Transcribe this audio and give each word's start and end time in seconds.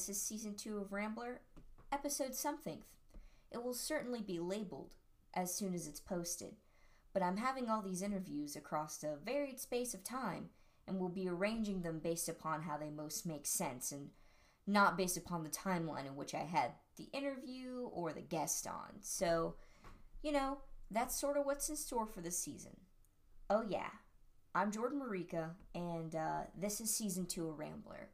this 0.00 0.16
is 0.16 0.22
season 0.22 0.54
two 0.54 0.78
of 0.78 0.94
Rambler, 0.94 1.42
episode 1.92 2.34
something. 2.34 2.78
It 3.52 3.62
will 3.62 3.74
certainly 3.74 4.22
be 4.22 4.38
labeled 4.38 4.94
as 5.34 5.54
soon 5.54 5.74
as 5.74 5.86
it's 5.86 6.00
posted, 6.00 6.54
but 7.12 7.22
I'm 7.22 7.36
having 7.36 7.68
all 7.68 7.82
these 7.82 8.00
interviews 8.00 8.56
across 8.56 9.04
a 9.04 9.18
varied 9.22 9.60
space 9.60 9.92
of 9.92 10.02
time 10.02 10.48
and 10.88 10.98
will 10.98 11.10
be 11.10 11.28
arranging 11.28 11.82
them 11.82 11.98
based 11.98 12.30
upon 12.30 12.62
how 12.62 12.78
they 12.78 12.88
most 12.88 13.26
make 13.26 13.44
sense 13.44 13.92
and 13.92 14.08
not 14.66 14.96
based 14.96 15.18
upon 15.18 15.44
the 15.44 15.50
timeline 15.50 16.06
in 16.06 16.16
which 16.16 16.34
I 16.34 16.44
had 16.44 16.72
the 16.96 17.10
interview 17.12 17.90
or 17.92 18.14
the 18.14 18.22
guest 18.22 18.66
on. 18.66 19.02
So, 19.02 19.56
you 20.22 20.32
know, 20.32 20.60
that's 20.90 21.20
sort 21.20 21.36
of 21.36 21.44
what's 21.44 21.68
in 21.68 21.76
store 21.76 22.06
for 22.06 22.22
this 22.22 22.38
season. 22.38 22.74
Oh, 23.50 23.64
yeah. 23.68 23.90
I'm 24.54 24.72
Jordan 24.72 24.98
Marika, 24.98 25.50
and 25.74 26.14
uh, 26.16 26.40
this 26.58 26.80
is 26.80 26.88
season 26.88 27.26
two 27.26 27.50
of 27.50 27.58
Rambler. 27.58 28.08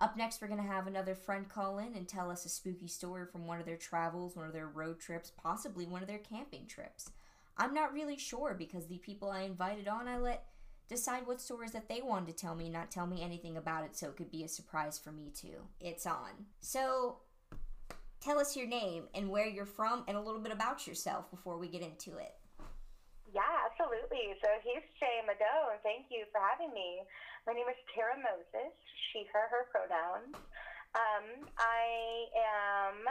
Up 0.00 0.16
next, 0.16 0.40
we're 0.40 0.48
going 0.48 0.62
to 0.62 0.66
have 0.66 0.86
another 0.86 1.16
friend 1.16 1.48
call 1.48 1.78
in 1.78 1.94
and 1.94 2.06
tell 2.06 2.30
us 2.30 2.44
a 2.44 2.48
spooky 2.48 2.86
story 2.86 3.26
from 3.26 3.46
one 3.46 3.58
of 3.58 3.66
their 3.66 3.76
travels, 3.76 4.36
one 4.36 4.46
of 4.46 4.52
their 4.52 4.68
road 4.68 5.00
trips, 5.00 5.32
possibly 5.42 5.86
one 5.86 6.02
of 6.02 6.08
their 6.08 6.18
camping 6.18 6.66
trips. 6.66 7.10
I'm 7.56 7.74
not 7.74 7.92
really 7.92 8.16
sure 8.16 8.54
because 8.56 8.86
the 8.86 8.98
people 8.98 9.28
I 9.28 9.40
invited 9.40 9.88
on, 9.88 10.06
I 10.06 10.18
let 10.18 10.44
decide 10.88 11.26
what 11.26 11.40
stories 11.40 11.72
that 11.72 11.88
they 11.88 12.00
wanted 12.00 12.28
to 12.28 12.32
tell 12.32 12.54
me, 12.54 12.68
not 12.70 12.92
tell 12.92 13.08
me 13.08 13.22
anything 13.22 13.56
about 13.56 13.84
it, 13.84 13.96
so 13.96 14.08
it 14.08 14.16
could 14.16 14.30
be 14.30 14.44
a 14.44 14.48
surprise 14.48 14.98
for 14.98 15.10
me 15.10 15.32
too. 15.34 15.62
It's 15.80 16.06
on. 16.06 16.30
So, 16.60 17.16
tell 18.20 18.38
us 18.38 18.56
your 18.56 18.68
name 18.68 19.04
and 19.14 19.28
where 19.28 19.48
you're 19.48 19.66
from 19.66 20.04
and 20.06 20.16
a 20.16 20.20
little 20.20 20.40
bit 20.40 20.52
about 20.52 20.86
yourself 20.86 21.28
before 21.30 21.58
we 21.58 21.66
get 21.66 21.82
into 21.82 22.18
it. 22.18 22.34
Absolutely. 23.78 24.34
So 24.42 24.58
he's 24.66 24.82
Shay 24.98 25.22
Mado, 25.22 25.70
and 25.70 25.78
thank 25.86 26.10
you 26.10 26.26
for 26.34 26.42
having 26.42 26.74
me. 26.74 27.06
My 27.46 27.54
name 27.54 27.70
is 27.70 27.78
Tara 27.94 28.18
Moses, 28.18 28.74
she, 29.14 29.22
her, 29.30 29.46
her 29.46 29.70
pronouns. 29.70 30.34
Um, 30.98 31.46
I 31.62 32.26
am 32.34 33.06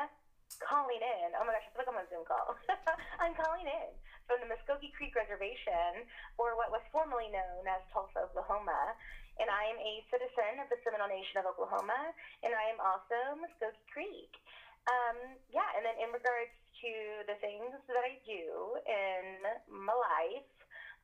calling 0.60 1.00
in. 1.00 1.40
Oh 1.40 1.48
my 1.48 1.56
gosh, 1.56 1.64
I 1.64 1.72
feel 1.72 1.88
like 1.88 1.88
I'm 1.88 1.96
on 1.96 2.04
a 2.04 2.12
Zoom 2.12 2.28
call. 2.28 2.52
I'm 3.24 3.32
calling 3.32 3.64
in 3.64 3.96
from 4.28 4.44
the 4.44 4.50
Muskogee 4.52 4.92
Creek 4.92 5.16
Reservation, 5.16 6.04
or 6.36 6.60
what 6.60 6.68
was 6.68 6.84
formerly 6.92 7.32
known 7.32 7.64
as 7.64 7.80
Tulsa, 7.96 8.28
Oklahoma. 8.28 8.92
And 9.40 9.48
I 9.48 9.72
am 9.72 9.80
a 9.80 10.04
citizen 10.12 10.60
of 10.60 10.68
the 10.68 10.76
Seminole 10.84 11.08
Nation 11.08 11.40
of 11.40 11.48
Oklahoma, 11.48 12.12
and 12.44 12.52
I 12.52 12.68
am 12.68 12.84
also 12.84 13.40
Muskogee 13.40 13.88
Creek. 13.88 14.36
Um, 14.92 15.40
yeah, 15.48 15.72
and 15.80 15.88
then 15.88 15.96
in 15.96 16.12
regards 16.12 16.52
to 16.84 16.92
the 17.24 17.40
things 17.40 17.72
that 17.88 18.04
I 18.04 18.20
do 18.28 18.76
in 18.84 19.48
my 19.72 19.96
life. 19.96 20.44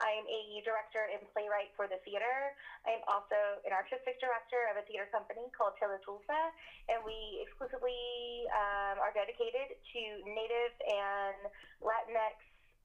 I'm 0.02 0.26
a 0.26 0.42
director 0.66 1.06
and 1.12 1.22
playwright 1.34 1.70
for 1.78 1.86
the 1.86 2.02
theater. 2.02 2.56
I'm 2.86 3.04
also 3.06 3.62
an 3.68 3.74
artistic 3.74 4.18
director 4.18 4.70
of 4.74 4.82
a 4.82 4.84
theater 4.90 5.06
company 5.14 5.46
called 5.54 5.78
Teatro 5.78 6.02
Tulsa, 6.02 6.42
and 6.90 7.02
we 7.06 7.44
exclusively 7.46 8.48
um, 8.54 8.98
are 9.02 9.14
dedicated 9.14 9.78
to 9.78 10.02
Native 10.26 10.74
and 10.88 11.40
Latinx 11.84 12.38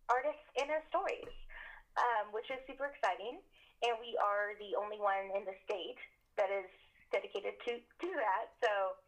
artists 0.09 0.45
and 0.61 0.69
their 0.69 0.84
stories, 0.92 1.33
um, 1.97 2.33
which 2.33 2.48
is 2.53 2.61
super 2.69 2.89
exciting. 2.92 3.41
And 3.87 3.95
we 4.03 4.19
are 4.19 4.59
the 4.59 4.75
only 4.75 4.98
one 4.98 5.31
in 5.39 5.47
the 5.47 5.55
state 5.62 6.00
that 6.34 6.50
is 6.50 6.66
dedicated 7.15 7.54
to 7.62 7.78
do 8.03 8.10
that. 8.10 8.50
So 8.59 8.99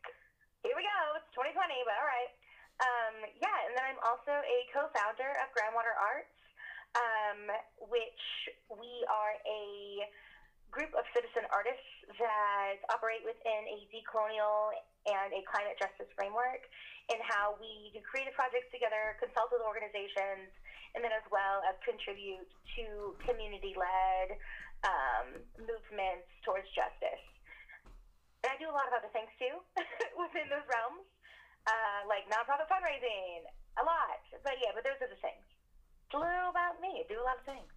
here 0.63 0.77
we 0.79 0.87
go. 0.87 1.01
It's 1.19 1.31
2020, 1.35 1.57
but 1.85 1.97
all 1.99 2.07
right. 2.07 2.33
Um, 2.81 3.15
yeah, 3.37 3.59
and 3.69 3.77
then 3.77 3.85
I'm 3.93 4.01
also 4.01 4.33
a 4.33 4.59
co-founder 4.73 5.31
of 5.45 5.53
Groundwater 5.53 5.93
Arts, 6.01 6.33
um, 6.97 7.41
which 7.91 8.25
we 8.71 8.91
are 9.07 9.35
a 9.47 10.07
group 10.71 10.95
of 10.95 11.03
citizen 11.11 11.47
artists 11.51 11.91
that 12.19 12.79
operate 12.95 13.27
within 13.27 13.63
a 13.67 13.79
decolonial 13.91 14.71
and 15.07 15.35
a 15.35 15.43
climate 15.51 15.75
justice 15.79 16.07
framework 16.15 16.63
in 17.11 17.19
how 17.27 17.59
we 17.59 17.91
do 17.91 17.99
creative 18.07 18.35
projects 18.39 18.71
together, 18.71 19.19
consult 19.19 19.51
with 19.51 19.63
organizations, 19.67 20.51
and 20.95 21.03
then 21.03 21.11
as 21.11 21.27
well 21.35 21.59
as 21.67 21.75
contribute 21.83 22.47
to 22.79 23.15
community-led 23.27 24.39
um, 24.87 25.27
movements 25.59 26.31
towards 26.47 26.67
justice. 26.71 27.25
And 28.47 28.55
I 28.55 28.57
do 28.63 28.71
a 28.71 28.75
lot 28.75 28.87
of 28.87 28.95
other 28.95 29.11
things 29.11 29.31
too 29.43 29.59
within 30.23 30.47
those 30.49 30.65
realms 30.71 31.05
uh, 31.67 32.01
like 32.09 32.25
nonprofit 32.31 32.69
fundraising, 32.71 33.45
a 33.77 33.85
lot. 33.85 34.23
But 34.45 34.57
yeah, 34.63 34.73
but 34.73 34.85
those 34.87 35.01
are 35.03 35.11
the 35.11 35.21
things. 35.21 35.45
A 36.13 36.17
little 36.17 36.51
about 36.51 36.81
me. 36.81 37.05
I 37.05 37.09
do 37.09 37.21
a 37.21 37.25
lot 37.25 37.39
of 37.39 37.45
things. 37.45 37.71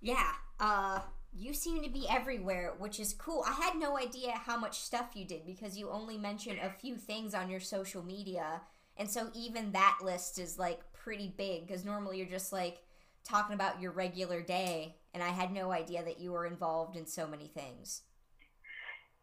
Yeah. 0.00 0.32
Uh, 0.58 1.00
you 1.32 1.54
seem 1.54 1.82
to 1.82 1.90
be 1.90 2.06
everywhere, 2.08 2.74
which 2.78 2.98
is 2.98 3.14
cool. 3.14 3.44
I 3.46 3.52
had 3.52 3.76
no 3.76 3.96
idea 3.96 4.32
how 4.32 4.58
much 4.58 4.80
stuff 4.80 5.10
you 5.14 5.24
did 5.24 5.46
because 5.46 5.78
you 5.78 5.90
only 5.90 6.18
mentioned 6.18 6.58
a 6.62 6.70
few 6.70 6.96
things 6.96 7.34
on 7.34 7.48
your 7.48 7.60
social 7.60 8.02
media. 8.02 8.62
And 8.96 9.10
so 9.10 9.30
even 9.34 9.72
that 9.72 9.98
list 10.02 10.38
is 10.38 10.58
like 10.58 10.80
pretty 10.92 11.32
big 11.36 11.66
because 11.66 11.84
normally 11.84 12.18
you're 12.18 12.26
just 12.26 12.52
like 12.52 12.82
talking 13.24 13.54
about 13.54 13.80
your 13.80 13.92
regular 13.92 14.42
day. 14.42 14.96
And 15.14 15.22
I 15.22 15.28
had 15.28 15.52
no 15.52 15.70
idea 15.70 16.04
that 16.04 16.20
you 16.20 16.32
were 16.32 16.46
involved 16.46 16.96
in 16.96 17.06
so 17.06 17.26
many 17.26 17.48
things. 17.48 18.02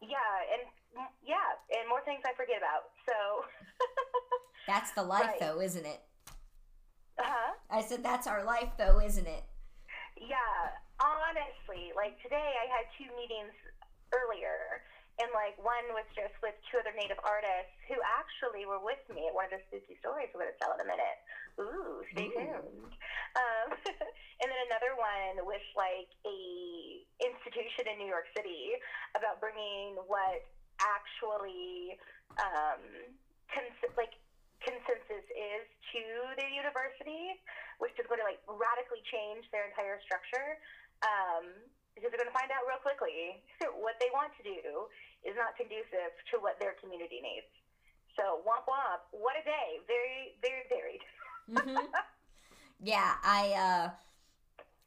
Yeah, 0.02 0.18
and 0.54 1.08
yeah, 1.26 1.36
and 1.80 1.90
more 1.90 2.02
things 2.06 2.22
I 2.26 2.34
forget 2.36 2.58
about. 2.58 2.92
So 3.06 3.14
that's 4.68 4.92
the 4.92 5.04
life, 5.04 5.26
right. 5.26 5.40
though, 5.40 5.62
isn't 5.62 5.86
it? 5.86 6.02
Huh. 7.20 7.54
I 7.70 7.82
said 7.82 8.04
that's 8.04 8.28
our 8.28 8.44
life, 8.44 8.70
though, 8.78 9.00
isn't 9.00 9.28
it? 9.28 9.44
Yeah, 10.18 10.74
honestly, 10.98 11.94
like 11.94 12.18
today 12.26 12.58
I 12.58 12.66
had 12.70 12.90
two 12.98 13.10
meetings 13.14 13.54
earlier, 14.10 14.82
and 15.22 15.30
like 15.34 15.58
one 15.62 15.86
was 15.94 16.06
just 16.18 16.34
with 16.42 16.58
two 16.70 16.82
other 16.82 16.94
Native 16.98 17.22
artists 17.22 17.74
who 17.86 17.98
actually 18.02 18.66
were 18.66 18.82
with 18.82 19.02
me 19.14 19.30
at 19.30 19.34
one 19.34 19.50
of 19.50 19.54
the 19.54 19.62
spooky 19.70 19.98
stories 20.02 20.30
we're 20.34 20.50
going 20.50 20.54
to 20.54 20.60
tell 20.62 20.74
in 20.78 20.82
a 20.82 20.90
minute. 20.90 21.18
Ooh, 21.58 22.02
stay 22.14 22.30
Ooh. 22.30 22.38
tuned. 22.38 22.94
Um, 23.38 23.68
and 24.42 24.48
then 24.50 24.62
another 24.70 24.98
one 24.98 25.46
with 25.46 25.66
like 25.78 26.10
a 26.26 26.40
institution 27.22 27.90
in 27.94 28.02
New 28.02 28.10
York 28.10 28.30
City 28.34 28.78
about 29.18 29.42
bringing 29.42 29.98
what 30.06 30.46
actually 30.82 31.98
um, 32.38 32.82
cons- 33.50 33.94
like 33.98 34.14
consensus 34.64 35.26
is 35.32 35.66
to 35.94 36.04
their 36.36 36.50
university, 36.50 37.38
which 37.78 37.94
is 37.98 38.06
going 38.10 38.22
to 38.22 38.28
like 38.28 38.42
radically 38.46 39.02
change 39.10 39.46
their 39.54 39.70
entire 39.70 40.02
structure. 40.04 40.58
Um, 41.06 41.46
because 41.98 42.14
they're 42.14 42.22
going 42.22 42.30
to 42.30 42.38
find 42.38 42.54
out 42.54 42.62
real 42.70 42.78
quickly 42.78 43.42
what 43.82 43.98
they 43.98 44.14
want 44.14 44.30
to 44.38 44.46
do 44.46 44.86
is 45.26 45.34
not 45.34 45.58
conducive 45.58 46.14
to 46.30 46.38
what 46.38 46.62
their 46.62 46.78
community 46.78 47.18
needs. 47.26 47.50
So 48.14 48.46
womp 48.46 48.70
womp, 48.70 49.02
what 49.10 49.34
a 49.34 49.42
day! 49.42 49.82
Very, 49.90 50.38
very 50.46 50.64
varied. 50.70 51.04
mm-hmm. 51.50 51.90
Yeah, 52.80 53.16
I 53.24 53.54
uh, 53.54 53.90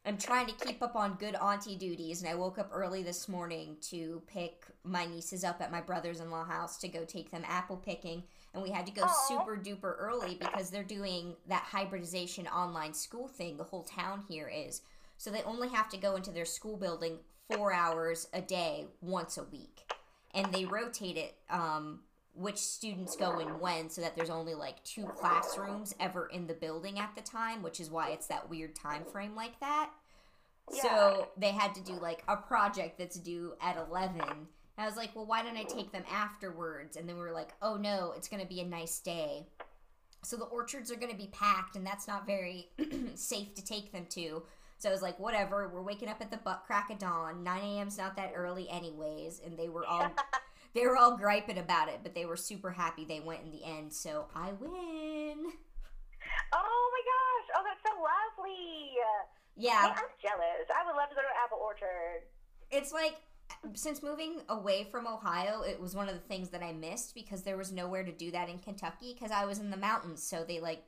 I'm 0.05 0.17
trying 0.17 0.47
to 0.47 0.53
keep 0.53 0.81
up 0.81 0.95
on 0.95 1.15
good 1.15 1.35
auntie 1.35 1.75
duties, 1.75 2.21
and 2.21 2.29
I 2.29 2.35
woke 2.35 2.57
up 2.57 2.69
early 2.73 3.03
this 3.03 3.27
morning 3.27 3.77
to 3.89 4.21
pick 4.27 4.65
my 4.83 5.05
nieces 5.05 5.43
up 5.43 5.61
at 5.61 5.71
my 5.71 5.81
brother's 5.81 6.21
in 6.21 6.31
law 6.31 6.45
house 6.45 6.77
to 6.79 6.87
go 6.87 7.03
take 7.03 7.31
them 7.31 7.43
apple 7.47 7.77
picking. 7.77 8.23
And 8.53 8.61
we 8.61 8.69
had 8.69 8.85
to 8.85 8.91
go 8.91 9.03
Aww. 9.03 9.27
super 9.27 9.55
duper 9.55 9.95
early 9.97 10.35
because 10.35 10.69
they're 10.69 10.83
doing 10.83 11.35
that 11.47 11.63
hybridization 11.63 12.47
online 12.47 12.93
school 12.93 13.27
thing. 13.27 13.57
The 13.57 13.63
whole 13.63 13.83
town 13.83 14.23
here 14.27 14.49
is. 14.49 14.81
So 15.17 15.29
they 15.29 15.43
only 15.43 15.69
have 15.69 15.87
to 15.89 15.97
go 15.97 16.15
into 16.15 16.31
their 16.31 16.45
school 16.45 16.77
building 16.77 17.19
four 17.49 17.71
hours 17.71 18.27
a 18.33 18.41
day 18.41 18.87
once 19.01 19.37
a 19.37 19.43
week. 19.43 19.91
And 20.33 20.53
they 20.53 20.65
rotate 20.65 21.17
it 21.17 21.35
um, 21.49 22.01
which 22.33 22.57
students 22.57 23.15
go 23.15 23.39
in 23.39 23.59
when 23.59 23.89
so 23.89 24.01
that 24.01 24.15
there's 24.15 24.29
only 24.29 24.53
like 24.53 24.83
two 24.83 25.05
classrooms 25.05 25.93
ever 25.99 26.27
in 26.27 26.47
the 26.47 26.53
building 26.53 26.97
at 26.97 27.13
the 27.15 27.21
time 27.21 27.61
which 27.61 27.79
is 27.79 27.89
why 27.89 28.09
it's 28.09 28.27
that 28.27 28.49
weird 28.49 28.73
time 28.75 29.03
frame 29.03 29.35
like 29.35 29.59
that 29.59 29.89
yeah. 30.73 30.81
so 30.81 31.27
they 31.37 31.51
had 31.51 31.75
to 31.75 31.81
do 31.81 31.93
like 31.93 32.23
a 32.27 32.37
project 32.37 32.97
that's 32.97 33.17
due 33.17 33.53
at 33.61 33.77
11 33.77 34.21
and 34.77 34.83
i 34.83 34.87
was 34.87 34.97
like 34.97 35.15
well 35.15 35.25
why 35.25 35.41
don't 35.41 35.57
i 35.57 35.63
take 35.63 35.91
them 35.91 36.03
afterwards 36.11 36.97
and 36.97 37.07
then 37.07 37.15
we 37.15 37.21
were 37.21 37.31
like 37.31 37.53
oh 37.61 37.75
no 37.75 38.13
it's 38.15 38.27
going 38.27 38.41
to 38.41 38.47
be 38.47 38.61
a 38.61 38.65
nice 38.65 38.99
day 38.99 39.45
so 40.23 40.37
the 40.37 40.45
orchards 40.45 40.91
are 40.91 40.95
going 40.95 41.11
to 41.11 41.17
be 41.17 41.29
packed 41.31 41.75
and 41.75 41.85
that's 41.85 42.07
not 42.07 42.25
very 42.27 42.69
safe 43.15 43.53
to 43.55 43.63
take 43.63 43.91
them 43.91 44.05
to 44.09 44.43
so 44.81 44.89
I 44.89 44.93
was 44.93 45.03
like, 45.03 45.19
whatever, 45.19 45.69
we're 45.71 45.83
waking 45.83 46.09
up 46.09 46.21
at 46.21 46.31
the 46.31 46.37
butt 46.37 46.63
crack 46.65 46.89
of 46.89 46.97
dawn. 46.97 47.43
9 47.43 47.61
a.m.'s 47.61 47.99
not 47.99 48.15
that 48.15 48.33
early, 48.35 48.67
anyways. 48.67 49.39
And 49.45 49.55
they 49.55 49.69
were 49.69 49.85
all 49.85 50.11
they 50.73 50.87
were 50.87 50.97
all 50.97 51.15
griping 51.15 51.59
about 51.59 51.87
it, 51.87 51.99
but 52.01 52.15
they 52.15 52.25
were 52.25 52.35
super 52.35 52.71
happy 52.71 53.05
they 53.05 53.19
went 53.19 53.43
in 53.43 53.51
the 53.51 53.63
end. 53.63 53.93
So 53.93 54.25
I 54.33 54.53
win. 54.53 55.37
Oh 56.53 56.91
my 56.93 57.03
gosh! 57.05 57.47
Oh, 57.55 57.63
that's 57.63 57.83
so 57.85 57.93
lovely. 58.01 58.97
Yeah, 59.55 59.81
I'm 59.83 60.09
jealous. 60.19 60.65
I 60.73 60.83
would 60.85 60.97
love 60.97 61.09
to 61.09 61.15
go 61.15 61.21
to 61.21 61.27
an 61.27 61.37
apple 61.43 61.59
orchard. 61.61 62.25
It's 62.71 62.91
like 62.91 63.17
since 63.73 64.03
moving 64.03 64.41
away 64.49 64.83
from 64.91 65.07
Ohio, 65.07 65.61
it 65.61 65.79
was 65.79 65.95
one 65.95 66.07
of 66.07 66.13
the 66.15 66.19
things 66.21 66.49
that 66.49 66.63
I 66.63 66.71
missed 66.73 67.13
because 67.15 67.43
there 67.43 67.57
was 67.57 67.71
nowhere 67.71 68.03
to 68.03 68.11
do 68.11 68.31
that 68.31 68.49
in 68.49 68.59
Kentucky 68.59 69.13
because 69.13 69.31
I 69.31 69.45
was 69.45 69.59
in 69.59 69.71
the 69.71 69.77
mountains, 69.77 70.23
so 70.23 70.43
they 70.43 70.59
like 70.59 70.83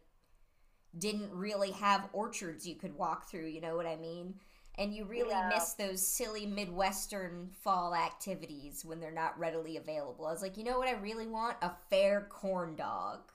didn't 0.97 1.31
really 1.31 1.71
have 1.71 2.09
orchards 2.13 2.67
you 2.67 2.75
could 2.75 2.95
walk 2.97 3.29
through. 3.29 3.47
You 3.47 3.61
know 3.61 3.75
what 3.75 3.85
I 3.87 3.95
mean? 3.95 4.35
And 4.75 4.93
you 4.93 5.05
really 5.05 5.29
Yeah. 5.29 5.47
miss 5.47 5.73
those 5.73 6.05
silly 6.05 6.45
Midwestern 6.45 7.49
fall 7.61 7.93
activities 7.95 8.83
when 8.83 8.99
they're 8.99 9.11
not 9.11 9.37
readily 9.37 9.77
available. 9.77 10.25
I 10.25 10.31
was 10.31 10.41
like, 10.41 10.57
you 10.57 10.63
know 10.63 10.79
what 10.79 10.87
I 10.87 10.93
really 10.93 11.27
want? 11.27 11.57
A 11.61 11.71
fair 11.89 12.27
corn 12.29 12.75
dog. 12.75 13.31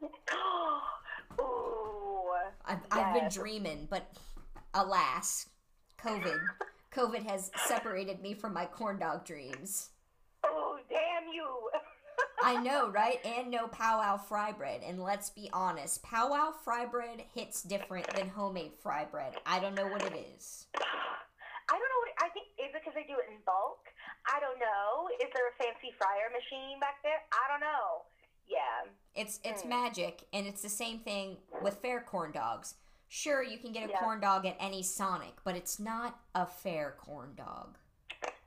Ooh. 1.40 2.30
I've, 2.64 2.78
I've 2.90 3.14
been 3.14 3.28
dreaming, 3.28 3.86
but 3.90 4.12
alas, 4.74 5.48
COVID. 5.98 6.40
COVID 6.96 7.28
has 7.28 7.50
separated 7.66 8.22
me 8.22 8.32
from 8.32 8.54
my 8.54 8.64
corn 8.64 8.98
dog 8.98 9.24
dreams. 9.26 9.90
Oh, 10.44 10.78
damn 10.88 11.28
you. 11.32 11.46
I 12.42 12.56
know, 12.62 12.88
right? 12.88 13.18
And 13.24 13.50
no 13.50 13.68
powwow 13.68 14.16
fry 14.16 14.52
bread. 14.52 14.80
And 14.86 15.02
let's 15.02 15.28
be 15.30 15.50
honest, 15.52 16.02
powwow 16.02 16.52
fry 16.64 16.86
bread 16.86 17.22
hits 17.34 17.62
different 17.62 18.06
than 18.14 18.28
homemade 18.28 18.72
fry 18.82 19.04
bread. 19.04 19.34
I 19.44 19.58
don't 19.60 19.74
know 19.74 19.86
what 19.88 20.02
it 20.04 20.14
is. 20.36 20.66
I 21.68 21.72
don't 21.72 21.80
know 21.80 22.00
what 22.00 22.14
I 22.24 22.28
think. 22.30 22.46
Is 22.58 22.74
it 22.74 22.80
because 22.82 22.94
they 22.94 23.02
do 23.12 23.18
it 23.20 23.28
in 23.30 23.38
bulk? 23.44 23.80
I 24.26 24.40
don't 24.40 24.58
know. 24.58 25.08
Is 25.20 25.28
there 25.34 25.48
a 25.48 25.54
fancy 25.62 25.92
fryer 25.98 26.30
machine 26.32 26.80
back 26.80 27.02
there? 27.02 27.20
I 27.32 27.50
don't 27.50 27.60
know. 27.60 28.06
Yeah. 28.48 28.88
It's 29.20 29.40
it's 29.44 29.62
Hmm. 29.62 29.68
magic, 29.70 30.22
and 30.32 30.46
it's 30.46 30.62
the 30.62 30.68
same 30.68 31.00
thing 31.00 31.38
with 31.60 31.78
fair 31.82 32.00
corn 32.00 32.30
dogs. 32.32 32.74
Sure, 33.08 33.42
you 33.42 33.58
can 33.58 33.72
get 33.72 33.88
a 33.88 33.92
Yeah. 33.92 34.00
corn 34.00 34.20
dog 34.20 34.46
at 34.46 34.56
any 34.58 34.82
Sonic, 34.82 35.34
but 35.44 35.54
it's 35.56 35.78
not 35.78 36.18
a 36.34 36.44
fair 36.46 36.92
corn 36.98 37.34
dog. 37.34 37.78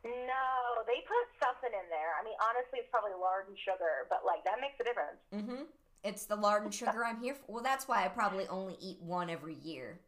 No, 0.04 0.84
they 0.88 1.02
put 1.02 1.28
something 1.42 1.72
in 1.74 1.90
there. 1.90 2.16
I 2.20 2.24
mean, 2.24 2.36
honestly, 2.42 2.80
it's 2.80 2.90
probably 2.90 3.14
lard 3.14 3.48
and 3.48 3.58
sugar, 3.60 4.08
but 4.10 4.26
like 4.26 4.44
that 4.46 4.60
makes 4.62 4.80
a 4.80 4.84
difference. 4.84 5.20
Mm-hmm. 5.34 5.64
It's 6.04 6.26
the 6.26 6.36
lard 6.36 6.64
and 6.64 6.74
sugar 6.82 7.04
I'm 7.06 7.20
here 7.22 7.36
for. 7.36 7.52
Well, 7.52 7.64
that's 7.64 7.88
why 7.88 8.06
I 8.06 8.08
probably 8.10 8.48
only 8.48 8.76
eat 8.80 9.02
one 9.02 9.30
every 9.30 9.56
year. 9.56 10.00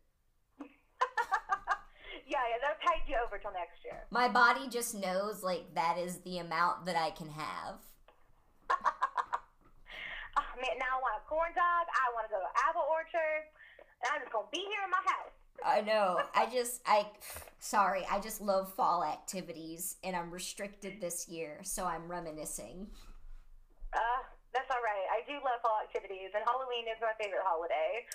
Yeah, 2.27 2.39
yeah, 2.47 2.59
that 2.63 2.79
tied 2.79 3.03
you 3.09 3.17
over 3.19 3.37
till 3.37 3.51
next 3.51 3.83
year. 3.83 4.07
My 4.09 4.29
body 4.29 4.69
just 4.69 4.95
knows 4.95 5.43
like 5.43 5.73
that 5.75 5.97
is 5.97 6.19
the 6.19 6.37
amount 6.37 6.85
that 6.85 6.95
I 6.95 7.11
can 7.11 7.27
have. 7.27 7.75
Oh, 8.71 8.77
man, 10.61 10.79
now 10.79 10.95
I 10.95 11.01
want 11.03 11.19
a 11.19 11.27
corn 11.27 11.51
dog. 11.51 11.91
I 11.91 12.07
want 12.15 12.27
to 12.27 12.31
go 12.31 12.39
to 12.39 12.51
apple 12.69 12.87
orchard. 12.87 13.51
And 14.03 14.09
I'm 14.13 14.21
just 14.21 14.33
gonna 14.33 14.47
be 14.51 14.59
here 14.65 14.83
in 14.83 14.91
my 14.91 15.03
house. 15.05 15.35
I 15.63 15.81
know. 15.81 16.17
I 16.33 16.49
just 16.49 16.81
I 16.85 17.05
sorry, 17.59 18.05
I 18.09 18.19
just 18.19 18.41
love 18.41 18.73
fall 18.73 19.03
activities 19.03 19.97
and 20.03 20.15
I'm 20.15 20.31
restricted 20.31 20.99
this 20.99 21.29
year, 21.29 21.59
so 21.61 21.85
I'm 21.85 22.09
reminiscing. 22.09 22.89
Uh, 23.93 24.21
that's 24.53 24.71
all 24.71 24.81
right. 24.81 25.07
I 25.11 25.21
do 25.29 25.37
love 25.43 25.61
fall 25.61 25.77
activities, 25.83 26.31
and 26.33 26.41
Halloween 26.47 26.87
is 26.89 26.97
my 26.99 27.13
favorite 27.21 27.43
holiday. 27.45 28.07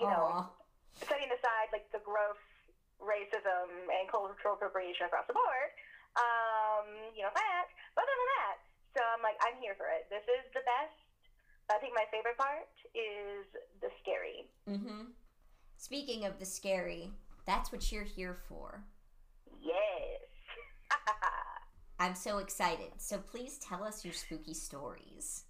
You 0.00 0.06
know, 0.10 0.42
Aw. 0.42 0.50
setting 1.06 1.30
aside 1.30 1.70
like 1.70 1.86
the 1.92 2.00
gross 2.02 2.40
racism 2.98 3.68
and 3.90 4.08
cultural 4.08 4.56
appropriation 4.56 5.06
across 5.06 5.26
the 5.28 5.36
board, 5.36 5.70
um, 6.16 6.86
you 7.14 7.22
know 7.22 7.34
that. 7.34 7.66
But 7.94 8.06
other 8.06 8.16
than 8.16 8.30
that, 8.40 8.56
so 8.96 9.00
I'm 9.12 9.22
like, 9.22 9.38
I'm 9.44 9.58
here 9.60 9.74
for 9.76 9.86
it. 9.90 10.08
This 10.08 10.24
is 10.24 10.46
the 10.54 10.64
best. 10.66 10.98
I 11.70 11.78
think 11.78 11.94
my 11.94 12.06
favorite 12.10 12.38
part 12.38 12.70
is 12.94 13.46
the 13.80 13.90
scary. 14.02 14.48
Mhm. 14.66 15.14
Speaking 15.76 16.24
of 16.24 16.38
the 16.38 16.44
scary, 16.46 17.10
that's 17.46 17.70
what 17.72 17.92
you're 17.92 18.04
here 18.04 18.36
for. 18.48 18.82
Yes. 19.60 20.24
I'm 22.00 22.14
so 22.14 22.38
excited. 22.38 22.92
So 22.98 23.18
please 23.18 23.58
tell 23.58 23.84
us 23.84 24.04
your 24.04 24.14
spooky 24.14 24.54
stories. 24.54 25.44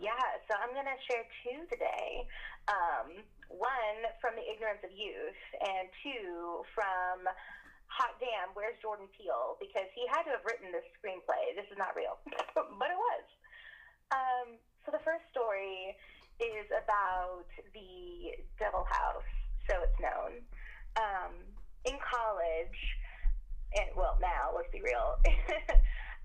yeah. 0.00 0.10
So 0.48 0.56
I'm 0.58 0.74
gonna 0.74 0.96
share 1.08 1.24
two 1.44 1.64
today. 1.68 2.26
Um, 2.68 3.22
one 3.48 4.00
from 4.20 4.32
the 4.36 4.44
ignorance 4.48 4.80
of 4.84 4.90
youth, 4.90 5.42
and 5.60 5.88
two 6.02 6.64
from 6.74 7.28
hot 7.92 8.16
damn, 8.16 8.48
where's 8.56 8.76
Jordan 8.80 9.04
Peele? 9.12 9.60
Because 9.60 9.86
he 9.92 10.08
had 10.08 10.24
to 10.24 10.32
have 10.32 10.44
written 10.48 10.72
this 10.72 10.86
screenplay. 10.96 11.52
This 11.52 11.68
is 11.68 11.76
not 11.76 11.92
real, 11.92 12.16
but 12.56 12.88
it 12.88 12.96
was. 12.96 13.26
Um, 14.12 14.56
so 14.84 14.92
the 14.92 15.02
first 15.04 15.24
story 15.28 15.92
is 16.42 16.66
about 16.74 17.46
the 17.70 18.34
Devil 18.58 18.82
House, 18.90 19.30
so 19.70 19.78
it's 19.86 19.98
known. 20.02 20.42
Um, 20.98 21.32
in 21.86 21.96
college, 22.02 22.80
and 23.78 23.88
well, 23.94 24.18
now 24.20 24.50
let's 24.54 24.70
be 24.74 24.82
real. 24.82 25.22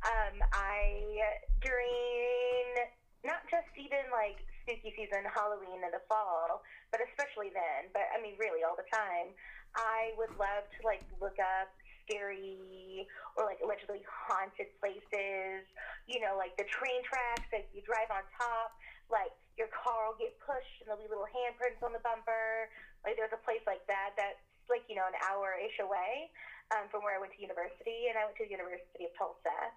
um, 0.10 0.36
I 0.54 1.22
during 1.62 2.90
not 3.26 3.46
just 3.50 3.70
even 3.78 4.10
like 4.10 4.42
spooky 4.66 4.92
season, 4.98 5.24
Halloween 5.30 5.86
in 5.86 5.92
the 5.94 6.04
fall, 6.10 6.66
but 6.92 7.00
especially 7.14 7.54
then. 7.54 7.94
But 7.94 8.10
I 8.12 8.22
mean, 8.22 8.36
really, 8.42 8.66
all 8.66 8.76
the 8.76 8.88
time. 8.90 9.32
I 9.76 10.18
would 10.18 10.34
love 10.42 10.66
to 10.66 10.80
like 10.82 11.06
look 11.22 11.38
up 11.38 11.70
scary 12.08 13.06
or 13.36 13.46
like 13.46 13.60
allegedly 13.62 14.02
haunted 14.08 14.72
places. 14.80 15.68
You 16.08 16.24
know, 16.24 16.36
like 16.40 16.56
the 16.58 16.68
train 16.68 17.04
tracks 17.04 17.48
that 17.52 17.68
you 17.76 17.84
drive 17.84 18.10
on 18.10 18.24
top. 18.36 18.74
Like 19.08 19.34
your 19.58 19.72
car 19.74 20.12
will 20.12 20.20
get 20.20 20.38
pushed 20.44 20.84
and 20.84 20.92
there'll 20.92 21.02
be 21.02 21.10
little 21.10 21.28
handprints 21.28 21.82
on 21.82 21.92
the 21.92 22.04
bumper. 22.04 22.70
Like 23.02 23.16
there's 23.16 23.34
a 23.34 23.42
place 23.42 23.64
like 23.66 23.84
that 23.88 24.14
that's 24.20 24.44
like 24.68 24.84
you 24.92 24.96
know 25.00 25.08
an 25.08 25.18
hour 25.28 25.56
ish 25.58 25.80
away 25.80 26.32
um, 26.76 26.92
from 26.92 27.04
where 27.04 27.16
I 27.16 27.20
went 27.20 27.32
to 27.36 27.42
university, 27.42 28.12
and 28.12 28.20
I 28.20 28.28
went 28.28 28.36
to 28.44 28.46
the 28.46 28.52
University 28.52 29.08
of 29.08 29.12
Tulsa. 29.16 29.72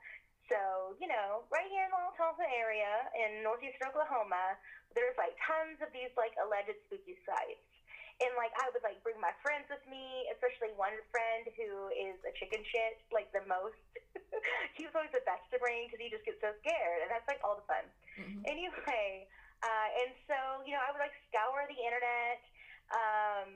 So 0.50 0.98
you 0.98 1.06
know, 1.06 1.46
right 1.54 1.66
here 1.70 1.86
in 1.86 1.92
the 1.94 2.02
Tulsa 2.18 2.46
area 2.50 2.90
in 3.14 3.46
northeastern 3.46 3.94
Oklahoma, 3.94 4.58
there's 4.98 5.14
like 5.14 5.38
tons 5.46 5.78
of 5.78 5.94
these 5.94 6.10
like 6.18 6.34
alleged 6.42 6.74
spooky 6.86 7.18
sites. 7.22 7.62
And 8.20 8.36
like 8.36 8.52
I 8.60 8.68
would 8.68 8.84
like 8.84 9.00
bring 9.00 9.16
my 9.16 9.32
friends 9.40 9.64
with 9.72 9.80
me, 9.88 10.28
especially 10.36 10.76
one 10.76 10.92
friend 11.08 11.48
who 11.56 11.88
is 11.88 12.20
a 12.28 12.32
chicken 12.36 12.60
shit, 12.68 13.00
like 13.08 13.32
the 13.32 13.46
most. 13.48 13.80
he 14.76 14.84
was 14.84 14.92
always 14.92 15.14
the 15.14 15.24
best 15.24 15.46
to 15.54 15.56
bring 15.56 15.88
because 15.88 16.02
he 16.02 16.12
just 16.12 16.26
gets 16.28 16.36
so 16.42 16.52
scared, 16.60 17.00
and 17.06 17.08
that's 17.08 17.24
like 17.30 17.40
all 17.40 17.56
the 17.56 17.64
fun. 17.64 17.86
Mhm. 18.20 18.44
Anyway, 18.44 19.26
uh, 19.62 19.88
and 20.04 20.12
so 20.28 20.36
you 20.64 20.76
know 20.76 20.82
I 20.84 20.92
would 20.92 21.00
like 21.00 21.16
scour 21.28 21.64
the 21.68 21.80
internet 21.80 22.40
um, 22.92 23.50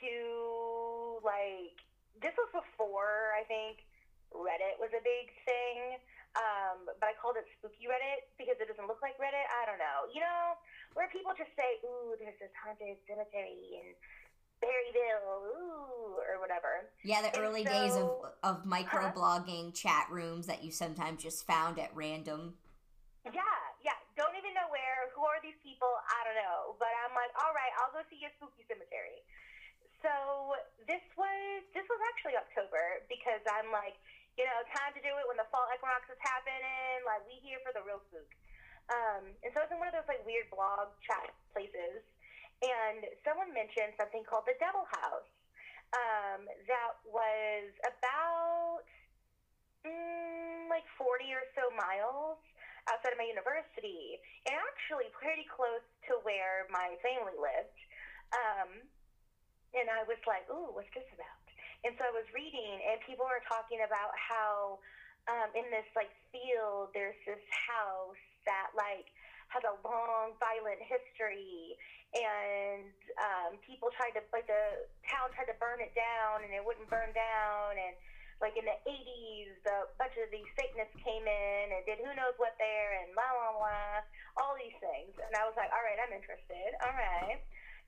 to 0.00 1.20
like 1.24 1.80
this 2.20 2.36
was 2.36 2.50
before 2.52 3.32
I 3.34 3.44
think 3.48 3.84
Reddit 4.32 4.76
was 4.78 4.92
a 4.92 5.02
big 5.02 5.32
thing. 5.48 5.96
Um, 6.32 6.88
but 6.96 7.12
I 7.12 7.14
called 7.20 7.36
it 7.36 7.44
spooky 7.60 7.84
Reddit 7.84 8.24
because 8.40 8.56
it 8.56 8.64
doesn't 8.64 8.88
look 8.88 9.04
like 9.04 9.20
Reddit. 9.20 9.44
I 9.52 9.68
don't 9.68 9.76
know. 9.76 10.08
You 10.16 10.24
know, 10.24 10.56
where 10.96 11.08
people 11.12 11.36
just 11.36 11.52
say, 11.52 11.76
ooh, 11.84 12.16
there's 12.16 12.38
this 12.40 12.48
haunted 12.56 12.96
cemetery 13.04 13.76
in 13.76 13.92
Berryville, 14.64 15.44
ooh, 15.52 16.16
or 16.16 16.40
whatever. 16.40 16.88
Yeah, 17.04 17.20
the 17.20 17.36
And 17.36 17.44
early 17.44 17.64
days 17.64 17.92
of 17.96 18.32
of 18.42 18.64
microblogging 18.64 19.74
chat 19.74 20.08
rooms 20.10 20.46
that 20.46 20.64
you 20.64 20.70
sometimes 20.72 21.22
just 21.22 21.46
found 21.46 21.78
at 21.78 21.94
random. 21.94 22.56
Yeah, 23.26 23.42
even 24.52 24.60
know. 24.60 24.68
Who 25.16 25.24
are 25.24 25.40
these 25.40 25.56
people? 25.64 25.88
I 25.88 26.20
don't 26.28 26.36
know. 26.36 26.76
But 26.76 26.92
I'm 27.04 27.16
like, 27.16 27.32
all 27.40 27.56
right, 27.56 27.72
I'll 27.80 27.92
go 27.96 28.04
see 28.12 28.20
a 28.28 28.30
spooky 28.36 28.68
cemetery. 28.68 29.24
So 30.04 30.12
this 30.84 31.02
was 31.14 31.62
this 31.72 31.86
was 31.86 32.00
actually 32.12 32.36
October 32.36 33.06
because 33.06 33.40
I'm 33.48 33.70
like, 33.72 33.96
you 34.36 34.44
know, 34.44 34.60
time 34.76 34.92
to 34.92 35.00
do 35.00 35.14
it 35.14 35.24
when 35.30 35.38
the 35.38 35.46
fall 35.48 35.64
equinox 35.72 36.04
is 36.12 36.20
happening. 36.20 37.00
Like 37.08 37.24
we 37.24 37.40
here 37.40 37.62
for 37.64 37.72
the 37.72 37.80
real 37.86 38.02
spook. 38.10 38.28
Um, 38.90 39.30
and 39.46 39.50
so 39.54 39.62
it's 39.62 39.70
in 39.70 39.78
one 39.78 39.88
of 39.88 39.94
those 39.94 40.10
like 40.10 40.20
weird 40.26 40.50
blog 40.50 40.90
chat 41.06 41.30
places, 41.54 42.02
and 42.60 43.06
someone 43.22 43.54
mentioned 43.54 43.94
something 43.94 44.26
called 44.26 44.44
the 44.44 44.58
Devil 44.58 44.84
House. 44.90 45.30
Um, 45.94 46.48
that 46.66 46.98
was 47.06 47.68
about 47.84 48.82
mm, 49.86 50.66
like 50.72 50.88
40 50.98 51.30
or 51.30 51.44
so 51.54 51.68
miles 51.78 52.42
outside 52.90 53.14
of 53.14 53.20
my 53.20 53.28
university, 53.28 54.18
and 54.48 54.54
actually 54.58 55.10
pretty 55.14 55.46
close 55.46 55.84
to 56.10 56.18
where 56.26 56.66
my 56.70 56.98
family 57.02 57.36
lived. 57.38 57.78
Um, 58.32 58.70
and 59.72 59.86
I 59.88 60.04
was 60.04 60.20
like, 60.26 60.44
"Ooh, 60.50 60.74
what's 60.74 60.90
this 60.92 61.06
about?" 61.14 61.46
And 61.82 61.94
so 61.98 62.06
I 62.06 62.12
was 62.14 62.26
reading, 62.30 62.78
and 62.86 63.02
people 63.02 63.26
were 63.26 63.42
talking 63.46 63.82
about 63.82 64.14
how 64.14 64.78
um, 65.30 65.50
in 65.54 65.66
this 65.70 65.86
like 65.94 66.10
field, 66.34 66.94
there's 66.94 67.18
this 67.26 67.42
house 67.50 68.22
that 68.46 68.74
like 68.74 69.06
has 69.50 69.62
a 69.68 69.74
long 69.86 70.34
violent 70.40 70.80
history, 70.82 71.76
and 72.16 72.90
um, 73.20 73.50
people 73.62 73.92
tried 73.94 74.16
to 74.18 74.22
like 74.32 74.46
the 74.48 74.88
town 75.06 75.30
tried 75.34 75.50
to 75.50 75.56
burn 75.58 75.78
it 75.78 75.94
down, 75.94 76.42
and 76.42 76.50
it 76.50 76.62
wouldn't 76.62 76.88
burn 76.90 77.12
down, 77.14 77.78
and 77.78 77.94
like 78.42 78.58
in 78.58 78.66
the 78.66 78.74
80s, 78.82 79.54
a 79.70 79.86
bunch 80.02 80.18
of 80.18 80.26
these 80.34 80.50
Satanists 80.58 80.98
came 80.98 81.22
in 81.22 81.64
and 81.70 81.80
did 81.86 82.02
who 82.02 82.10
knows 82.18 82.34
what 82.42 82.58
there 82.58 82.98
and 82.98 83.14
blah, 83.14 83.30
blah, 83.30 83.54
blah, 83.54 84.02
all 84.42 84.58
these 84.58 84.74
things. 84.82 85.14
And 85.22 85.30
I 85.38 85.46
was 85.46 85.54
like, 85.54 85.70
all 85.70 85.80
right, 85.80 85.96
I'm 86.02 86.10
interested. 86.10 86.74
All 86.82 86.90
right. 86.90 87.38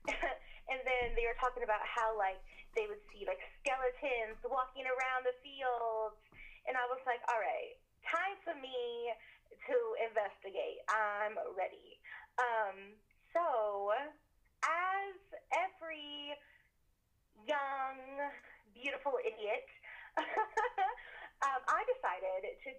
and 0.71 0.79
then 0.87 1.11
they 1.19 1.27
were 1.27 1.35
talking 1.43 1.67
about 1.67 1.83
how, 1.83 2.15
like, 2.15 2.39
they 2.71 2.87
would 2.87 3.03
see, 3.11 3.27
like, 3.27 3.43
skeletons 3.59 4.39
walking 4.47 4.87
around 4.87 5.27
the 5.27 5.35
fields. 5.43 6.15
And 6.71 6.79
I 6.79 6.87
was 6.87 7.03
like, 7.03 7.19
all 7.27 7.37
right, 7.37 7.75
time 8.07 8.39
for 8.47 8.55
me 8.55 9.11
to 9.51 9.77
investigate. 10.07 10.79
I'm 10.87 11.35
ready. 11.59 11.99
Um, 12.39 12.95
so, 13.35 13.91
as 14.63 15.19
every 15.51 16.31
young, 17.43 17.99
beautiful 18.71 19.19
idiot 19.19 19.67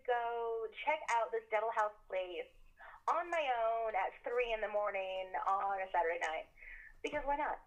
go 0.07 0.71
check 0.87 1.03
out 1.19 1.35
this 1.35 1.43
Devil 1.51 1.75
House 1.75 1.95
place 2.07 2.49
on 3.11 3.27
my 3.31 3.43
own 3.43 3.95
at 3.95 4.15
three 4.23 4.55
in 4.55 4.63
the 4.63 4.71
morning 4.71 5.31
on 5.47 5.79
a 5.83 5.89
Saturday 5.91 6.23
night 6.23 6.47
because 7.03 7.23
why 7.27 7.39
not? 7.39 7.59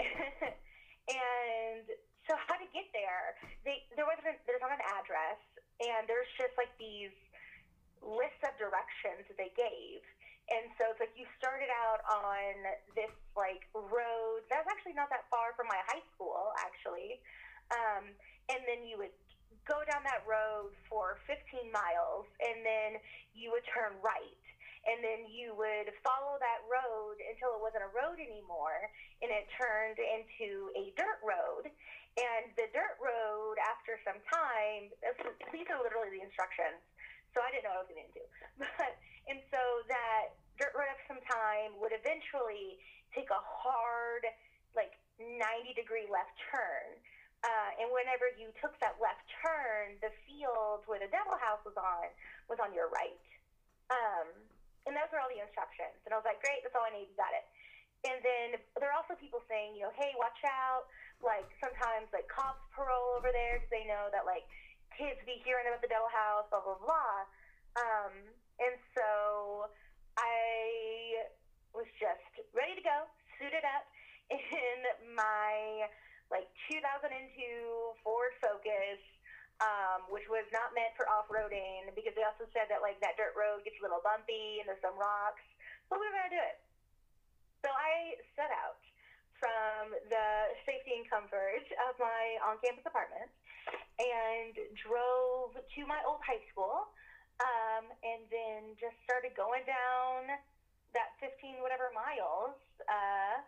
and 0.00 1.84
so 2.24 2.32
how 2.48 2.56
to 2.56 2.68
get 2.72 2.88
there? 2.96 3.36
They 3.64 3.84
there 3.94 4.08
wasn't 4.08 4.40
there's 4.48 4.64
not 4.64 4.72
an 4.72 4.84
address, 5.00 5.40
and 5.80 6.08
there's 6.08 6.28
just 6.40 6.56
like 6.56 6.72
these 6.80 7.12
lists 8.00 8.42
of 8.42 8.56
directions 8.56 9.28
that 9.28 9.38
they 9.38 9.52
gave. 9.54 10.02
And 10.50 10.68
so 10.74 10.90
it's 10.90 10.98
like 10.98 11.14
you 11.14 11.24
started 11.38 11.70
out 11.70 12.02
on 12.10 12.52
this 12.98 13.14
like 13.38 13.64
road 13.72 14.42
that's 14.50 14.66
actually 14.66 14.98
not 14.98 15.08
that 15.14 15.24
far 15.30 15.54
from 15.54 15.70
my 15.70 15.78
high 15.86 16.02
school, 16.12 16.52
actually. 16.60 17.22
Um, 17.72 18.12
and 18.52 18.62
then 18.68 18.84
you 18.84 19.00
would 19.00 19.14
go 19.64 19.80
down 19.88 20.02
that 20.04 20.22
road 20.28 20.74
for 20.90 21.18
15 21.26 21.70
miles, 21.72 22.26
and 22.42 22.60
then 22.66 23.00
you 23.32 23.50
would 23.54 23.64
turn 23.72 23.96
right. 24.04 24.40
And 24.82 24.98
then 24.98 25.30
you 25.30 25.54
would 25.54 25.94
follow 26.02 26.42
that 26.42 26.66
road 26.66 27.14
until 27.22 27.54
it 27.54 27.62
wasn't 27.62 27.86
a 27.86 27.92
road 27.94 28.18
anymore, 28.18 28.82
and 29.22 29.30
it 29.30 29.46
turned 29.54 29.94
into 30.02 30.74
a 30.74 30.90
dirt 30.98 31.22
road. 31.22 31.70
And 32.18 32.50
the 32.58 32.66
dirt 32.74 32.98
road, 32.98 33.56
after 33.62 33.96
some 34.02 34.18
time, 34.26 34.90
these 35.54 35.70
are 35.70 35.78
literally 35.78 36.10
the 36.10 36.22
instructions 36.26 36.82
so 37.32 37.40
I 37.40 37.48
didn't 37.52 37.64
know 37.64 37.74
what 37.76 37.84
I 37.84 37.84
was 37.88 37.92
getting 37.92 38.08
into. 38.12 38.24
But 38.60 38.92
and 39.28 39.40
so 39.48 39.60
that 39.88 40.36
dirt 40.60 40.72
road 40.76 40.88
after 40.92 41.16
some 41.16 41.24
time 41.24 41.76
would 41.80 41.92
eventually 41.96 42.78
take 43.16 43.28
a 43.32 43.40
hard, 43.40 44.24
like 44.76 44.96
90 45.20 45.40
degree 45.76 46.08
left 46.08 46.32
turn. 46.52 47.00
Uh, 47.42 47.70
and 47.82 47.90
whenever 47.90 48.30
you 48.38 48.54
took 48.62 48.78
that 48.78 48.94
left 49.02 49.26
turn, 49.42 49.98
the 49.98 50.14
field 50.26 50.86
where 50.86 51.02
the 51.02 51.10
devil 51.10 51.34
house 51.42 51.58
was 51.66 51.74
on 51.74 52.06
was 52.46 52.62
on 52.62 52.70
your 52.70 52.86
right. 52.94 53.18
Um, 53.90 54.30
and 54.86 54.94
those 54.94 55.10
were 55.10 55.18
all 55.18 55.30
the 55.30 55.42
instructions. 55.42 55.98
And 56.06 56.14
I 56.14 56.18
was 56.18 56.26
like, 56.26 56.38
great, 56.38 56.62
that's 56.62 56.74
all 56.74 56.86
I 56.86 56.94
need, 56.94 57.10
got 57.18 57.34
it. 57.34 57.46
And 58.02 58.18
then 58.22 58.46
there 58.78 58.90
are 58.90 58.98
also 58.98 59.14
people 59.14 59.42
saying, 59.46 59.78
you 59.78 59.86
know, 59.86 59.94
hey, 59.94 60.14
watch 60.18 60.38
out. 60.42 60.90
Like 61.22 61.46
sometimes 61.62 62.10
like 62.10 62.26
cops 62.26 62.62
parole 62.74 63.14
over 63.14 63.30
there 63.30 63.62
because 63.62 63.70
they 63.70 63.86
know 63.86 64.10
that 64.10 64.26
like 64.26 64.42
kids 64.98 65.22
be 65.22 65.38
hearing 65.46 65.70
about 65.70 65.78
the 65.78 65.90
Devil 65.90 66.10
House, 66.10 66.50
blah 66.50 66.62
blah 66.66 66.82
blah. 66.82 67.22
Um, 67.78 68.14
and 68.58 68.74
so 68.94 69.70
I 70.18 71.30
was 71.70 71.86
just 71.96 72.26
ready 72.50 72.74
to 72.74 72.84
go, 72.84 73.06
suited 73.38 73.62
up 73.62 73.86
in 74.34 75.14
my 75.14 75.86
like 76.32 76.48
2002 76.72 77.12
Ford 78.00 78.32
Focus, 78.40 78.98
um, 79.60 80.08
which 80.08 80.24
was 80.32 80.48
not 80.50 80.72
meant 80.72 80.96
for 80.96 81.04
off-roading 81.12 81.92
because 81.92 82.16
they 82.16 82.24
also 82.24 82.48
said 82.56 82.72
that 82.72 82.80
like 82.80 82.96
that 83.04 83.20
dirt 83.20 83.36
road 83.36 83.62
gets 83.68 83.76
a 83.78 83.82
little 83.84 84.00
bumpy 84.00 84.58
and 84.58 84.66
there's 84.66 84.80
some 84.80 84.96
rocks, 84.96 85.44
but 85.92 86.00
we 86.00 86.08
were 86.08 86.16
gonna 86.16 86.32
do 86.32 86.40
it. 86.40 86.58
So 87.62 87.70
I 87.70 88.16
set 88.34 88.50
out 88.50 88.80
from 89.36 89.92
the 90.08 90.26
safety 90.64 90.98
and 90.98 91.06
comfort 91.06 91.68
of 91.86 91.94
my 92.00 92.40
on-campus 92.48 92.88
apartment 92.88 93.30
and 94.00 94.56
drove 94.82 95.54
to 95.54 95.80
my 95.84 96.00
old 96.08 96.24
high 96.24 96.42
school 96.50 96.90
um, 97.42 97.90
and 98.02 98.22
then 98.30 98.74
just 98.78 98.94
started 99.02 99.34
going 99.34 99.66
down 99.66 100.30
that 100.94 101.14
15 101.18 101.58
whatever 101.62 101.90
miles. 101.94 102.56
Uh, 102.86 103.42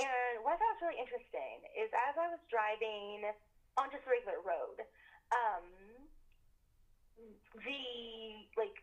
and 0.00 0.34
what 0.40 0.56
I 0.56 0.58
thought 0.58 0.80
was 0.80 0.82
really 0.88 1.00
interesting 1.00 1.60
is 1.76 1.92
as 1.92 2.16
I 2.16 2.32
was 2.32 2.40
driving 2.48 3.28
on 3.76 3.92
just 3.92 4.08
a 4.08 4.10
regular 4.10 4.40
road, 4.40 4.80
um, 5.30 5.64
the 7.60 7.84
like 8.56 8.74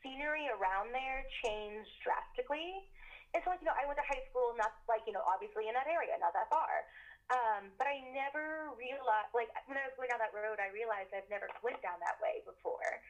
scenery 0.00 0.48
around 0.48 0.92
there 0.96 1.24
changed 1.44 1.92
drastically. 2.00 2.88
And 3.34 3.42
so, 3.42 3.50
like, 3.50 3.58
you 3.60 3.66
know, 3.66 3.74
I 3.74 3.82
went 3.82 3.98
to 3.98 4.06
high 4.06 4.22
school, 4.30 4.54
not 4.54 4.78
like, 4.86 5.02
you 5.10 5.14
know, 5.16 5.26
obviously 5.26 5.66
in 5.66 5.74
that 5.74 5.90
area, 5.90 6.14
not 6.22 6.30
that 6.38 6.46
far. 6.46 6.86
Um, 7.34 7.74
but 7.80 7.90
I 7.90 7.98
never 8.14 8.70
realized, 8.78 9.34
like, 9.34 9.50
when 9.66 9.74
I 9.74 9.90
was 9.90 9.96
going 9.98 10.06
down 10.06 10.22
that 10.22 10.30
road, 10.30 10.62
I 10.62 10.70
realized 10.70 11.10
I've 11.10 11.26
never 11.26 11.50
went 11.66 11.82
down 11.82 11.98
that 11.98 12.20
way 12.22 12.46
before. 12.46 13.02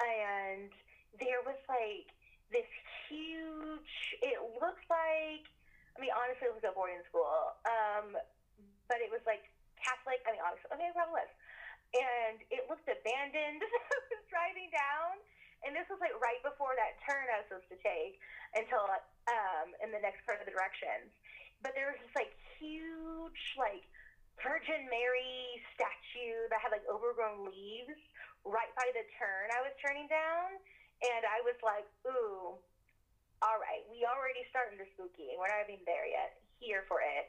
And 0.00 0.72
there 1.20 1.44
was 1.44 1.60
like 1.68 2.08
this 2.48 2.68
huge, 3.08 3.92
it 4.24 4.40
looks 4.60 4.84
like, 4.88 5.44
I 5.96 5.98
mean, 5.98 6.12
honestly, 6.12 6.52
it 6.52 6.54
was 6.54 6.64
a 6.68 6.76
boarding 6.76 7.00
school. 7.08 7.56
Um, 7.64 8.12
but 8.86 9.00
it 9.00 9.08
was 9.08 9.24
like 9.24 9.48
Catholic, 9.80 10.20
I 10.28 10.36
mean, 10.36 10.44
honestly, 10.44 10.68
okay, 10.76 10.92
probably 10.92 11.24
was. 11.24 11.32
And 11.96 12.36
it 12.52 12.68
looked 12.68 12.86
abandoned. 12.86 13.64
I 13.66 13.96
was 14.12 14.24
driving 14.28 14.68
down, 14.70 15.16
and 15.64 15.72
this 15.72 15.88
was 15.88 15.98
like 15.98 16.14
right 16.20 16.38
before 16.44 16.76
that 16.76 17.00
turn 17.02 17.26
I 17.32 17.40
was 17.40 17.48
supposed 17.48 17.72
to 17.72 17.80
take 17.80 18.20
until 18.52 18.84
um, 19.32 19.72
in 19.80 19.90
the 19.90 20.02
next 20.04 20.22
part 20.28 20.38
of 20.38 20.46
the 20.46 20.52
directions 20.52 21.10
but 21.62 21.72
there 21.74 21.92
was 21.92 21.98
this 21.98 22.14
like 22.16 22.32
huge 22.58 23.42
like 23.56 23.84
Virgin 24.38 24.84
Mary 24.92 25.60
statue 25.72 26.46
that 26.52 26.60
had 26.60 26.72
like 26.72 26.84
overgrown 26.84 27.48
leaves 27.48 27.96
right 28.44 28.70
by 28.76 28.86
the 28.92 29.04
turn 29.16 29.50
I 29.50 29.64
was 29.64 29.72
turning 29.80 30.06
down, 30.06 30.54
and 31.02 31.22
I 31.24 31.42
was 31.42 31.56
like, 31.64 31.88
ooh, 32.06 32.60
all 33.44 33.58
right, 33.60 33.84
we 33.92 34.04
already 34.06 34.44
starting 34.48 34.80
to 34.80 34.86
spooky, 34.96 35.32
and 35.32 35.36
we're 35.40 35.50
not 35.50 35.68
even 35.68 35.84
there 35.84 36.08
yet. 36.08 36.40
Here 36.56 36.88
for 36.88 37.04
it. 37.04 37.28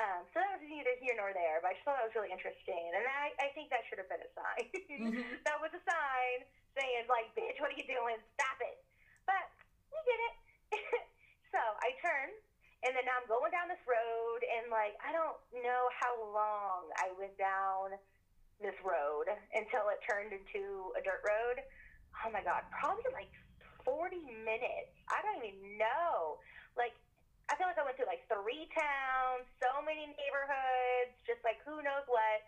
Um, 0.00 0.24
so 0.32 0.40
that 0.40 0.56
was 0.56 0.64
neither 0.64 0.96
here 0.96 1.12
nor 1.12 1.36
there, 1.36 1.60
but 1.60 1.72
I 1.72 1.76
just 1.76 1.84
thought 1.84 2.00
that 2.00 2.08
was 2.08 2.16
really 2.16 2.32
interesting, 2.32 2.80
and 2.96 3.04
I, 3.04 3.36
I 3.36 3.52
think 3.52 3.68
that 3.68 3.84
should 3.84 4.00
have 4.00 4.08
been 4.08 4.24
a 4.24 4.32
sign. 4.32 4.64
mm-hmm. 4.72 5.20
that 5.46 5.60
was 5.60 5.68
a 5.76 5.82
sign 5.84 6.38
saying 6.72 7.04
like, 7.12 7.28
bitch, 7.36 7.60
what 7.60 7.68
are 7.68 7.76
you 7.76 7.84
doing? 7.84 8.16
Stop 8.40 8.58
it! 8.64 8.80
But 9.28 9.44
we 9.92 10.00
did 10.08 10.20
it. 10.32 10.34
so 11.52 11.60
I 11.60 11.92
turned 12.00 12.32
and 12.82 12.98
then 12.98 13.06
I'm 13.06 13.26
going 13.30 13.54
down 13.54 13.70
this 13.70 13.82
road, 13.86 14.42
and 14.42 14.66
like 14.66 14.98
I 14.98 15.14
don't 15.14 15.38
know 15.62 15.82
how 15.94 16.14
long 16.34 16.90
I 16.98 17.14
went 17.14 17.38
down 17.38 17.94
this 18.58 18.74
road 18.82 19.30
until 19.54 19.86
it 19.90 20.02
turned 20.02 20.34
into 20.34 20.90
a 20.98 21.00
dirt 21.02 21.22
road. 21.22 21.62
Oh 22.26 22.30
my 22.34 22.42
god, 22.42 22.66
probably 22.74 23.06
like 23.14 23.30
40 23.84 24.22
minutes. 24.46 24.92
I 25.10 25.22
don't 25.22 25.42
even 25.42 25.78
know. 25.78 26.40
Like 26.74 26.96
I 27.50 27.58
feel 27.58 27.68
like 27.68 27.76
I 27.76 27.84
went 27.84 28.00
through 28.00 28.08
like 28.08 28.24
three 28.32 28.70
towns, 28.72 29.44
so 29.60 29.82
many 29.84 30.08
neighborhoods, 30.08 31.14
just 31.28 31.42
like 31.44 31.60
who 31.66 31.84
knows 31.84 32.06
what. 32.08 32.40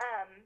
Um, 0.00 0.40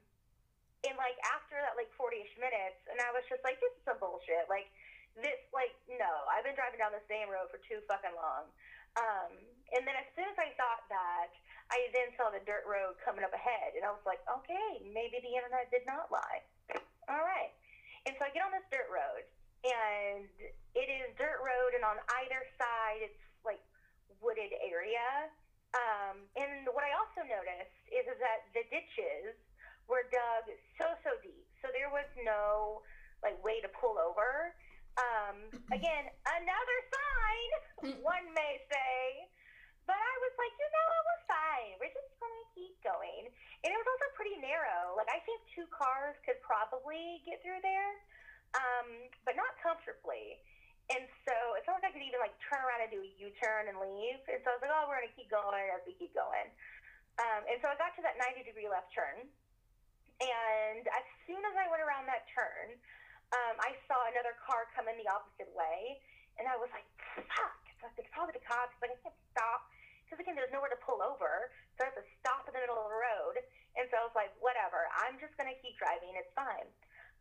and 0.83 0.97
like 0.97 1.15
after 1.23 1.55
that 1.61 1.77
like 1.77 1.93
40ish 1.93 2.33
minutes, 2.41 2.81
and 2.89 2.97
I 2.99 3.13
was 3.13 3.23
just 3.29 3.45
like, 3.45 3.61
this 3.61 3.71
is 3.77 3.83
some 3.85 4.01
bullshit. 4.01 4.49
Like 4.49 4.67
this, 5.15 5.37
like 5.53 5.71
no, 5.87 6.27
I've 6.27 6.43
been 6.43 6.57
driving 6.57 6.81
down 6.81 6.91
the 6.91 7.05
same 7.05 7.29
road 7.29 7.47
for 7.53 7.61
too 7.69 7.79
fucking 7.85 8.15
long. 8.17 8.49
Um, 8.99 9.31
and 9.71 9.87
then 9.87 9.95
as 9.95 10.07
soon 10.17 10.27
as 10.27 10.35
I 10.35 10.51
thought 10.59 10.83
that, 10.91 11.31
I 11.71 11.87
then 11.95 12.11
saw 12.19 12.27
the 12.27 12.43
dirt 12.43 12.67
road 12.67 12.99
coming 12.99 13.23
up 13.23 13.31
ahead, 13.31 13.79
and 13.79 13.87
I 13.87 13.95
was 13.95 14.03
like, 14.03 14.19
okay, 14.27 14.83
maybe 14.91 15.23
the 15.23 15.31
internet 15.31 15.71
did 15.71 15.87
not 15.87 16.11
lie. 16.11 16.43
All 17.07 17.23
right. 17.23 17.55
And 18.03 18.11
so 18.19 18.27
I 18.27 18.35
get 18.35 18.43
on 18.43 18.51
this 18.51 18.67
dirt 18.67 18.91
road, 18.91 19.23
and 19.61 20.25
it 20.73 20.87
is 20.89 21.13
dirt 21.17 21.39
road, 21.43 21.77
and 21.77 21.85
on 21.85 21.97
either 22.23 22.41
side, 22.57 23.05
it's 23.05 23.21
like 23.45 23.61
wooded 24.21 24.53
area. 24.61 25.29
Um, 25.71 26.27
and 26.35 26.67
what 26.75 26.83
I 26.83 26.91
also 26.99 27.23
noticed 27.23 27.79
is, 27.87 28.03
is 28.03 28.19
that 28.19 28.49
the 28.51 28.63
ditches 28.67 29.37
were 29.87 30.03
dug 30.11 30.51
so, 30.75 30.91
so 31.03 31.15
deep. 31.23 31.47
So 31.63 31.71
there 31.71 31.87
was 31.91 32.07
no 32.23 32.81
like 33.23 33.37
way 33.45 33.61
to 33.63 33.69
pull 33.77 33.95
over. 34.01 34.51
Um, 34.99 35.51
again, 35.77 36.11
another 36.27 36.77
sign, 36.91 37.49
one 38.05 38.25
may 38.35 38.59
say. 38.67 39.29
But 39.89 39.97
I 39.97 40.15
was 40.21 40.33
like, 40.37 40.53
you 40.61 40.69
know, 40.69 40.87
it 40.93 41.05
was 41.09 41.21
fine. 41.25 41.71
We're 41.81 41.95
just 41.95 42.13
going 42.21 42.37
to 42.37 42.47
keep 42.53 42.75
going. 42.85 43.23
And 43.65 43.67
it 43.73 43.77
was 43.77 43.89
also 43.89 44.07
pretty 44.13 44.37
narrow. 44.37 44.93
Like, 44.93 45.09
I 45.09 45.19
think 45.25 45.41
two 45.57 45.65
cars 45.73 46.13
could 46.21 46.37
probably 46.45 47.19
get 47.25 47.41
through 47.41 47.59
there, 47.65 47.91
um, 48.55 48.87
but 49.23 49.35
not 49.39 49.55
comfortably. 49.61 50.39
And 50.91 51.07
so 51.23 51.35
it's 51.55 51.63
not 51.69 51.79
like 51.79 51.87
I 51.87 51.91
could 51.95 52.03
even, 52.03 52.19
like, 52.19 52.35
turn 52.43 52.59
around 52.59 52.83
and 52.83 52.91
do 52.91 52.99
a 52.99 53.11
U-turn 53.15 53.71
and 53.71 53.79
leave. 53.79 54.19
And 54.27 54.43
so 54.43 54.51
I 54.51 54.59
was 54.59 54.63
like, 54.65 54.73
oh, 54.75 54.91
we're 54.91 54.99
going 54.99 55.07
to 55.07 55.15
keep 55.15 55.31
going 55.31 55.71
as 55.71 55.79
we 55.87 55.95
keep 55.95 56.11
going. 56.11 56.51
Um, 57.15 57.47
and 57.47 57.55
so 57.63 57.71
I 57.71 57.79
got 57.79 57.95
to 57.95 58.03
that 58.03 58.19
90-degree 58.19 58.67
left 58.67 58.91
turn. 58.91 59.23
And 60.19 60.83
as 60.85 61.05
soon 61.25 61.39
as 61.47 61.55
I 61.55 61.65
went 61.71 61.79
around 61.79 62.11
that 62.11 62.27
turn, 62.35 62.75
um, 63.31 63.55
I 63.63 63.71
saw 63.87 64.03
another 64.11 64.35
car 64.43 64.67
coming 64.75 64.99
the 64.99 65.07
opposite 65.07 65.49
way, 65.55 66.03
and 66.35 66.45
I 66.45 66.59
was 66.59 66.67
like, 66.75 66.85
fuck. 67.15 67.61
So 67.79 67.87
I 67.87 67.91
said, 67.95 68.05
probably 68.11 68.35
the 68.35 68.43
cops. 68.43 68.75
Like, 68.83 68.91
I 68.91 68.99
can't 68.99 69.17
stop. 69.31 69.71
Because 70.03 70.27
again, 70.27 70.35
there's 70.35 70.51
nowhere 70.51 70.69
to 70.69 70.81
pull 70.83 70.99
over. 70.99 71.49
So 71.79 71.87
I 71.87 71.89
have 71.89 71.95
to 71.95 72.03
stop 72.19 72.43
in 72.43 72.51
the 72.51 72.59
middle 72.59 72.75
of 72.75 72.91
the 72.91 72.99
road. 72.99 73.39
And 73.79 73.87
so 73.87 73.95
I 73.95 74.03
was 74.03 74.11
like, 74.11 74.35
whatever. 74.43 74.91
I'm 74.91 75.15
just 75.23 75.31
going 75.39 75.47
to 75.47 75.55
keep 75.63 75.79
driving. 75.79 76.11
It's 76.19 76.29
fine. 76.35 76.67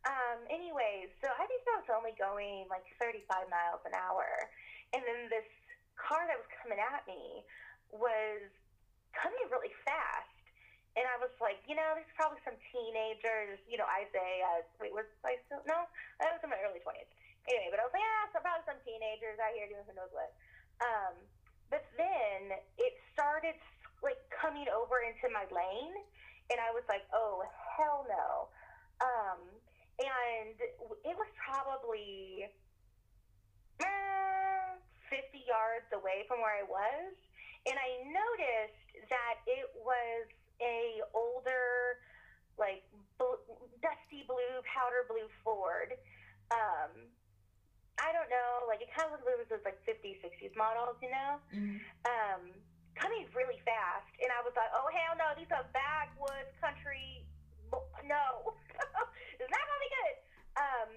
Um, 0.09 0.49
anyways, 0.49 1.13
so 1.21 1.29
I 1.29 1.45
think 1.45 1.61
I 1.69 1.77
was 1.77 1.91
only 1.93 2.17
going 2.17 2.65
like 2.73 2.89
35 2.97 3.53
miles 3.53 3.85
an 3.85 3.93
hour. 3.93 4.25
And 4.97 5.05
then 5.05 5.29
this 5.29 5.47
car 6.01 6.25
that 6.25 6.41
was 6.41 6.49
coming 6.57 6.81
at 6.81 7.05
me 7.05 7.45
was 7.93 8.49
coming 9.13 9.47
really 9.53 9.73
fast. 9.85 10.33
And 10.99 11.07
I 11.07 11.21
was 11.23 11.31
like, 11.39 11.63
you 11.71 11.79
know, 11.79 11.95
there's 11.95 12.11
probably 12.19 12.43
some 12.43 12.59
teenagers. 12.75 13.63
You 13.71 13.79
know, 13.79 13.87
Isaiah. 13.87 14.67
Wait, 14.83 14.91
was 14.91 15.07
I 15.23 15.39
still? 15.47 15.63
No, 15.63 15.87
I 16.19 16.35
was 16.35 16.43
in 16.43 16.51
my 16.51 16.59
early 16.67 16.83
twenties. 16.83 17.07
Anyway, 17.47 17.71
but 17.71 17.79
I 17.79 17.87
was 17.87 17.95
like, 17.95 18.03
yeah, 18.03 18.23
so 18.35 18.43
probably 18.43 18.67
some 18.67 18.81
teenagers 18.83 19.39
out 19.39 19.55
here 19.55 19.71
doing 19.71 19.87
who 19.87 19.95
knows 19.95 20.11
what. 20.11 20.35
Um, 20.83 21.15
but 21.71 21.87
then 21.95 22.59
it 22.77 22.95
started 23.15 23.55
like 24.03 24.19
coming 24.35 24.67
over 24.67 24.99
into 25.07 25.31
my 25.31 25.47
lane, 25.55 25.95
and 26.51 26.59
I 26.59 26.75
was 26.75 26.83
like, 26.91 27.07
oh 27.15 27.47
hell 27.79 28.03
no. 28.11 28.51
Um, 29.01 29.41
and 30.01 30.57
it 31.05 31.15
was 31.17 31.29
probably 31.37 32.49
uh, 33.81 34.81
50 35.13 35.45
yards 35.45 35.89
away 35.93 36.25
from 36.29 36.41
where 36.41 36.57
I 36.57 36.65
was, 36.65 37.13
and 37.69 37.77
I 37.77 37.91
noticed 38.09 38.89
that 39.13 39.45
it 39.45 39.69
was 39.77 40.25
a 40.65 41.05
older, 41.13 42.01
like 42.57 42.85
bl- 43.21 43.41
dusty 43.85 44.25
blue, 44.25 44.65
powder 44.65 45.05
blue 45.09 45.29
Ford. 45.45 45.93
Um, 46.53 47.13
I 48.01 48.13
don't 48.17 48.33
know, 48.33 48.65
like 48.65 48.81
it 48.81 48.89
kind 48.97 49.13
of 49.13 49.21
looks 49.21 49.29
like 49.29 49.49
those 49.53 49.65
like 49.69 49.81
50s, 49.85 50.25
60s 50.25 50.57
models, 50.57 50.97
you 51.05 51.13
know. 51.13 51.37
Mhm. 51.53 51.77
Um, 52.09 52.43
coming 52.97 53.29
really 53.37 53.61
fast, 53.65 54.09
and 54.21 54.33
I 54.33 54.41
was 54.41 54.57
like, 54.57 54.73
oh 54.73 54.89
hell 54.89 55.17
no, 55.21 55.37
these 55.37 55.51
are 55.53 55.65
backwoods 55.77 56.53
country. 56.61 57.25
No, 58.03 58.57
it's 59.41 59.53
not 59.53 59.65
be 59.81 59.91
good. 59.91 60.17
Um, 60.61 60.91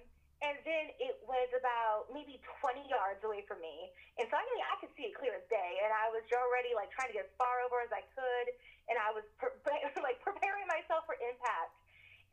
and 0.43 0.59
then 0.67 0.91
it 0.99 1.15
was 1.23 1.47
about 1.55 2.11
maybe 2.11 2.35
20 2.59 2.83
yards 2.91 3.23
away 3.23 3.47
from 3.47 3.63
me, 3.63 3.87
and 4.19 4.27
so 4.27 4.35
I 4.35 4.43
mean 4.43 4.59
I 4.67 4.75
could 4.83 4.91
see 4.99 5.07
it 5.07 5.15
clear 5.15 5.31
as 5.39 5.45
day, 5.47 5.71
and 5.87 5.91
I 5.95 6.11
was 6.11 6.27
already 6.35 6.75
like 6.75 6.91
trying 6.91 7.07
to 7.07 7.15
get 7.15 7.31
as 7.31 7.35
far 7.39 7.63
over 7.63 7.79
as 7.79 7.91
I 7.95 8.03
could, 8.11 8.47
and 8.91 8.99
I 8.99 9.15
was 9.15 9.23
pre- 9.39 9.55
like 10.03 10.19
preparing 10.19 10.67
myself 10.67 11.07
for 11.07 11.15
impact, 11.15 11.71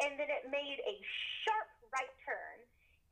and 0.02 0.19
then 0.19 0.26
it 0.26 0.50
made 0.50 0.83
a 0.83 0.95
sharp 1.47 1.71
right 1.95 2.11
turn 2.26 2.59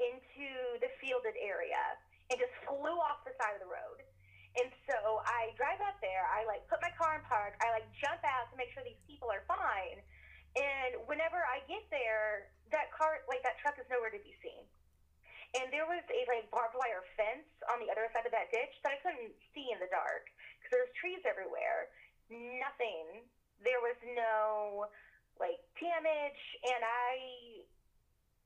into 0.02 0.50
the 0.82 0.90
fielded 0.98 1.34
area 1.38 1.82
and 2.30 2.36
just 2.38 2.54
flew 2.66 2.98
off 2.98 3.22
the 3.22 3.34
side 3.38 3.54
of 3.54 3.62
the 3.62 3.70
road. 3.70 4.02
And 4.58 4.70
so 4.90 5.22
I 5.22 5.54
drive 5.54 5.78
up 5.84 6.00
there. 6.02 6.26
I 6.26 6.42
like 6.48 6.66
put 6.66 6.82
my 6.82 6.90
car 6.98 7.14
in 7.14 7.22
park. 7.30 7.54
I 7.62 7.70
like 7.70 7.86
jump 8.02 8.18
out 8.26 8.50
to 8.50 8.54
make 8.58 8.74
sure 8.74 8.82
these 8.82 8.98
people 9.06 9.30
are 9.30 9.44
fine. 9.46 10.02
And 10.58 11.06
whenever 11.06 11.38
I 11.46 11.62
get 11.70 11.86
there, 11.94 12.50
that 12.74 12.90
car, 12.90 13.22
like 13.30 13.46
that 13.46 13.56
truck, 13.62 13.78
is 13.78 13.86
nowhere 13.86 14.10
to 14.10 14.18
be 14.18 14.34
seen. 14.42 14.66
And 15.56 15.72
there 15.72 15.88
was 15.88 16.04
a 16.12 16.20
like 16.28 16.50
barbed 16.52 16.76
wire 16.76 17.06
fence 17.16 17.48
on 17.72 17.80
the 17.80 17.88
other 17.88 18.10
side 18.12 18.28
of 18.28 18.34
that 18.36 18.52
ditch 18.52 18.74
that 18.84 18.92
I 18.92 18.98
couldn't 19.00 19.32
see 19.56 19.72
in 19.72 19.80
the 19.80 19.88
dark 19.88 20.28
because 20.60 20.70
there 20.74 20.84
was 20.84 20.92
trees 20.98 21.24
everywhere. 21.24 21.88
Nothing. 22.28 23.24
There 23.64 23.80
was 23.80 23.96
no 24.12 24.84
like 25.40 25.62
damage, 25.78 26.42
and 26.66 26.82
I 26.82 27.14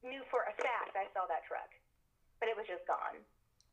knew 0.04 0.22
for 0.28 0.44
a 0.46 0.54
fact 0.60 0.94
I 0.94 1.08
saw 1.16 1.24
that 1.26 1.42
truck, 1.48 1.72
but 2.38 2.52
it 2.52 2.54
was 2.54 2.68
just 2.68 2.84
gone. 2.84 3.18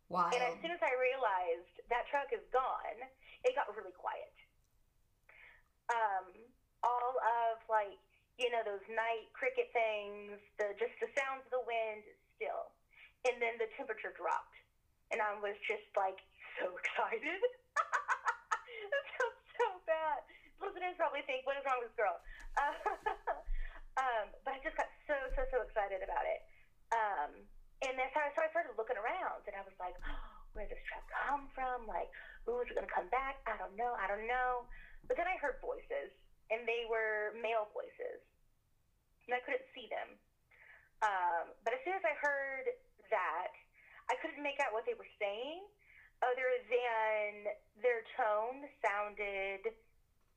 Wild. 0.10 0.34
And 0.34 0.42
as 0.42 0.58
soon 0.64 0.74
as 0.74 0.82
I 0.82 0.90
realized 0.98 1.86
that 1.94 2.10
truck 2.10 2.34
is 2.34 2.42
gone, 2.50 2.98
it 3.46 3.54
got 3.54 3.70
really 3.78 3.94
quiet. 3.94 4.34
Um, 5.94 6.34
all 6.82 7.14
of 7.22 7.62
like, 7.70 8.02
you 8.40 8.48
know, 8.48 8.64
those 8.64 8.82
night 8.88 9.28
cricket 9.36 9.68
things, 9.76 10.40
the 10.56 10.72
just 10.80 10.96
the 11.04 11.12
sounds 11.12 11.44
of 11.44 11.52
the 11.52 11.64
wind 11.68 12.08
still. 12.40 12.72
And 13.28 13.36
then 13.44 13.60
the 13.60 13.68
temperature 13.76 14.16
dropped. 14.16 14.56
And 15.12 15.20
I 15.20 15.36
was 15.44 15.60
just 15.68 15.86
like 16.00 16.16
so 16.56 16.72
excited. 16.80 17.40
it 17.44 19.06
sounds 19.20 19.40
so 19.60 19.68
bad. 19.84 20.24
Listeners 20.64 20.96
probably 20.96 21.24
think, 21.28 21.44
what 21.44 21.60
is 21.60 21.64
wrong 21.68 21.84
with 21.84 21.92
this 21.92 22.00
girl? 22.00 22.16
Uh, 22.56 22.76
um, 24.04 24.26
but 24.48 24.56
I 24.56 24.60
just 24.64 24.80
got 24.80 24.88
so, 25.04 25.16
so, 25.36 25.44
so 25.52 25.60
excited 25.64 26.00
about 26.00 26.24
it. 26.24 26.40
Um, 26.96 27.32
and 27.84 27.96
then 27.96 28.08
so 28.12 28.20
I, 28.20 28.28
so 28.36 28.44
I 28.44 28.52
started 28.52 28.76
looking 28.76 29.00
around, 29.00 29.48
and 29.48 29.56
I 29.56 29.64
was 29.64 29.76
like, 29.80 29.96
oh, 30.04 30.28
where 30.56 30.68
did 30.68 30.76
this 30.76 30.84
truck 30.88 31.04
come 31.08 31.48
from? 31.56 31.88
Like, 31.88 32.12
ooh, 32.48 32.60
is 32.60 32.68
it 32.72 32.76
going 32.76 32.88
to 32.88 32.92
come 32.92 33.08
back? 33.08 33.40
I 33.48 33.56
don't 33.56 33.76
know. 33.80 33.96
I 33.96 34.08
don't 34.08 34.28
know. 34.28 34.68
But 35.08 35.16
then 35.16 35.32
I 35.32 35.40
heard 35.40 35.64
voices, 35.64 36.12
and 36.50 36.66
they 36.66 36.86
were 36.90 37.38
male 37.38 37.70
voices, 37.72 38.22
and 39.26 39.38
I 39.38 39.42
couldn't 39.46 39.66
see 39.74 39.90
them. 39.90 40.18
Um, 41.00 41.56
but 41.64 41.72
as 41.78 41.82
soon 41.88 41.96
as 41.96 42.04
I 42.04 42.14
heard 42.20 42.68
that, 43.14 43.54
I 44.10 44.18
couldn't 44.20 44.42
make 44.42 44.58
out 44.60 44.74
what 44.74 44.84
they 44.90 44.98
were 44.98 45.10
saying, 45.22 45.64
other 46.26 46.50
than 46.68 47.54
their 47.80 48.04
tone 48.20 48.68
sounded 48.84 49.72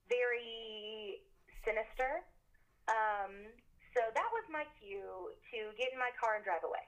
very 0.07 1.25
sinister. 1.64 2.22
Um, 2.87 3.51
so 3.96 4.01
that 4.12 4.31
was 4.33 4.44
my 4.53 4.68
cue 4.79 5.33
to 5.53 5.59
get 5.77 5.92
in 5.92 5.98
my 5.98 6.12
car 6.20 6.37
and 6.38 6.44
drive 6.44 6.62
away. 6.62 6.85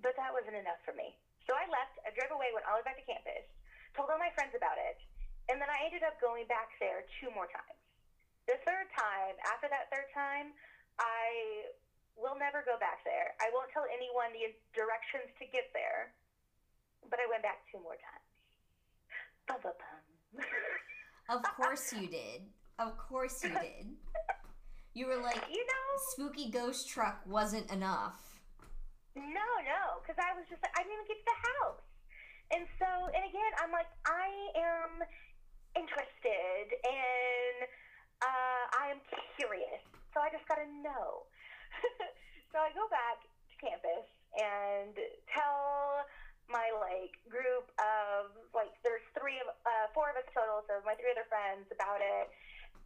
But 0.00 0.16
that 0.16 0.32
wasn't 0.32 0.56
enough 0.56 0.80
for 0.86 0.96
me. 0.96 1.18
So 1.44 1.52
I 1.58 1.66
left, 1.68 1.98
I 2.06 2.14
drove 2.14 2.32
away, 2.32 2.54
went 2.54 2.64
all 2.64 2.78
the 2.78 2.86
way 2.86 2.94
back 2.94 2.98
to 3.02 3.06
campus, 3.06 3.44
told 3.98 4.08
all 4.08 4.22
my 4.22 4.32
friends 4.38 4.54
about 4.54 4.78
it, 4.78 4.96
and 5.50 5.58
then 5.58 5.66
I 5.66 5.82
ended 5.82 6.06
up 6.06 6.16
going 6.22 6.46
back 6.46 6.70
there 6.78 7.04
two 7.18 7.28
more 7.34 7.50
times. 7.50 7.79
The 8.50 8.58
third 8.66 8.90
time, 8.98 9.38
after 9.46 9.70
that 9.70 9.86
third 9.94 10.10
time, 10.10 10.50
I 10.98 11.70
will 12.18 12.34
never 12.34 12.66
go 12.66 12.74
back 12.82 13.06
there. 13.06 13.38
I 13.38 13.46
won't 13.54 13.70
tell 13.70 13.86
anyone 13.86 14.34
the 14.34 14.50
directions 14.74 15.30
to 15.38 15.46
get 15.54 15.70
there, 15.70 16.10
but 17.06 17.22
I 17.22 17.30
went 17.30 17.46
back 17.46 17.62
two 17.70 17.78
more 17.78 17.94
times. 17.94 18.26
Bum-bum-bum. 19.46 20.02
Of 21.30 21.46
course 21.54 21.94
you 21.94 22.10
did. 22.10 22.42
Of 22.82 22.98
course 22.98 23.38
you 23.46 23.54
did. 23.62 23.94
You 24.98 25.06
were 25.06 25.22
like, 25.22 25.46
you 25.46 25.62
know, 25.62 25.86
spooky 26.10 26.50
ghost 26.50 26.90
truck 26.90 27.22
wasn't 27.30 27.70
enough. 27.70 28.18
No, 29.14 29.46
no, 29.62 30.02
because 30.02 30.18
I 30.18 30.34
was 30.34 30.42
just 30.50 30.58
like, 30.58 30.74
I 30.74 30.82
didn't 30.82 30.98
even 30.98 31.06
get 31.06 31.22
to 31.22 31.28
the 31.30 31.40
house. 31.54 31.82
And 32.50 32.66
so, 32.82 32.90
and 33.14 33.22
again, 33.30 33.52
I'm 33.62 33.70
like, 33.70 33.86
I 34.10 34.26
am 34.58 35.06
interested 35.78 36.66
and 36.82 37.70
uh, 38.20 38.64
I 38.76 38.92
am 38.92 39.00
curious. 39.36 39.82
So 40.12 40.20
I 40.20 40.28
just 40.28 40.46
got 40.48 40.60
to 40.60 40.68
know. 40.82 41.24
so 42.52 42.56
I 42.60 42.70
go 42.74 42.86
back 42.90 43.22
to 43.24 43.54
campus 43.60 44.06
and 44.36 44.94
tell 45.30 46.04
my 46.50 46.66
like 46.82 47.14
group 47.30 47.70
of 47.78 48.34
like 48.50 48.74
there's 48.82 49.06
three 49.14 49.38
of 49.38 49.54
uh, 49.62 49.86
four 49.94 50.10
of 50.10 50.18
us 50.18 50.26
total, 50.34 50.66
so 50.66 50.82
my 50.82 50.98
three 50.98 51.14
other 51.14 51.26
friends 51.30 51.70
about 51.70 52.02
it, 52.02 52.26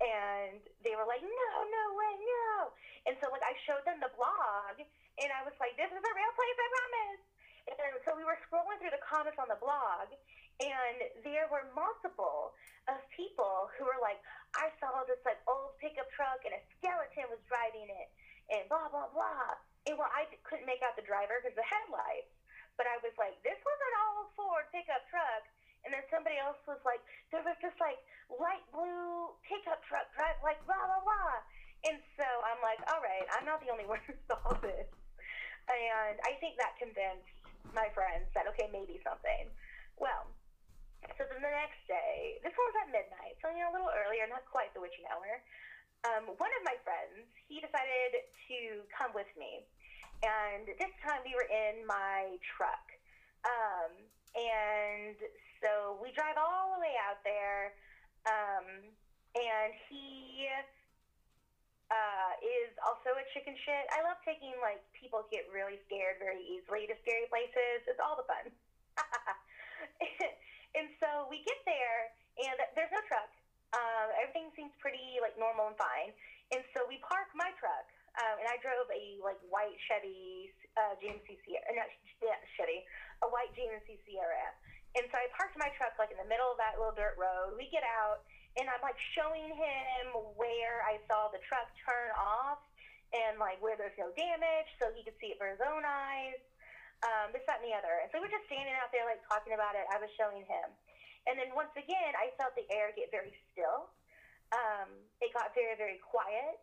and 0.05 0.61
they 0.85 0.93
were 0.93 1.09
like, 1.09 1.25
no, 1.25 1.51
no 1.65 1.85
way, 1.97 2.13
no. 2.21 2.53
And 3.09 3.17
so 3.25 3.33
like 3.33 3.45
I 3.45 3.57
showed 3.65 3.83
them 3.89 4.05
the 4.05 4.13
blog, 4.13 4.85
and 4.85 5.29
I 5.33 5.41
was 5.49 5.57
like, 5.57 5.75
this 5.81 5.89
is 5.89 6.03
a 6.05 6.13
real 6.13 6.33
place, 6.37 6.57
I 6.61 6.69
promise. 6.69 7.23
And 7.65 7.97
so 8.05 8.13
we 8.13 8.29
were 8.29 8.37
scrolling 8.45 8.77
through 8.77 8.93
the 8.93 9.01
comments 9.01 9.41
on 9.41 9.49
the 9.49 9.57
blog, 9.57 10.13
and 10.61 11.25
there 11.25 11.49
were 11.49 11.65
multiple 11.73 12.53
of 12.87 13.01
people 13.17 13.73
who 13.81 13.89
were 13.89 13.97
like, 14.05 14.21
I 14.55 14.71
saw 14.79 15.03
this 15.07 15.19
like 15.27 15.43
old 15.51 15.75
pickup 15.83 16.07
truck 16.15 16.43
and 16.47 16.55
a 16.55 16.63
skeleton 16.79 17.27
was 17.31 17.43
driving 17.51 17.91
it, 17.91 18.09
and 18.51 18.67
blah 18.71 18.87
blah 18.91 19.11
blah. 19.11 19.59
And 19.85 19.99
well, 19.99 20.11
I 20.11 20.31
couldn't 20.47 20.65
make 20.65 20.81
out 20.81 20.97
the 20.97 21.05
driver 21.05 21.43
because 21.43 21.59
the 21.59 21.67
headlights, 21.67 22.33
but 22.79 22.89
I 22.89 22.97
was 23.05 23.13
like, 23.21 23.37
this 23.45 23.59
was 23.61 23.79
an 23.79 23.95
old 24.09 24.27
Ford 24.39 24.67
pickup 24.73 25.05
truck. 25.11 25.45
And 25.85 25.93
then 25.93 26.01
somebody 26.09 26.41
else 26.41 26.57
was 26.65 26.81
like, 26.89 27.05
there 27.29 27.45
was 27.45 27.61
this 27.61 27.77
like 27.77 28.01
light 28.33 28.65
blue 28.73 29.37
pickup 29.45 29.85
truck 29.85 30.09
drive, 30.17 30.41
like 30.41 30.63
blah 30.65 30.81
blah 30.81 31.03
blah. 31.05 31.37
And 31.85 32.01
so 32.17 32.25
I'm 32.25 32.61
like, 32.65 32.81
all 32.89 33.05
right, 33.05 33.29
I'm 33.37 33.45
not 33.45 33.61
the 33.61 33.69
only 33.69 33.85
one 33.93 34.01
who 34.09 34.17
saw 34.31 34.57
this. 34.65 34.89
And 35.69 36.17
I 36.25 36.37
think 36.41 36.57
that 36.61 36.77
convinced 36.81 37.29
my 37.73 37.89
friends 37.93 38.29
that 38.33 38.49
okay, 38.55 38.69
maybe 38.73 39.01
something. 39.05 39.53
Well, 40.01 40.29
so 41.17 41.29
then 41.29 41.41
the 41.45 41.55
next 41.55 41.81
day, 41.85 42.41
this 42.41 42.55
one 42.57 42.67
was 42.73 42.79
at 42.85 42.89
midnight, 42.91 43.37
so 43.45 43.53
you 43.53 43.61
know 43.61 43.71
a 43.73 43.77
little 43.77 43.93
earlier, 43.93 44.25
not 44.27 44.45
quite 44.49 44.73
the 44.73 44.81
witching 44.81 45.05
hour. 45.13 45.43
Um, 46.05 46.37
one 46.37 46.53
of 46.61 46.63
my 46.65 46.77
friends, 46.85 47.29
he 47.49 47.61
decided 47.61 48.25
to 48.49 48.59
come 48.93 49.13
with 49.17 49.29
me, 49.37 49.65
and 50.25 50.69
this 50.69 50.93
time 51.05 51.25
we 51.25 51.33
were 51.37 51.49
in 51.49 51.85
my 51.85 52.37
truck. 52.45 52.85
Um, 53.45 53.93
and 54.35 55.17
so 55.61 56.01
we 56.01 56.13
drive 56.13 56.37
all 56.41 56.77
the 56.77 56.81
way 56.81 56.97
out 57.05 57.21
there, 57.25 57.77
um, 58.27 58.67
and 59.37 59.71
he 59.89 60.49
uh, 61.93 62.33
is 62.41 62.73
also 62.83 63.15
a 63.17 63.25
chicken 63.37 63.55
shit. 63.65 63.85
I 63.93 64.03
love 64.03 64.19
taking 64.25 64.57
like 64.61 64.81
people 64.97 65.25
get 65.29 65.47
really 65.53 65.79
scared 65.87 66.19
very 66.19 66.41
easily 66.41 66.89
to 66.89 66.97
scary 67.05 67.29
places. 67.29 67.85
It's 67.87 68.01
all 68.01 68.17
the 68.17 68.27
fun. 68.27 68.51
and 70.75 70.91
so 70.99 71.31
we 71.31 71.43
get 71.47 71.59
there, 71.67 72.11
and 72.43 72.55
there's 72.75 72.91
no 72.91 73.03
truck. 73.07 73.31
Um, 73.75 74.07
everything 74.23 74.55
seems 74.55 74.75
pretty 74.79 75.19
like 75.19 75.35
normal 75.35 75.71
and 75.71 75.79
fine. 75.79 76.15
And 76.55 76.63
so 76.77 76.87
we 76.87 77.03
park 77.03 77.31
my 77.35 77.51
truck, 77.59 77.87
um, 78.23 78.39
and 78.39 78.47
I 78.47 78.61
drove 78.63 78.87
a 78.91 79.19
like 79.23 79.41
white 79.51 79.75
Chevy 79.91 80.55
uh, 80.79 80.95
GMC 81.03 81.39
Sierra, 81.43 81.67
not 81.75 81.91
yeah, 82.23 82.39
Chevy, 82.55 82.87
a 83.23 83.29
white 83.31 83.51
GMC 83.59 83.99
Sierra. 84.07 84.55
And 84.95 85.11
so 85.11 85.19
I 85.19 85.27
parked 85.35 85.59
my 85.59 85.71
truck 85.75 85.99
like 85.99 86.15
in 86.15 86.19
the 86.23 86.31
middle 86.31 86.47
of 86.47 86.59
that 86.63 86.79
little 86.79 86.95
dirt 86.95 87.19
road. 87.19 87.59
We 87.59 87.67
get 87.75 87.83
out, 87.83 88.23
and 88.55 88.71
I'm 88.71 88.83
like 88.83 88.99
showing 89.19 89.51
him 89.51 90.07
where 90.39 90.87
I 90.87 91.03
saw 91.11 91.31
the 91.35 91.43
truck 91.51 91.67
turn 91.83 92.15
off 92.15 92.63
and 93.15 93.39
like 93.39 93.63
where 93.63 93.79
there's 93.79 93.95
no 93.99 94.11
damage 94.15 94.71
so 94.79 94.91
he 94.95 95.07
could 95.07 95.19
see 95.23 95.35
it 95.35 95.39
for 95.39 95.47
his 95.51 95.63
own 95.63 95.83
eyes. 95.87 96.39
Um, 97.05 97.37
this, 97.37 97.45
that, 97.45 97.61
and 97.61 97.69
the 97.69 97.77
other. 97.77 98.01
And 98.01 98.09
so 98.09 98.17
we're 98.17 98.33
just 98.33 98.49
standing 98.49 98.73
out 98.81 98.89
there 98.89 99.05
like 99.05 99.21
talking 99.29 99.53
about 99.53 99.77
it. 99.77 99.85
I 99.93 100.01
was 100.01 100.09
showing 100.17 100.41
him. 100.49 100.73
And 101.29 101.37
then 101.37 101.53
once 101.53 101.73
again, 101.77 102.13
I 102.17 102.33
felt 102.41 102.57
the 102.57 102.65
air 102.73 102.97
get 102.97 103.13
very 103.13 103.37
still. 103.53 103.93
Um, 104.57 104.89
it 105.21 105.29
got 105.37 105.53
very, 105.53 105.77
very 105.77 106.01
quiet. 106.01 106.61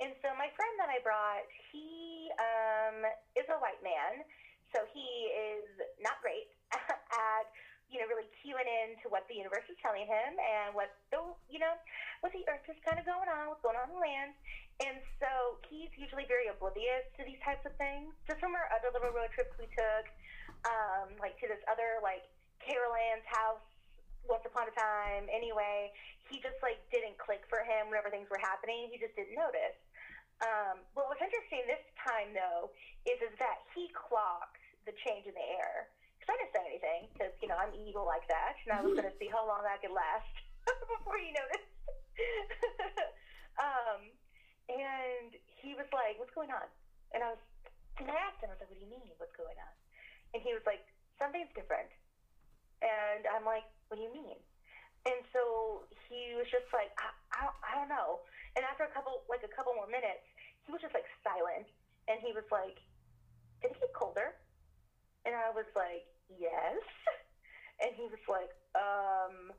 And 0.00 0.16
so 0.24 0.32
my 0.40 0.48
friend 0.56 0.74
that 0.80 0.88
I 0.88 1.04
brought, 1.04 1.44
he 1.68 2.32
um, 2.40 3.04
is 3.36 3.44
a 3.52 3.60
white 3.60 3.80
man. 3.84 4.24
So 4.72 4.82
he 4.90 5.30
is 5.30 5.68
not 6.00 6.16
great 6.24 6.48
at 6.72 7.46
you 7.92 8.00
know, 8.00 8.08
really 8.08 8.26
cueing 8.40 8.66
in 8.66 8.96
to 9.04 9.12
what 9.12 9.28
the 9.28 9.36
universe 9.36 9.62
is 9.68 9.76
telling 9.78 10.08
him 10.08 10.30
and 10.40 10.72
what 10.74 10.90
the, 11.12 11.20
you 11.46 11.60
know, 11.60 11.76
what 12.24 12.32
the 12.32 12.42
earth 12.48 12.64
is 12.66 12.74
kind 12.82 12.98
of 12.98 13.04
going 13.04 13.28
on, 13.28 13.52
what's 13.52 13.62
going 13.62 13.76
on 13.76 13.86
in 13.86 13.94
the 13.94 14.02
land. 14.02 14.32
And 14.82 14.98
so 15.22 15.62
he's 15.70 15.90
usually 15.94 16.26
very 16.26 16.50
oblivious 16.50 17.06
to 17.14 17.22
these 17.22 17.38
types 17.46 17.62
of 17.62 17.74
things. 17.78 18.10
Just 18.26 18.42
from 18.42 18.58
our 18.58 18.66
other 18.74 18.90
little 18.90 19.14
road 19.14 19.30
trips 19.30 19.54
we 19.54 19.70
took, 19.70 20.04
um, 20.66 21.14
like 21.22 21.38
to 21.38 21.46
this 21.46 21.62
other, 21.70 22.02
like, 22.02 22.26
Carol 22.58 22.96
Ann's 22.96 23.26
house 23.28 23.62
once 24.26 24.42
upon 24.42 24.66
a 24.66 24.74
time. 24.74 25.30
Anyway, 25.30 25.94
he 26.26 26.42
just, 26.42 26.58
like, 26.58 26.82
didn't 26.90 27.14
click 27.22 27.46
for 27.46 27.62
him 27.62 27.92
whenever 27.92 28.10
things 28.10 28.26
were 28.26 28.40
happening. 28.42 28.90
He 28.90 28.98
just 28.98 29.14
didn't 29.14 29.38
notice. 29.38 29.78
Um, 30.42 30.82
what 30.98 31.06
was 31.06 31.22
interesting 31.22 31.62
this 31.70 31.84
time, 31.94 32.34
though, 32.34 32.74
is, 33.06 33.22
is 33.22 33.34
that 33.38 33.62
he 33.78 33.94
clocked 33.94 34.58
the 34.90 34.96
change 35.06 35.30
in 35.30 35.34
the 35.38 35.48
air 35.54 35.86
Cause 36.24 36.40
I 36.40 36.40
didn't 36.40 36.56
say 36.56 36.64
anything 36.64 37.02
because 37.12 37.36
you 37.44 37.52
know 37.52 37.58
I'm 37.60 37.76
evil 37.76 38.08
like 38.08 38.24
that, 38.32 38.56
and 38.64 38.72
I 38.72 38.80
was 38.80 38.96
going 38.96 39.04
to 39.04 39.12
see 39.20 39.28
how 39.28 39.44
long 39.44 39.60
that 39.68 39.84
could 39.84 39.92
last 39.92 40.32
before 40.96 41.20
you 41.20 41.36
noticed. 41.36 41.68
um, 43.60 44.08
and 44.68 45.34
he 45.46 45.74
was 45.74 45.88
like, 45.92 46.18
"What's 46.18 46.34
going 46.34 46.50
on?" 46.50 46.68
And 47.12 47.22
I 47.22 47.32
was, 47.34 47.42
and 48.00 48.10
I 48.10 48.16
asked 48.16 48.40
him, 48.42 48.50
I 48.50 48.56
was 48.56 48.60
like, 48.60 48.70
"What 48.70 48.78
do 48.78 48.84
you 48.84 48.92
mean? 48.92 49.08
What's 49.16 49.34
going 49.36 49.56
on?" 49.58 49.74
And 50.34 50.42
he 50.42 50.52
was 50.52 50.64
like, 50.66 50.82
"Something's 51.18 51.52
different." 51.54 51.90
And 52.82 53.24
I'm 53.30 53.44
like, 53.44 53.64
"What 53.88 53.96
do 53.96 54.02
you 54.02 54.12
mean?" 54.12 54.40
And 55.04 55.20
so 55.36 55.84
he 56.08 56.32
was 56.32 56.48
just 56.48 56.64
like, 56.72 56.88
I, 56.96 57.12
I, 57.36 57.40
I 57.60 57.70
don't 57.76 57.92
know. 57.92 58.24
And 58.56 58.64
after 58.64 58.88
a 58.88 58.92
couple, 58.92 59.20
like 59.28 59.44
a 59.44 59.52
couple 59.52 59.76
more 59.76 59.88
minutes, 59.88 60.24
he 60.64 60.72
was 60.72 60.80
just 60.80 60.96
like 60.96 61.04
silent. 61.20 61.68
And 62.08 62.16
he 62.24 62.32
was 62.32 62.44
like, 62.48 62.80
did 63.60 63.72
it 63.72 63.80
get 63.80 63.92
colder? 63.92 64.32
And 65.24 65.36
I 65.36 65.52
was 65.52 65.68
like, 65.76 66.04
yes. 66.28 66.80
And 67.82 67.90
he 67.98 68.06
was 68.06 68.22
like, 68.30 68.54
um, 68.78 69.50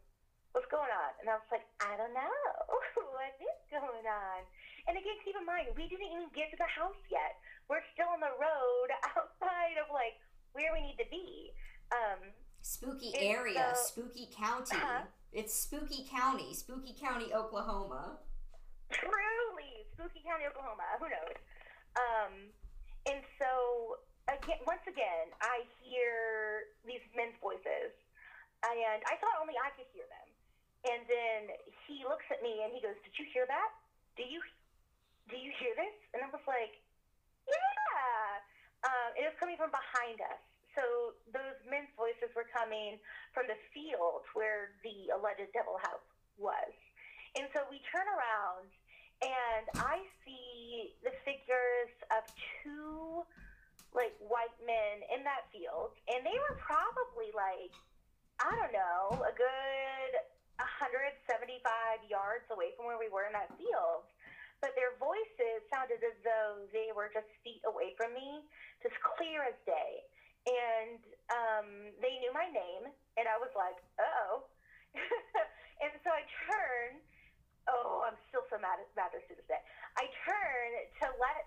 what's 0.56 0.66
going 0.72 0.88
on? 0.88 1.12
And 1.20 1.28
I 1.28 1.36
was 1.36 1.50
like, 1.52 1.68
I 1.84 2.00
don't 2.00 2.16
know. 2.16 2.32
what 3.12 3.36
is 3.44 3.60
going 3.68 4.08
on? 4.08 4.40
And 4.86 4.94
again, 4.94 5.18
keep 5.26 5.34
in 5.34 5.46
mind, 5.46 5.74
we 5.74 5.90
didn't 5.90 6.06
even 6.06 6.30
get 6.38 6.54
to 6.54 6.58
the 6.62 6.70
house 6.70 7.00
yet. 7.10 7.42
We're 7.66 7.82
still 7.98 8.10
on 8.14 8.22
the 8.22 8.34
road 8.38 8.90
outside 9.18 9.82
of 9.82 9.90
like 9.90 10.22
where 10.54 10.70
we 10.74 10.82
need 10.86 10.98
to 11.02 11.10
be. 11.10 11.52
Um, 11.90 12.34
spooky 12.62 13.14
area, 13.18 13.74
spooky 13.74 14.30
county. 14.30 14.78
Uh-huh. 14.78 15.10
It's 15.34 15.54
spooky 15.54 16.06
county, 16.06 16.54
spooky 16.54 16.94
county, 16.94 17.34
Oklahoma. 17.34 18.22
Truly, 18.94 19.90
spooky 19.94 20.22
county, 20.22 20.46
Oklahoma. 20.46 20.86
Who 21.02 21.10
knows? 21.10 21.38
Um, 21.98 22.34
and 23.10 23.22
so 23.42 24.02
again, 24.30 24.62
once 24.66 24.86
again, 24.86 25.34
I 25.42 25.66
hear 25.82 26.70
these 26.86 27.04
men's 27.14 27.38
voices, 27.42 27.94
and 28.66 29.02
I 29.06 29.18
thought 29.18 29.38
only 29.42 29.58
I 29.58 29.74
could 29.74 29.90
hear 29.94 30.06
them. 30.10 30.30
And 30.86 31.02
then 31.10 31.42
he 31.90 32.06
looks 32.06 32.26
at 32.30 32.46
me 32.46 32.62
and 32.62 32.70
he 32.70 32.82
goes, 32.82 32.98
"Did 33.02 33.18
you 33.18 33.26
hear 33.34 33.50
that? 33.50 33.70
Do 34.18 34.24
you 34.24 34.42
do 35.30 35.38
you 35.38 35.52
hear 35.60 35.74
this?" 35.76 35.98
And 36.14 36.24
I 36.24 36.30
was 36.30 36.44
like, 36.48 36.82
"Yeah." 37.48 38.42
Um, 38.86 39.10
it 39.18 39.26
was 39.26 39.36
coming 39.40 39.58
from 39.58 39.74
behind 39.74 40.22
us. 40.22 40.42
So 40.78 41.16
those 41.32 41.58
men's 41.66 41.90
voices 41.96 42.30
were 42.36 42.46
coming 42.52 43.00
from 43.34 43.48
the 43.48 43.58
field 43.74 44.28
where 44.36 44.76
the 44.84 45.16
alleged 45.16 45.50
devil 45.56 45.80
house 45.82 46.04
was. 46.38 46.76
And 47.40 47.48
so 47.56 47.64
we 47.72 47.82
turn 47.90 48.06
around 48.06 48.68
and 49.24 49.66
I 49.80 50.04
see 50.28 50.94
the 51.04 51.16
figures 51.24 51.94
of 52.12 52.28
two 52.62 53.24
like 53.96 54.12
white 54.20 54.52
men 54.68 55.08
in 55.08 55.24
that 55.24 55.48
field, 55.56 55.96
and 56.12 56.20
they 56.28 56.36
were 56.36 56.60
probably 56.60 57.32
like 57.32 57.72
I 58.44 58.52
don't 58.60 58.76
know 58.76 59.24
a 59.24 59.32
good 59.32 60.12
175 60.60 61.64
yards 62.12 62.44
away 62.52 62.76
from 62.76 62.92
where 62.92 63.00
we 63.00 63.08
were 63.08 63.24
in 63.24 63.32
that 63.32 63.56
field. 63.56 64.04
But 64.66 64.74
their 64.74 64.98
voices 64.98 65.62
sounded 65.70 66.02
as 66.02 66.18
though 66.26 66.66
they 66.74 66.90
were 66.90 67.14
just 67.14 67.30
feet 67.46 67.62
away 67.70 67.94
from 67.94 68.18
me, 68.18 68.42
just 68.82 68.98
clear 69.14 69.46
as 69.46 69.54
day. 69.62 70.02
And 70.50 70.98
um, 71.30 71.94
they 72.02 72.18
knew 72.18 72.34
my 72.34 72.50
name, 72.50 72.90
and 72.90 73.30
I 73.30 73.38
was 73.38 73.54
like, 73.54 73.78
uh 74.02 74.10
oh. 74.26 74.50
and 75.86 75.94
so 76.02 76.10
I 76.10 76.26
turn. 76.50 76.98
Oh, 77.70 78.10
I'm 78.10 78.18
still 78.34 78.42
so 78.50 78.58
mad 78.58 78.82
mad 78.98 79.14
to 79.14 79.22
this 79.38 79.46
day. 79.46 79.62
I 80.02 80.10
turn 80.26 80.70
to 81.06 81.14
let 81.22 81.46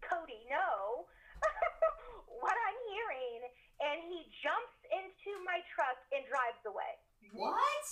Cody 0.00 0.40
know 0.48 1.04
what 2.40 2.56
I'm 2.56 2.80
hearing, 2.88 3.44
and 3.84 4.08
he 4.08 4.24
jumps 4.40 4.80
into 4.88 5.36
my 5.44 5.60
truck 5.76 6.00
and 6.16 6.24
drives 6.32 6.64
away. 6.64 6.96
What? 7.36 7.84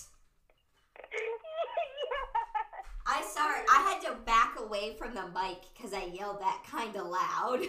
yes. 1.12 1.76
I 3.04 3.20
sorry, 3.36 3.60
I 3.68 3.78
had 3.84 4.00
to 4.08 4.16
back 4.24 4.56
away 4.56 4.96
from 4.96 5.12
the 5.12 5.28
mic 5.36 5.68
because 5.76 5.92
I 5.92 6.08
yelled 6.08 6.40
that 6.40 6.64
kind 6.64 6.96
of 6.96 7.04
loud. 7.04 7.60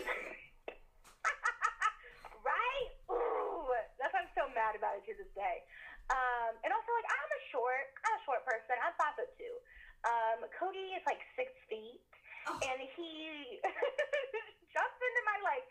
right? 2.48 2.88
Ooh, 3.12 3.68
that's 4.00 4.16
why 4.16 4.24
I'm 4.24 4.32
so 4.32 4.48
mad 4.56 4.80
about 4.80 4.96
it 4.96 5.04
to 5.12 5.14
this 5.20 5.28
day. 5.36 5.68
Um, 6.08 6.56
and 6.64 6.72
also, 6.72 6.88
like, 6.96 7.12
I'm 7.12 7.32
a 7.36 7.42
short, 7.52 7.92
I'm 8.08 8.16
a 8.16 8.24
short 8.24 8.48
person. 8.48 8.80
I'm 8.80 8.96
five 8.96 9.20
foot 9.20 9.28
two. 9.36 9.52
Um, 10.08 10.48
Cody 10.56 10.96
is 10.96 11.04
like 11.04 11.20
six 11.36 11.52
feet, 11.68 12.00
oh. 12.48 12.56
and 12.64 12.80
he 12.96 13.60
jumps 14.74 15.00
into 15.04 15.22
my 15.28 15.36
like 15.44 15.68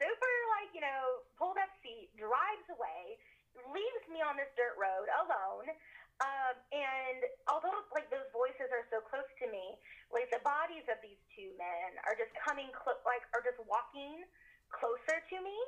super 0.00 0.32
like 0.56 0.72
you 0.72 0.80
know 0.80 1.28
pulled 1.36 1.60
up 1.60 1.68
seat, 1.84 2.08
drives 2.16 2.64
away, 2.72 3.20
leaves 3.68 4.04
me 4.08 4.24
on 4.24 4.40
this 4.40 4.48
dirt 4.56 4.80
road 4.80 5.12
alone. 5.28 5.68
Um, 6.16 6.56
and 6.72 7.20
although 7.44 7.84
like 7.92 8.08
those 8.08 8.24
voices 8.32 8.72
are 8.72 8.88
so 8.88 9.04
close 9.04 9.28
to 9.44 9.46
me, 9.52 9.76
like 10.08 10.32
the 10.32 10.40
bodies 10.40 10.88
of 10.88 10.96
these 11.04 11.20
two 11.36 11.52
men 11.60 12.00
are 12.08 12.16
just 12.16 12.32
coming 12.40 12.72
close, 12.72 12.96
like 13.04 13.20
are 13.36 13.44
just 13.44 13.60
walking 13.68 14.24
closer 14.72 15.20
to 15.20 15.36
me. 15.44 15.58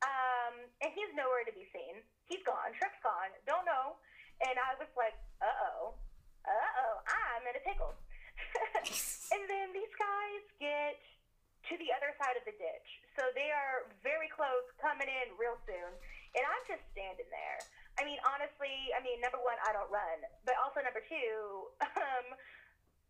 Um, 0.00 0.54
and 0.80 0.88
he's 0.94 1.10
nowhere 1.12 1.44
to 1.44 1.52
be 1.52 1.66
seen. 1.74 2.00
He's 2.30 2.40
gone. 2.46 2.72
Truck's 2.78 3.02
gone. 3.02 3.34
Don't 3.44 3.66
know. 3.66 3.98
And 4.46 4.56
I 4.56 4.78
was 4.78 4.88
like, 4.94 5.18
uh 5.42 5.50
oh, 5.74 5.98
uh 6.46 6.70
oh, 6.86 6.94
I'm 7.04 7.44
in 7.50 7.58
a 7.58 7.64
pickle. 7.66 7.92
and 9.34 9.42
then 9.50 9.74
these 9.74 9.92
guys 9.98 10.42
get 10.62 10.96
to 11.68 11.76
the 11.76 11.90
other 11.92 12.14
side 12.16 12.38
of 12.38 12.44
the 12.48 12.56
ditch. 12.56 12.88
So 13.18 13.26
they 13.36 13.52
are 13.52 13.90
very 14.00 14.30
close, 14.32 14.64
coming 14.80 15.10
in 15.10 15.34
real 15.36 15.58
soon. 15.68 15.92
And 16.38 16.42
I'm 16.46 16.64
just 16.64 16.80
standing 16.94 17.28
there. 17.28 17.60
I 18.00 18.08
mean, 18.08 18.16
honestly, 18.24 18.88
I 18.96 19.04
mean, 19.04 19.20
number 19.20 19.36
one, 19.44 19.60
I 19.68 19.76
don't 19.76 19.92
run. 19.92 20.24
But 20.48 20.56
also, 20.56 20.80
number 20.80 21.04
two, 21.04 21.68
um, 21.84 22.32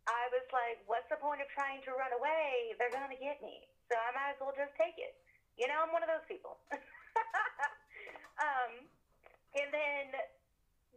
I 0.03 0.27
was 0.35 0.43
like, 0.51 0.83
what's 0.83 1.07
the 1.07 1.15
point 1.15 1.39
of 1.39 1.47
trying 1.55 1.79
to 1.87 1.95
run 1.95 2.11
away? 2.11 2.75
They're 2.75 2.91
to 2.91 3.15
get 3.15 3.39
me. 3.39 3.71
So 3.87 3.95
I 3.95 4.11
might 4.11 4.35
as 4.35 4.39
well 4.43 4.51
just 4.51 4.75
take 4.75 4.99
it. 4.99 5.15
You 5.55 5.71
know, 5.71 5.79
I'm 5.79 5.95
one 5.95 6.03
of 6.03 6.11
those 6.11 6.27
people. 6.27 6.59
um, 6.75 6.83
and 9.55 9.71
then 9.71 10.11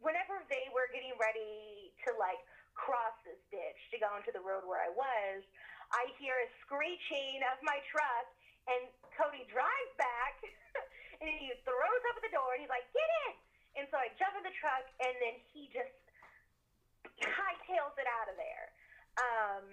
whenever 0.03 0.43
they 0.51 0.67
were 0.75 0.91
getting 0.91 1.15
ready 1.15 1.95
to 2.07 2.11
like 2.19 2.43
cross 2.75 3.15
this 3.23 3.39
ditch 3.55 3.79
to 3.95 4.03
go 4.03 4.11
into 4.19 4.35
the 4.35 4.43
road 4.43 4.67
where 4.67 4.83
I 4.83 4.91
was, 4.91 5.47
I 5.95 6.11
hear 6.19 6.35
a 6.35 6.51
screeching 6.67 7.47
of 7.55 7.63
my 7.63 7.79
truck, 7.95 8.27
and 8.67 8.91
Cody 9.15 9.47
drives 9.47 9.95
back, 9.95 10.43
and 11.23 11.31
he 11.31 11.55
throws 11.63 12.03
up 12.11 12.19
at 12.19 12.27
the 12.27 12.35
door, 12.35 12.59
and 12.59 12.63
he's 12.63 12.73
like, 12.73 12.91
"Get 12.91 13.07
in!" 13.31 13.39
And 13.75 13.91
so 13.91 13.99
I 13.99 14.11
jump 14.19 14.39
in 14.39 14.45
the 14.47 14.55
truck, 14.59 14.87
and 15.03 15.15
then 15.19 15.35
he 15.51 15.67
just 15.75 15.91
hightails 17.23 17.95
it 17.99 18.07
out 18.07 18.31
of 18.31 18.37
there. 18.39 18.67
Um, 19.19 19.65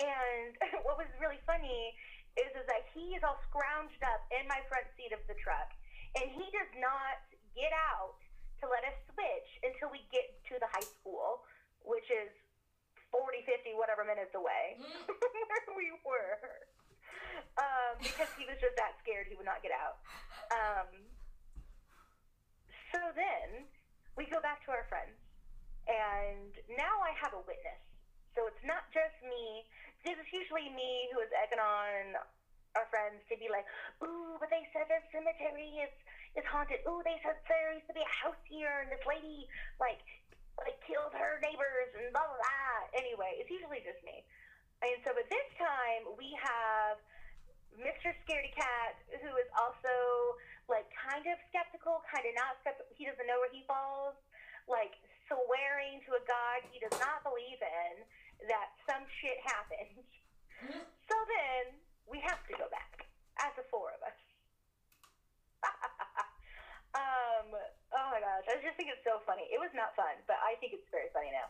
and 0.00 0.52
what 0.86 1.00
was 1.00 1.10
really 1.20 1.40
funny 1.44 1.92
is 2.38 2.50
is 2.54 2.66
that 2.70 2.86
he 2.94 3.18
is 3.18 3.22
all 3.26 3.40
scrounged 3.50 4.00
up 4.06 4.22
in 4.30 4.46
my 4.46 4.62
front 4.70 4.86
seat 4.94 5.10
of 5.10 5.20
the 5.26 5.34
truck, 5.42 5.74
and 6.14 6.30
he 6.30 6.46
does 6.54 6.70
not 6.78 7.18
get 7.56 7.74
out 7.74 8.20
to 8.62 8.70
let 8.70 8.86
us 8.86 8.94
switch 9.10 9.50
until 9.66 9.90
we 9.90 10.02
get 10.14 10.38
to 10.50 10.58
the 10.62 10.68
high 10.70 10.86
school, 10.98 11.42
which 11.82 12.06
is 12.10 12.30
40, 13.10 13.42
50, 13.46 13.74
whatever 13.78 14.04
minutes 14.04 14.34
away 14.34 14.78
mm. 14.78 14.86
where 15.66 15.74
we 15.74 15.90
were. 16.04 16.38
Um, 17.58 17.98
because 18.02 18.30
he 18.34 18.46
was 18.46 18.58
just 18.58 18.74
that 18.78 18.98
scared 19.02 19.30
he 19.30 19.34
would 19.38 19.46
not 19.46 19.62
get 19.62 19.74
out. 19.74 20.02
Um, 20.50 20.90
so 22.92 23.00
then 23.12 23.66
we 24.16 24.26
go 24.28 24.40
back 24.40 24.64
to 24.66 24.70
our 24.72 24.86
friends. 24.88 25.16
And 25.88 26.52
now 26.76 27.00
I 27.00 27.16
have 27.16 27.32
a 27.32 27.42
witness. 27.48 27.80
So 28.36 28.44
it's 28.44 28.64
not 28.64 28.84
just 28.92 29.16
me. 29.24 29.64
Because 29.98 30.20
it's 30.20 30.34
usually 30.34 30.68
me 30.72 31.08
who 31.10 31.24
is 31.24 31.32
egging 31.32 31.58
on 31.58 32.20
our 32.76 32.86
friends 32.92 33.24
to 33.32 33.34
be 33.40 33.48
like, 33.48 33.64
ooh, 34.04 34.36
but 34.38 34.52
they 34.52 34.62
said 34.70 34.86
this 34.86 35.02
cemetery 35.10 35.82
is 35.82 35.94
is 36.36 36.44
haunted. 36.46 36.84
Ooh, 36.84 37.00
they 37.02 37.16
said 37.24 37.40
there 37.48 37.72
used 37.74 37.88
to 37.88 37.96
be 37.96 38.04
a 38.04 38.14
house 38.22 38.38
here 38.46 38.84
and 38.84 38.92
this 38.92 39.02
lady 39.08 39.48
like 39.80 40.04
like 40.60 40.76
killed 40.84 41.10
her 41.16 41.40
neighbors 41.40 41.90
and 41.96 42.12
blah 42.12 42.22
blah 42.22 42.38
blah. 42.38 42.78
Anyway, 42.94 43.40
it's 43.40 43.50
usually 43.50 43.80
just 43.82 43.98
me. 44.04 44.22
And 44.84 44.98
so, 45.02 45.10
but 45.16 45.26
this 45.26 45.48
time 45.58 46.14
we 46.14 46.30
have 46.38 47.00
Mr. 47.74 48.14
Scaredy 48.22 48.54
Cat, 48.54 48.94
who 49.22 49.30
is 49.38 49.50
also 49.58 49.94
like 50.68 50.86
kind 50.92 51.24
of 51.24 51.36
skeptical, 51.48 52.04
kind 52.06 52.24
of 52.28 52.32
not 52.36 52.60
skeptical. 52.60 52.92
He 52.92 53.08
doesn't 53.08 53.24
know 53.24 53.40
where 53.40 53.52
he 53.52 53.64
falls. 53.64 54.14
Like 54.68 54.96
swearing 55.28 56.00
to 56.08 56.16
a 56.16 56.22
god 56.24 56.64
he 56.72 56.80
does 56.80 56.96
not 57.00 57.20
believe 57.24 57.60
in 57.60 58.04
that 58.48 58.76
some 58.84 59.04
shit 59.20 59.40
happened. 59.44 60.04
so 61.08 61.16
then 61.28 61.76
we 62.04 62.20
have 62.20 62.40
to 62.48 62.54
go 62.56 62.68
back 62.68 63.08
as 63.40 63.52
the 63.56 63.64
four 63.72 63.92
of 63.96 64.00
us. 64.04 64.18
um, 66.96 67.48
oh 67.96 68.06
my 68.12 68.20
gosh, 68.20 68.46
I 68.46 68.60
just 68.62 68.76
think 68.76 68.92
it's 68.92 69.04
so 69.04 69.24
funny. 69.26 69.48
It 69.50 69.58
was 69.58 69.72
not 69.74 69.96
fun, 69.96 70.20
but 70.28 70.38
I 70.40 70.54
think 70.60 70.76
it's 70.76 70.88
very 70.92 71.10
funny 71.12 71.32
now. 71.34 71.48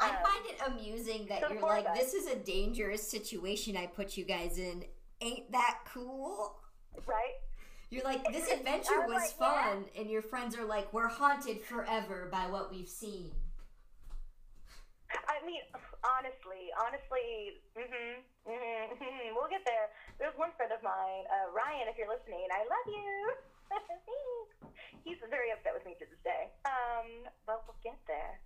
I 0.00 0.10
Um, 0.10 0.16
find 0.26 0.44
it 0.46 0.58
amusing 0.66 1.26
that 1.26 1.40
so 1.40 1.52
you're 1.52 1.62
like, 1.62 1.94
this 1.94 2.14
is 2.14 2.26
a 2.26 2.36
dangerous 2.36 3.06
situation 3.06 3.76
I 3.76 3.86
put 3.86 4.16
you 4.16 4.24
guys 4.24 4.58
in. 4.58 4.84
Ain't 5.20 5.52
that 5.52 5.86
cool? 5.86 6.58
Right? 7.06 7.38
You're 7.90 8.04
like, 8.04 8.24
this 8.32 8.50
adventure 8.50 9.00
was 9.06 9.14
was 9.14 9.22
like, 9.22 9.34
yeah. 9.40 9.74
fun, 9.74 9.84
and 9.98 10.10
your 10.10 10.22
friends 10.22 10.56
are 10.56 10.64
like, 10.64 10.92
we're 10.92 11.08
haunted 11.08 11.62
forever 11.62 12.28
by 12.30 12.46
what 12.46 12.72
we've 12.72 12.88
seen. 12.88 13.30
I 15.14 15.38
mean, 15.46 15.62
honestly, 16.02 16.74
honestly, 16.74 17.60
mm-hmm, 17.78 18.18
mm-hmm, 18.50 18.82
mm-hmm, 18.98 19.28
we'll 19.36 19.50
get 19.50 19.62
there. 19.62 19.94
There's 20.18 20.34
one 20.34 20.50
friend 20.58 20.72
of 20.74 20.82
mine, 20.82 21.24
uh, 21.30 21.54
Ryan, 21.54 21.86
if 21.86 21.96
you're 21.96 22.10
listening, 22.10 22.44
I 22.50 22.66
love 22.66 22.88
you. 22.88 23.14
He's 25.06 25.20
very 25.28 25.52
upset 25.52 25.76
with 25.76 25.84
me 25.84 25.94
to 26.00 26.06
this 26.08 26.22
day. 26.24 26.50
Um, 26.64 27.28
but 27.44 27.62
we'll 27.68 27.78
get 27.84 28.00
there. 28.08 28.40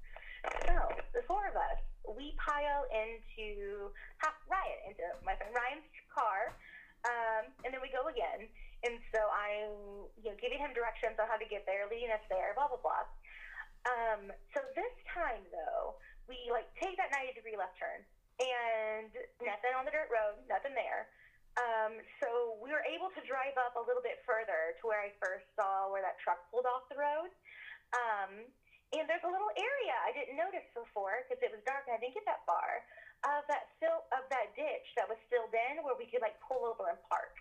So, 0.67 0.75
the 1.15 1.23
four 1.27 1.51
of 1.51 1.57
us, 1.59 1.83
we 2.07 2.35
pile 2.39 2.87
into 2.95 3.91
Ryan, 4.47 4.79
into 4.87 5.03
my 5.27 5.35
friend 5.35 5.51
Ryan's 5.51 5.87
car, 6.11 6.55
um, 7.07 7.51
and 7.67 7.75
then 7.75 7.83
we 7.83 7.91
go 7.91 8.07
again. 8.07 8.47
And 8.87 8.95
so 9.11 9.21
I'm, 9.35 10.07
you 10.23 10.31
know, 10.31 10.39
giving 10.39 10.63
him 10.63 10.71
directions 10.71 11.19
on 11.19 11.27
how 11.27 11.39
to 11.41 11.49
get 11.51 11.67
there, 11.67 11.91
leading 11.91 12.15
us 12.15 12.23
there, 12.31 12.55
blah 12.55 12.71
blah 12.71 12.79
blah. 12.79 13.05
Um, 13.87 14.23
so 14.55 14.63
this 14.79 14.95
time 15.11 15.43
though, 15.51 15.99
we 16.31 16.39
like 16.51 16.71
take 16.79 16.95
that 16.99 17.11
90 17.11 17.35
degree 17.35 17.59
left 17.59 17.75
turn 17.79 18.05
and 18.39 19.11
nothing 19.43 19.75
on 19.75 19.83
the 19.83 19.91
dirt 19.91 20.11
road, 20.15 20.39
nothing 20.47 20.75
there. 20.79 21.11
Um, 21.59 21.99
so 22.23 22.55
we 22.63 22.71
were 22.71 22.87
able 22.87 23.11
to 23.19 23.23
drive 23.27 23.59
up 23.59 23.75
a 23.75 23.83
little 23.83 24.05
bit 24.05 24.23
further 24.23 24.79
to 24.79 24.83
where 24.87 25.03
I 25.03 25.11
first 25.19 25.43
saw 25.59 25.91
where 25.91 26.07
that 26.07 26.15
truck 26.23 26.39
pulled 26.55 26.71
off 26.71 26.87
the 26.87 26.95
road. 26.95 27.35
Um, 27.99 28.47
and 28.95 29.05
there's 29.11 29.27
a 29.27 29.33
little 29.33 29.51
area 29.59 29.95
I 30.07 30.15
didn't 30.15 30.39
notice 30.39 30.65
before 30.73 31.27
because 31.27 31.43
it 31.43 31.51
was 31.51 31.61
dark 31.67 31.85
and 31.91 31.99
I 31.99 32.01
didn't 32.01 32.15
get 32.15 32.25
that 32.31 32.47
far 32.47 32.87
of 33.27 33.43
that 33.51 33.75
fill 33.83 34.07
of 34.15 34.23
that 34.31 34.55
ditch 34.55 34.87
that 34.95 35.11
was 35.11 35.19
filled 35.27 35.51
in 35.51 35.83
where 35.83 35.99
we 35.99 36.07
could 36.07 36.23
like 36.23 36.39
pull 36.47 36.63
over 36.63 36.87
and 36.95 37.01
park. 37.11 37.35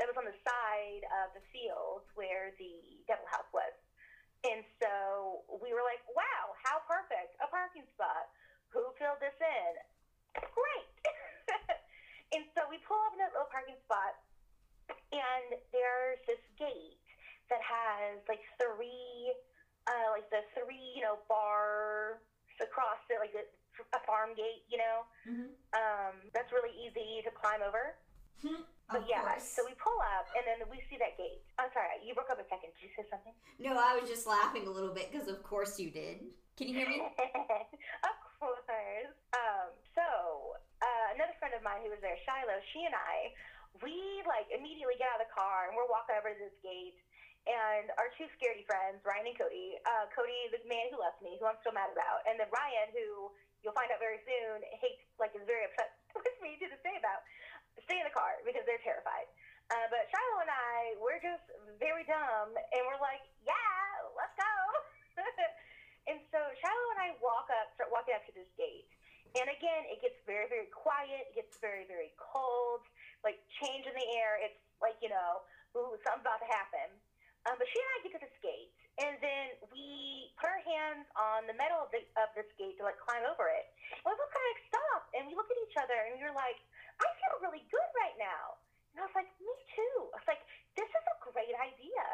That 0.00 0.08
was 0.08 0.16
on 0.16 0.24
the 0.24 0.36
side 0.42 1.04
of 1.22 1.36
the 1.36 1.44
field 1.52 2.08
where 2.16 2.56
the 2.56 3.04
Devil 3.06 3.28
House 3.28 3.48
was. 3.52 3.74
And 4.42 4.66
so 4.82 5.46
we 5.62 5.70
were 5.70 5.86
like, 5.86 6.02
wow, 6.18 6.56
how 6.66 6.82
perfect. 6.90 7.38
A 7.38 7.46
parking 7.46 7.86
spot. 7.94 8.26
Who 8.74 8.82
filled 8.98 9.22
this 9.22 9.36
in? 9.38 9.72
Great. 10.34 10.92
and 12.34 12.42
so 12.56 12.66
we 12.66 12.82
pull 12.82 12.98
up 13.06 13.14
in 13.14 13.20
that 13.22 13.30
little 13.36 13.52
parking 13.52 13.78
spot, 13.84 14.16
and 15.12 15.60
there's 15.70 16.18
this 16.24 16.40
gate 16.56 17.04
that 17.52 17.60
has 17.60 18.24
like 18.26 18.40
three, 18.56 19.30
uh, 19.86 20.08
like 20.16 20.26
the 20.32 20.40
three, 20.56 20.96
you 20.96 21.04
know, 21.04 21.20
bars 21.28 22.18
across 22.58 22.98
it, 23.12 23.20
like 23.20 23.36
a, 23.36 23.44
a 23.92 24.00
farm 24.08 24.32
gate, 24.32 24.64
you 24.72 24.80
know. 24.80 25.04
Mm-hmm. 25.28 25.52
Um, 25.76 26.14
that's 26.32 26.50
really 26.50 26.72
easy 26.80 27.20
to 27.28 27.30
climb 27.30 27.60
over. 27.60 27.94
of 28.42 28.71
But 28.90 29.08
yeah, 29.08 29.24
course. 29.24 29.46
so 29.46 29.64
we 29.64 29.72
pull 29.78 29.96
up, 30.18 30.28
and 30.36 30.44
then 30.44 30.58
we 30.68 30.82
see 30.90 30.98
that 31.00 31.16
gate. 31.16 31.40
I'm 31.56 31.72
sorry, 31.72 32.02
you 32.04 32.12
broke 32.12 32.28
up 32.28 32.42
a 32.42 32.46
second. 32.50 32.74
Did 32.76 32.90
you 32.90 32.92
say 32.92 33.04
something? 33.08 33.32
No, 33.56 33.78
I 33.78 33.96
was 33.96 34.08
just 34.10 34.26
laughing 34.26 34.68
a 34.68 34.72
little 34.72 34.92
bit 34.92 35.08
because 35.08 35.28
of 35.28 35.40
course 35.40 35.80
you 35.80 35.88
did. 35.88 36.28
Can 36.60 36.68
you 36.68 36.76
hear 36.76 36.88
me? 36.88 37.00
of 38.08 38.16
course. 38.36 38.68
Um, 39.32 39.72
so 39.96 40.04
uh, 40.84 41.06
another 41.16 41.32
friend 41.40 41.56
of 41.56 41.64
mine 41.64 41.80
who 41.86 41.90
was 41.94 42.02
there, 42.04 42.18
Shiloh, 42.28 42.60
she 42.76 42.84
and 42.84 42.92
I, 42.92 43.32
we 43.80 44.20
like 44.28 44.50
immediately 44.52 45.00
get 45.00 45.08
out 45.08 45.22
of 45.22 45.24
the 45.24 45.32
car 45.32 45.70
and 45.70 45.72
we're 45.72 45.88
walking 45.88 46.12
over 46.18 46.28
to 46.28 46.36
this 46.36 46.58
gate. 46.60 46.98
And 47.42 47.90
our 47.98 48.06
two 48.14 48.30
scaredy 48.38 48.62
friends, 48.68 49.02
Ryan 49.02 49.34
and 49.34 49.34
Cody, 49.34 49.74
uh, 49.82 50.06
Cody, 50.14 50.46
the 50.54 50.62
man 50.70 50.94
who 50.94 51.02
left 51.02 51.18
me, 51.18 51.40
who 51.42 51.50
I'm 51.50 51.58
still 51.58 51.74
mad 51.74 51.90
about, 51.90 52.22
and 52.22 52.38
then 52.38 52.46
Ryan, 52.54 52.94
who 52.94 53.34
you'll 53.66 53.74
find 53.74 53.90
out 53.90 53.98
very 53.98 54.22
soon, 54.22 54.62
hates, 54.78 55.02
like, 55.18 55.34
is 55.34 55.42
very 55.42 55.66
upset 55.66 55.90
with 56.14 56.38
me 56.38 56.54
to 56.62 56.70
this 56.70 56.78
day 56.86 56.94
about, 56.94 57.26
stay 57.88 57.98
in 57.98 58.06
the 58.06 58.14
car 58.14 58.40
because 58.44 58.64
they're 58.68 58.82
terrified. 58.84 59.28
Uh, 59.72 59.88
but 59.88 60.04
Shiloh 60.12 60.44
and 60.44 60.52
I, 60.52 61.00
we're 61.00 61.22
just 61.22 61.46
very 61.80 62.04
dumb, 62.04 62.52
and 62.52 62.80
we're 62.84 63.00
like, 63.00 63.24
yeah, 63.46 63.88
let's 64.12 64.36
go. 64.36 64.54
and 66.10 66.18
so 66.28 66.40
Shiloh 66.60 66.88
and 66.98 67.00
I 67.00 67.10
walk 67.24 67.48
up, 67.48 67.72
start 67.78 67.88
walking 67.88 68.12
up 68.12 68.26
to 68.28 68.34
this 68.36 68.50
gate. 68.60 68.90
And 69.32 69.48
again, 69.48 69.88
it 69.88 70.04
gets 70.04 70.20
very, 70.28 70.44
very 70.52 70.68
quiet. 70.68 71.32
It 71.32 71.34
gets 71.40 71.56
very, 71.56 71.88
very 71.88 72.12
cold. 72.20 72.84
Like 73.24 73.40
change 73.64 73.88
in 73.88 73.96
the 73.96 74.08
air. 74.20 74.36
It's 74.44 74.60
like 74.84 75.00
you 75.00 75.08
know, 75.08 75.40
ooh, 75.72 75.96
something's 76.04 76.26
about 76.26 76.42
to 76.44 76.50
happen. 76.52 76.92
Um, 77.48 77.56
but 77.58 77.66
she 77.66 77.78
and 77.80 77.90
I 77.90 77.96
get 78.06 78.12
to 78.14 78.22
this 78.22 78.38
gate, 78.38 78.70
and 79.02 79.18
then 79.18 79.58
we 79.74 80.30
put 80.38 80.46
our 80.46 80.62
hands 80.62 81.10
on 81.18 81.42
the 81.50 81.56
metal 81.58 81.82
of, 81.82 81.90
the, 81.90 82.06
of 82.14 82.30
this 82.38 82.46
gate 82.54 82.78
to 82.78 82.86
like 82.86 82.94
climb 83.02 83.26
over 83.26 83.50
it. 83.50 83.66
And 83.98 84.06
we 84.06 84.14
both 84.14 84.30
kind 84.30 84.46
of 84.46 84.50
like 84.52 84.62
stop, 84.70 85.02
and 85.16 85.22
we 85.26 85.34
look 85.34 85.50
at 85.50 85.58
each 85.66 85.74
other, 85.74 85.96
and 86.06 86.22
we're 86.22 86.36
like, 86.38 86.60
I 87.02 87.08
feel 87.18 87.34
really 87.42 87.66
good 87.68 87.90
right 87.98 88.16
now. 88.16 88.56
And 88.94 89.02
I 89.02 89.08
was 89.08 89.16
like, 89.16 89.28
me 89.42 89.52
too. 89.74 89.96
I 90.14 90.22
was 90.22 90.28
like, 90.28 90.42
this 90.78 90.88
is 90.88 91.04
a 91.10 91.16
great 91.32 91.56
idea. 91.58 92.04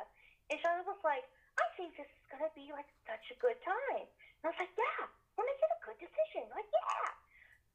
And 0.49 0.57
Charlotte 0.65 0.89
was 0.89 1.03
like, 1.05 1.27
I 1.61 1.67
think 1.77 1.93
this 1.99 2.09
is 2.09 2.25
gonna 2.33 2.51
be 2.57 2.73
like 2.73 2.89
such 3.05 3.29
a 3.35 3.37
good 3.37 3.59
time. 3.61 4.07
And 4.07 4.45
I 4.47 4.49
was 4.55 4.61
like, 4.63 4.73
yeah, 4.79 5.11
we're 5.37 5.45
making 5.45 5.71
a 5.75 5.81
good 5.85 5.99
decision. 6.01 6.47
Like, 6.55 6.67
yeah. 6.71 7.11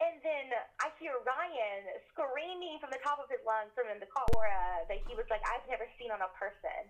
And 0.01 0.19
then 0.25 0.51
I 0.81 0.91
hear 0.97 1.15
Ryan 1.21 1.85
screaming 2.11 2.81
from 2.81 2.89
the 2.89 2.99
top 3.05 3.21
of 3.21 3.29
his 3.29 3.39
lungs 3.45 3.71
from 3.77 3.87
in 3.87 4.01
the 4.01 4.09
car 4.09 4.25
uh, 4.25 4.83
that 4.89 4.99
he 5.05 5.13
was 5.13 5.27
like, 5.29 5.43
I've 5.47 5.63
never 5.69 5.85
seen 5.95 6.09
on 6.09 6.19
a 6.19 6.31
person. 6.35 6.89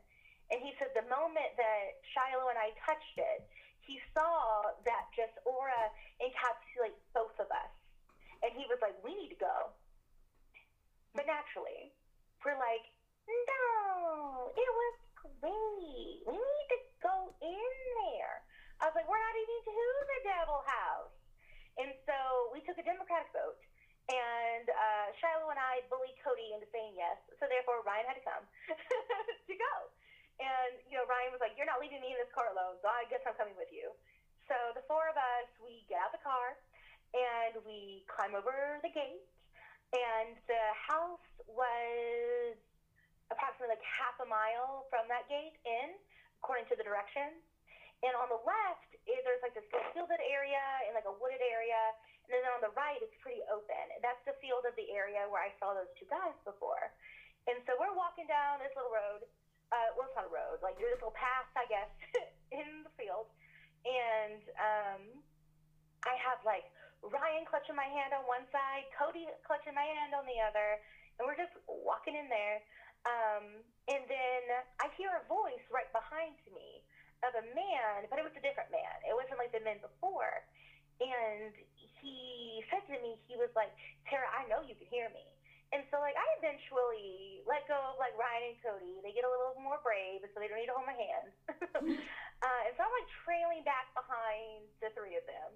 And 0.49 0.61
he 0.61 0.73
said 0.77 0.93
the 0.95 1.05
moment 1.09 1.53
that 1.57 2.01
Shiloh 2.13 2.49
and 2.49 2.57
I 2.57 2.73
touched 2.85 3.17
it, 3.17 3.45
he 3.83 3.99
saw 4.15 4.71
that 4.87 5.11
just 5.11 5.35
aura 5.43 5.91
encapsulate 6.23 6.95
both 7.11 7.35
of 7.37 7.51
us. 7.51 7.73
And 8.41 8.51
he 8.55 8.63
was 8.71 8.79
like, 8.79 8.95
we 9.03 9.15
need 9.15 9.31
to 9.35 9.39
go. 9.39 9.71
But 11.13 11.29
naturally, 11.29 11.93
we're 12.41 12.57
like, 12.57 12.89
no, 13.29 14.49
it 14.57 14.71
was 14.73 14.95
great. 15.21 16.25
We 16.25 16.33
need 16.33 16.69
to 16.73 16.79
go 17.05 17.29
in 17.37 17.73
there. 18.01 18.41
I 18.81 18.89
was 18.89 18.97
like, 18.97 19.05
we're 19.05 19.21
not 19.21 19.37
even 19.37 19.57
to 19.61 19.77
the 20.09 20.19
Devil 20.25 20.59
House. 20.65 21.13
And 21.77 21.93
so 22.09 22.17
we 22.49 22.65
took 22.65 22.77
a 22.81 22.85
Democratic 22.85 23.29
vote, 23.33 23.57
and 24.09 24.65
uh, 24.69 25.07
Shiloh 25.17 25.49
and 25.49 25.57
I 25.57 25.85
bullied 25.89 26.17
Cody 26.21 26.53
into 26.53 26.69
saying 26.69 26.93
yes. 26.93 27.17
So 27.41 27.49
therefore, 27.49 27.81
Ryan 27.81 28.05
had 28.09 28.17
to 28.17 28.25
come 28.25 28.45
to 29.49 29.55
go. 29.57 29.73
And 30.37 30.81
you 30.85 30.97
know, 30.97 31.05
Ryan 31.09 31.33
was 31.33 31.41
like, 31.41 31.57
"You're 31.57 31.69
not 31.69 31.81
leaving 31.81 32.01
me 32.01 32.13
in 32.13 32.19
this 32.21 32.29
car 32.29 32.53
alone, 32.53 32.77
so 32.81 32.89
I 32.93 33.09
guess 33.09 33.25
I'm 33.25 33.33
coming 33.33 33.57
with 33.57 33.73
you." 33.73 33.89
So 34.45 34.53
the 34.77 34.85
four 34.85 35.09
of 35.09 35.17
us, 35.17 35.49
we 35.57 35.81
get 35.89 35.97
out 35.97 36.13
the 36.13 36.21
car, 36.21 36.53
and 37.17 37.57
we 37.65 38.05
climb 38.05 38.37
over 38.37 38.77
the 38.85 38.93
gate, 38.93 39.25
and 39.93 40.33
the 40.49 40.63
house 40.73 41.21
was 41.45 42.57
approximately 43.29 43.77
like 43.77 43.85
half 43.85 44.17
a 44.21 44.27
mile 44.27 44.89
from 44.89 45.05
that 45.09 45.29
gate 45.29 45.57
in, 45.65 45.93
according 46.41 46.65
to 46.69 46.75
the 46.75 46.85
directions. 46.85 47.41
And 48.03 48.11
on 48.19 48.27
the 48.27 48.41
left, 48.43 48.93
is, 49.07 49.23
there's 49.23 49.39
like 49.39 49.55
this 49.55 49.63
fielded 49.95 50.19
area 50.19 50.59
and 50.83 50.91
like 50.91 51.07
a 51.07 51.15
wooded 51.23 51.39
area. 51.39 51.95
And 52.27 52.35
then 52.35 52.43
on 52.51 52.59
the 52.59 52.73
right, 52.75 52.99
it's 52.99 53.15
pretty 53.23 53.39
open. 53.47 53.85
That's 54.03 54.19
the 54.27 54.35
field 54.43 54.67
of 54.67 54.75
the 54.75 54.91
area 54.91 55.23
where 55.31 55.39
I 55.39 55.55
saw 55.61 55.71
those 55.71 55.91
two 55.95 56.07
guys 56.11 56.35
before. 56.43 56.91
And 57.47 57.59
so 57.63 57.75
we're 57.79 57.95
walking 57.95 58.27
down 58.27 58.59
this 58.59 58.71
little 58.75 58.91
road. 58.91 59.23
Uh, 59.71 59.95
well, 59.95 60.07
it's 60.11 60.15
not 60.19 60.27
a 60.27 60.33
road. 60.33 60.59
Like 60.59 60.75
there's 60.79 60.95
this 60.95 61.03
little 61.03 61.15
path, 61.15 61.47
I 61.55 61.67
guess, 61.67 61.91
in 62.59 62.83
the 62.83 62.91
field. 62.99 63.31
And 63.83 64.43
um, 64.59 65.01
I 66.07 66.15
have 66.19 66.43
like 66.43 66.67
Ryan 67.03 67.43
clutching 67.43 67.75
my 67.75 67.87
hand 67.87 68.15
on 68.15 68.23
one 68.23 68.47
side, 68.55 68.87
Cody 68.95 69.27
clutching 69.43 69.75
my 69.75 69.83
hand 69.83 70.15
on 70.15 70.23
the 70.23 70.39
other. 70.39 70.79
And 71.19 71.27
we're 71.27 71.37
just 71.37 71.53
walking 71.67 72.15
in 72.15 72.31
there. 72.31 72.63
Um, 73.03 73.59
and 73.91 74.07
then 74.07 74.43
I 74.79 74.87
hear 74.95 75.11
a 75.11 75.23
voice 75.27 75.63
right 75.67 75.91
behind 75.91 76.39
me 76.55 76.81
of 77.27 77.35
a 77.35 77.45
man, 77.51 78.07
but 78.07 78.19
it 78.19 78.23
was 78.23 78.35
a 78.39 78.43
different 78.43 78.71
man. 78.71 78.95
It 79.03 79.15
wasn't 79.15 79.39
like 79.39 79.51
the 79.51 79.63
men 79.63 79.83
before. 79.83 80.47
And 81.03 81.51
he 81.99 82.63
said 82.71 82.83
to 82.87 82.95
me, 83.03 83.19
he 83.27 83.35
was 83.35 83.51
like, 83.55 83.71
Tara, 84.07 84.27
I 84.31 84.47
know 84.47 84.63
you 84.63 84.75
can 84.79 84.87
hear 84.87 85.11
me. 85.11 85.27
And 85.73 85.81
so, 85.89 85.97
like, 85.97 86.13
I 86.13 86.27
eventually 86.37 87.41
let 87.49 87.65
go 87.65 87.73
of 87.73 87.97
like 87.97 88.13
Ryan 88.13 88.53
and 88.53 88.57
Cody. 88.61 89.01
They 89.01 89.09
get 89.09 89.25
a 89.25 89.31
little 89.31 89.57
more 89.57 89.81
brave, 89.81 90.21
so 90.21 90.37
they 90.37 90.45
don't 90.45 90.61
need 90.61 90.69
to 90.69 90.77
hold 90.77 90.85
my 90.85 90.93
hand. 90.93 91.27
uh, 92.45 92.61
and 92.69 92.71
so 92.77 92.85
I'm 92.85 92.93
like 92.93 93.09
trailing 93.25 93.65
back 93.65 93.89
behind 93.97 94.69
the 94.85 94.93
three 94.93 95.17
of 95.17 95.25
them 95.25 95.49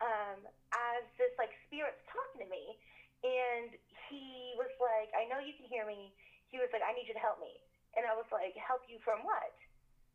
um, 0.00 0.38
as 0.72 1.02
this 1.20 1.32
like 1.36 1.52
spirit's 1.68 2.00
talking 2.08 2.44
to 2.44 2.48
me. 2.48 2.76
And 3.20 3.76
he 4.08 4.56
was 4.56 4.72
like, 4.80 5.12
I 5.12 5.28
know 5.28 5.40
you 5.40 5.52
can 5.52 5.68
hear 5.68 5.84
me. 5.84 6.12
He 6.48 6.56
was 6.56 6.72
like, 6.72 6.80
I 6.80 6.96
need 6.96 7.06
you 7.06 7.14
to 7.14 7.22
help 7.22 7.38
me. 7.38 7.52
And 7.94 8.08
I 8.08 8.16
was 8.16 8.26
like, 8.32 8.56
help 8.56 8.88
you 8.88 8.96
from 9.04 9.20
what? 9.22 9.54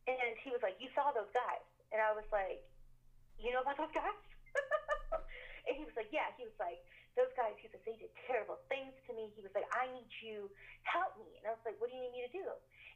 And 0.10 0.34
he 0.41 0.50
was 0.50 0.62
like, 0.65 0.78
you 0.82 0.89
saw 0.98 1.13
those 1.13 1.30
guys. 1.34 1.65
And 1.93 2.02
I 2.02 2.12
was 2.17 2.26
like, 2.34 2.65
you 3.38 3.54
know 3.54 3.62
about 3.62 3.78
those 3.78 3.93
guys? 3.93 4.21
and 5.69 5.74
he 5.78 5.86
was 5.86 5.93
like, 5.93 6.10
yeah. 6.10 6.34
He 6.34 6.50
was 6.50 6.56
like, 6.58 6.82
those 7.15 7.32
guys, 7.39 7.56
he 7.62 7.71
said, 7.71 7.80
they 7.88 7.95
did 7.95 8.12
terrible 8.28 8.60
things 8.67 8.91
to 9.08 9.15
me. 9.15 9.32
He 9.38 9.41
was 9.45 9.54
like, 9.56 9.67
I 9.71 9.88
need 9.95 10.10
you 10.19 10.52
help 10.84 11.15
me. 11.15 11.39
And 11.39 11.48
I 11.48 11.56
was 11.56 11.63
like, 11.63 11.80
what 11.80 11.88
do 11.88 11.95
you 11.95 12.04
need 12.04 12.15
me 12.15 12.24
to 12.28 12.34
do? 12.34 12.48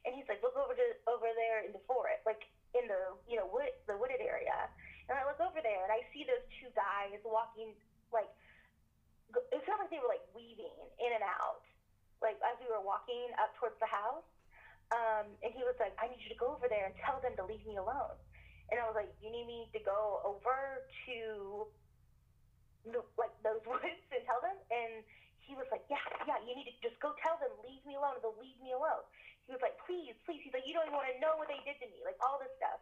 And 0.04 0.16
he's 0.16 0.28
like, 0.28 0.40
look 0.40 0.56
over 0.56 0.72
to 0.72 0.86
over 1.08 1.28
there 1.36 1.60
in 1.64 1.76
the 1.76 1.82
forest, 1.84 2.24
like 2.24 2.48
in 2.72 2.88
the 2.88 3.20
you 3.28 3.36
know 3.36 3.44
wood 3.52 3.68
the 3.84 4.00
wooded 4.00 4.20
area. 4.24 4.56
And 5.10 5.18
I 5.18 5.26
look 5.26 5.42
over 5.42 5.58
there 5.58 5.82
and 5.82 5.90
I 5.90 6.06
see 6.14 6.22
those 6.22 6.46
two 6.62 6.70
guys 6.78 7.18
walking 7.26 7.74
like 8.14 8.30
it 9.34 9.62
felt 9.66 9.82
like 9.82 9.90
they 9.90 9.98
were 9.98 10.10
like 10.10 10.22
weaving 10.34 10.74
in 10.98 11.10
and 11.14 11.22
out, 11.22 11.62
like 12.18 12.38
as 12.42 12.58
we 12.58 12.66
were 12.66 12.82
walking 12.82 13.30
up 13.38 13.54
towards 13.58 13.78
the 13.82 13.90
house. 13.90 14.26
Um, 14.90 15.30
and 15.46 15.54
he 15.54 15.62
was 15.62 15.78
like, 15.78 15.94
I 16.02 16.10
need 16.10 16.18
you 16.18 16.34
to 16.34 16.38
go 16.38 16.50
over 16.50 16.66
there 16.66 16.90
and 16.90 16.94
tell 16.98 17.22
them 17.22 17.38
to 17.38 17.46
leave 17.46 17.62
me 17.62 17.78
alone. 17.78 18.18
And 18.70 18.78
I 18.78 18.86
was 18.86 18.98
like, 18.98 19.10
you 19.22 19.30
need 19.30 19.46
me 19.46 19.70
to 19.70 19.80
go 19.82 20.22
over 20.26 20.82
to 21.06 21.18
like 23.18 23.34
those 23.46 23.62
woods 23.70 24.06
and 24.10 24.22
tell 24.26 24.42
them? 24.42 24.58
And 24.70 25.06
he 25.38 25.54
was 25.54 25.66
like, 25.70 25.86
yeah, 25.86 26.02
yeah, 26.26 26.38
you 26.42 26.54
need 26.58 26.70
to 26.70 26.76
just 26.82 26.98
go 26.98 27.14
tell 27.22 27.38
them, 27.38 27.50
leave 27.62 27.82
me 27.86 27.98
alone, 27.98 28.18
they'll 28.22 28.38
leave 28.38 28.58
me 28.62 28.74
alone. 28.74 29.06
He 29.46 29.54
was 29.54 29.62
like, 29.62 29.78
please, 29.86 30.14
please. 30.26 30.42
He's 30.42 30.54
like, 30.54 30.66
you 30.66 30.74
don't 30.74 30.86
even 30.86 30.94
want 30.94 31.10
to 31.10 31.18
know 31.18 31.34
what 31.38 31.50
they 31.50 31.58
did 31.66 31.78
to 31.82 31.86
me, 31.90 32.02
like 32.06 32.18
all 32.22 32.38
this 32.38 32.50
stuff. 32.58 32.78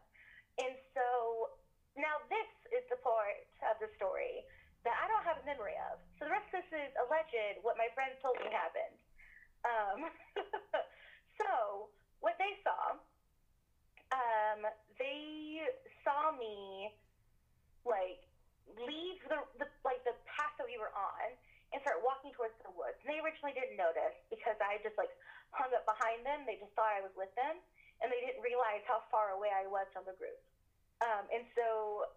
And 0.60 0.76
so 0.92 1.56
now 1.96 2.20
this 2.28 2.50
is 2.74 2.84
the 2.92 2.98
part 3.00 3.48
of 3.64 3.78
the 3.80 3.88
story 3.96 4.44
that 4.86 4.94
I 4.94 5.10
don't 5.10 5.26
have 5.26 5.40
a 5.42 5.46
memory 5.46 5.74
of. 5.90 5.98
So 6.18 6.28
the 6.28 6.34
rest 6.34 6.46
of 6.52 6.62
this 6.62 6.70
is 6.70 6.92
alleged 7.00 7.62
what 7.64 7.74
my 7.80 7.90
friends 7.96 8.18
told 8.22 8.38
me 8.38 8.50
happened. 8.52 8.98
Um, 9.66 9.98
so 11.40 11.90
what 12.20 12.38
they 12.38 12.54
saw, 12.62 12.98
um, 14.14 14.60
they 14.98 15.66
saw 16.06 16.30
me 16.34 16.94
like 17.82 18.22
leave 18.76 19.18
the, 19.26 19.40
the 19.58 19.66
like 19.82 20.02
the 20.04 20.14
path 20.28 20.54
that 20.60 20.68
we 20.68 20.78
were 20.78 20.92
on 20.94 21.34
and 21.72 21.78
start 21.84 22.00
walking 22.00 22.32
towards 22.32 22.56
the 22.64 22.72
woods. 22.72 22.96
And 23.04 23.12
they 23.12 23.20
originally 23.20 23.52
didn't 23.52 23.76
notice 23.76 24.16
because 24.32 24.56
I 24.62 24.80
just 24.80 24.96
like 24.96 25.12
hung 25.52 25.72
up 25.76 25.84
behind 25.84 26.24
them. 26.24 26.48
They 26.48 26.56
just 26.56 26.72
thought 26.72 26.92
I 26.92 27.04
was 27.04 27.12
with 27.12 27.32
them, 27.36 27.60
and 28.00 28.08
they 28.08 28.20
didn't 28.24 28.40
realize 28.40 28.80
how 28.88 29.04
far 29.12 29.36
away 29.36 29.52
I 29.52 29.68
was 29.68 29.84
from 29.92 30.08
the 30.08 30.16
group. 30.16 30.38
Um, 30.98 31.24
and 31.30 31.46
so 31.54 32.08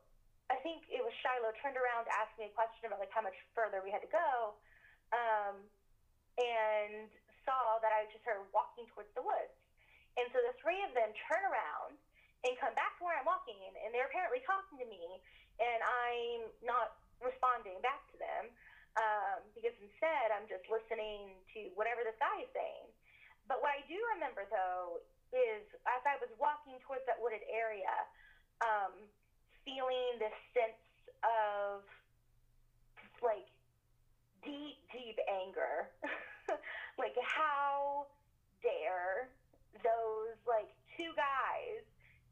I 0.49 0.57
think 0.65 0.83
it 0.89 0.99
was 0.99 1.13
Shiloh 1.21 1.53
turned 1.61 1.77
around 1.77 2.09
to 2.09 2.13
ask 2.17 2.33
me 2.35 2.49
a 2.49 2.53
question 2.53 2.89
about 2.89 2.99
like 2.99 3.13
how 3.13 3.21
much 3.21 3.37
further 3.53 3.79
we 3.85 3.93
had 3.93 4.01
to 4.01 4.11
go, 4.11 4.57
um, 5.13 5.55
and 6.41 7.07
saw 7.45 7.77
that 7.79 7.93
I 7.93 8.09
just 8.09 8.25
started 8.25 8.45
walking 8.51 8.89
towards 8.91 9.09
the 9.13 9.23
woods. 9.23 9.53
And 10.19 10.27
so 10.35 10.43
the 10.43 10.53
three 10.59 10.81
of 10.83 10.91
them 10.91 11.13
turn 11.29 11.43
around 11.47 11.95
and 12.43 12.57
come 12.57 12.73
back 12.73 12.97
to 12.97 13.05
where 13.05 13.15
I'm 13.15 13.27
walking, 13.29 13.57
and 13.63 13.93
they're 13.93 14.09
apparently 14.09 14.41
talking 14.43 14.81
to 14.81 14.87
me, 14.89 15.21
and 15.61 15.79
I'm 15.85 16.41
not 16.65 16.97
responding 17.21 17.77
back 17.85 18.01
to 18.11 18.17
them 18.17 18.49
um, 18.97 19.39
because 19.53 19.77
instead 19.79 20.33
I'm 20.33 20.49
just 20.49 20.65
listening 20.67 21.37
to 21.53 21.69
whatever 21.77 22.01
this 22.03 22.17
guy 22.17 22.43
is 22.43 22.49
saying. 22.51 22.89
But 23.45 23.61
what 23.61 23.71
I 23.71 23.85
do 23.85 23.97
remember 24.17 24.49
though 24.49 25.05
is 25.31 25.63
as 25.87 26.01
I 26.03 26.19
was 26.19 26.33
walking 26.35 26.81
towards 26.83 27.05
that 27.07 27.15
wooded 27.21 27.45
area, 27.47 27.93
um, 28.61 28.93
feeling 29.65 30.17
this 30.17 30.35
sense 30.53 30.81
of 31.21 31.85
like 33.21 33.49
deep, 34.41 34.81
deep 34.89 35.17
anger. 35.29 35.89
like 37.01 37.15
how 37.21 38.05
dare 38.61 39.29
those 39.81 40.37
like 40.45 40.69
two 40.97 41.09
guys 41.17 41.85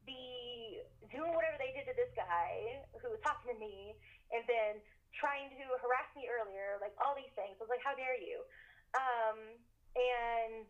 be 0.05 0.81
doing 1.13 1.33
whatever 1.33 1.57
they 1.57 1.73
did 1.73 1.85
to 1.89 1.95
this 1.97 2.11
guy 2.17 2.81
who 3.01 3.09
was 3.13 3.21
talking 3.21 3.53
to 3.53 3.57
me 3.57 3.93
and 4.33 4.45
then 4.45 4.81
trying 5.13 5.49
to 5.53 5.65
harass 5.81 6.09
me 6.13 6.29
earlier, 6.29 6.77
like 6.81 6.93
all 7.01 7.17
these 7.17 7.31
things. 7.33 7.57
I 7.57 7.61
was 7.65 7.71
like, 7.71 7.81
how 7.81 7.97
dare 7.97 8.17
you? 8.17 8.45
Um, 8.93 9.57
and 9.97 10.65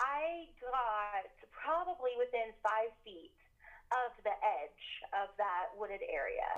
I 0.00 0.48
got 0.60 1.28
probably 1.52 2.16
within 2.16 2.52
five 2.64 2.92
feet 3.04 3.36
of 4.04 4.16
the 4.24 4.32
edge 4.32 4.86
of 5.12 5.32
that 5.36 5.72
wooded 5.76 6.02
area. 6.08 6.48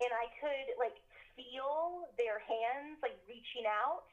And 0.00 0.10
I 0.14 0.30
could 0.38 0.78
like 0.78 0.96
feel 1.34 2.08
their 2.18 2.42
hands 2.42 2.98
like 3.02 3.18
reaching 3.28 3.66
out 3.68 4.08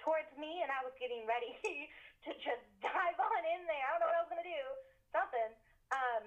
towards 0.00 0.30
me 0.38 0.62
and 0.62 0.70
I 0.70 0.80
was 0.86 0.94
getting 1.02 1.26
ready 1.26 1.56
to 2.24 2.30
just 2.38 2.64
dive 2.84 3.18
on 3.18 3.42
in 3.44 3.66
there. 3.66 3.84
I 3.90 3.96
don't 3.96 4.06
know 4.06 4.10
what 4.12 4.18
I 4.18 4.24
was 4.24 4.32
gonna 4.32 4.46
do. 4.46 4.64
Something. 5.10 5.50
Um, 5.90 6.24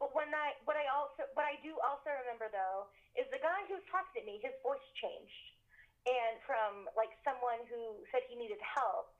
but 0.00 0.16
when 0.16 0.32
I 0.32 0.56
what 0.64 0.80
I 0.80 0.88
also 0.88 1.28
what 1.36 1.44
I 1.44 1.60
do 1.60 1.76
also 1.84 2.08
remember 2.24 2.48
though 2.48 2.88
is 3.14 3.28
the 3.28 3.42
guy 3.42 3.68
who 3.68 3.76
was 3.76 3.86
talking 3.92 4.16
to 4.16 4.24
me, 4.24 4.40
his 4.40 4.56
voice 4.64 4.84
changed. 4.96 5.46
And 6.08 6.40
from 6.48 6.88
like 6.96 7.12
someone 7.20 7.60
who 7.68 8.00
said 8.08 8.24
he 8.24 8.34
needed 8.34 8.60
help 8.64 9.12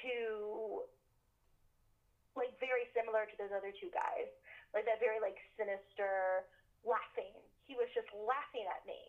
to 0.00 0.88
like 2.36 2.52
very 2.60 2.88
similar 2.92 3.28
to 3.28 3.34
those 3.36 3.52
other 3.52 3.72
two 3.76 3.92
guys. 3.92 4.28
Like 4.76 4.84
that 4.84 5.00
very 5.00 5.16
like 5.24 5.40
sinister 5.56 6.44
laughing. 6.84 7.32
He 7.64 7.72
was 7.80 7.88
just 7.96 8.12
laughing 8.12 8.68
at 8.68 8.84
me. 8.84 9.00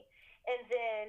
And 0.48 0.64
then 0.72 1.06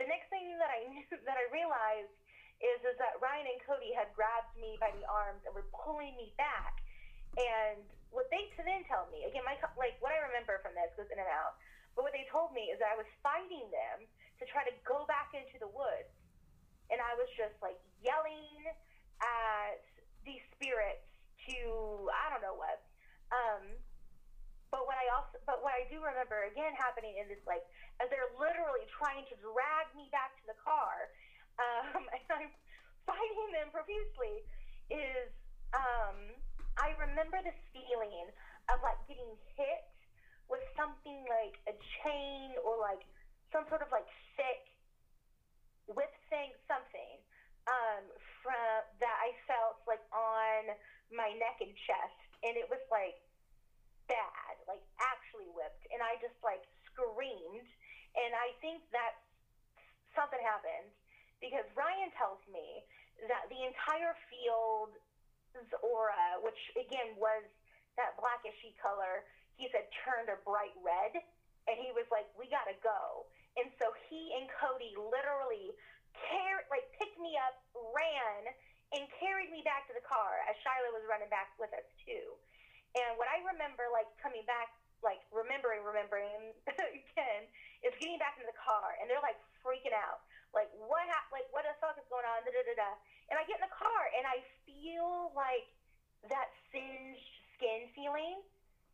the 0.00 0.08
next 0.08 0.32
thing 0.32 0.56
that 0.56 0.72
I 0.72 0.88
knew 0.88 1.04
that 1.28 1.36
I 1.36 1.44
realized 1.52 2.16
is 2.64 2.80
is 2.88 2.96
that 2.96 3.20
Ryan 3.20 3.44
and 3.44 3.60
Cody 3.68 3.92
had 3.92 4.08
grabbed 4.16 4.56
me 4.56 4.80
by 4.80 4.88
the 4.96 5.04
arms 5.04 5.44
and 5.44 5.52
were 5.52 5.68
pulling 5.76 6.16
me 6.16 6.32
back. 6.40 6.80
And 7.36 7.84
what 8.12 8.28
they 8.32 8.48
then 8.60 8.84
tell 8.88 9.08
me, 9.12 9.28
again, 9.28 9.44
my 9.44 9.60
like 9.76 10.00
what 10.00 10.14
I 10.14 10.24
remember 10.24 10.60
from 10.64 10.72
this 10.72 10.88
goes 10.96 11.10
in 11.12 11.18
and 11.20 11.28
out. 11.28 11.60
But 11.92 12.08
what 12.08 12.16
they 12.16 12.24
told 12.32 12.56
me 12.56 12.72
is 12.72 12.80
that 12.80 12.88
I 12.88 12.96
was 12.96 13.08
fighting 13.20 13.68
them 13.68 14.08
to 14.40 14.44
try 14.48 14.64
to 14.64 14.72
go 14.88 15.04
back 15.04 15.36
into 15.36 15.60
the 15.60 15.68
woods. 15.68 16.08
And 16.88 17.00
I 17.00 17.12
was 17.20 17.28
just 17.36 17.56
like 17.60 17.76
yelling 18.00 18.64
at 19.20 19.84
these 20.24 20.40
spirits 20.56 21.04
to 21.48 21.56
I 22.12 22.32
don't 22.32 22.44
know 22.44 22.56
what. 22.56 22.80
Um, 23.32 23.80
but 24.68 24.88
what 24.88 24.96
I 24.96 25.08
also, 25.12 25.36
but 25.44 25.60
what 25.60 25.76
I 25.76 25.84
do 25.92 26.00
remember 26.00 26.48
again 26.48 26.72
happening 26.76 27.16
in 27.20 27.28
this 27.28 27.40
like 27.44 27.64
as 28.00 28.08
they're 28.08 28.32
literally 28.36 28.88
trying 28.96 29.28
to 29.28 29.36
drag 29.40 29.88
me 29.92 30.08
back 30.12 30.32
to 30.40 30.44
the 30.48 30.56
car, 30.60 31.12
um, 31.60 32.08
and 32.16 32.24
I'm 32.28 32.52
fighting 33.04 33.50
them 33.52 33.68
profusely, 33.72 34.44
is 34.88 35.28
um, 35.76 36.36
I 36.80 36.96
remember 36.96 37.40
this 37.44 37.58
feeling 37.72 38.32
of 38.72 38.80
like 38.80 39.00
getting 39.08 39.36
hit 39.56 39.84
with 40.48 40.64
something 40.76 41.24
like 41.28 41.56
a 41.68 41.74
chain 42.00 42.56
or 42.64 42.80
like 42.80 43.04
some 43.52 43.68
sort 43.68 43.84
of 43.84 43.92
like 43.92 44.08
thick 44.36 44.72
whip 45.88 46.12
thing, 46.32 46.52
something 46.64 47.20
um, 47.68 48.04
from 48.40 48.84
that 49.00 49.16
I 49.20 49.36
felt 49.44 49.84
like 49.84 50.02
on 50.12 50.72
my 51.12 51.30
neck 51.36 51.60
and 51.60 51.72
chest, 51.84 52.31
and 52.42 52.58
it 52.58 52.66
was 52.66 52.82
like 52.90 53.18
bad, 54.10 54.54
like 54.66 54.82
actually 54.98 55.48
whipped, 55.54 55.86
and 55.94 56.02
I 56.02 56.18
just 56.18 56.36
like 56.42 56.62
screamed, 56.90 57.68
and 58.18 58.30
I 58.34 58.52
think 58.60 58.82
that 58.92 59.22
something 60.12 60.40
happened 60.42 60.92
because 61.40 61.64
Ryan 61.74 62.10
tells 62.18 62.42
me 62.50 62.84
that 63.30 63.46
the 63.48 63.62
entire 63.64 64.14
field's 64.30 64.98
aura, 65.82 66.42
which 66.42 66.58
again 66.78 67.14
was 67.18 67.46
that 67.96 68.16
blackishy 68.18 68.72
color, 68.80 69.24
he 69.60 69.68
said 69.70 69.86
turned 70.02 70.32
a 70.32 70.38
bright 70.42 70.74
red, 70.80 71.12
and 71.68 71.76
he 71.78 71.92
was 71.92 72.08
like, 72.10 72.26
"We 72.34 72.48
gotta 72.48 72.74
go." 72.82 73.26
And 73.56 73.68
so 73.76 73.92
he 74.08 74.32
and 74.32 74.48
Cody 74.56 74.96
literally 74.96 75.76
car- 76.16 76.66
like 76.72 76.88
picked 76.96 77.18
me 77.20 77.36
up, 77.36 77.60
ran, 77.76 78.48
and 78.92 79.08
carried 79.16 79.48
me 79.48 79.64
back 79.64 79.88
to 79.88 79.94
the 79.96 80.04
car 80.04 80.44
as 80.48 80.54
Shiloh 80.60 80.92
was 80.92 81.04
running 81.08 81.32
back 81.32 81.52
with 81.56 81.72
us 81.72 81.84
too. 82.04 82.36
And 82.92 83.16
what 83.16 83.28
I 83.32 83.40
remember, 83.48 83.88
like 83.88 84.08
coming 84.20 84.44
back, 84.44 84.68
like 85.00 85.24
remembering, 85.32 85.80
remembering 85.80 86.52
again, 86.68 87.42
is 87.80 87.96
getting 87.96 88.20
back 88.20 88.36
in 88.36 88.44
the 88.44 88.58
car, 88.60 88.94
and 89.00 89.08
they're 89.08 89.24
like 89.24 89.40
freaking 89.64 89.96
out, 89.96 90.20
like 90.52 90.68
what, 90.76 91.08
ha- 91.08 91.28
like 91.32 91.48
what 91.56 91.64
the 91.64 91.72
fuck 91.80 91.96
is 91.96 92.04
going 92.12 92.28
on? 92.28 92.44
Da, 92.44 92.52
da, 92.52 92.60
da, 92.60 92.74
da. 92.76 92.92
And 93.32 93.40
I 93.40 93.48
get 93.48 93.58
in 93.58 93.64
the 93.64 93.72
car, 93.74 94.02
and 94.12 94.28
I 94.28 94.44
feel 94.68 95.32
like 95.32 95.64
that 96.28 96.52
singed 96.68 97.24
skin 97.56 97.88
feeling, 97.96 98.44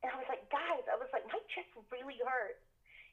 and 0.06 0.14
I 0.14 0.16
was 0.16 0.30
like, 0.30 0.46
guys, 0.54 0.86
I 0.86 0.94
was 0.94 1.10
like, 1.10 1.26
my 1.26 1.42
chest 1.50 1.74
really 1.90 2.22
hurts. 2.22 2.62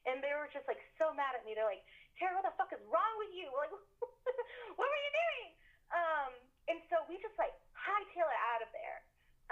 And 0.06 0.22
they 0.22 0.30
were 0.38 0.46
just 0.54 0.70
like 0.70 0.78
so 1.02 1.10
mad 1.18 1.34
at 1.34 1.42
me. 1.50 1.58
They're 1.58 1.66
like, 1.66 1.82
Tara, 2.22 2.38
what 2.38 2.46
the 2.46 2.54
fuck 2.54 2.70
is 2.70 2.84
wrong 2.94 3.14
with 3.18 3.34
you? 3.34 3.50
Like, 3.58 3.74
what 4.78 4.86
were 4.86 5.02
you 5.02 5.14
doing? 5.14 5.50
Um, 5.90 6.32
and 6.68 6.82
so 6.90 7.06
we 7.06 7.18
just 7.22 7.36
like 7.38 7.54
hightail 7.76 8.26
it 8.26 8.42
out 8.54 8.62
of 8.66 8.70
there. 8.74 9.00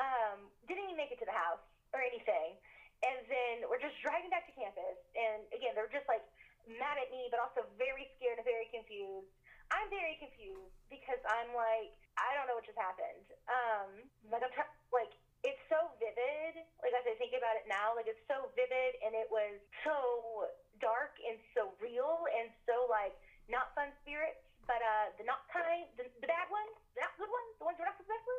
Um, 0.01 0.37
didn't 0.65 0.89
even 0.89 0.97
make 0.97 1.13
it 1.13 1.21
to 1.21 1.27
the 1.29 1.35
house 1.35 1.61
or 1.93 2.01
anything. 2.01 2.57
And 3.03 3.19
then 3.27 3.55
we're 3.67 3.81
just 3.83 3.99
driving 4.01 4.31
back 4.31 4.47
to 4.49 4.53
campus. 4.55 4.97
And 5.13 5.45
again, 5.53 5.75
they're 5.75 5.91
just 5.91 6.07
like 6.09 6.23
mad 6.65 6.97
at 6.97 7.11
me, 7.11 7.27
but 7.29 7.43
also 7.43 7.67
very 7.75 8.09
scared 8.17 8.39
and 8.39 8.47
very 8.47 8.71
confused. 8.71 9.29
I'm 9.69 9.89
very 9.91 10.17
confused 10.17 10.73
because 10.87 11.19
I'm 11.27 11.51
like, 11.53 11.93
I 12.17 12.33
don't 12.37 12.45
know 12.45 12.57
what 12.57 12.65
just 12.65 12.79
happened. 12.79 13.25
Um, 13.49 13.89
like 14.29 14.45
I'm 14.45 14.53
try- 14.53 14.77
like 14.93 15.13
it's 15.43 15.59
so 15.67 15.91
vivid. 15.99 16.63
Like 16.79 16.95
as 16.95 17.03
I 17.03 17.15
think 17.19 17.35
about 17.35 17.59
it 17.59 17.67
now, 17.67 17.91
like 17.97 18.07
it's 18.07 18.21
so 18.31 18.53
vivid 18.55 18.97
and 19.03 19.11
it 19.17 19.27
was 19.27 19.59
so 19.83 20.47
dark 20.79 21.17
and 21.27 21.35
so 21.51 21.75
real 21.83 22.23
and 22.31 22.53
so 22.63 22.87
like 22.87 23.13
not 23.51 23.75
fun 23.75 23.91
spirits, 24.05 24.39
but 24.67 24.81
uh 24.81 25.11
the 25.19 25.25
not 25.27 25.45
kind, 25.51 25.87
the, 25.99 26.07
the 26.21 26.29
bad 26.29 26.47
ones, 26.49 26.73
the 26.95 27.01
not 27.03 27.13
good 27.19 27.31
ones, 27.31 27.51
the 27.59 27.65
ones 27.65 27.75
we're 27.79 27.89
not 27.89 27.97
supposed 27.99 28.25
to 28.25 28.35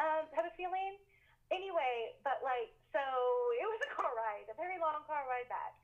um, 0.00 0.24
have 0.34 0.46
a 0.48 0.54
feeling. 0.58 0.98
Anyway, 1.52 2.16
but 2.24 2.40
like 2.40 2.72
so 2.90 3.02
it 3.60 3.68
was 3.68 3.80
a 3.84 3.90
car 3.92 4.10
ride, 4.16 4.48
a 4.48 4.56
very 4.56 4.80
long 4.80 5.04
car 5.04 5.24
ride 5.28 5.48
back. 5.52 5.76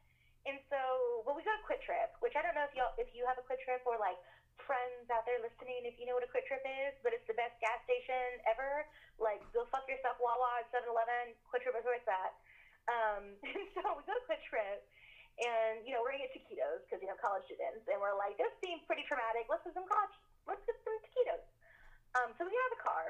And 0.48 0.56
so, 0.72 1.20
well, 1.28 1.36
we 1.36 1.44
got 1.44 1.60
a 1.60 1.64
QuikTrip, 1.68 2.16
which 2.24 2.32
I 2.32 2.40
don't 2.40 2.56
know 2.56 2.64
if 2.64 2.72
you 2.72 2.80
if 2.96 3.12
you 3.12 3.28
have 3.28 3.36
a 3.36 3.44
QuikTrip 3.44 3.84
or 3.84 4.00
like 4.00 4.16
friends 4.64 5.08
out 5.10 5.24
there 5.26 5.40
listening, 5.40 5.82
if 5.88 5.96
you 5.98 6.06
know 6.06 6.16
what 6.16 6.24
a 6.24 6.30
QuikTrip 6.30 6.62
is, 6.62 6.94
but 7.02 7.10
it's 7.10 7.26
the 7.26 7.36
best 7.36 7.56
gas 7.58 7.80
station 7.84 8.38
ever. 8.46 8.86
Like, 9.18 9.40
go 9.52 9.66
fuck 9.68 9.84
yourself, 9.88 10.16
Wawa, 10.22 10.62
7-Eleven. 10.70 11.34
QuikTrip 11.48 11.74
is 11.74 11.84
where 11.84 11.98
it's 11.98 12.08
at. 12.08 12.32
Um, 12.88 13.24
and 13.50 13.66
so 13.74 13.82
we 13.98 14.02
go 14.06 14.14
to 14.14 14.24
QuikTrip, 14.30 14.80
and 15.40 15.82
you 15.88 15.96
know 15.96 16.04
we're 16.04 16.12
gonna 16.12 16.28
get 16.28 16.36
taquitos 16.36 16.84
because 16.84 17.00
you 17.00 17.08
know 17.08 17.16
college 17.16 17.44
students, 17.48 17.84
and 17.88 17.96
we're 17.96 18.16
like, 18.16 18.36
this 18.36 18.52
seems 18.60 18.84
pretty 18.84 19.04
traumatic. 19.08 19.48
Let's 19.48 19.64
get 19.64 19.72
some 19.72 19.88
college. 19.88 20.14
Let's 20.44 20.62
get 20.68 20.76
some 20.84 20.96
taquitos. 21.00 21.44
Um, 22.18 22.28
so 22.36 22.44
we 22.44 22.52
get 22.52 22.60
out 22.60 22.70
of 22.70 22.76
the 22.76 22.84
car, 22.84 23.04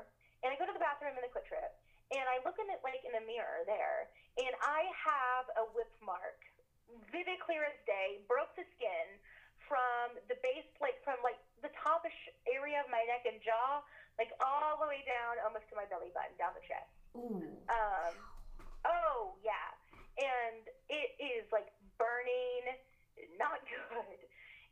and 0.45 0.49
I 0.53 0.55
go 0.61 0.69
to 0.69 0.75
the 0.77 0.83
bathroom 0.83 1.17
in 1.17 1.23
the 1.25 1.33
QuikTrip, 1.33 1.73
and 2.13 2.25
I 2.29 2.39
look 2.45 2.61
in 2.61 2.69
it 2.69 2.85
like 2.85 3.03
in 3.03 3.13
the 3.17 3.25
mirror 3.25 3.65
there, 3.67 4.13
and 4.39 4.53
I 4.63 4.87
have 4.93 5.49
a 5.57 5.65
whip 5.73 5.91
mark 6.05 6.39
vivid 7.11 7.39
clear 7.43 7.67
as 7.67 7.77
day, 7.87 8.23
broke 8.27 8.51
the 8.59 8.67
skin 8.77 9.09
from 9.71 10.19
the 10.27 10.35
base, 10.43 10.67
like 10.83 10.99
from 11.07 11.19
like 11.23 11.39
the 11.63 11.71
topish 11.79 12.17
area 12.51 12.83
of 12.83 12.91
my 12.91 13.03
neck 13.07 13.23
and 13.27 13.39
jaw, 13.39 13.83
like 14.19 14.35
all 14.43 14.77
the 14.83 14.89
way 14.91 15.07
down 15.07 15.39
almost 15.47 15.71
to 15.71 15.79
my 15.79 15.87
belly 15.87 16.11
button, 16.11 16.35
down 16.35 16.51
the 16.59 16.65
chest. 16.67 16.91
Ooh. 17.15 17.47
Um, 17.71 18.15
oh 18.85 19.39
yeah, 19.47 19.71
and 20.19 20.67
it 20.91 21.15
is 21.23 21.47
like 21.55 21.71
burning, 22.01 22.65
not 23.37 23.61
good. 23.69 24.21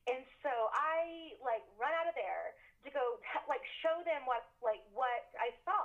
And 0.08 0.24
so 0.40 0.48
I 0.72 1.36
like 1.44 1.60
run 1.76 1.92
out 1.92 2.08
of 2.08 2.16
there 2.16 2.56
to 2.84 2.88
go 2.88 3.20
like 3.44 3.60
show 3.84 4.00
them 4.08 4.24
what 4.24 4.48
like 4.64 4.80
what 4.96 5.28
I 5.36 5.52
saw. 5.68 5.84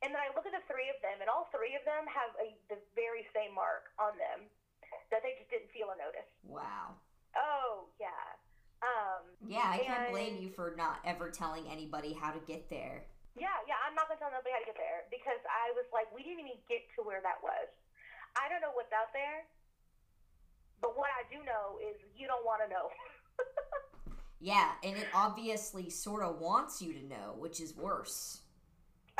And 0.00 0.16
then 0.16 0.20
I 0.24 0.32
look 0.32 0.48
at 0.48 0.56
the 0.56 0.64
three 0.64 0.88
of 0.88 0.96
them, 1.04 1.20
and 1.20 1.28
all 1.28 1.52
three 1.52 1.76
of 1.76 1.84
them 1.84 2.08
have 2.08 2.32
a, 2.40 2.56
the 2.72 2.80
very 2.96 3.28
same 3.36 3.52
mark 3.52 3.92
on 4.00 4.16
them 4.16 4.48
that 5.12 5.20
they 5.20 5.36
just 5.36 5.52
didn't 5.52 5.68
feel 5.76 5.92
or 5.92 5.98
notice. 6.00 6.24
Wow. 6.48 6.96
Oh 7.36 7.92
yeah. 8.00 8.24
Um, 8.80 9.28
Yeah, 9.44 9.68
I 9.68 9.84
can't 9.84 10.08
blame 10.08 10.40
you 10.40 10.48
for 10.56 10.72
not 10.72 11.04
ever 11.04 11.28
telling 11.28 11.68
anybody 11.68 12.16
how 12.16 12.32
to 12.32 12.40
get 12.48 12.64
there. 12.72 13.04
yeah, 13.36 13.60
yeah. 13.68 13.76
I'm 13.84 13.92
not 13.92 14.08
gonna 14.08 14.16
tell 14.24 14.32
nobody 14.32 14.56
how 14.56 14.64
to 14.64 14.70
get 14.72 14.80
there 14.80 15.04
because 15.12 15.36
I 15.44 15.68
was 15.76 15.84
like, 15.92 16.08
we 16.16 16.24
didn't 16.24 16.48
even 16.48 16.56
get 16.64 16.88
to 16.96 17.04
where 17.04 17.20
that 17.20 17.44
was. 17.44 17.68
I 18.40 18.48
don't 18.48 18.64
know 18.64 18.72
what's 18.72 18.94
out 18.96 19.12
there, 19.12 19.44
but 20.80 20.96
what 20.96 21.08
I 21.12 21.22
do 21.28 21.40
know 21.44 21.78
is 21.78 22.00
you 22.16 22.26
don't 22.26 22.44
want 22.44 22.60
to 22.64 22.68
know. 22.68 22.88
Yeah, 24.40 24.72
and 24.80 24.96
it 24.96 25.04
obviously 25.12 25.92
sort 25.92 26.24
of 26.24 26.40
wants 26.40 26.80
you 26.80 26.96
to 26.96 27.04
know, 27.04 27.36
which 27.36 27.60
is 27.60 27.76
worse. 27.76 28.40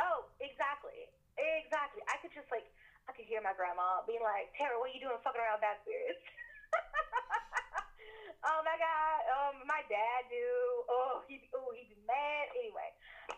oh, 0.01 0.25
exactly, 0.41 1.13
exactly. 1.37 2.01
I 2.09 2.17
could 2.25 2.33
just 2.33 2.49
like, 2.49 2.65
I 3.05 3.13
could 3.13 3.29
hear 3.29 3.37
my 3.37 3.53
grandma 3.53 4.01
being 4.09 4.25
like, 4.25 4.49
Tara, 4.57 4.81
what 4.81 4.89
are 4.89 4.95
you 4.97 5.01
doing, 5.01 5.21
fucking 5.21 5.37
around 5.37 5.61
spirits? 5.85 6.25
oh 8.49 8.65
my 8.65 8.73
god, 8.81 9.21
um, 9.29 9.55
my 9.69 9.85
dad 9.85 10.25
do. 10.25 10.49
Oh, 10.89 11.21
he, 11.29 11.45
oh, 11.53 11.69
he'd 11.77 11.93
be 11.93 12.01
mad. 12.09 12.49
Anyway, 12.57 12.89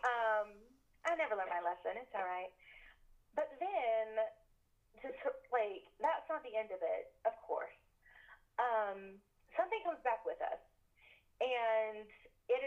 um, 0.08 0.56
I 1.04 1.12
never 1.20 1.36
learned 1.36 1.52
my 1.52 1.60
lesson. 1.60 2.00
It's 2.00 2.16
all 2.16 2.24
right. 2.24 2.48
But 3.36 3.52
then, 3.60 4.24
just 5.04 5.20
like, 5.52 5.84
that's 6.00 6.24
not 6.32 6.40
the 6.40 6.56
end 6.56 6.72
of 6.72 6.80
it. 6.80 7.12
Of 7.28 7.36
course, 7.44 7.76
um, 8.56 9.20
something 9.52 9.84
comes 9.84 10.00
back 10.00 10.24
with 10.24 10.40
us, 10.40 10.62
and 11.42 12.06
it 12.46 12.62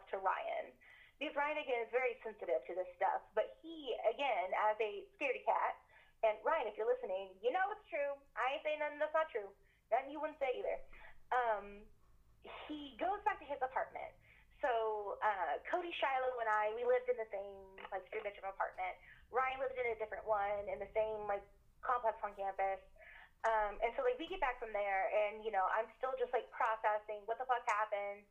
attaches 0.00 0.16
to 0.16 0.18
Ryan. 0.24 0.72
Because 1.20 1.36
Ryan 1.36 1.60
again 1.60 1.84
is 1.84 1.92
very 1.92 2.16
sensitive 2.24 2.64
to 2.64 2.72
this 2.72 2.88
stuff, 2.96 3.20
but 3.36 3.52
he 3.60 3.92
again, 4.08 4.48
as 4.56 4.76
a 4.80 5.04
scaredy 5.16 5.44
cat, 5.44 5.76
and 6.24 6.36
Ryan, 6.40 6.68
if 6.68 6.80
you're 6.80 6.88
listening, 6.88 7.32
you 7.44 7.52
know 7.52 7.60
it's 7.72 7.84
true. 7.92 8.16
I 8.36 8.56
ain't 8.56 8.64
saying 8.64 8.80
nothing 8.80 9.00
that's 9.00 9.12
not 9.12 9.28
true. 9.28 9.48
Nothing 9.92 10.12
you 10.12 10.20
wouldn't 10.20 10.40
say 10.40 10.52
either. 10.56 10.78
Um, 11.32 11.64
he 12.68 12.96
goes 12.96 13.20
back 13.28 13.36
to 13.40 13.44
his 13.48 13.60
apartment. 13.60 14.12
So 14.64 15.16
uh, 15.20 15.60
Cody, 15.68 15.92
Shiloh, 15.96 16.40
and 16.40 16.48
I, 16.48 16.72
we 16.76 16.84
lived 16.88 17.08
in 17.08 17.16
the 17.20 17.28
same 17.28 17.56
like 17.92 18.04
three 18.08 18.24
bedroom 18.24 18.52
apartment. 18.52 18.96
Ryan 19.28 19.60
lived 19.60 19.76
in 19.76 19.92
a 19.92 19.96
different 20.00 20.24
one 20.24 20.68
in 20.72 20.80
the 20.80 20.88
same 20.96 21.28
like 21.28 21.44
complex 21.84 22.16
on 22.24 22.32
campus. 22.36 22.80
Um, 23.44 23.80
and 23.80 23.92
so 23.96 24.04
like 24.04 24.20
we 24.20 24.28
get 24.28 24.40
back 24.40 24.60
from 24.60 24.72
there, 24.72 25.08
and 25.08 25.40
you 25.40 25.48
know 25.48 25.64
I'm 25.72 25.88
still 25.96 26.12
just 26.20 26.32
like 26.32 26.48
processing 26.52 27.24
what 27.24 27.40
the 27.40 27.48
fuck 27.48 27.64
happened, 27.64 28.24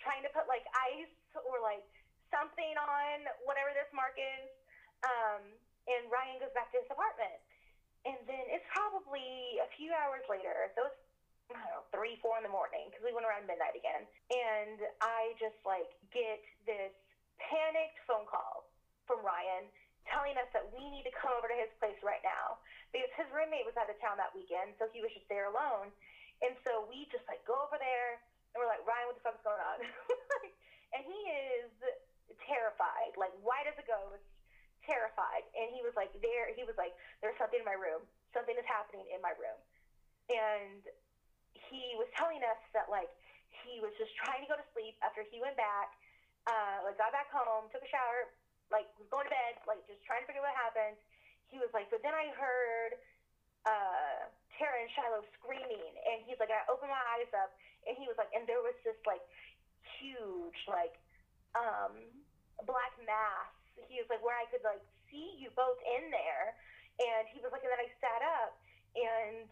trying 0.00 0.24
to 0.24 0.32
put 0.32 0.48
like 0.50 0.64
ice 0.72 1.12
or 1.36 1.60
like 1.62 1.84
something 2.32 2.74
on 2.78 3.26
whatever 3.44 3.70
this 3.76 3.88
mark 3.92 4.16
is. 4.16 4.48
Um, 5.04 5.42
and 5.88 6.06
Ryan 6.12 6.38
goes 6.40 6.52
back 6.52 6.70
to 6.74 6.78
his 6.80 6.88
apartment. 6.92 7.40
And 8.08 8.16
then 8.24 8.44
it's 8.48 8.64
probably 8.72 9.60
a 9.60 9.68
few 9.76 9.92
hours 9.92 10.24
later, 10.24 10.72
so 10.72 10.88
it's, 10.88 11.00
I 11.52 11.60
don't 11.60 11.68
know, 11.68 11.84
three, 11.92 12.16
four 12.24 12.40
in 12.40 12.44
the 12.46 12.52
morning, 12.52 12.88
because 12.88 13.04
we 13.04 13.12
went 13.12 13.28
around 13.28 13.44
midnight 13.44 13.76
again. 13.76 14.08
And 14.32 14.80
I 15.04 15.36
just 15.36 15.60
like 15.68 15.92
get 16.08 16.40
this 16.64 16.94
panicked 17.36 18.00
phone 18.08 18.24
call 18.24 18.72
from 19.04 19.20
Ryan 19.20 19.68
telling 20.08 20.32
us 20.40 20.48
that 20.56 20.64
we 20.72 20.80
need 20.88 21.04
to 21.04 21.12
come 21.12 21.32
over 21.36 21.44
to 21.44 21.56
his 21.56 21.68
place 21.76 21.98
right 22.00 22.24
now 22.24 22.56
because 22.88 23.12
his 23.20 23.28
roommate 23.30 23.68
was 23.68 23.76
out 23.76 23.86
of 23.92 24.00
town 24.00 24.16
that 24.16 24.32
weekend, 24.32 24.72
so 24.80 24.88
he 24.90 25.04
was 25.04 25.12
just 25.12 25.28
there 25.28 25.52
alone. 25.52 25.92
And 26.40 26.56
so 26.64 26.88
we 26.88 27.04
just 27.12 27.26
like 27.28 27.44
go 27.44 27.52
over 27.68 27.76
there 27.76 28.16
and 28.52 28.56
we're 28.58 28.70
like, 28.70 28.82
Ryan, 28.82 29.06
what 29.10 29.16
the 29.18 29.24
fuck 29.24 29.36
is 29.38 29.44
going 29.46 29.62
on? 29.62 29.78
and 30.94 31.02
he 31.06 31.20
is 31.30 31.70
terrified, 32.46 33.14
like 33.14 33.34
white 33.44 33.66
as 33.70 33.76
a 33.78 33.86
ghost, 33.86 34.24
terrified. 34.82 35.46
And 35.54 35.70
he 35.70 35.84
was 35.86 35.94
like, 35.94 36.10
there, 36.18 36.50
he 36.50 36.66
was 36.66 36.74
like, 36.74 36.94
there's 37.22 37.36
something 37.38 37.62
in 37.62 37.68
my 37.68 37.78
room. 37.78 38.02
Something 38.34 38.58
is 38.58 38.66
happening 38.66 39.06
in 39.10 39.22
my 39.22 39.34
room. 39.38 39.58
And 40.30 40.82
he 41.54 41.94
was 41.98 42.10
telling 42.18 42.42
us 42.42 42.60
that 42.74 42.90
like 42.90 43.10
he 43.66 43.78
was 43.82 43.94
just 43.98 44.14
trying 44.18 44.42
to 44.42 44.48
go 44.50 44.56
to 44.58 44.66
sleep 44.74 44.98
after 45.02 45.22
he 45.26 45.38
went 45.42 45.58
back, 45.58 45.94
uh, 46.46 46.82
like 46.86 46.98
got 46.98 47.14
back 47.14 47.30
home, 47.30 47.70
took 47.70 47.82
a 47.82 47.90
shower, 47.90 48.30
like 48.70 48.86
was 48.98 49.06
going 49.10 49.26
to 49.26 49.34
bed, 49.34 49.58
like 49.66 49.82
just 49.90 50.02
trying 50.06 50.22
to 50.22 50.26
figure 50.30 50.42
out 50.42 50.50
what 50.50 50.58
happened. 50.58 50.98
He 51.50 51.58
was 51.58 51.70
like, 51.74 51.90
but 51.90 52.02
then 52.06 52.14
I 52.14 52.30
heard 52.38 52.94
uh, 53.66 54.30
Tara 54.54 54.86
and 54.86 54.90
Shiloh 54.94 55.26
screaming, 55.34 55.92
and 56.06 56.22
he's 56.22 56.38
like, 56.38 56.54
I 56.54 56.62
opened 56.70 56.94
my 56.94 57.04
eyes 57.18 57.30
up, 57.34 57.50
and 57.88 57.94
he 57.96 58.08
was 58.08 58.16
like, 58.20 58.30
and 58.36 58.44
there 58.44 58.60
was 58.60 58.76
this 58.84 58.98
like 59.08 59.22
huge 60.00 60.60
like 60.68 60.96
um, 61.56 61.96
black 62.64 62.94
mass. 63.04 63.52
He 63.88 63.98
was 63.98 64.08
like, 64.12 64.20
where 64.20 64.36
I 64.36 64.46
could 64.52 64.62
like 64.64 64.82
see 65.08 65.36
you 65.40 65.50
both 65.56 65.80
in 65.84 66.12
there, 66.12 66.54
and 67.00 67.24
he 67.32 67.40
was 67.40 67.50
like, 67.50 67.64
and 67.64 67.72
then 67.72 67.80
I 67.80 67.90
sat 67.98 68.22
up, 68.42 68.52
and 68.94 69.48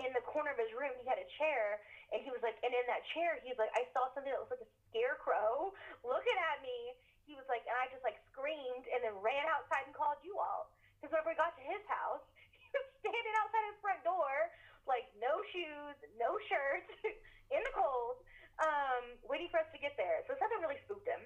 in 0.00 0.10
the 0.16 0.24
corner 0.24 0.56
of 0.56 0.58
his 0.60 0.72
room, 0.72 0.92
he 0.96 1.04
had 1.04 1.20
a 1.20 1.28
chair, 1.36 1.80
and 2.12 2.24
he 2.24 2.32
was 2.32 2.40
like, 2.40 2.56
and 2.64 2.72
in 2.72 2.86
that 2.88 3.04
chair, 3.12 3.36
he's 3.44 3.56
like, 3.60 3.72
I 3.76 3.84
saw 3.92 4.08
something 4.12 4.32
that 4.32 4.40
was 4.40 4.52
like 4.52 4.64
a 4.64 4.70
scarecrow 4.88 5.72
looking 6.06 6.38
at 6.52 6.64
me. 6.64 6.96
He 7.28 7.38
was 7.38 7.46
like, 7.46 7.62
and 7.68 7.76
I 7.76 7.86
just 7.92 8.02
like 8.02 8.18
screamed 8.32 8.88
and 8.90 9.00
then 9.04 9.14
ran 9.20 9.46
outside 9.52 9.86
and 9.86 9.94
called 9.94 10.18
you 10.24 10.36
all. 10.36 10.72
Because 10.98 11.14
whenever 11.14 11.32
we 11.32 11.38
got 11.38 11.54
to 11.54 11.64
his 11.64 11.82
house, 11.86 12.24
he 12.56 12.66
was 12.72 12.86
standing 13.00 13.34
outside 13.40 13.64
his 13.72 13.78
front 13.78 14.00
door, 14.02 14.50
like 14.86 15.06
no 15.18 15.42
shoes, 15.54 15.96
no 16.18 16.34
shirt, 16.50 16.86
in 17.54 17.60
the 17.62 17.72
cold, 17.74 18.22
um, 18.60 19.16
waiting 19.26 19.48
for 19.52 19.60
us 19.60 19.68
to 19.72 19.78
get 19.78 19.94
there. 20.00 20.24
So 20.26 20.34
something 20.38 20.60
really 20.62 20.80
spooked 20.84 21.06
him. 21.06 21.22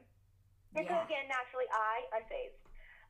And 0.76 0.84
so 0.84 0.96
again, 1.08 1.24
naturally, 1.30 1.68
I 1.72 2.04
unfazed. 2.12 2.60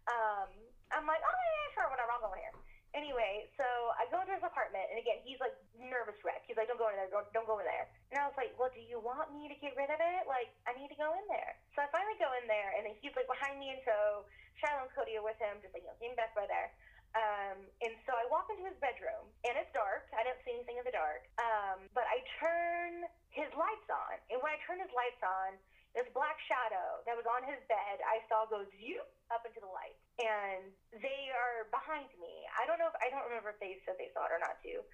Um, 0.06 0.50
I'm 0.94 1.06
like, 1.08 1.18
oh 1.18 1.34
yeah, 1.34 1.66
sure, 1.74 1.90
whatever, 1.90 2.14
I'll 2.14 2.22
go 2.22 2.30
here. 2.38 2.54
Anyway, 2.94 3.50
so 3.58 3.66
I 3.98 4.06
go 4.08 4.22
into 4.22 4.32
his 4.32 4.46
apartment, 4.46 4.86
and 4.88 4.96
again, 4.96 5.20
he's 5.26 5.36
like 5.42 5.52
nervous 5.76 6.16
wreck. 6.22 6.46
He's 6.46 6.54
like, 6.56 6.70
don't 6.70 6.78
go 6.80 6.88
in 6.88 6.96
there, 6.96 7.10
don't, 7.10 7.26
don't 7.34 7.44
go 7.44 7.58
in 7.58 7.66
there. 7.66 7.90
And 8.14 8.22
I 8.22 8.24
was 8.24 8.38
like, 8.38 8.54
well, 8.56 8.70
do 8.70 8.80
you 8.80 9.02
want 9.02 9.34
me 9.34 9.50
to 9.50 9.56
get 9.58 9.74
rid 9.74 9.90
of 9.90 9.98
it? 9.98 10.22
Like, 10.30 10.54
I 10.64 10.72
need 10.78 10.88
to 10.94 10.96
go 10.96 11.10
in 11.12 11.26
there. 11.26 11.58
So 11.74 11.82
I 11.84 11.90
finally 11.90 12.16
go 12.22 12.30
in 12.40 12.46
there, 12.46 12.72
and 12.78 12.86
then 12.86 12.94
he's 13.02 13.12
like 13.18 13.26
behind 13.28 13.58
me 13.58 13.74
in 13.74 13.82
tow. 13.82 14.24
Shiloh 14.62 14.88
and 14.88 14.92
Cody 14.96 15.18
are 15.20 15.26
with 15.26 15.36
him, 15.36 15.60
just 15.60 15.76
like, 15.76 15.84
you 15.84 15.92
know, 15.92 15.98
getting 16.00 16.16
back 16.16 16.32
by 16.32 16.48
there. 16.48 16.72
Um, 17.16 17.64
and 17.80 17.96
so 18.04 18.12
I 18.12 18.28
walk 18.28 18.52
into 18.52 18.68
his 18.68 18.76
bedroom, 18.76 19.24
and 19.48 19.56
it's 19.56 19.72
dark. 19.72 20.04
I 20.12 20.20
don't 20.20 20.36
see 20.44 20.52
anything 20.52 20.76
in 20.76 20.84
the 20.84 20.92
dark. 20.92 21.24
Um, 21.40 21.88
but 21.96 22.04
I 22.04 22.20
turn 22.36 23.08
his 23.32 23.48
lights 23.56 23.88
on, 23.88 24.20
and 24.28 24.36
when 24.44 24.52
I 24.52 24.60
turn 24.68 24.76
his 24.76 24.92
lights 24.92 25.24
on, 25.24 25.56
this 25.96 26.04
black 26.12 26.36
shadow 26.44 27.00
that 27.08 27.16
was 27.16 27.24
on 27.24 27.40
his 27.48 27.56
bed, 27.72 28.04
I 28.04 28.20
saw 28.28 28.44
go 28.44 28.68
zoop 28.68 29.08
up 29.32 29.48
into 29.48 29.64
the 29.64 29.72
light, 29.72 29.96
and 30.20 30.68
they 30.92 31.32
are 31.32 31.72
behind 31.72 32.12
me. 32.20 32.44
I 32.60 32.68
don't 32.68 32.76
know 32.76 32.92
if 32.92 32.96
I 33.00 33.08
don't 33.08 33.24
remember 33.24 33.56
if 33.56 33.58
they 33.64 33.80
said 33.88 33.96
they 33.96 34.12
saw 34.12 34.28
it 34.28 34.36
or 34.36 34.40
not 34.44 34.60
too. 34.60 34.84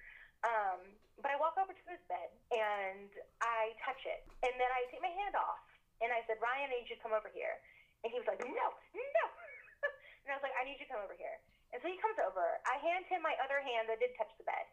Um, 0.47 0.79
but 1.19 1.31
I 1.31 1.35
walk 1.35 1.59
over 1.59 1.71
to 1.75 1.85
his 1.87 1.99
bed 2.11 2.31
and 2.51 3.11
I 3.43 3.75
touch 3.83 3.99
it, 4.07 4.23
and 4.47 4.55
then 4.55 4.71
I 4.71 4.87
take 4.91 5.03
my 5.03 5.11
hand 5.11 5.35
off, 5.35 5.59
and 5.99 6.07
I 6.07 6.23
said, 6.23 6.39
Ryan, 6.39 6.71
I 6.71 6.79
need 6.79 6.87
you 6.87 6.95
to 6.95 7.03
come 7.03 7.11
over 7.11 7.31
here, 7.35 7.59
and 8.03 8.07
he 8.07 8.15
was 8.19 8.27
like, 8.27 8.39
No, 8.39 8.47
no, 8.47 8.67
and 10.23 10.29
I 10.31 10.35
was 10.39 10.43
like, 10.43 10.55
I 10.55 10.63
need 10.63 10.79
you 10.79 10.87
to 10.87 10.91
come 10.91 11.03
over 11.03 11.15
here, 11.19 11.35
so 11.83 11.91
he 11.91 11.99
comes 11.99 12.15
over. 12.23 12.63
I 12.63 12.79
hand 12.79 13.03
him 13.11 13.19
my 13.19 13.35
other 13.43 13.59
hand 13.59 13.91
that 13.91 13.99
did 13.99 14.15
touch 14.15 14.31
the 14.39 14.47
bed. 14.47 14.63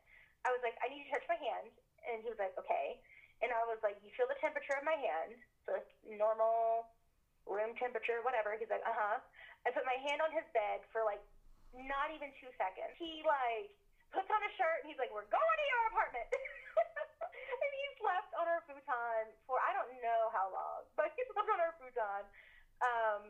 I 0.46 0.54
was 0.54 0.62
like, 0.62 0.78
I 0.78 0.86
need 0.86 1.02
you 1.02 1.11
to 1.11 1.18
touch 1.18 1.26
my 1.26 1.36
hand, 1.42 1.74
and 2.06 2.22
he 2.22 2.30
was 2.30 2.38
like, 2.38 2.54
Okay. 2.54 3.02
And 3.42 3.50
I 3.50 3.66
was 3.66 3.82
like, 3.82 3.98
You 4.06 4.14
feel 4.14 4.30
the 4.30 4.38
temperature 4.38 4.78
of 4.78 4.86
my 4.86 4.94
hand? 4.94 5.34
So 5.66 5.74
it's 5.74 5.90
normal 6.06 6.86
room 7.50 7.74
temperature, 7.74 8.22
whatever. 8.22 8.54
He's 8.54 8.70
like, 8.70 8.86
Uh 8.86 8.94
huh. 8.94 9.18
I 9.66 9.74
put 9.74 9.82
my 9.82 9.98
hand 10.06 10.22
on 10.22 10.30
his 10.30 10.46
bed 10.54 10.86
for 10.94 11.02
like 11.02 11.20
not 11.74 12.14
even 12.14 12.30
two 12.38 12.54
seconds. 12.54 12.94
He 12.94 13.26
like 13.26 13.74
puts 14.14 14.30
on 14.30 14.38
a 14.46 14.50
shirt 14.54 14.86
and 14.86 14.94
he's 14.94 15.00
like, 15.02 15.11
We're 15.11 15.26
going 15.26 15.58
to 15.58 15.66
your 15.66 15.82
apartment. 15.90 16.30
and 17.66 17.70
he 17.74 17.84
slept 17.98 18.30
on 18.38 18.46
our 18.46 18.62
futon 18.70 19.34
for 19.50 19.58
I 19.58 19.74
don't 19.74 19.98
know 19.98 20.30
how 20.30 20.46
long, 20.54 20.86
but 20.94 21.11
he 21.18 21.26
slept 21.26 21.50
on 21.50 21.58
our 21.58 21.74
futon. 21.82 22.22
Um, 22.80 23.22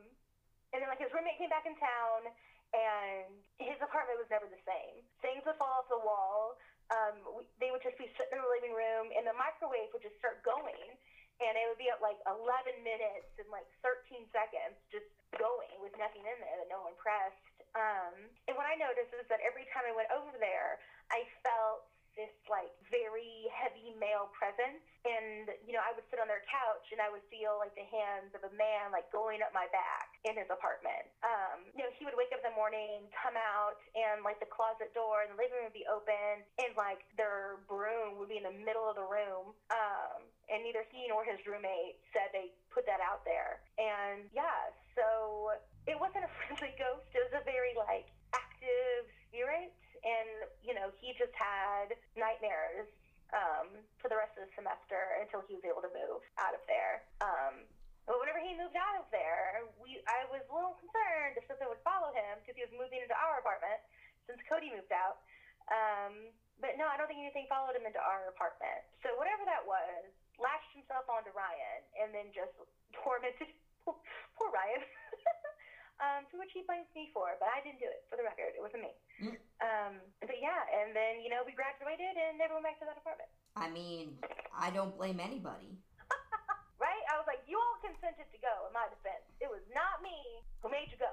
and 0.71 0.85
then 0.85 0.89
like 0.93 1.03
his 1.03 1.11
roommate 1.11 1.41
came 1.41 1.51
back 1.51 1.65
in 1.65 1.75
town 1.81 2.29
and 2.73 3.31
his 3.59 3.79
apartment 3.83 4.21
was 4.21 4.31
never 4.31 4.47
the 4.47 4.61
same. 4.63 5.03
Things 5.21 5.43
would 5.47 5.59
fall 5.59 5.83
off 5.83 5.89
the 5.91 5.99
wall 5.99 6.59
um, 6.91 7.23
we, 7.39 7.43
they 7.63 7.71
would 7.71 7.83
just 7.83 7.97
be 7.97 8.11
sitting 8.19 8.35
in 8.35 8.43
the 8.43 8.51
living 8.51 8.75
room, 8.75 9.15
and 9.15 9.23
the 9.23 9.35
microwave 9.39 9.95
would 9.95 10.03
just 10.03 10.19
start 10.19 10.43
going, 10.43 10.91
and 11.39 11.53
it 11.55 11.65
would 11.71 11.79
be 11.79 11.89
at 11.89 12.03
like 12.03 12.19
11 12.27 12.83
minutes 12.83 13.31
and 13.39 13.47
like 13.49 13.67
13 13.87 14.27
seconds, 14.35 14.75
just 14.91 15.07
going 15.39 15.71
with 15.79 15.95
nothing 15.97 16.27
in 16.27 16.37
there 16.43 16.57
that 16.59 16.69
no 16.69 16.83
one 16.83 16.95
pressed. 16.99 17.39
Um, 17.79 18.15
and 18.51 18.59
what 18.59 18.67
I 18.67 18.75
noticed 18.75 19.15
is 19.15 19.27
that 19.31 19.39
every 19.47 19.71
time 19.71 19.87
I 19.87 19.95
went 19.95 20.11
over 20.11 20.35
there, 20.43 20.83
I 21.15 21.23
felt 21.47 21.87
this 22.21 22.37
like 22.53 22.69
very 22.93 23.49
heavy 23.49 23.97
male 23.97 24.29
presence. 24.37 24.85
And 25.01 25.49
you 25.65 25.73
know 25.73 25.81
i 25.81 25.97
would 25.97 26.05
sit 26.13 26.21
on 26.21 26.29
their 26.29 26.45
couch 26.45 26.93
and 26.93 27.01
i 27.01 27.09
would 27.09 27.25
feel 27.33 27.57
like 27.57 27.73
the 27.73 27.89
hands 27.89 28.37
of 28.37 28.45
a 28.45 28.53
man 28.53 28.93
like 28.93 29.09
going 29.09 29.41
up 29.41 29.49
my 29.57 29.65
back 29.73 30.13
in 30.29 30.37
his 30.37 30.45
apartment. 30.53 31.09
Um 31.25 31.65
you 31.73 31.81
know 31.81 31.89
he 31.97 32.05
would 32.05 32.13
wake 32.21 32.29
up 32.37 32.45
in 32.45 32.53
the 32.53 32.59
morning 32.59 33.09
come 33.17 33.41
out 33.41 33.81
and 33.97 34.21
like 34.21 34.37
the 34.45 34.51
closet 34.53 34.93
door 34.93 35.25
and 35.25 35.33
the 35.33 35.39
living 35.41 35.57
room 35.57 35.73
would 35.73 35.81
be 35.81 35.89
open 35.89 36.45
and 36.61 36.77
like 36.77 37.09
their 37.17 37.65
broom 37.65 38.21
would 38.21 38.29
be 38.29 38.37
in 38.37 38.45
the 38.45 38.53
middle 38.61 38.85
of 38.85 39.01
the 39.01 39.09
room. 39.09 39.57
Um 39.73 40.29
and 40.53 40.61
neither 40.61 40.85
he 40.93 41.09
nor 41.09 41.25
his 41.25 41.41
roommate 41.49 41.97
said 42.13 42.29
they 42.37 42.53
put 42.69 42.85
that 42.85 43.01
out 43.01 43.25
there. 43.25 43.65
And 43.81 44.29
yeah 44.37 44.69
so 44.93 45.57
it 45.89 45.97
wasn't 45.97 46.29
a 46.29 46.33
friendly 46.45 46.77
ghost. 46.77 47.09
It 47.17 47.25
was 47.25 47.41
a 47.41 47.45
very 47.49 47.73
like 47.73 48.13
active 48.37 49.09
spirit 49.33 49.73
and 50.05 50.49
you 50.65 50.73
know 50.73 50.93
he 50.99 51.13
just 51.17 51.35
had 51.37 51.93
nightmares 52.17 52.89
um, 53.31 53.71
for 54.03 54.11
the 54.11 54.19
rest 54.19 54.35
of 54.35 54.47
the 54.47 54.53
semester 54.59 55.21
until 55.23 55.45
he 55.47 55.55
was 55.55 55.65
able 55.67 55.83
to 55.83 55.93
move 55.95 56.23
out 56.39 56.55
of 56.55 56.63
there. 56.67 57.07
Um, 57.23 57.67
but 58.09 58.19
whenever 58.19 58.43
he 58.43 58.59
moved 58.59 58.75
out 58.75 58.99
of 58.99 59.07
there, 59.15 59.71
we 59.79 60.03
I 60.09 60.27
was 60.33 60.43
a 60.51 60.53
little 60.53 60.75
concerned 60.81 61.39
if 61.39 61.47
something 61.47 61.69
would 61.69 61.83
follow 61.87 62.11
him 62.11 62.43
because 62.43 62.59
he 62.59 62.65
was 62.67 62.75
moving 62.75 62.99
into 62.99 63.15
our 63.15 63.39
apartment 63.39 63.79
since 64.27 64.41
Cody 64.51 64.73
moved 64.75 64.91
out. 64.91 65.23
Um, 65.71 66.35
but 66.59 66.75
no, 66.77 66.91
I 66.91 66.99
don't 66.99 67.07
think 67.07 67.23
anything 67.23 67.47
followed 67.47 67.79
him 67.79 67.87
into 67.87 68.03
our 68.03 68.29
apartment. 68.29 68.83
So 69.07 69.15
whatever 69.17 69.47
that 69.47 69.63
was, 69.63 70.11
lashed 70.37 70.73
himself 70.75 71.07
onto 71.07 71.31
Ryan 71.33 71.81
and 72.03 72.09
then 72.11 72.35
just 72.35 72.53
tormented 73.01 73.49
poor 73.85 74.51
Ryan. 74.51 74.83
um, 76.01 76.25
to 76.33 76.41
which 76.41 76.51
he 76.57 76.65
blames 76.65 76.89
me 76.97 77.13
for, 77.13 77.37
but 77.37 77.53
I 77.53 77.61
didn't 77.61 77.79
do 77.79 77.89
it. 77.89 78.09
For 78.09 78.17
the 78.17 78.25
record, 78.25 78.57
it 78.57 78.63
wasn't 78.65 78.89
me. 78.89 78.93
Mm. 79.21 79.37
Um, 79.61 79.93
but 80.25 80.41
yeah, 80.41 80.65
and 80.81 80.97
then 80.97 81.21
you 81.21 81.29
know 81.29 81.45
we 81.45 81.53
graduated 81.53 82.17
and 82.17 82.41
never 82.41 82.57
went 82.57 82.73
back 82.73 82.81
to 82.81 82.89
that 82.89 82.97
apartment. 82.97 83.29
I 83.55 83.69
mean, 83.69 84.17
I 84.57 84.73
don't 84.73 84.97
blame 84.97 85.21
anybody. 85.21 85.77
right? 86.85 87.05
I 87.13 87.21
was 87.21 87.29
like, 87.29 87.45
you 87.45 87.61
all 87.61 87.79
consented 87.85 88.27
to 88.33 88.39
go. 88.41 88.69
In 88.69 88.73
my 88.73 88.89
defense, 88.89 89.29
it 89.39 89.53
was 89.53 89.63
not 89.77 90.01
me 90.01 90.17
who 90.65 90.73
made 90.73 90.89
you 90.89 90.97
go. 90.97 91.13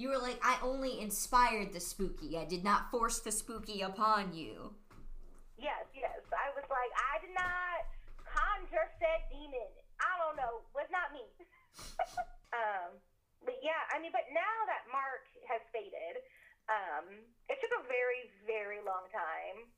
You 0.00 0.08
were 0.14 0.22
like, 0.22 0.38
I 0.42 0.56
only 0.62 1.00
inspired 1.00 1.74
the 1.74 1.80
spooky. 1.82 2.38
I 2.38 2.46
did 2.46 2.64
not 2.64 2.90
force 2.90 3.18
the 3.18 3.32
spooky 3.32 3.82
upon 3.82 4.32
you. 4.32 4.72
Yes, 5.58 5.90
yes. 5.90 6.22
I 6.30 6.54
was 6.54 6.64
like, 6.70 6.92
I 6.94 7.18
did 7.18 7.34
not 7.34 7.82
conjure 8.22 8.88
said 9.02 9.26
demon. 9.28 9.68
I 9.98 10.12
don't 10.22 10.38
know. 10.38 10.62
Was 10.70 10.86
not 10.94 11.10
me. 11.10 11.26
Um, 12.52 12.98
but 13.44 13.58
yeah, 13.62 13.80
I 13.94 14.00
mean, 14.02 14.12
but 14.12 14.26
now 14.34 14.56
that 14.66 14.88
Mark 14.90 15.24
has 15.46 15.62
faded, 15.70 16.24
um, 16.68 17.24
it 17.48 17.56
took 17.60 17.72
a 17.80 17.82
very, 17.88 18.28
very 18.44 18.80
long 18.84 19.08
time 19.08 19.68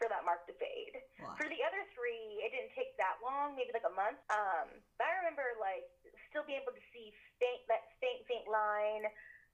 for 0.00 0.08
that 0.08 0.24
mark 0.24 0.48
to 0.48 0.56
fade. 0.56 0.96
Wow. 1.20 1.36
For 1.36 1.44
the 1.44 1.60
other 1.60 1.84
three, 1.92 2.40
it 2.40 2.56
didn't 2.56 2.72
take 2.72 2.96
that 2.96 3.20
long, 3.20 3.52
maybe 3.52 3.76
like 3.76 3.84
a 3.84 3.92
month. 3.92 4.16
Um, 4.32 4.80
but 4.96 5.04
I 5.04 5.20
remember 5.20 5.44
like 5.60 5.84
still 6.32 6.40
being 6.48 6.64
able 6.64 6.72
to 6.72 6.84
see 6.88 7.12
faint 7.36 7.68
that 7.68 7.84
faint, 8.00 8.24
faint 8.24 8.48
line 8.48 9.04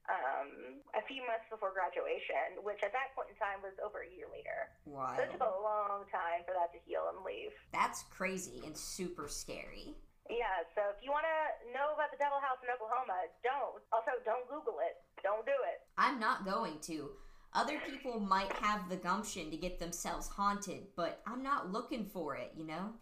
um, 0.06 0.78
a 0.94 1.02
few 1.10 1.26
months 1.26 1.50
before 1.50 1.74
graduation, 1.74 2.62
which 2.62 2.78
at 2.86 2.94
that 2.94 3.10
point 3.18 3.34
in 3.34 3.36
time 3.42 3.58
was 3.58 3.74
over 3.82 4.06
a 4.06 4.10
year 4.14 4.30
later. 4.30 4.70
Wow. 4.86 5.18
So 5.18 5.26
it 5.26 5.34
took 5.34 5.42
a 5.42 5.56
long 5.58 6.06
time 6.14 6.46
for 6.46 6.54
that 6.54 6.70
to 6.70 6.78
heal 6.86 7.10
and 7.10 7.26
leave. 7.26 7.50
That's 7.74 8.06
crazy 8.14 8.62
and 8.62 8.78
super 8.78 9.26
scary. 9.26 9.98
Yeah, 10.26 10.66
so 10.74 10.90
if 10.90 10.98
you 11.02 11.14
want 11.14 11.24
to 11.24 11.70
know 11.70 11.94
about 11.94 12.10
the 12.10 12.18
Devil 12.18 12.42
House 12.42 12.58
in 12.62 12.68
Oklahoma, 12.72 13.30
don't. 13.46 13.78
Also, 13.94 14.18
don't 14.26 14.46
Google 14.50 14.82
it. 14.82 14.98
Don't 15.22 15.46
do 15.46 15.54
it. 15.70 15.86
I'm 15.98 16.18
not 16.18 16.44
going 16.44 16.82
to. 16.90 17.14
Other 17.54 17.80
people 17.88 18.20
might 18.20 18.52
have 18.60 18.90
the 18.90 19.00
gumption 19.00 19.48
to 19.50 19.56
get 19.56 19.78
themselves 19.78 20.28
haunted, 20.28 20.92
but 20.98 21.22
I'm 21.24 21.42
not 21.42 21.72
looking 21.72 22.04
for 22.04 22.36
it, 22.36 22.52
you 22.52 22.66
know? 22.66 22.92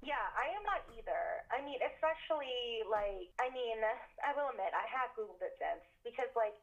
Yeah, 0.00 0.22
I 0.38 0.54
am 0.54 0.62
not 0.62 0.86
either. 0.94 1.44
I 1.50 1.60
mean, 1.60 1.82
especially, 1.82 2.86
like, 2.86 3.28
I 3.42 3.50
mean, 3.50 3.82
I 4.22 4.30
will 4.32 4.48
admit, 4.54 4.70
I 4.70 4.86
have 4.86 5.12
Googled 5.18 5.42
it 5.42 5.58
since, 5.58 5.82
because, 6.06 6.30
like, 6.38 6.54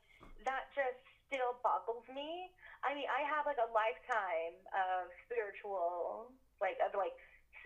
that 0.48 0.72
just 0.74 1.04
still 1.28 1.60
boggles 1.60 2.08
me. 2.08 2.50
I 2.88 2.96
mean, 2.96 3.12
I 3.12 3.28
have, 3.30 3.44
like, 3.46 3.60
a 3.60 3.70
lifetime 3.76 4.56
of 4.72 5.12
spiritual, 5.28 6.32
like, 6.64 6.80
of, 6.80 6.96
like, 6.96 7.14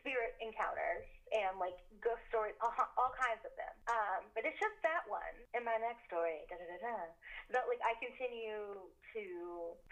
spirit 0.07 0.39
encounters 0.39 1.03
and 1.35 1.59
like 1.59 1.75
ghost 1.99 2.23
stories, 2.31 2.55
all, 2.63 2.71
all 2.95 3.11
kinds 3.19 3.43
of 3.43 3.51
them. 3.59 3.75
Um, 3.91 4.31
but 4.31 4.47
it's 4.47 4.55
just 4.55 4.79
that 4.87 5.03
one 5.11 5.35
in 5.51 5.67
my 5.67 5.75
next 5.83 6.07
story, 6.07 6.47
da 6.47 6.55
da 6.55 6.63
da 6.79 7.11
that 7.51 7.67
like 7.67 7.83
I 7.83 7.99
continue 7.99 8.87
to 9.11 9.23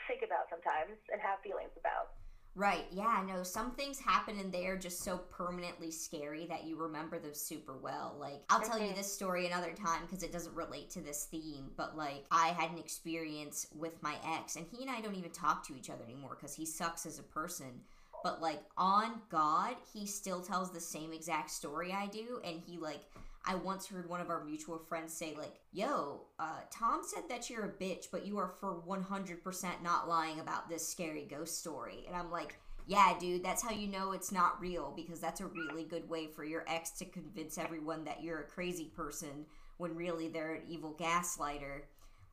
think 0.08 0.24
about 0.24 0.48
sometimes 0.48 0.96
and 1.12 1.20
have 1.20 1.44
feelings 1.44 1.76
about. 1.76 2.16
Right, 2.58 2.86
yeah, 2.90 3.22
no, 3.28 3.44
some 3.44 3.72
things 3.72 4.00
happen 4.00 4.40
and 4.40 4.50
they're 4.50 4.78
just 4.78 5.04
so 5.04 5.18
permanently 5.18 5.92
scary 5.92 6.46
that 6.46 6.64
you 6.64 6.78
remember 6.78 7.20
them 7.20 7.34
super 7.34 7.76
well. 7.76 8.16
Like, 8.18 8.44
I'll 8.50 8.62
tell 8.62 8.80
you 8.80 8.86
mm-hmm. 8.86 8.96
this 8.96 9.12
story 9.12 9.46
another 9.46 9.74
time 9.74 10.04
because 10.04 10.24
it 10.24 10.32
doesn't 10.32 10.56
relate 10.56 10.90
to 10.92 11.02
this 11.02 11.26
theme, 11.26 11.72
but 11.76 11.98
like, 11.98 12.24
I 12.32 12.56
had 12.58 12.72
an 12.72 12.78
experience 12.78 13.68
with 13.76 14.02
my 14.02 14.16
ex, 14.26 14.56
and 14.56 14.66
he 14.72 14.84
and 14.84 14.90
I 14.90 15.02
don't 15.02 15.16
even 15.16 15.32
talk 15.32 15.68
to 15.68 15.76
each 15.76 15.90
other 15.90 16.06
anymore 16.06 16.38
because 16.40 16.56
he 16.56 16.66
sucks 16.66 17.06
as 17.06 17.20
a 17.20 17.24
person 17.24 17.82
but 18.26 18.42
like 18.42 18.64
on 18.76 19.22
God, 19.30 19.76
he 19.94 20.08
still 20.08 20.42
tells 20.42 20.72
the 20.72 20.80
same 20.80 21.14
exact 21.14 21.52
story 21.52 21.94
I 21.94 22.08
do, 22.08 22.42
and 22.44 22.60
he 22.60 22.76
like 22.76 23.02
I 23.46 23.54
once 23.54 23.86
heard 23.86 24.10
one 24.10 24.20
of 24.20 24.32
our 24.32 24.44
mutual 24.44 24.80
friends 24.80 25.14
say 25.14 25.36
like, 25.38 25.54
"Yo, 25.72 26.22
uh, 26.40 26.62
Tom 26.72 27.02
said 27.04 27.30
that 27.30 27.52
you're 27.52 27.66
a 27.66 27.84
bitch, 27.84 28.08
but 28.12 28.26
you 28.26 28.40
are 28.40 28.48
for 28.60 28.82
100% 28.82 29.84
not 29.84 30.10
lying 30.10 30.40
about 30.40 30.68
this 30.68 30.88
scary 30.88 31.28
ghost 31.30 31.60
story." 31.60 32.06
And 32.08 32.16
I'm 32.16 32.32
like, 32.32 32.58
"Yeah, 32.88 33.16
dude, 33.20 33.44
that's 33.44 33.62
how 33.62 33.70
you 33.70 33.88
know 33.88 34.12
it's 34.14 34.32
not 34.32 34.60
real 34.60 34.92
because 34.96 35.20
that's 35.20 35.42
a 35.42 35.46
really 35.46 35.84
good 35.84 36.10
way 36.10 36.26
for 36.26 36.44
your 36.44 36.66
ex 36.68 36.90
to 36.98 37.06
convince 37.06 37.60
everyone 37.60 38.06
that 38.06 38.24
you're 38.24 38.40
a 38.40 38.48
crazy 38.48 38.86
person 38.86 39.46
when 39.78 39.96
really 39.96 40.30
they're 40.30 40.56
an 40.56 40.64
evil 40.68 40.96
gaslighter." 41.00 41.84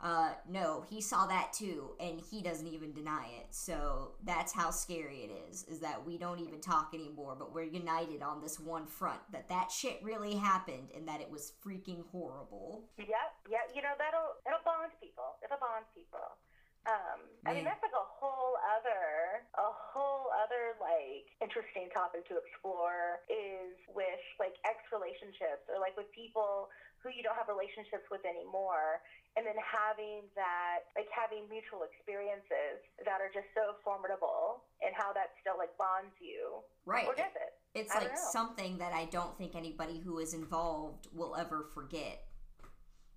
Uh, 0.02 0.30
no, 0.50 0.84
he 0.90 1.00
saw 1.00 1.26
that 1.26 1.52
too, 1.52 1.94
and 2.00 2.20
he 2.20 2.42
doesn't 2.42 2.66
even 2.66 2.92
deny 2.92 3.26
it. 3.38 3.46
So 3.50 4.18
that's 4.24 4.52
how 4.52 4.70
scary 4.70 5.30
it 5.30 5.30
is, 5.48 5.62
is 5.70 5.78
that 5.78 6.04
we 6.04 6.18
don't 6.18 6.40
even 6.40 6.60
talk 6.60 6.90
anymore, 6.92 7.36
but 7.38 7.54
we're 7.54 7.70
united 7.70 8.20
on 8.20 8.42
this 8.42 8.58
one 8.58 8.86
front, 8.86 9.20
that 9.30 9.48
that 9.48 9.70
shit 9.70 10.02
really 10.02 10.34
happened 10.34 10.90
and 10.96 11.06
that 11.06 11.20
it 11.20 11.30
was 11.30 11.52
freaking 11.64 12.02
horrible. 12.10 12.82
Yep, 12.98 13.06
yep, 13.48 13.70
you 13.76 13.82
know, 13.82 13.94
that'll, 13.96 14.34
it'll 14.42 14.64
bond 14.66 14.90
people. 14.98 15.38
It'll 15.44 15.62
bond 15.62 15.86
people. 15.94 16.34
Um, 16.82 17.22
I 17.46 17.54
mean, 17.54 17.62
that's 17.62 17.78
like 17.78 17.94
a 17.94 18.08
whole 18.18 18.58
other, 18.74 19.46
a 19.54 19.70
whole 19.70 20.34
other 20.34 20.74
like 20.82 21.30
interesting 21.38 21.86
topic 21.94 22.26
to 22.26 22.42
explore 22.42 23.22
is 23.30 23.78
with 23.94 24.18
like 24.42 24.58
ex 24.66 24.82
relationships 24.90 25.62
or 25.70 25.78
like 25.78 25.94
with 25.94 26.10
people 26.10 26.74
who 26.98 27.14
you 27.14 27.22
don't 27.22 27.38
have 27.38 27.46
relationships 27.46 28.02
with 28.10 28.26
anymore 28.26 28.98
and 29.36 29.48
then 29.48 29.56
having 29.64 30.28
that 30.36 30.92
like 30.96 31.08
having 31.08 31.48
mutual 31.48 31.84
experiences 31.88 32.84
that 33.04 33.20
are 33.24 33.32
just 33.32 33.48
so 33.56 33.76
formidable 33.80 34.64
and 34.84 34.92
how 34.92 35.12
that 35.12 35.32
still 35.40 35.56
like 35.56 35.72
bonds 35.80 36.12
you 36.20 36.60
right 36.84 37.08
or 37.08 37.16
does 37.16 37.32
it 37.36 37.56
it's 37.74 37.94
like 37.94 38.12
know. 38.12 38.20
something 38.32 38.78
that 38.78 38.92
I 38.92 39.06
don't 39.06 39.36
think 39.38 39.56
anybody 39.56 39.98
who 39.98 40.18
is 40.18 40.34
involved 40.34 41.08
will 41.12 41.34
ever 41.36 41.64
forget. 41.72 42.24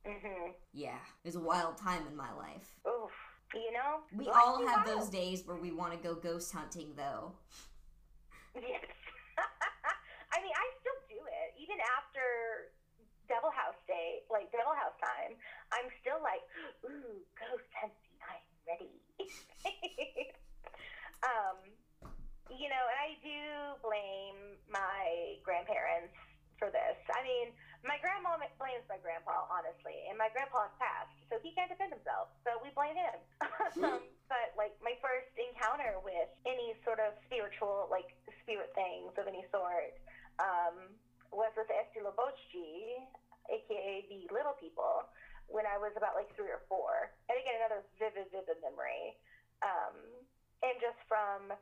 Mhm. 0.07 0.53
Yeah, 0.71 0.95
it 1.23 1.27
was 1.27 1.35
a 1.35 1.41
wild 1.41 1.77
time 1.77 2.07
in 2.07 2.15
my 2.15 2.31
life. 2.33 2.79
Oof. 2.87 3.11
You 3.53 3.71
know. 3.73 4.01
We 4.15 4.27
all 4.29 4.65
have 4.65 4.85
wild. 4.85 4.99
those 5.01 5.09
days 5.09 5.43
where 5.45 5.57
we 5.57 5.71
want 5.71 5.91
to 5.91 5.99
go 5.99 6.15
ghost 6.15 6.53
hunting, 6.53 6.93
though. 6.95 7.33
Yes. 8.55 8.87
I 10.31 10.39
mean, 10.39 10.55
I 10.55 10.65
still 10.79 10.95
do 11.11 11.19
it 11.19 11.59
even 11.59 11.75
after 11.99 12.71
Devil 13.27 13.51
House 13.51 13.75
Day, 13.83 14.23
like 14.31 14.47
Devil 14.55 14.71
House 14.71 14.95
time. 15.03 15.35
I'm 15.73 15.89
still 16.01 16.21
like, 16.21 16.43
ooh, 16.85 17.21
ghost 17.37 17.69
hunting. 17.77 18.17
I'm 18.21 18.45
ready. 18.65 18.97
um, 21.29 21.57
you 22.53 22.69
know, 22.69 22.83
and 22.89 22.99
I 23.01 23.09
do 23.21 23.41
blame 23.81 24.59
my 24.69 25.39
grandparents 25.41 26.13
for 26.57 26.71
this. 26.71 26.97
I 27.11 27.21
mean, 27.25 27.51
my 27.85 28.01
grandma 28.01 28.37
blames 28.57 28.85
my 28.89 28.97
grandpa, 28.97 29.45
honestly, 29.51 30.09
and 30.09 30.17
my 30.17 30.33
grandpa 30.33 30.65
grandpa's 30.65 30.73
passed, 30.81 31.13
so 31.29 31.37
he 31.45 31.53
can't 31.53 31.69
defend 31.69 31.93
himself. 31.93 32.33
So 32.41 32.57
we 32.63 32.73
blame 32.73 32.97
him. 32.97 33.17
um, 33.85 34.01
but 34.25 34.55
like 34.57 34.73
my 34.81 34.97
first 35.03 35.29
encounter 35.37 36.01
with 36.01 36.29
any 36.49 36.73
sort 36.81 36.97
of 36.97 37.13
spiritual, 37.29 37.85
like 37.93 38.09
spirit 38.41 38.73
things 38.73 39.13
of 39.21 39.29
any 39.29 39.45
sort, 39.53 39.93
um, 40.41 40.97
was 41.29 41.53
with 41.53 41.69
Esti 41.69 42.01
Lobochi, 42.01 43.05
aka 43.53 44.05
the 44.09 44.25
Little 44.33 44.57
People, 44.57 45.05
when 45.47 45.65
I 45.69 45.77
was 45.77 45.93
about 45.95 46.17
like 46.17 46.29
three 46.33 46.49
or 46.49 46.63
four. 46.67 47.13
And 47.29 47.35
again, 47.37 47.61
another 47.61 47.81
vivid, 48.01 48.29
vivid 48.33 48.57
memory. 48.61 49.17
Um, 49.61 49.95
and 50.65 50.75
just 50.81 50.97
from 51.05 51.53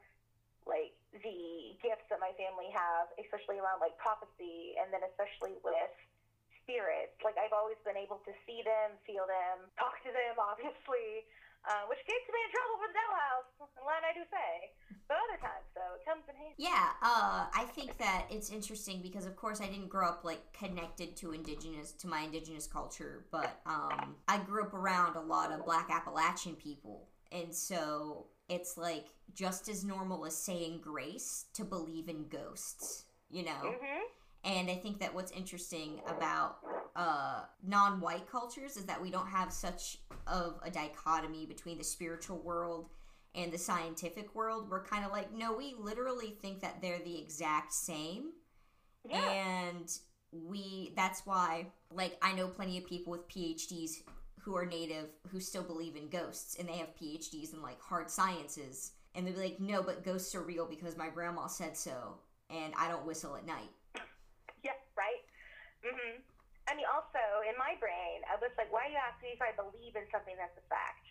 like 0.63 0.95
the 1.11 1.75
gifts 1.83 2.07
that 2.07 2.23
my 2.23 2.31
family 2.39 2.71
have, 2.71 3.11
especially 3.19 3.59
around 3.59 3.83
like 3.83 3.95
prophecy, 3.99 4.79
and 4.79 4.87
then 4.89 5.03
especially 5.11 5.59
with 5.61 5.93
spirits. 6.63 7.15
Like 7.19 7.35
I've 7.35 7.51
always 7.51 7.79
been 7.83 7.99
able 7.99 8.23
to 8.23 8.31
see 8.47 8.63
them, 8.63 8.95
feel 9.03 9.27
them, 9.27 9.67
talk 9.75 9.99
to 10.07 10.11
them, 10.11 10.39
obviously, 10.51 11.27
uh, 11.67 11.87
which 11.91 11.99
gets 12.07 12.25
me 12.31 12.39
in 12.39 12.49
trouble 12.51 12.75
for 12.79 12.87
the 12.87 12.95
Devil 12.95 13.17
House. 13.19 13.49
Line 13.83 14.03
I 14.07 14.13
do 14.15 14.23
say, 14.31 14.51
but 15.07 15.17
other 15.17 15.39
times 15.39 15.65
though, 15.75 15.95
it 15.95 16.05
comes 16.05 16.23
in 16.29 16.35
handy. 16.35 16.55
Yeah, 16.57 16.89
uh, 17.01 17.45
I 17.53 17.65
think 17.75 17.97
that 17.97 18.25
it's 18.29 18.49
interesting 18.49 19.01
because, 19.01 19.25
of 19.25 19.35
course, 19.35 19.61
I 19.61 19.67
didn't 19.67 19.89
grow 19.89 20.07
up 20.07 20.23
like 20.23 20.41
connected 20.53 21.15
to 21.17 21.31
indigenous 21.31 21.91
to 21.93 22.07
my 22.07 22.21
indigenous 22.21 22.67
culture, 22.67 23.25
but 23.31 23.61
um, 23.65 24.15
I 24.27 24.37
grew 24.37 24.63
up 24.63 24.73
around 24.73 25.15
a 25.15 25.21
lot 25.21 25.51
of 25.51 25.65
Black 25.65 25.89
Appalachian 25.91 26.55
people, 26.55 27.07
and 27.31 27.53
so 27.53 28.27
it's 28.49 28.77
like 28.77 29.07
just 29.33 29.69
as 29.69 29.83
normal 29.83 30.25
as 30.25 30.35
saying 30.35 30.81
grace 30.81 31.45
to 31.53 31.63
believe 31.63 32.09
in 32.09 32.27
ghosts, 32.27 33.05
you 33.29 33.43
know. 33.43 33.51
Mm-hmm. 33.51 34.01
And 34.45 34.69
I 34.69 34.75
think 34.75 34.99
that 34.99 35.13
what's 35.15 35.31
interesting 35.31 36.01
about 36.05 36.57
uh, 36.95 37.43
non-white 37.65 38.29
cultures 38.29 38.75
is 38.75 38.83
that 38.85 39.01
we 39.01 39.09
don't 39.09 39.27
have 39.27 39.53
such 39.53 39.99
of 40.27 40.59
a 40.63 40.69
dichotomy 40.69 41.45
between 41.45 41.77
the 41.77 41.83
spiritual 41.83 42.39
world 42.39 42.89
and 43.35 43.51
the 43.51 43.57
scientific 43.57 44.35
world. 44.35 44.69
We're 44.69 44.83
kind 44.85 45.05
of 45.05 45.11
like, 45.11 45.33
no, 45.33 45.53
we 45.53 45.75
literally 45.77 46.35
think 46.41 46.61
that 46.61 46.81
they're 46.81 46.99
the 46.99 47.19
exact 47.19 47.73
same, 47.73 48.31
Yeah. 49.07 49.29
and 49.29 49.89
we. 50.31 50.93
That's 50.95 51.25
why, 51.25 51.67
like, 51.91 52.17
I 52.21 52.33
know 52.33 52.47
plenty 52.47 52.77
of 52.77 52.85
people 52.85 53.11
with 53.11 53.27
PhDs 53.27 54.01
who 54.41 54.55
are 54.55 54.65
native 54.65 55.07
who 55.29 55.39
still 55.39 55.63
believe 55.63 55.95
in 55.95 56.09
ghosts, 56.09 56.55
and 56.59 56.67
they 56.67 56.77
have 56.77 56.95
PhDs 56.95 57.53
in 57.53 57.61
like 57.61 57.81
hard 57.81 58.09
sciences, 58.09 58.91
and 59.15 59.25
they'll 59.25 59.33
be 59.35 59.39
like, 59.39 59.59
no, 59.59 59.81
but 59.81 60.03
ghosts 60.03 60.35
are 60.35 60.41
real 60.43 60.65
because 60.65 60.97
my 60.97 61.09
grandma 61.09 61.47
said 61.47 61.77
so, 61.77 62.17
and 62.49 62.73
I 62.77 62.87
don't 62.89 63.05
whistle 63.05 63.35
at 63.35 63.45
night. 63.45 63.71
Yeah, 64.63 64.71
right? 64.95 65.19
mm-hmm 65.83 66.21
I 66.63 66.79
mean, 66.79 66.87
also, 66.87 67.19
in 67.43 67.59
my 67.59 67.75
brain, 67.83 68.23
I 68.31 68.39
was 68.39 68.47
like, 68.55 68.71
why 68.71 68.87
are 68.87 68.91
you 68.95 68.95
asking 68.95 69.29
me 69.29 69.35
if 69.35 69.43
I 69.43 69.51
believe 69.51 69.99
in 69.99 70.07
something 70.07 70.31
that's 70.39 70.55
a 70.55 70.63
fact? 70.71 71.02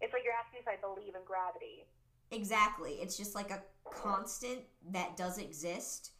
It's 0.00 0.12
like 0.12 0.22
you're 0.24 0.34
asking 0.34 0.60
if 0.60 0.68
I 0.68 0.76
believe 0.80 1.14
in 1.14 1.22
gravity. 1.24 1.86
Exactly. 2.30 2.92
It's 3.02 3.16
just 3.16 3.34
like 3.34 3.50
a 3.50 3.62
constant 3.84 4.60
that 4.92 5.16
does 5.16 5.38
exist 5.38 6.12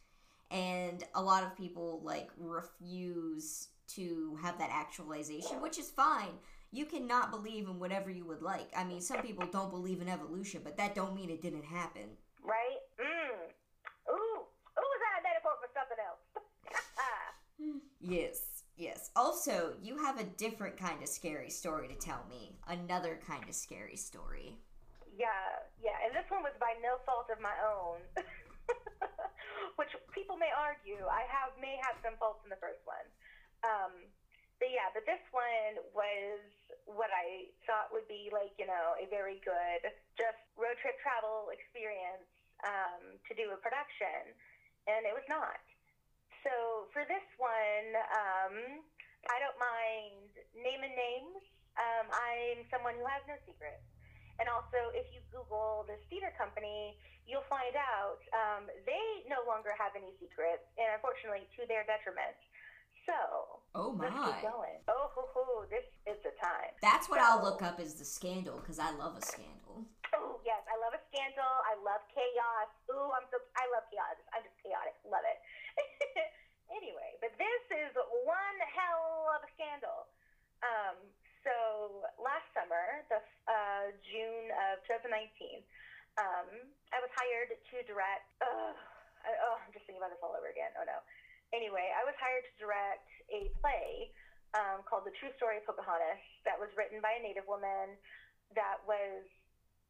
and 0.51 1.03
a 1.15 1.21
lot 1.21 1.43
of 1.43 1.55
people 1.55 2.01
like 2.03 2.29
refuse 2.37 3.69
to 3.95 4.37
have 4.41 4.57
that 4.59 4.69
actualization, 4.71 5.61
which 5.61 5.79
is 5.79 5.89
fine. 5.89 6.33
You 6.73 6.85
cannot 6.85 7.31
believe 7.31 7.67
in 7.67 7.79
whatever 7.79 8.09
you 8.09 8.25
would 8.25 8.41
like. 8.41 8.69
I 8.75 8.83
mean, 8.83 9.01
some 9.01 9.21
people 9.21 9.45
don't 9.51 9.71
believe 9.71 10.01
in 10.01 10.07
evolution, 10.07 10.61
but 10.63 10.77
that 10.77 10.95
don't 10.95 11.15
mean 11.15 11.29
it 11.29 11.41
didn't 11.41 11.65
happen. 11.65 12.03
Right? 12.43 12.79
Mm. 12.99 14.11
Ooh. 14.11 14.39
Ooh, 14.43 14.91
is 14.95 15.01
that 15.03 15.19
a 15.19 15.23
metaphor 15.23 15.51
for 15.59 15.69
something 15.73 15.97
else? 15.99 16.45
Yes. 18.03 18.50
Yes. 18.81 19.13
Also, 19.13 19.77
you 19.77 19.93
have 20.01 20.17
a 20.17 20.25
different 20.41 20.73
kind 20.73 21.05
of 21.05 21.07
scary 21.07 21.53
story 21.53 21.85
to 21.85 21.93
tell 21.93 22.25
me. 22.25 22.57
Another 22.65 23.21
kind 23.21 23.45
of 23.45 23.53
scary 23.53 23.93
story. 23.93 24.57
yeah, 25.13 25.61
yeah. 25.77 26.01
And 26.01 26.17
this 26.17 26.25
one 26.33 26.41
was 26.41 26.57
by 26.57 26.73
no 26.81 26.97
fault 27.05 27.29
of 27.29 27.37
my 27.37 27.53
own. 27.61 28.01
Which 29.77 29.93
people 30.17 30.33
may 30.33 30.49
argue. 30.49 31.05
I 31.05 31.29
have 31.29 31.53
may 31.61 31.77
have 31.85 32.01
some 32.01 32.17
faults 32.17 32.41
in 32.41 32.49
the 32.49 32.57
first 32.57 32.81
one. 32.89 33.05
Um, 33.61 34.09
but 34.57 34.73
yeah, 34.73 34.89
but 34.97 35.05
this 35.05 35.21
one 35.29 35.85
was 35.93 36.41
what 36.89 37.13
I 37.13 37.53
thought 37.69 37.93
would 37.93 38.09
be 38.09 38.33
like, 38.33 38.57
you 38.57 38.65
know, 38.65 38.97
a 38.97 39.05
very 39.13 39.45
good 39.45 39.93
just 40.17 40.41
road 40.57 40.81
trip 40.81 40.97
travel 41.05 41.53
experience 41.53 42.25
um, 42.65 43.21
to 43.29 43.37
do 43.37 43.53
a 43.53 43.61
production. 43.61 44.33
And 44.89 45.05
it 45.05 45.13
was 45.13 45.25
not. 45.29 45.61
So 46.41 46.89
for 46.93 47.05
this 47.05 47.25
one, 47.37 47.87
um, 48.13 48.55
I 49.29 49.37
don't 49.37 49.57
mind 49.61 50.31
naming 50.57 50.93
names. 50.97 51.41
Um, 51.77 52.09
I'm 52.09 52.65
someone 52.73 52.97
who 52.97 53.05
has 53.05 53.21
no 53.29 53.37
secrets. 53.45 53.85
And 54.41 54.49
also, 54.49 54.89
if 54.97 55.05
you 55.13 55.21
Google 55.29 55.85
this 55.85 56.01
theater 56.09 56.33
company, 56.33 56.97
you'll 57.29 57.45
find 57.45 57.77
out 57.77 58.21
um, 58.33 58.65
they 58.89 59.05
no 59.29 59.45
longer 59.45 59.69
have 59.77 59.93
any 59.93 60.17
secrets, 60.17 60.65
and 60.81 60.89
unfortunately, 60.97 61.45
to 61.61 61.69
their 61.69 61.85
detriment. 61.85 62.33
So 63.05 63.61
Oh 63.73 63.93
my, 63.93 64.09
let's 64.09 64.17
keep 64.17 64.41
going. 64.45 64.77
Oh, 64.89 65.09
hoo, 65.13 65.25
hoo, 65.33 65.65
this 65.69 65.85
is 66.05 66.17
the 66.25 66.33
time. 66.37 66.73
That's 66.81 67.09
what 67.09 67.21
I'll 67.21 67.41
look 67.41 67.61
up 67.61 67.81
is 67.81 67.97
the 67.97 68.05
scandal 68.05 68.61
because 68.61 68.77
I 68.77 68.93
love 68.93 69.17
a 69.17 69.23
scandal. 69.25 69.85
Oh 70.13 70.41
yes, 70.45 70.61
I 70.69 70.75
love 70.81 70.93
a 70.93 71.01
scandal. 71.09 71.53
I 71.65 71.73
love 71.81 72.01
chaos. 72.13 72.69
Ooh, 72.93 73.09
I'm 73.15 73.25
so 73.31 73.41
I 73.57 73.65
love 73.73 73.85
chaos. 73.89 74.17
I'm 74.35 74.43
just 74.45 74.57
chaotic. 74.61 74.93
Love 75.07 75.25
it. 75.25 75.39
Anyway, 76.73 77.19
but 77.19 77.31
this 77.35 77.63
is 77.69 77.91
one 78.23 78.59
hell 78.71 79.31
of 79.35 79.43
a 79.43 79.49
scandal. 79.55 80.07
Um, 80.63 80.97
so 81.41 82.05
last 82.21 82.45
summer, 82.53 83.01
the 83.09 83.19
uh, 83.49 83.89
June 84.05 84.53
of 84.71 84.81
2019, 84.85 85.65
um, 86.21 86.47
I 86.93 86.99
was 87.01 87.11
hired 87.17 87.49
to 87.55 87.75
direct. 87.87 88.29
Uh, 88.37 88.75
I, 89.25 89.29
oh, 89.47 89.57
I'm 89.61 89.71
just 89.73 89.85
thinking 89.85 90.01
about 90.01 90.13
this 90.13 90.21
all 90.21 90.33
over 90.33 90.49
again. 90.49 90.73
Oh 90.77 90.85
no. 90.85 91.01
Anyway, 91.51 91.91
I 91.91 92.07
was 92.07 92.15
hired 92.15 92.47
to 92.47 92.53
direct 92.55 93.09
a 93.27 93.51
play 93.59 94.13
um, 94.55 94.83
called 94.87 95.03
The 95.03 95.15
True 95.19 95.31
Story 95.35 95.59
of 95.59 95.67
Pocahontas 95.67 96.23
that 96.47 96.55
was 96.55 96.71
written 96.79 97.03
by 97.03 97.19
a 97.19 97.21
Native 97.23 97.43
woman 97.47 97.99
that 98.55 98.79
was 98.87 99.23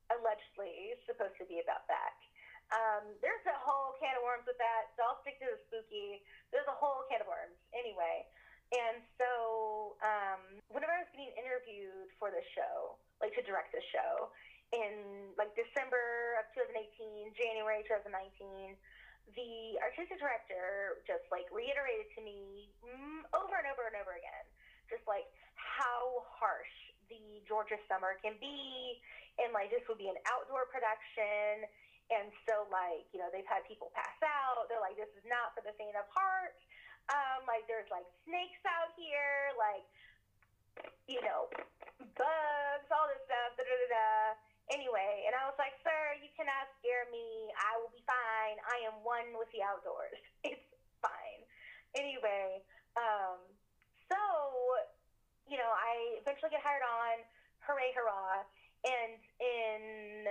allegedly 0.10 0.98
supposed 1.06 1.38
to 1.38 1.46
be 1.46 1.62
about 1.62 1.86
that. 1.90 2.18
Um, 2.72 3.04
there's 3.20 3.44
a 3.52 3.58
whole 3.60 4.00
can 4.00 4.16
of 4.16 4.24
worms 4.24 4.48
with 4.48 4.56
that, 4.60 4.96
so 4.96 5.04
I'll 5.04 5.20
stick 5.28 5.40
to 5.44 5.48
the 5.48 5.60
spooky. 5.68 6.24
There's 6.56 6.68
a 6.72 6.76
whole 6.76 7.04
can 7.12 7.20
of 7.20 7.28
worms. 7.28 7.60
Anyway, 7.76 8.24
and 8.72 9.04
so 9.20 10.00
um, 10.00 10.64
whenever 10.72 10.96
I 10.96 11.04
was 11.04 11.12
getting 11.12 11.36
interviewed 11.36 12.08
for 12.16 12.32
the 12.32 12.40
show, 12.56 12.96
like 13.20 13.36
to 13.36 13.44
direct 13.44 13.76
the 13.76 13.84
show, 13.92 14.32
in 14.72 15.36
like 15.36 15.52
December 15.60 16.40
of 16.40 16.48
2018, 16.56 17.36
January 17.36 17.84
2019, 17.84 18.80
the 19.36 19.76
artistic 19.84 20.20
director 20.20 21.04
just 21.04 21.28
like 21.28 21.48
reiterated 21.52 22.08
to 22.16 22.24
me 22.24 22.72
mm, 22.80 23.22
over 23.36 23.56
and 23.60 23.68
over 23.68 23.92
and 23.92 24.00
over 24.00 24.16
again, 24.16 24.48
just 24.88 25.04
like 25.08 25.28
how 25.60 26.24
harsh 26.40 26.72
the 27.12 27.44
Georgia 27.44 27.76
summer 27.92 28.16
can 28.24 28.40
be, 28.40 29.00
and 29.40 29.52
like 29.52 29.68
this 29.68 29.84
would 29.92 30.00
be 30.00 30.08
an 30.08 30.20
outdoor 30.32 30.72
production. 30.72 31.68
And 32.12 32.28
so, 32.44 32.68
like, 32.68 33.08
you 33.16 33.24
know, 33.24 33.32
they've 33.32 33.48
had 33.48 33.64
people 33.64 33.88
pass 33.96 34.20
out. 34.20 34.68
They're 34.68 34.84
like, 34.84 35.00
this 35.00 35.12
is 35.16 35.24
not 35.24 35.56
for 35.56 35.64
the 35.64 35.72
faint 35.80 35.96
of 35.96 36.04
heart. 36.12 36.60
Um, 37.08 37.48
like, 37.48 37.64
there's 37.72 37.88
like 37.88 38.04
snakes 38.28 38.60
out 38.68 38.92
here, 39.00 39.56
like, 39.56 39.88
you 41.08 41.24
know, 41.24 41.48
bugs, 42.20 42.88
all 42.92 43.08
this 43.08 43.24
stuff. 43.24 43.56
Da 43.56 43.64
da 43.64 43.76
da 43.76 43.88
da. 43.88 44.12
Anyway, 44.76 45.28
and 45.28 45.36
I 45.36 45.48
was 45.48 45.56
like, 45.56 45.76
sir, 45.84 46.20
you 46.20 46.32
cannot 46.36 46.68
scare 46.80 47.08
me. 47.12 47.52
I 47.60 47.80
will 47.80 47.92
be 47.92 48.04
fine. 48.08 48.56
I 48.68 48.88
am 48.88 49.04
one 49.04 49.36
with 49.40 49.50
the 49.56 49.64
outdoors. 49.64 50.20
It's 50.52 50.68
fine. 51.02 51.42
Anyway, 51.98 52.62
um, 52.96 53.42
so, 54.08 54.20
you 55.50 55.58
know, 55.58 55.72
I 55.72 56.20
eventually 56.22 56.52
get 56.52 56.62
hired 56.64 56.84
on. 56.86 57.24
Hooray, 57.66 57.92
hurrah. 57.96 58.46
And 58.86 59.22
in 59.38 60.26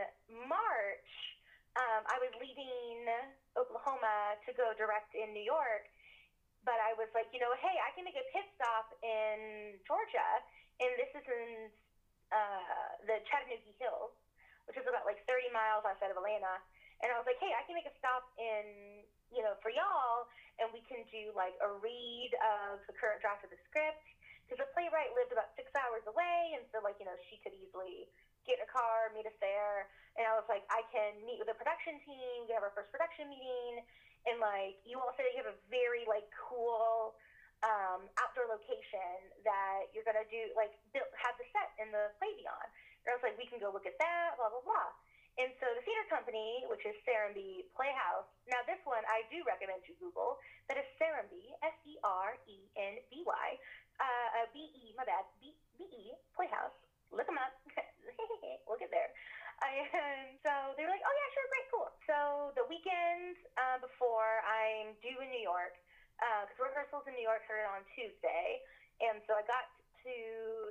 March, 0.48 1.10
um, 1.78 2.02
I 2.10 2.16
was 2.18 2.32
leaving 2.42 3.06
Oklahoma 3.54 4.38
to 4.46 4.50
go 4.54 4.74
direct 4.74 5.14
in 5.14 5.30
New 5.30 5.44
York. 5.44 5.86
But 6.60 6.76
I 6.76 6.92
was 7.00 7.08
like, 7.16 7.32
you 7.32 7.40
know, 7.40 7.56
hey, 7.56 7.72
I 7.80 7.88
can 7.96 8.04
make 8.04 8.20
a 8.20 8.26
pit 8.36 8.44
stop 8.52 8.92
in 9.00 9.80
Georgia, 9.88 10.44
and 10.76 10.92
this 11.00 11.08
is 11.16 11.24
in 11.24 11.72
uh, 12.28 13.00
the 13.08 13.16
Chattahoochee 13.24 13.80
Hills, 13.80 14.12
which 14.68 14.76
is 14.76 14.84
about 14.84 15.08
like 15.08 15.24
30 15.24 15.48
miles 15.56 15.88
outside 15.88 16.12
of 16.12 16.20
Atlanta. 16.20 16.60
And 17.00 17.08
I 17.08 17.16
was 17.16 17.24
like, 17.24 17.40
hey, 17.40 17.56
I 17.56 17.64
can 17.64 17.72
make 17.72 17.88
a 17.88 17.96
stop 17.96 18.28
in, 18.36 19.00
you 19.32 19.40
know, 19.40 19.56
for 19.64 19.72
y'all, 19.72 20.28
and 20.60 20.68
we 20.68 20.84
can 20.84 21.00
do 21.08 21.32
like 21.32 21.56
a 21.64 21.70
read 21.80 22.36
of 22.44 22.84
the 22.84 22.92
current 22.92 23.24
draft 23.24 23.40
of 23.40 23.48
the 23.48 23.60
script. 23.64 24.04
Because 24.44 24.66
the 24.66 24.70
playwright 24.76 25.14
lived 25.16 25.32
about 25.32 25.54
six 25.56 25.72
hours 25.78 26.04
away, 26.10 26.58
and 26.58 26.66
so 26.74 26.84
like, 26.84 27.00
you 27.00 27.06
know, 27.08 27.16
she 27.30 27.40
could 27.40 27.56
easily 27.56 28.10
get 28.48 28.60
in 28.60 28.64
a 28.64 28.70
car, 28.70 29.12
meet 29.12 29.26
us 29.28 29.36
there. 29.40 29.88
And 30.18 30.26
I 30.26 30.34
was 30.34 30.46
like, 30.50 30.66
I 30.68 30.82
can 30.90 31.16
meet 31.22 31.38
with 31.38 31.48
the 31.48 31.56
production 31.56 32.00
team. 32.02 32.48
We 32.48 32.52
have 32.52 32.66
our 32.66 32.74
first 32.74 32.90
production 32.90 33.30
meeting, 33.30 33.86
and 34.28 34.36
like, 34.42 34.76
you 34.84 35.00
all 35.00 35.14
said 35.16 35.30
you 35.32 35.40
have 35.40 35.52
a 35.52 35.60
very 35.72 36.04
like 36.04 36.28
cool 36.34 37.16
um, 37.64 38.08
outdoor 38.20 38.48
location 38.48 39.32
that 39.44 39.92
you're 39.92 40.04
gonna 40.04 40.26
do 40.28 40.52
like 40.56 40.72
build, 40.92 41.08
have 41.16 41.36
the 41.36 41.46
set 41.52 41.72
in 41.80 41.92
the 41.92 42.12
play 42.20 42.32
beyond. 42.40 42.68
And 43.04 43.12
I 43.12 43.14
was 43.16 43.24
like, 43.24 43.36
we 43.40 43.48
can 43.48 43.60
go 43.60 43.72
look 43.72 43.88
at 43.88 43.96
that, 44.00 44.36
blah 44.36 44.52
blah 44.52 44.64
blah. 44.64 44.92
And 45.38 45.54
so 45.56 45.64
the 45.72 45.80
theater 45.86 46.04
company, 46.10 46.66
which 46.68 46.84
is 46.84 46.92
Serenbe 47.06 47.64
Playhouse, 47.72 48.28
now 48.50 48.60
this 48.68 48.80
one 48.84 49.00
I 49.08 49.24
do 49.32 49.40
recommend 49.46 49.80
you 49.88 49.96
Google. 49.96 50.36
That 50.68 50.76
is 50.76 50.88
Serenbe, 51.00 51.54
S 51.64 51.76
E 51.88 51.96
R 52.04 52.36
E 52.44 52.58
N 52.76 53.00
B 53.08 53.24
Y, 53.24 53.48
uh, 54.00 54.44
B 54.52 54.68
E, 54.68 54.92
my 54.96 55.04
bad, 55.08 55.24
B 55.40 55.56
B 55.78 55.88
E 55.88 56.12
Playhouse. 56.36 56.74
Look 57.12 57.24
them 57.28 57.40
up. 57.40 57.56
we'll 58.66 58.80
get 58.80 58.92
there. 58.92 59.10
And 59.60 60.40
so 60.40 60.72
they 60.76 60.88
were 60.88 60.92
like, 60.92 61.04
oh 61.04 61.12
yeah, 61.12 61.28
sure, 61.36 61.48
great, 61.52 61.66
cool. 61.68 61.88
So 62.08 62.18
the 62.56 62.64
weekend 62.64 63.36
uh, 63.60 63.76
before 63.80 64.40
I'm 64.48 64.96
due 65.04 65.20
in 65.20 65.28
New 65.28 65.44
York, 65.44 65.76
because 66.16 66.56
uh, 66.56 66.68
rehearsals 66.68 67.04
in 67.08 67.16
New 67.16 67.24
York 67.24 67.44
started 67.44 67.68
on 67.68 67.84
Tuesday, 67.92 68.60
and 69.00 69.20
so 69.24 69.36
I 69.36 69.44
got 69.48 69.68
to 70.04 70.16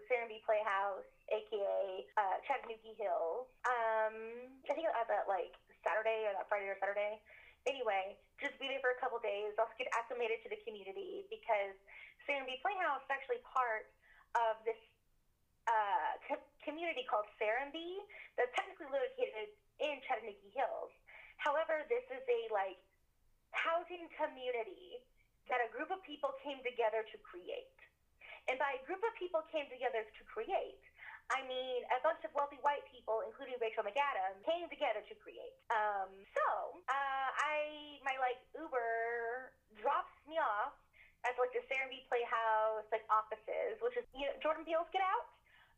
Serenbe 0.10 0.42
Playhouse, 0.42 1.06
aka 1.30 2.06
uh, 2.18 2.38
Chattahoochee 2.46 2.98
Hills. 2.98 3.46
Um, 3.66 4.50
I 4.66 4.74
think 4.74 4.90
it 4.90 4.94
was 4.94 5.10
at 5.10 5.30
like 5.30 5.54
Saturday 5.86 6.26
or 6.26 6.34
that 6.34 6.50
Friday 6.50 6.70
or 6.70 6.78
Saturday. 6.82 7.22
Anyway, 7.68 8.18
just 8.42 8.58
be 8.58 8.72
there 8.72 8.82
for 8.82 8.94
a 8.94 9.00
couple 9.02 9.22
days. 9.22 9.54
Also 9.60 9.74
get 9.78 9.90
acclimated 9.94 10.42
to 10.46 10.50
the 10.50 10.58
community 10.66 11.28
because 11.30 11.78
Serenbe 12.26 12.58
Playhouse 12.62 13.04
is 13.06 13.12
actually 13.12 13.42
part 13.46 13.86
of 14.38 14.58
this 14.66 14.80
uh, 15.70 16.18
community 16.70 17.02
called 17.10 17.26
Serenbe 17.42 18.06
that's 18.38 18.54
technically 18.54 18.94
located 18.94 19.50
in 19.82 19.98
Chattahoochee 20.06 20.54
Hills. 20.54 20.94
However, 21.42 21.82
this 21.90 22.06
is 22.14 22.22
a 22.22 22.42
like 22.54 22.78
housing 23.50 24.06
community 24.14 25.02
that 25.50 25.66
a 25.66 25.70
group 25.74 25.90
of 25.90 25.98
people 26.06 26.30
came 26.46 26.62
together 26.62 27.02
to 27.10 27.18
create. 27.26 27.74
And 28.46 28.62
by 28.62 28.78
a 28.78 28.82
group 28.86 29.02
of 29.02 29.14
people 29.18 29.42
came 29.50 29.66
together 29.74 30.06
to 30.06 30.22
create, 30.30 30.82
I 31.34 31.42
mean 31.50 31.86
a 31.90 32.00
bunch 32.06 32.22
of 32.22 32.30
wealthy 32.38 32.62
white 32.62 32.86
people, 32.86 33.26
including 33.26 33.58
Rachel 33.58 33.82
McAdams, 33.82 34.38
came 34.46 34.70
together 34.70 35.02
to 35.02 35.14
create. 35.18 35.58
Um, 35.74 36.14
so 36.38 36.46
uh, 36.86 37.28
I 37.34 37.98
my 38.06 38.14
like 38.22 38.42
Uber 38.54 39.54
drops 39.82 40.14
me 40.30 40.38
off 40.38 40.78
at 41.26 41.34
like 41.38 41.54
the 41.54 41.66
Serenbe 41.66 42.06
Playhouse 42.10 42.86
like 42.94 43.06
offices, 43.10 43.82
which 43.82 43.98
is 43.98 44.06
you 44.14 44.30
know 44.30 44.36
Jordan 44.42 44.66
Peele's 44.66 44.90
Get 44.94 45.06
Out, 45.06 45.30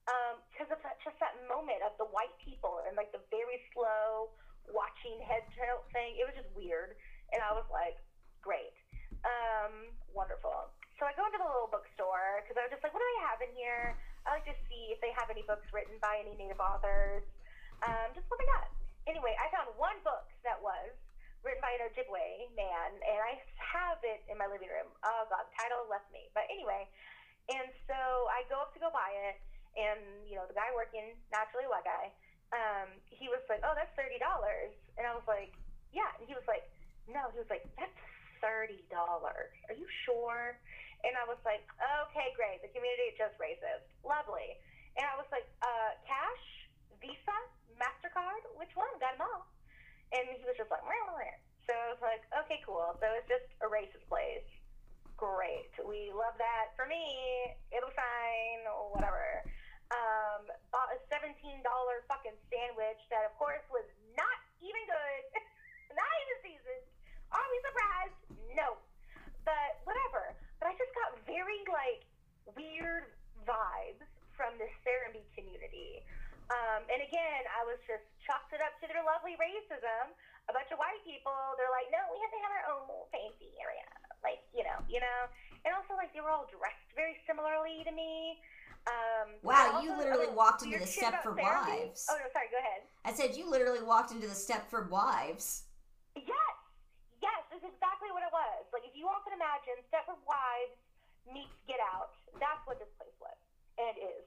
because 0.06 0.70
um, 0.70 0.76
of 0.76 0.80
that, 0.82 0.98
just 1.06 1.18
that 1.22 1.38
moment 1.46 1.86
of 1.86 1.94
the 2.02 2.10
white 2.10 2.34
people 2.42 2.82
and 2.90 2.98
like 2.98 3.14
the 3.14 3.22
very 3.30 3.62
slow 3.74 4.34
watching 4.70 5.18
head 5.22 5.46
tilt 5.54 5.86
thing. 5.94 6.18
It 6.18 6.26
was 6.26 6.36
just 6.38 6.50
weird, 6.54 6.98
and 7.34 7.40
I 7.42 7.54
was 7.54 7.66
like, 7.70 7.98
great, 8.42 8.74
um, 9.26 9.94
wonderful. 10.14 10.74
So 10.98 11.10
I 11.10 11.18
go 11.18 11.26
into 11.26 11.42
the 11.42 11.50
little 11.50 11.70
bookstore 11.70 12.46
because 12.46 12.62
I 12.62 12.70
was 12.70 12.72
just 12.74 12.86
like, 12.86 12.94
what 12.94 13.02
do 13.02 13.10
they 13.18 13.24
have 13.26 13.40
in 13.42 13.52
here? 13.58 13.98
I 14.26 14.38
like 14.38 14.46
to 14.46 14.58
see 14.70 14.94
if 14.94 15.02
they 15.02 15.10
have 15.18 15.34
any 15.34 15.42
books 15.50 15.66
written 15.74 15.98
by 15.98 16.22
any 16.22 16.38
Native 16.38 16.62
authors. 16.62 17.26
Um, 17.82 18.14
just 18.14 18.30
what 18.30 18.38
they 18.38 18.46
got. 18.46 18.70
Anyway, 19.10 19.34
I 19.42 19.50
found 19.50 19.74
one 19.82 19.98
book 20.06 20.30
that 20.46 20.62
was 20.62 20.94
written 21.42 21.58
by 21.58 21.74
an 21.74 21.90
Ojibwe 21.90 22.54
man, 22.54 22.90
and 23.02 23.18
I 23.18 23.42
have 23.58 23.98
it 24.06 24.22
in 24.30 24.38
my 24.38 24.46
living 24.46 24.70
room. 24.70 24.94
Oh 25.02 25.26
God, 25.26 25.50
the 25.50 25.56
title 25.58 25.90
left 25.90 26.06
me. 26.14 26.30
But 26.38 26.46
anyway, 26.54 26.86
and 27.50 27.74
so 27.90 28.30
I 28.30 28.46
go 28.46 28.62
up 28.62 28.70
to 28.78 28.80
go 28.80 28.94
buy 28.94 29.10
it, 29.34 29.42
and 29.78 30.28
you 30.28 30.36
know 30.36 30.46
the 30.48 30.58
guy 30.58 30.70
working, 30.76 31.16
naturally 31.32 31.68
white 31.68 31.86
guy, 31.88 32.12
um, 32.52 32.90
he 33.08 33.32
was 33.32 33.44
like, 33.48 33.64
"Oh, 33.64 33.76
that's 33.76 33.92
thirty 33.96 34.20
dollars," 34.20 34.76
and 34.98 35.08
I 35.08 35.16
was 35.16 35.26
like, 35.28 35.56
"Yeah," 35.96 36.12
and 36.20 36.28
he 36.28 36.36
was 36.36 36.46
like, 36.48 36.68
"No," 37.08 37.32
he 37.32 37.40
was 37.40 37.50
like, 37.52 37.64
"That's 37.80 37.96
thirty 38.44 38.84
dollars. 38.92 39.54
Are 39.72 39.78
you 39.78 39.88
sure?" 40.04 40.60
And 41.02 41.18
I 41.18 41.26
was 41.26 41.42
like, 41.42 41.66
okay, 42.10 42.30
great. 42.38 42.62
The 42.62 42.70
community 42.74 43.10
is 43.10 43.18
just 43.18 43.34
racist. 43.42 43.86
Lovely. 44.06 44.58
And 44.98 45.06
I 45.06 45.18
was 45.18 45.26
like, 45.34 45.50
uh, 45.66 45.98
cash, 46.06 46.46
Visa, 47.02 47.38
MasterCard, 47.82 48.46
which 48.58 48.74
one? 48.78 48.92
Got 49.02 49.18
them 49.18 49.26
all. 49.26 49.50
And 50.14 50.30
he 50.30 50.46
was 50.46 50.54
just 50.60 50.70
like, 50.70 50.84
meh. 50.86 51.34
so 51.66 51.74
I 51.74 51.88
was 51.90 52.02
like, 52.04 52.22
okay, 52.46 52.62
cool. 52.68 52.94
So 53.02 53.06
it's 53.18 53.26
just 53.26 53.48
a 53.66 53.68
racist 53.72 54.06
place. 54.06 54.46
Great. 55.22 55.70
We 55.86 56.10
love 56.10 56.34
that. 56.42 56.74
For 56.74 56.90
me, 56.90 57.06
it'll 57.70 57.94
fine, 57.94 58.66
or 58.66 58.90
whatever. 58.90 59.46
Um, 59.94 60.50
bought 60.74 60.90
a 60.90 60.98
$17 61.14 61.38
fucking 62.10 62.34
sandwich 62.50 63.02
that, 63.14 63.30
of 63.30 63.38
course, 63.38 63.62
was 63.70 63.86
not 64.18 64.38
even 64.66 64.82
good, 64.90 65.22
not 65.94 66.10
even 66.26 66.38
seasoned. 66.42 66.86
Are 67.30 67.46
we 67.54 67.58
surprised? 67.62 68.18
No. 68.58 68.82
But 69.46 69.86
whatever. 69.86 70.34
But 70.58 70.74
I 70.74 70.80
just 70.82 70.90
got 70.98 71.14
very 71.30 71.62
like 71.70 72.02
weird 72.58 73.14
vibes 73.46 74.02
from 74.34 74.58
this 74.58 74.74
Serenbe 74.82 75.22
community. 75.38 76.02
Um, 76.50 76.82
and 76.90 76.98
again, 76.98 77.46
I 77.46 77.62
was 77.70 77.78
just 77.86 78.10
chalked 78.26 78.58
it 78.58 78.62
up 78.66 78.74
to 78.82 78.90
their 78.90 79.06
lovely 79.06 79.38
racism. 79.38 80.18
A 80.50 80.52
bunch 80.58 80.74
of 80.74 80.82
white 80.82 80.98
people, 81.06 81.38
they're 81.62 81.70
like, 81.70 81.94
no, 81.94 82.10
we 82.10 82.18
have 82.26 82.34
to 82.34 82.42
have 82.42 82.54
our 82.58 82.66
own 82.74 82.90
fancy 83.14 83.54
area. 83.62 84.01
Like, 84.22 84.42
you 84.54 84.64
know, 84.64 84.78
you 84.88 85.02
know. 85.02 85.20
And 85.66 85.74
also, 85.78 85.94
like, 85.98 86.14
they 86.14 86.22
were 86.22 86.34
all 86.34 86.50
dressed 86.50 86.90
very 86.98 87.18
similarly 87.26 87.86
to 87.86 87.94
me. 87.94 88.42
Um, 88.90 89.38
wow, 89.46 89.78
you 89.78 89.94
literally 89.94 90.34
walked 90.34 90.66
into 90.66 90.82
the 90.82 90.90
step 90.90 91.22
Stepford 91.22 91.38
Wives. 91.38 92.10
Oh, 92.10 92.18
no, 92.18 92.26
sorry, 92.34 92.50
go 92.50 92.58
ahead. 92.58 92.82
I 93.06 93.14
said 93.14 93.38
you 93.38 93.46
literally 93.46 93.86
walked 93.86 94.10
into 94.10 94.26
the 94.26 94.34
Stepford 94.34 94.90
Wives. 94.90 95.70
Yes, 96.18 96.58
yes, 97.22 97.42
that's 97.54 97.62
exactly 97.62 98.10
what 98.10 98.26
it 98.26 98.34
was. 98.34 98.66
Like, 98.74 98.82
if 98.90 98.98
you 98.98 99.06
all 99.06 99.22
can 99.22 99.38
imagine, 99.38 99.78
Stepford 99.94 100.18
Wives 100.26 100.82
meets 101.30 101.54
Get 101.70 101.78
Out. 101.94 102.18
That's 102.42 102.66
what 102.66 102.82
this 102.82 102.90
place 102.98 103.14
was 103.22 103.38
and 103.78 103.96
is. 103.98 104.26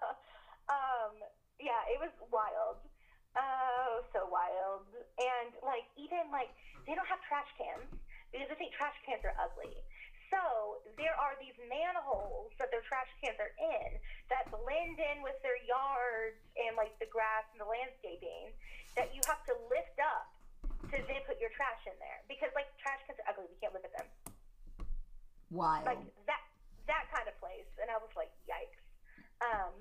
um, 0.68 1.12
yeah, 1.60 1.80
it 1.88 1.98
was 2.00 2.12
wild. 2.28 2.80
Oh, 3.36 4.02
so 4.12 4.26
wild. 4.26 4.88
And 5.20 5.54
like, 5.62 5.86
even 5.94 6.28
like, 6.34 6.50
they 6.84 6.94
don't 6.96 7.06
have 7.06 7.22
trash 7.24 7.48
cans 7.56 7.88
because 8.30 8.48
they 8.48 8.58
think 8.58 8.72
trash 8.74 8.96
cans 9.06 9.22
are 9.26 9.34
ugly. 9.38 9.74
So 10.30 10.78
there 10.94 11.14
are 11.18 11.34
these 11.42 11.58
manholes 11.66 12.54
that 12.62 12.70
their 12.70 12.86
trash 12.86 13.10
cans 13.18 13.34
are 13.42 13.50
in 13.58 13.98
that 14.30 14.46
blend 14.54 14.96
in 15.02 15.26
with 15.26 15.34
their 15.42 15.58
yards 15.66 16.38
and 16.54 16.78
like 16.78 16.94
the 17.02 17.10
grass 17.10 17.42
and 17.50 17.58
the 17.58 17.66
landscaping 17.66 18.54
that 18.94 19.10
you 19.10 19.18
have 19.26 19.42
to 19.50 19.54
lift 19.66 19.98
up 19.98 20.30
to 20.94 20.96
then 21.10 21.20
put 21.26 21.42
your 21.42 21.50
trash 21.58 21.82
in 21.84 21.94
there 21.98 22.22
because 22.30 22.54
like 22.54 22.70
trash 22.78 23.02
cans 23.10 23.18
are 23.26 23.34
ugly. 23.34 23.50
We 23.50 23.58
can't 23.58 23.74
look 23.74 23.84
at 23.84 23.94
them. 23.94 24.08
Wild. 25.50 25.82
Like 25.82 26.02
that 26.30 26.42
that 26.86 27.10
kind 27.10 27.26
of 27.26 27.34
place, 27.38 27.70
and 27.78 27.90
I 27.90 27.98
was 27.98 28.10
like, 28.18 28.30
yikes. 28.46 28.82
Um, 29.42 29.74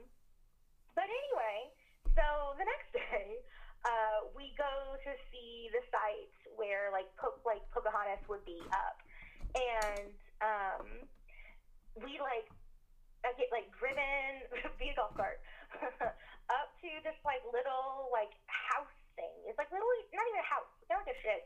but 0.94 1.10
anyway, 1.10 1.74
so 2.14 2.58
the 2.58 2.66
next 2.66 2.90
day, 2.98 3.42
uh, 3.88 4.28
we 4.36 4.52
go 4.60 5.00
to 5.00 5.12
see 5.32 5.72
the 5.72 5.80
site 5.88 6.36
where 6.60 6.92
like 6.92 7.08
po- 7.16 7.40
like 7.48 7.64
Pocahontas 7.72 8.20
would 8.28 8.44
be 8.44 8.60
up, 8.76 8.98
and 9.56 10.12
um, 10.44 10.86
we 12.04 12.20
like 12.20 12.48
I 13.24 13.32
get 13.40 13.52
like 13.52 13.68
driven 13.80 14.48
via 14.80 14.94
golf 14.96 15.16
cart 15.16 15.40
up 16.56 16.70
to 16.84 16.90
this 17.08 17.16
like 17.24 17.44
little 17.48 18.12
like 18.12 18.32
house 18.48 18.92
thing. 19.16 19.36
It's 19.48 19.60
like 19.60 19.72
literally 19.72 20.04
not 20.12 20.28
even 20.28 20.44
a 20.44 20.50
house. 20.50 20.72
It's 20.84 20.92
not 20.92 21.04
like 21.08 21.16
a 21.16 21.20
shed, 21.24 21.44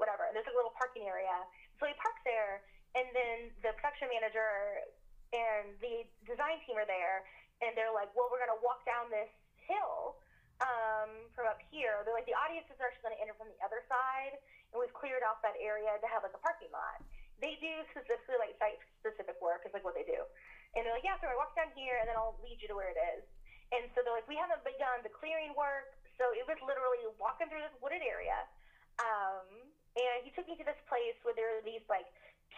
whatever. 0.00 0.28
There's 0.32 0.48
a 0.48 0.56
little 0.56 0.72
parking 0.76 1.04
area. 1.04 1.36
So 1.76 1.84
we 1.84 1.92
park 2.00 2.16
there, 2.24 2.64
and 2.96 3.12
then 3.12 3.52
the 3.60 3.76
production 3.76 4.08
manager 4.08 4.88
and 5.36 5.74
the 5.82 6.06
design 6.24 6.62
team 6.64 6.80
are 6.80 6.88
there, 6.88 7.28
and 7.60 7.76
they're 7.76 7.92
like, 7.92 8.08
"Well, 8.16 8.32
we're 8.32 8.40
gonna 8.40 8.60
walk 8.64 8.84
down 8.88 9.12
this 9.12 9.28
hill 9.68 10.16
um, 10.62 11.30
from 11.34 11.50
up 11.50 11.58
here." 11.72 12.02
They're 12.04 12.14
like, 12.14 12.28
"The 12.28 12.36
audience 12.36 12.68
is 12.70 12.78
actually 12.78 13.10
gonna 13.10 13.22
enter 13.22 13.34
from 13.34 13.50
the 13.50 13.60
other 13.64 13.82
side, 13.88 14.38
and 14.70 14.76
we've 14.78 14.92
cleared 14.94 15.22
off 15.26 15.42
that 15.42 15.56
area 15.58 15.98
to 15.98 16.06
have 16.06 16.22
like 16.22 16.34
a 16.34 16.42
parking 16.42 16.70
lot." 16.70 17.02
They 17.42 17.58
do 17.58 17.82
specifically 17.90 18.38
like 18.38 18.54
site 18.62 18.78
specific 19.02 19.40
work 19.42 19.66
is 19.66 19.74
like 19.74 19.82
what 19.82 19.94
they 19.98 20.06
do, 20.06 20.20
and 20.74 20.86
they're 20.86 20.94
like, 20.94 21.06
"Yeah, 21.06 21.18
so 21.18 21.26
I 21.26 21.34
walk 21.34 21.54
down 21.58 21.70
here, 21.74 21.98
and 21.98 22.06
then 22.06 22.14
I'll 22.14 22.38
lead 22.42 22.62
you 22.62 22.68
to 22.70 22.76
where 22.76 22.90
it 22.90 23.00
is." 23.16 23.24
And 23.72 23.90
so 23.94 24.02
they're 24.04 24.14
like, 24.14 24.28
"We 24.28 24.36
haven't 24.36 24.62
begun 24.62 25.02
the 25.02 25.10
clearing 25.10 25.54
work." 25.58 25.90
So 26.18 26.30
it 26.30 26.46
was 26.46 26.58
literally 26.62 27.02
walking 27.18 27.50
through 27.50 27.62
this 27.66 27.74
wooded 27.82 28.02
area. 28.02 28.46
Um, 29.02 29.74
and 29.98 30.22
he 30.22 30.30
took 30.34 30.46
me 30.46 30.54
to 30.58 30.66
this 30.66 30.78
place 30.86 31.18
where 31.26 31.34
there 31.34 31.58
are 31.58 31.64
these 31.66 31.82
like 31.90 32.06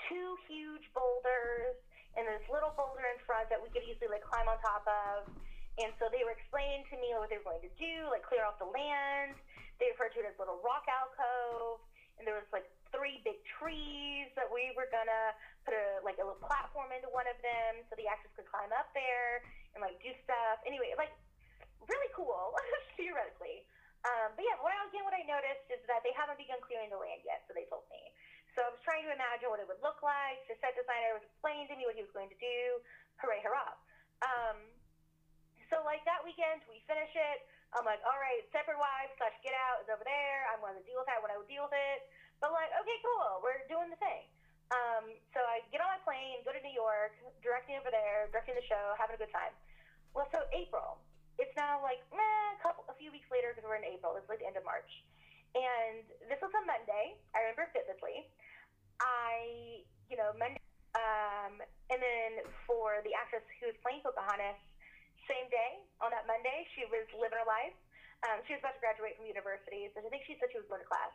two 0.09 0.37
huge 0.45 0.85
boulders 0.93 1.77
and 2.17 2.25
this 2.29 2.45
little 2.49 2.73
boulder 2.77 3.05
in 3.13 3.21
front 3.25 3.49
that 3.53 3.61
we 3.61 3.69
could 3.73 3.85
easily 3.85 4.09
like 4.09 4.25
climb 4.25 4.49
on 4.49 4.57
top 4.61 4.85
of. 4.89 5.29
And 5.77 5.93
so 6.01 6.09
they 6.09 6.25
were 6.25 6.33
explaining 6.33 6.89
to 6.89 6.97
me 6.97 7.13
what 7.17 7.29
they 7.29 7.37
were 7.37 7.45
going 7.45 7.65
to 7.65 7.75
do, 7.77 8.09
like 8.09 8.25
clear 8.25 8.49
off 8.49 8.57
the 8.57 8.69
land. 8.69 9.37
They 9.77 9.93
referred 9.93 10.17
to 10.17 10.25
it 10.25 10.29
as 10.33 10.37
little 10.41 10.57
rock 10.65 10.89
alcove, 10.89 11.85
and 12.17 12.25
there 12.25 12.33
was 12.33 12.49
like 12.49 12.65
three 12.97 13.21
big 13.29 13.37
trees 13.61 14.33
that 14.41 14.49
we 14.49 14.73
were 14.73 14.89
gonna 14.89 15.37
put 15.69 15.77
a 15.77 16.01
like 16.01 16.17
a 16.17 16.25
little 16.25 16.41
platform 16.41 16.89
into 16.97 17.13
one 17.13 17.29
of 17.29 17.37
them 17.45 17.85
so 17.89 17.93
the 18.01 18.09
actors 18.09 18.33
could 18.33 18.49
climb 18.49 18.73
up 18.73 18.89
there 18.97 19.45
and 19.77 19.85
like 19.85 20.01
do 20.01 20.17
stuff. 20.25 20.65
Anyway, 20.65 20.97
like 20.97 21.13
really 21.85 22.11
cool 22.17 22.57
theoretically. 22.97 23.69
Um, 24.07 24.33
but 24.39 24.47
yeah, 24.47 24.57
what 24.63 24.71
I, 24.71 24.81
again, 24.87 25.03
what 25.03 25.17
I 25.19 25.27
noticed 25.27 25.67
is 25.69 25.83
that 25.91 26.01
they 26.07 26.15
haven't 26.15 26.39
begun 26.39 26.63
clearing 26.63 26.89
the 26.95 27.01
land 27.01 27.27
yet, 27.27 27.43
so 27.45 27.53
they 27.53 27.67
told 27.67 27.85
me. 27.91 28.01
So 28.55 28.65
I 28.65 28.71
was 28.71 28.81
trying 28.87 29.03
to 29.05 29.13
imagine 29.13 29.51
what 29.51 29.59
it 29.59 29.67
would 29.69 29.83
look 29.83 30.01
like. 30.01 30.41
The 30.49 30.57
set 30.63 30.79
designer 30.79 31.19
was 31.19 31.27
explaining 31.27 31.69
to 31.69 31.75
me 31.77 31.85
what 31.85 31.99
he 31.99 32.07
was 32.07 32.15
going 32.15 32.31
to 32.31 32.39
do. 32.39 32.81
Hooray, 33.21 33.43
hurrah. 33.43 33.75
Um, 34.25 34.57
so 35.71 35.83
like 35.83 36.03
that 36.07 36.23
weekend, 36.23 36.63
we 36.71 36.83
finish 36.87 37.11
it. 37.15 37.39
I'm 37.75 37.85
like, 37.85 38.01
all 38.07 38.17
right, 38.17 38.47
Stepford 38.55 38.79
Wives 38.79 39.13
slash 39.19 39.35
get 39.43 39.53
out 39.53 39.83
is 39.83 39.91
over 39.91 40.07
there. 40.07 40.47
I'm 40.51 40.63
going 40.63 40.79
to 40.79 40.87
deal 40.87 41.03
with 41.03 41.11
that 41.11 41.21
when 41.21 41.35
I 41.35 41.37
would 41.37 41.51
deal 41.51 41.67
with 41.67 41.77
it. 41.77 42.07
But 42.39 42.55
like, 42.55 42.71
okay, 42.73 42.99
cool, 43.03 43.43
we're 43.43 43.65
doing 43.67 43.91
the 43.91 43.99
thing. 43.99 44.29
Um, 44.75 45.15
so 45.31 45.39
I 45.47 45.63
get 45.71 45.79
on 45.79 45.87
my 45.87 46.03
plane, 46.03 46.43
go 46.43 46.51
to 46.51 46.59
New 46.59 46.75
York, 46.75 47.15
directing 47.39 47.79
over 47.79 47.91
there, 47.91 48.27
directing 48.35 48.59
the 48.59 48.67
show, 48.67 48.99
having 48.99 49.15
a 49.15 49.21
good 49.21 49.31
time. 49.31 49.55
Well, 50.11 50.27
so 50.35 50.43
April, 50.51 50.99
it's 51.39 51.55
now 51.55 51.79
like 51.85 52.03
a 52.11 52.59
couple, 52.59 52.83
a 52.91 52.97
few 52.99 53.15
weeks 53.15 53.31
later 53.31 53.55
because 53.55 53.63
we're 53.63 53.79
in 53.79 53.87
April. 53.87 54.19
It's 54.19 54.27
like 54.27 54.43
the 54.43 54.49
end 54.49 54.59
of 54.59 54.67
March, 54.67 54.91
and 55.55 56.03
this 56.27 56.41
was 56.43 56.51
a 56.51 56.63
Monday. 56.67 57.15
I 57.37 57.47
remember 57.47 57.71
vividly. 57.77 58.27
I, 58.99 59.85
you 60.09 60.17
know, 60.17 60.33
Monday, 60.35 60.59
um, 60.97 61.61
and 61.93 62.01
then 62.01 62.49
for 62.65 63.05
the 63.05 63.13
actress 63.13 63.45
who 63.61 63.69
was 63.69 63.77
playing 63.85 64.01
Pocahontas, 64.01 64.57
same 65.27 65.47
day 65.51 65.83
on 66.03 66.11
that 66.15 66.27
Monday, 66.27 66.67
she 66.75 66.87
was 66.89 67.07
living 67.15 67.37
her 67.37 67.47
life. 67.47 67.75
Um, 68.25 68.41
she 68.49 68.57
was 68.57 68.65
about 68.65 68.75
to 68.79 68.83
graduate 68.83 69.15
from 69.21 69.29
university, 69.29 69.93
so 69.93 70.01
I 70.01 70.09
think 70.09 70.25
she 70.25 70.35
said 70.41 70.49
she 70.49 70.59
was 70.59 70.67
going 70.73 70.81
to 70.81 70.89
class, 70.89 71.13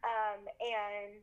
um, 0.00 0.40
and 0.48 1.20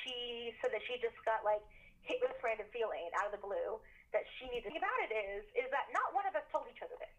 she 0.00 0.50
said 0.64 0.72
that 0.72 0.80
she 0.88 0.96
just 1.04 1.18
got 1.28 1.44
like 1.44 1.60
hit 2.00 2.20
with 2.24 2.32
this 2.32 2.40
random 2.40 2.68
feeling 2.72 3.12
out 3.20 3.28
of 3.28 3.32
the 3.36 3.42
blue 3.44 3.76
that 4.16 4.24
she 4.38 4.48
needed. 4.48 4.72
The 4.72 4.76
thing 4.76 4.80
about 4.80 5.00
it 5.04 5.12
is, 5.12 5.42
is 5.52 5.68
that 5.68 5.92
not 5.92 6.16
one 6.16 6.24
of 6.24 6.32
us 6.32 6.44
told 6.48 6.64
each 6.72 6.80
other 6.80 6.96
this. 6.96 7.16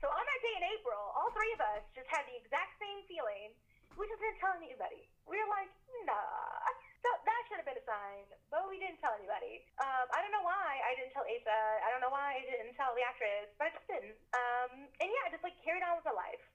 so 0.01 0.09
on 0.09 0.23
that 0.23 0.41
day 0.41 0.55
in 0.57 0.65
April, 0.79 0.97
all 1.13 1.29
three 1.37 1.53
of 1.53 1.61
us 1.61 1.83
just 1.93 2.09
had 2.09 2.25
the 2.25 2.37
exact 2.41 2.73
same 2.81 3.05
feeling. 3.05 3.53
We 3.93 4.09
just 4.09 4.19
didn't 4.19 4.41
tell 4.41 4.57
anybody. 4.57 5.07
We 5.29 5.37
were 5.37 5.51
like, 5.51 5.69
nah. 6.09 6.73
So 7.05 7.13
that 7.21 7.39
should 7.45 7.54
have 7.54 7.54
been 7.65 7.81
a 7.81 7.83
sign, 7.89 8.29
but 8.53 8.69
we 8.69 8.77
didn't 8.77 9.01
tell 9.01 9.17
anybody. 9.17 9.65
Um, 9.81 10.05
I 10.13 10.21
don't 10.21 10.29
know 10.29 10.45
why 10.45 10.79
I 10.85 10.93
didn't 10.93 11.11
tell 11.17 11.25
Asa. 11.25 11.61
I 11.81 11.89
don't 11.89 11.99
know 11.99 12.13
why 12.13 12.37
I 12.37 12.45
didn't 12.45 12.77
tell 12.77 12.93
the 12.93 13.01
actress, 13.01 13.49
but 13.57 13.67
I 13.67 13.71
just 13.73 13.87
didn't. 13.89 14.15
Um, 14.37 14.85
and 15.01 15.09
yeah, 15.09 15.33
just 15.33 15.41
like 15.41 15.57
carried 15.65 15.81
on 15.81 15.97
with 15.97 16.05
my 16.05 16.13
life. 16.13 16.45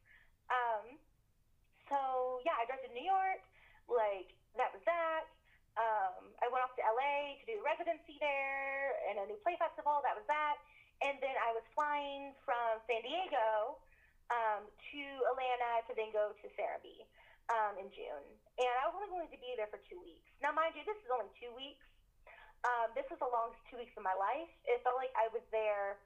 Um, 0.48 0.96
so 1.90 1.98
yeah, 2.46 2.54
I 2.54 2.64
to 2.70 2.90
New 2.94 3.02
York. 3.02 3.42
Like 3.90 4.30
that 4.54 4.70
was 4.70 4.82
that. 4.86 5.26
Um, 5.74 6.30
I 6.42 6.46
went 6.50 6.62
off 6.62 6.74
to 6.78 6.82
LA 6.82 7.38
to 7.42 7.44
do 7.46 7.58
residency 7.62 8.18
there 8.22 8.94
and 9.10 9.22
a 9.22 9.24
new 9.26 9.38
play 9.42 9.58
festival. 9.58 10.02
That 10.06 10.14
was 10.14 10.26
that. 10.30 10.62
And 11.02 11.18
then 11.18 11.34
I 11.42 11.50
was 11.56 11.64
flying 11.74 12.36
from 12.46 12.82
San 12.86 13.00
Diego 13.02 13.80
um, 14.30 14.62
to 14.66 15.02
Atlanta 15.34 15.82
to 15.88 15.92
then 15.98 16.14
go 16.14 16.34
to 16.38 16.46
Serenbe 16.54 17.06
um, 17.50 17.74
in 17.76 17.90
June. 17.90 18.26
And 18.56 18.72
I 18.80 18.86
was 18.88 18.94
only 18.96 19.10
going 19.10 19.28
to 19.28 19.40
be 19.40 19.52
there 19.58 19.68
for 19.68 19.82
two 19.90 19.98
weeks. 19.98 20.30
Now, 20.38 20.54
mind 20.54 20.78
you, 20.78 20.86
this 20.86 20.98
is 21.02 21.10
only 21.10 21.30
two 21.36 21.50
weeks. 21.52 21.84
Um, 22.62 22.92
this 22.92 23.08
was 23.08 23.16
the 23.18 23.30
longest 23.30 23.60
two 23.72 23.80
weeks 23.80 23.96
of 23.96 24.04
my 24.04 24.14
life. 24.14 24.50
It 24.68 24.84
felt 24.84 25.00
like 25.00 25.12
I 25.16 25.32
was 25.32 25.42
there 25.48 25.96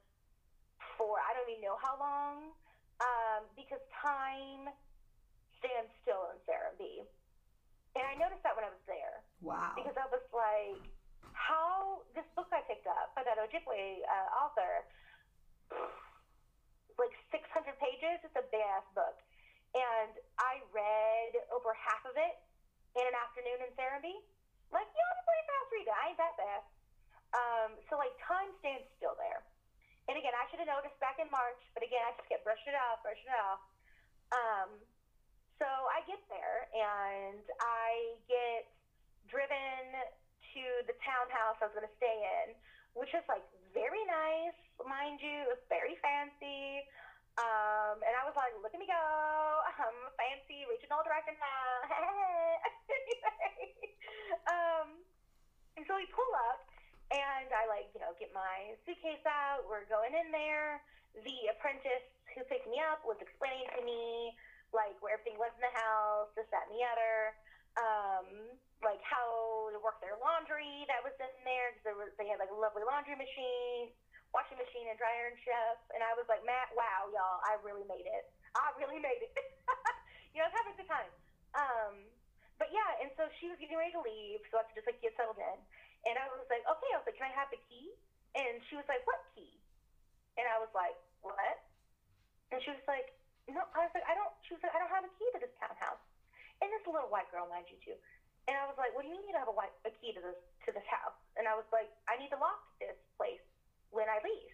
for 0.94 1.18
I 1.18 1.34
don't 1.34 1.50
even 1.50 1.66
know 1.66 1.78
how 1.82 1.98
long 1.98 2.54
um, 3.02 3.42
because 3.58 3.82
time 3.98 4.70
stands 5.58 5.90
still 6.06 6.30
in 6.30 6.38
Serenbe. 6.46 7.08
And 7.94 8.02
I 8.06 8.14
noticed 8.18 8.42
that 8.42 8.54
when 8.58 8.66
I 8.66 8.72
was 8.74 8.84
there. 8.90 9.22
Wow. 9.42 9.74
Because 9.78 9.94
I 9.94 10.06
was 10.10 10.22
like, 10.34 10.82
how 11.34 12.02
this 12.14 12.26
book 12.38 12.50
I 12.54 12.62
picked 12.66 12.86
up 12.86 13.14
by 13.14 13.26
that 13.26 13.38
Ojibwe 13.38 14.02
uh, 14.06 14.28
author, 14.46 14.86
like 16.98 17.14
600 17.30 17.42
pages. 17.78 18.22
It's 18.22 18.38
a 18.38 18.46
badass 18.50 18.86
book. 18.94 19.18
And 19.74 20.14
I 20.38 20.62
read 20.70 21.32
over 21.50 21.74
half 21.74 22.06
of 22.06 22.14
it 22.14 22.34
in 22.94 23.04
an 23.04 23.16
afternoon 23.18 23.58
in 23.66 23.70
Serenbe. 23.74 24.14
Like, 24.70 24.86
know, 24.86 25.06
I'm 25.10 25.18
a 25.18 25.26
pretty 25.26 25.44
fast 25.50 25.68
reader. 25.74 25.94
I 25.94 26.04
ain't 26.14 26.20
that 26.22 26.34
fast. 26.38 26.70
Um, 27.34 27.70
so, 27.90 27.98
like, 27.98 28.14
time 28.22 28.54
stands 28.62 28.86
still 28.94 29.18
there. 29.18 29.42
And 30.06 30.20
again, 30.20 30.36
I 30.36 30.44
should 30.52 30.60
have 30.60 30.68
noticed 30.68 31.00
back 31.00 31.16
in 31.16 31.32
March, 31.32 31.60
but 31.72 31.80
again, 31.80 32.04
I 32.04 32.12
just 32.12 32.28
kept 32.28 32.44
brushing 32.44 32.76
it 32.76 32.78
off, 32.78 33.00
brushing 33.00 33.24
it 33.24 33.40
off. 33.40 33.62
Um, 34.36 34.70
so 35.56 35.64
I 35.64 36.04
get 36.04 36.20
there 36.28 36.68
and 36.76 37.40
I 37.62 38.18
get 38.28 38.68
driven 39.32 39.96
to 40.52 40.62
the 40.84 40.96
townhouse 41.00 41.56
I 41.62 41.72
was 41.72 41.74
going 41.74 41.88
to 41.88 41.96
stay 41.96 42.18
in, 42.44 42.52
which 42.92 43.16
is 43.16 43.24
like 43.32 43.42
very 43.72 44.02
nice, 44.04 44.58
mind 44.84 45.24
you. 45.24 45.48
It 45.48 45.56
was 45.56 45.64
very 45.72 45.96
fancy. 46.04 46.84
Um, 47.40 47.98
and 48.04 48.14
I 48.14 48.22
was 48.28 48.36
like, 48.36 48.54
look 48.60 48.76
at 48.76 48.78
me 48.78 48.86
go. 48.86 48.94
I'm 49.78 49.98
a 50.06 50.12
fancy 50.14 50.62
regional 50.70 51.02
director 51.02 51.34
now. 51.42 51.66
um, 54.54 54.88
and 55.74 55.82
so 55.86 55.98
we 55.98 56.06
pull 56.14 56.32
up 56.50 56.62
and 57.10 57.50
I 57.50 57.66
like, 57.66 57.90
you 57.94 58.00
know, 58.00 58.14
get 58.16 58.30
my 58.30 58.74
suitcase 58.86 59.22
out. 59.26 59.66
We're 59.66 59.86
going 59.90 60.14
in 60.14 60.30
there. 60.30 60.82
The 61.22 61.54
apprentice 61.54 62.06
who 62.34 62.42
picked 62.46 62.66
me 62.66 62.82
up 62.82 63.02
was 63.06 63.18
explaining 63.22 63.70
to 63.78 63.82
me 63.82 64.34
like 64.74 64.98
where 64.98 65.14
everything 65.14 65.38
was 65.38 65.54
in 65.54 65.62
the 65.62 65.74
house, 65.78 66.30
this, 66.34 66.46
that, 66.50 66.66
and 66.66 66.74
the 66.74 66.82
other. 66.82 67.16
Um, 67.74 68.26
like 68.82 69.00
how 69.02 69.72
to 69.72 69.80
work 69.80 69.98
their 70.04 70.14
laundry 70.20 70.84
that 70.86 71.00
was 71.00 71.16
in 71.16 71.34
there 71.42 71.72
because 71.74 71.96
they 72.20 72.28
had 72.28 72.38
like 72.38 72.52
a 72.52 72.58
lovely 72.58 72.84
laundry 72.84 73.16
machine, 73.16 73.90
washing 74.30 74.60
machine, 74.60 74.86
and 74.92 74.98
dryer 75.00 75.32
and 75.32 75.38
stuff. 75.40 75.78
And 75.96 76.04
I 76.04 76.12
was 76.14 76.28
like, 76.28 76.44
Matt, 76.44 76.70
wow, 76.76 77.08
y'all, 77.10 77.40
I 77.48 77.58
really 77.64 77.86
made 77.88 78.04
it. 78.04 78.28
I 78.54 78.70
really 78.78 79.02
made 79.02 79.22
it. 79.22 79.34
you 80.32 80.40
know, 80.40 80.46
I 80.46 80.50
was 80.50 80.56
having 80.56 80.74
a 80.74 80.78
good 80.78 80.90
time. 80.90 81.12
Um, 81.54 81.94
but 82.58 82.70
yeah, 82.70 83.02
and 83.02 83.10
so 83.18 83.26
she 83.42 83.50
was 83.50 83.58
getting 83.58 83.78
ready 83.78 83.94
to 83.94 84.02
leave, 84.02 84.42
so 84.50 84.58
I 84.58 84.62
had 84.62 84.70
to 84.70 84.74
just 84.78 84.86
like 84.86 85.02
get 85.02 85.14
settled 85.18 85.38
in. 85.38 85.58
And 86.06 86.14
I 86.20 86.30
was 86.30 86.46
like, 86.52 86.62
okay, 86.62 86.90
I 86.94 86.98
was 87.00 87.06
like, 87.08 87.18
can 87.18 87.26
I 87.26 87.34
have 87.34 87.50
the 87.50 87.58
key? 87.66 87.90
And 88.34 88.62
she 88.70 88.78
was 88.78 88.86
like, 88.86 89.02
what 89.06 89.18
key? 89.34 89.58
And 90.38 90.46
I 90.46 90.58
was 90.58 90.70
like, 90.74 90.94
what? 91.22 91.58
And 92.50 92.58
she 92.62 92.70
was 92.70 92.82
like, 92.86 93.14
no, 93.50 93.62
I 93.74 93.84
was 93.84 93.92
like, 93.92 94.06
I 94.06 94.14
don't. 94.14 94.30
She 94.46 94.56
was 94.56 94.62
like, 94.64 94.72
I 94.74 94.80
don't 94.80 94.92
have 94.92 95.04
a 95.04 95.12
key 95.20 95.28
to 95.34 95.38
this 95.42 95.52
townhouse. 95.58 96.00
And 96.62 96.70
this 96.70 96.86
little 96.86 97.10
white 97.10 97.28
girl, 97.34 97.50
mind 97.50 97.66
you, 97.68 97.78
too. 97.82 97.98
And 98.46 98.54
I 98.56 98.68
was 98.68 98.76
like, 98.76 98.92
what 98.94 99.04
do 99.04 99.12
you 99.12 99.16
mean 99.16 99.24
you 99.26 99.34
don't 99.34 99.44
have 99.44 99.52
a, 99.52 99.56
white, 99.56 99.72
a 99.88 99.92
key 100.00 100.12
to 100.12 100.20
this 100.20 100.38
to 100.68 100.70
this 100.72 100.84
house? 100.88 101.16
And 101.36 101.48
I 101.48 101.56
was 101.56 101.66
like, 101.72 101.88
I 102.08 102.20
need 102.20 102.28
to 102.32 102.40
lock 102.40 102.60
this 102.76 102.96
place 103.16 103.42
when 103.90 104.08
I 104.08 104.20
leave. 104.20 104.52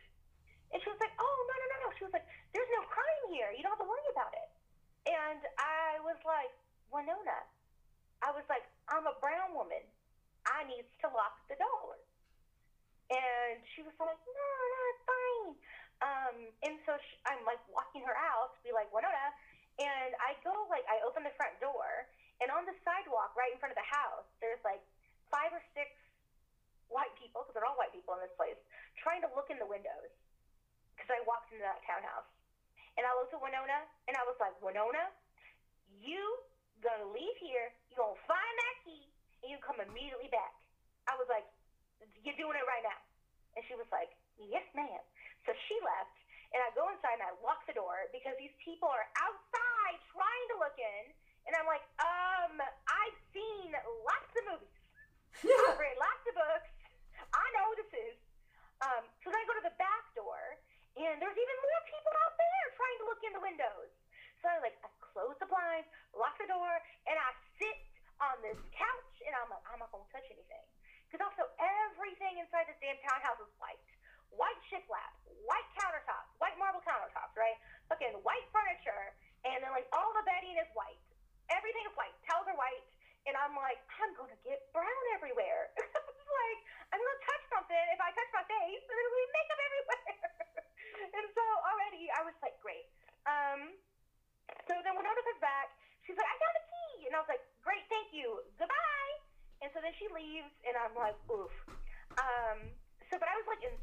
And 0.71 0.79
she 0.83 0.89
was 0.89 1.01
like, 1.03 1.15
oh 1.19 1.39
no 1.51 1.55
no 1.55 1.67
no 1.67 1.77
no. 1.87 1.91
She 1.99 2.05
was 2.07 2.15
like, 2.15 2.27
there's 2.55 2.71
no 2.75 2.83
crime 2.87 3.25
here. 3.31 3.51
You 3.55 3.63
don't 3.63 3.75
have 3.75 3.83
to 3.83 3.91
worry 3.91 4.09
about 4.15 4.31
it. 4.35 4.49
And 5.11 5.41
I 5.59 5.99
was 6.07 6.19
like, 6.23 6.53
Winona. 6.95 7.47
I 8.21 8.31
was 8.37 8.45
like, 8.53 8.69
I'm 8.93 9.09
a 9.09 9.17
brown 9.19 9.57
woman. 9.57 9.81
I 10.45 10.65
need 10.69 10.85
to 11.05 11.09
lock 11.11 11.41
the 11.49 11.57
door. 11.57 11.99
And 13.11 13.59
she 13.75 13.83
was 13.83 13.97
like, 13.99 14.21
no 14.21 14.51
no 14.55 14.81
it's 14.95 15.05
fine. 15.05 15.49
Um, 16.01 16.37
and 16.65 16.75
so 16.89 16.97
she, 16.97 17.15
I'm 17.29 17.43
like 17.45 17.61
walking 17.69 18.07
her 18.07 18.17
out 18.17 18.55
to 18.57 18.61
be 18.63 18.71
like 18.71 18.89
Winona. 18.95 19.35
And 19.81 20.13
I 20.21 20.37
go 20.47 20.55
like 20.71 20.87
I 20.87 21.03
open 21.03 21.27
the 21.27 21.35
front 21.35 21.59
door 21.59 22.07
and 22.41 22.49
on 22.49 22.65
the 22.65 22.73
sidewalk 22.81 23.37
right 23.37 23.53
in 23.53 23.61
front 23.61 23.77
of 23.77 23.81
the 23.81 23.89
house, 23.89 24.25
there's 24.41 24.61
like 24.65 24.81
five 25.29 25.53
or 25.53 25.61
six 25.77 25.93
white 26.89 27.13
people, 27.21 27.45
because 27.45 27.55
they're 27.55 27.69
all 27.69 27.79
white 27.79 27.93
people 27.95 28.17
in 28.17 28.21
this 28.25 28.35
place, 28.35 28.59
trying 28.99 29.23
to 29.23 29.31
look 29.37 29.53
in 29.53 29.61
the 29.61 29.69
windows. 29.69 30.11
Because 31.01 31.17
I 31.17 31.25
walked 31.25 31.49
into 31.49 31.65
that 31.65 31.81
townhouse. 31.89 32.29
And 33.01 33.09
I 33.09 33.17
looked 33.17 33.33
at 33.33 33.41
Winona, 33.41 33.89
and 34.05 34.13
I 34.21 34.25
was 34.29 34.37
like, 34.37 34.53
Winona, 34.61 35.09
you 35.97 36.21
gonna 36.85 37.09
leave 37.09 37.37
here, 37.41 37.73
you 37.89 37.97
gonna 37.97 38.21
find 38.29 38.55
that 38.69 38.77
key, 38.85 39.09
and 39.41 39.49
you 39.49 39.57
come 39.65 39.81
immediately 39.81 40.29
back. 40.29 40.53
I 41.09 41.17
was 41.17 41.25
like, 41.33 41.49
you're 42.21 42.37
doing 42.37 42.61
it 42.61 42.67
right 42.69 42.85
now. 42.85 43.01
And 43.57 43.65
she 43.65 43.73
was 43.81 43.89
like, 43.89 44.13
yes, 44.37 44.69
ma'am. 44.77 45.01
So 45.49 45.57
she 45.65 45.81
left, 45.81 46.21
and 46.53 46.61
I 46.61 46.69
go 46.77 46.93
inside 46.93 47.17
and 47.17 47.25
I 47.25 47.33
lock 47.41 47.65
the 47.65 47.73
door 47.73 48.13
because 48.13 48.37
these 48.37 48.53
people 48.61 48.93
are 48.93 49.09
outside 49.17 49.97
trying 50.13 50.47
to 50.53 50.57
look 50.61 50.77
in 50.77 51.17
and 51.47 51.53
I'm 51.57 51.67
like, 51.67 51.85
um, 52.03 52.59
I've 52.61 53.19
seen 53.33 53.73
lots 54.07 54.31
of 54.39 54.43
movies. 54.55 54.77
I've 55.71 55.79
read 55.79 55.97
lots 55.97 56.23
of 56.27 56.35
books. 56.37 56.71
I 57.33 57.47
know 57.57 57.69
this 57.79 57.91
is. 57.91 58.17
Um, 58.83 59.05
so 59.23 59.29
then 59.29 59.39
I 59.41 59.45
go 59.47 59.57
to 59.61 59.67
the 59.67 59.77
back 59.77 60.05
door, 60.17 60.41
and 61.01 61.17
there's 61.17 61.39
even 61.41 61.57
more 61.65 61.83
people 61.89 62.13
out 62.29 62.35
there 62.37 62.65
trying 62.77 62.99
to 63.01 63.05
look 63.09 63.23
in 63.25 63.33
the 63.33 63.41
windows. 63.41 63.91
So 64.45 64.53
I 64.53 64.61
like 64.61 64.77
I 64.85 64.89
close 65.01 65.37
the 65.41 65.49
blinds, 65.49 65.89
lock 66.13 66.37
the 66.37 66.49
door, 66.49 66.73
and 67.09 67.17
I 67.17 67.31
sit 67.57 67.79
on 68.21 68.37
this 68.45 68.61
couch 68.77 69.15
and 69.25 69.33
I'm 69.33 69.49
like, 69.49 69.65
I'm 69.69 69.81
not 69.81 69.89
gonna 69.93 70.09
touch 70.13 70.29
anything. 70.29 70.65
Because 71.09 71.25
also 71.25 71.49
everything 71.57 72.39
inside 72.39 72.69
this 72.69 72.77
damn 72.85 73.01
townhouse 73.05 73.41
is 73.41 73.51
white. 73.57 73.81
White 74.31 74.61
shiplap, 74.71 75.11
white 75.49 75.67
countertops, 75.75 76.31
white 76.39 76.55
marble 76.61 76.85
countertops, 76.87 77.35
right? 77.35 77.57
Fucking 77.91 78.15
white 78.23 78.47
furniture, 78.55 79.17
and 79.43 79.59
then 79.65 79.73
like 79.73 79.89
all 79.91 80.13
the 80.15 80.25
bedding 80.29 80.55
is 80.61 80.69
white. 80.77 81.01
Everything 81.51 81.83
is 81.89 81.95
white. 81.97 82.15
Towels 82.29 82.47
are 82.47 82.57
white. 82.61 82.87
And 83.29 83.37
I'm 83.37 83.53
like, 83.53 83.77
I'm 84.01 84.17
gonna 84.17 84.39
get 84.47 84.65
brown 84.73 85.05
everywhere. 85.13 85.73
like, 85.77 86.61
I'm 86.95 87.01
gonna 87.01 87.25
touch 87.27 87.45
something. 87.53 87.85
If 87.93 88.01
I 88.01 88.09
touch 88.17 88.31
my 88.33 88.45
face, 88.49 88.83
there's 88.89 88.97
gonna 88.97 89.13
be 89.13 89.29
makeup 89.35 89.61
everywhere. 89.61 90.15
and 91.15 91.27
so 91.35 91.45
already 91.67 92.09
I 92.15 92.23
was 92.25 92.35
like, 92.43 92.57
great. 92.63 92.87
Um, 93.29 93.75
so 94.67 94.75
then 94.83 94.95
when 94.97 95.05
Nona 95.07 95.23
comes 95.23 95.43
back, 95.43 95.71
she's 96.07 96.17
like, 96.19 96.27
I 96.29 96.37
got 96.39 96.55
a 96.59 96.65
key. 96.67 97.11
And 97.11 97.13
I 97.15 97.19
was 97.23 97.31
like, 97.31 97.43
great, 97.63 97.85
thank 97.91 98.11
you. 98.15 98.41
Goodbye. 98.59 99.13
And 99.61 99.69
so 99.77 99.85
then 99.85 99.93
she 100.01 100.09
leaves, 100.09 100.49
and 100.65 100.73
I'm 100.73 100.97
like, 100.97 101.17
oof. 101.29 101.53
Um, 102.17 102.73
so, 103.13 103.21
but 103.21 103.29
I 103.29 103.37
was 103.37 103.45
like 103.45 103.61
in, 103.61 103.77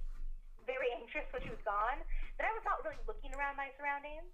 very 0.66 0.90
anxious 0.98 1.24
when 1.32 1.40
she 1.46 1.54
was 1.54 1.62
gone, 1.64 2.02
that 2.42 2.50
I 2.50 2.52
was 2.58 2.66
not 2.66 2.82
really 2.82 2.98
looking 3.06 3.32
around 3.38 3.56
my 3.56 3.70
surroundings. 3.78 4.28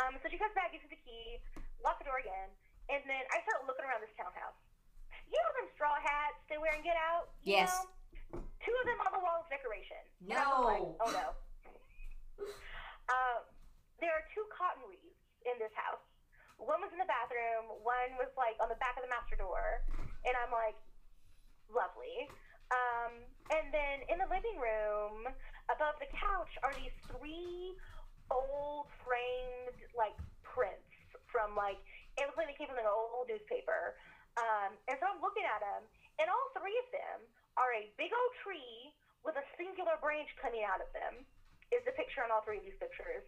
Um, 0.00 0.16
so 0.22 0.32
she 0.32 0.40
comes 0.40 0.54
back, 0.56 0.72
gives 0.72 0.82
me 0.88 0.96
the 0.96 1.02
key, 1.04 1.38
locks 1.84 2.00
the 2.02 2.08
door 2.08 2.18
again, 2.22 2.48
and 2.88 3.04
then 3.04 3.22
I 3.30 3.42
start 3.44 3.62
looking 3.68 3.84
around 3.84 4.00
this 4.00 4.10
townhouse. 4.16 4.56
You 5.28 5.36
know 5.36 5.52
them 5.60 5.68
straw 5.76 5.92
hats 6.00 6.40
they 6.48 6.56
wear 6.56 6.72
and 6.72 6.80
get 6.82 6.96
out? 6.96 7.30
Yes. 7.44 7.68
Know? 7.68 8.40
Two 8.64 8.74
of 8.80 8.84
them 8.88 8.98
on 9.04 9.12
the 9.12 9.20
wall 9.22 9.44
of 9.44 9.48
decoration. 9.52 10.00
And 10.24 10.40
I 10.40 10.44
was 10.48 10.56
No. 10.56 10.66
like, 10.72 10.86
oh 11.04 11.10
no. 11.12 11.26
Um, 13.08 13.42
there 13.98 14.12
are 14.14 14.24
two 14.34 14.44
cotton 14.52 14.84
wreaths 14.86 15.18
in 15.46 15.56
this 15.58 15.72
house. 15.74 16.02
One 16.58 16.82
was 16.82 16.90
in 16.90 16.98
the 16.98 17.06
bathroom, 17.06 17.70
one 17.86 18.18
was 18.18 18.30
like 18.34 18.58
on 18.58 18.66
the 18.66 18.78
back 18.82 18.98
of 18.98 19.06
the 19.06 19.10
master 19.10 19.38
door, 19.38 19.86
and 20.26 20.34
I'm 20.34 20.50
like, 20.50 20.74
lovely. 21.70 22.26
Um, 22.68 23.24
and 23.54 23.72
then 23.72 24.04
in 24.12 24.18
the 24.20 24.28
living 24.28 24.58
room, 24.60 25.24
above 25.70 25.96
the 26.02 26.10
couch, 26.12 26.52
are 26.66 26.74
these 26.76 26.92
three 27.08 27.78
old 28.28 28.90
framed 29.06 29.78
like 29.96 30.12
prints 30.44 30.92
from 31.32 31.56
like 31.56 31.80
it 32.18 32.26
looks 32.26 32.36
like 32.36 32.50
they 32.50 32.58
came 32.58 32.68
from 32.68 32.82
an 32.82 32.90
old 32.90 33.30
newspaper. 33.30 33.94
Um, 34.36 34.74
and 34.90 34.98
so 34.98 35.06
I'm 35.06 35.22
looking 35.22 35.46
at 35.46 35.62
them, 35.62 35.86
and 36.18 36.26
all 36.26 36.46
three 36.54 36.74
of 36.82 36.88
them 36.90 37.18
are 37.58 37.70
a 37.74 37.90
big 37.98 38.10
old 38.10 38.32
tree 38.42 38.94
with 39.22 39.34
a 39.38 39.46
singular 39.58 39.98
branch 40.02 40.30
coming 40.38 40.62
out 40.66 40.82
of 40.82 40.90
them. 40.94 41.26
Is 41.68 41.84
the 41.84 41.92
picture 41.92 42.24
on 42.24 42.32
all 42.32 42.40
three 42.42 42.58
of 42.60 42.64
these 42.64 42.78
pictures? 42.80 43.24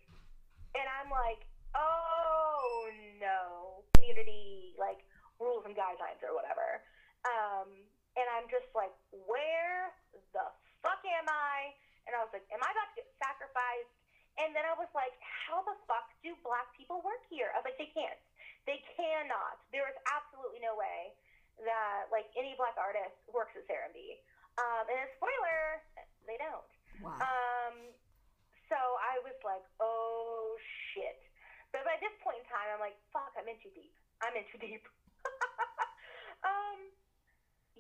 And 0.73 0.87
I'm 0.87 1.13
like, 1.13 1.45
oh 1.77 2.89
no, 3.21 3.85
community 3.97 4.75
like 4.81 5.05
rules 5.39 5.65
and 5.69 5.77
guidelines 5.77 6.21
or 6.25 6.33
whatever. 6.33 6.81
Um, 7.29 7.69
and 8.17 8.27
I'm 8.33 8.49
just 8.49 8.69
like, 8.73 8.93
where 9.13 9.93
the 10.33 10.47
fuck 10.81 11.03
am 11.05 11.29
I? 11.29 11.77
And 12.09 12.17
I 12.17 12.25
was 12.25 12.33
like, 12.33 12.45
am 12.51 12.65
I 12.65 12.71
about 12.73 12.89
to 12.97 13.05
get 13.05 13.09
sacrificed? 13.21 13.93
And 14.41 14.57
then 14.57 14.65
I 14.65 14.73
was 14.73 14.89
like, 14.97 15.13
how 15.21 15.61
the 15.69 15.77
fuck 15.85 16.09
do 16.25 16.33
black 16.41 16.73
people 16.73 17.05
work 17.05 17.21
here? 17.29 17.53
I 17.53 17.61
was 17.61 17.67
like, 17.69 17.77
they 17.77 17.93
can't. 17.93 18.17
They 18.65 18.81
cannot. 18.97 19.61
There 19.69 19.85
is 19.85 19.97
absolutely 20.09 20.65
no 20.65 20.73
way 20.79 21.13
that 21.61 22.09
like 22.09 22.29
any 22.39 22.57
black 22.57 22.77
artist 22.81 23.21
works 23.29 23.53
at 23.53 23.69
Serenbe. 23.69 24.21
Um, 24.57 24.85
and 24.89 24.97
a 24.97 25.09
spoiler, 25.17 25.85
they 26.25 26.41
don't. 26.41 26.71
Wow. 27.05 27.21
Um, 27.21 27.77
so 28.71 28.79
I 28.79 29.19
was 29.27 29.35
like, 29.43 29.67
oh 29.83 30.55
shit. 30.95 31.19
But 31.75 31.83
by 31.83 31.99
this 31.99 32.15
point 32.23 32.39
in 32.39 32.47
time, 32.47 32.71
I'm 32.71 32.83
like, 32.83 32.97
fuck, 33.11 33.35
I'm 33.35 33.47
in 33.51 33.59
too 33.59 33.75
deep. 33.75 33.95
I'm 34.23 34.35
in 34.39 34.47
too 34.51 34.59
deep. 34.63 34.87
um, 36.51 36.79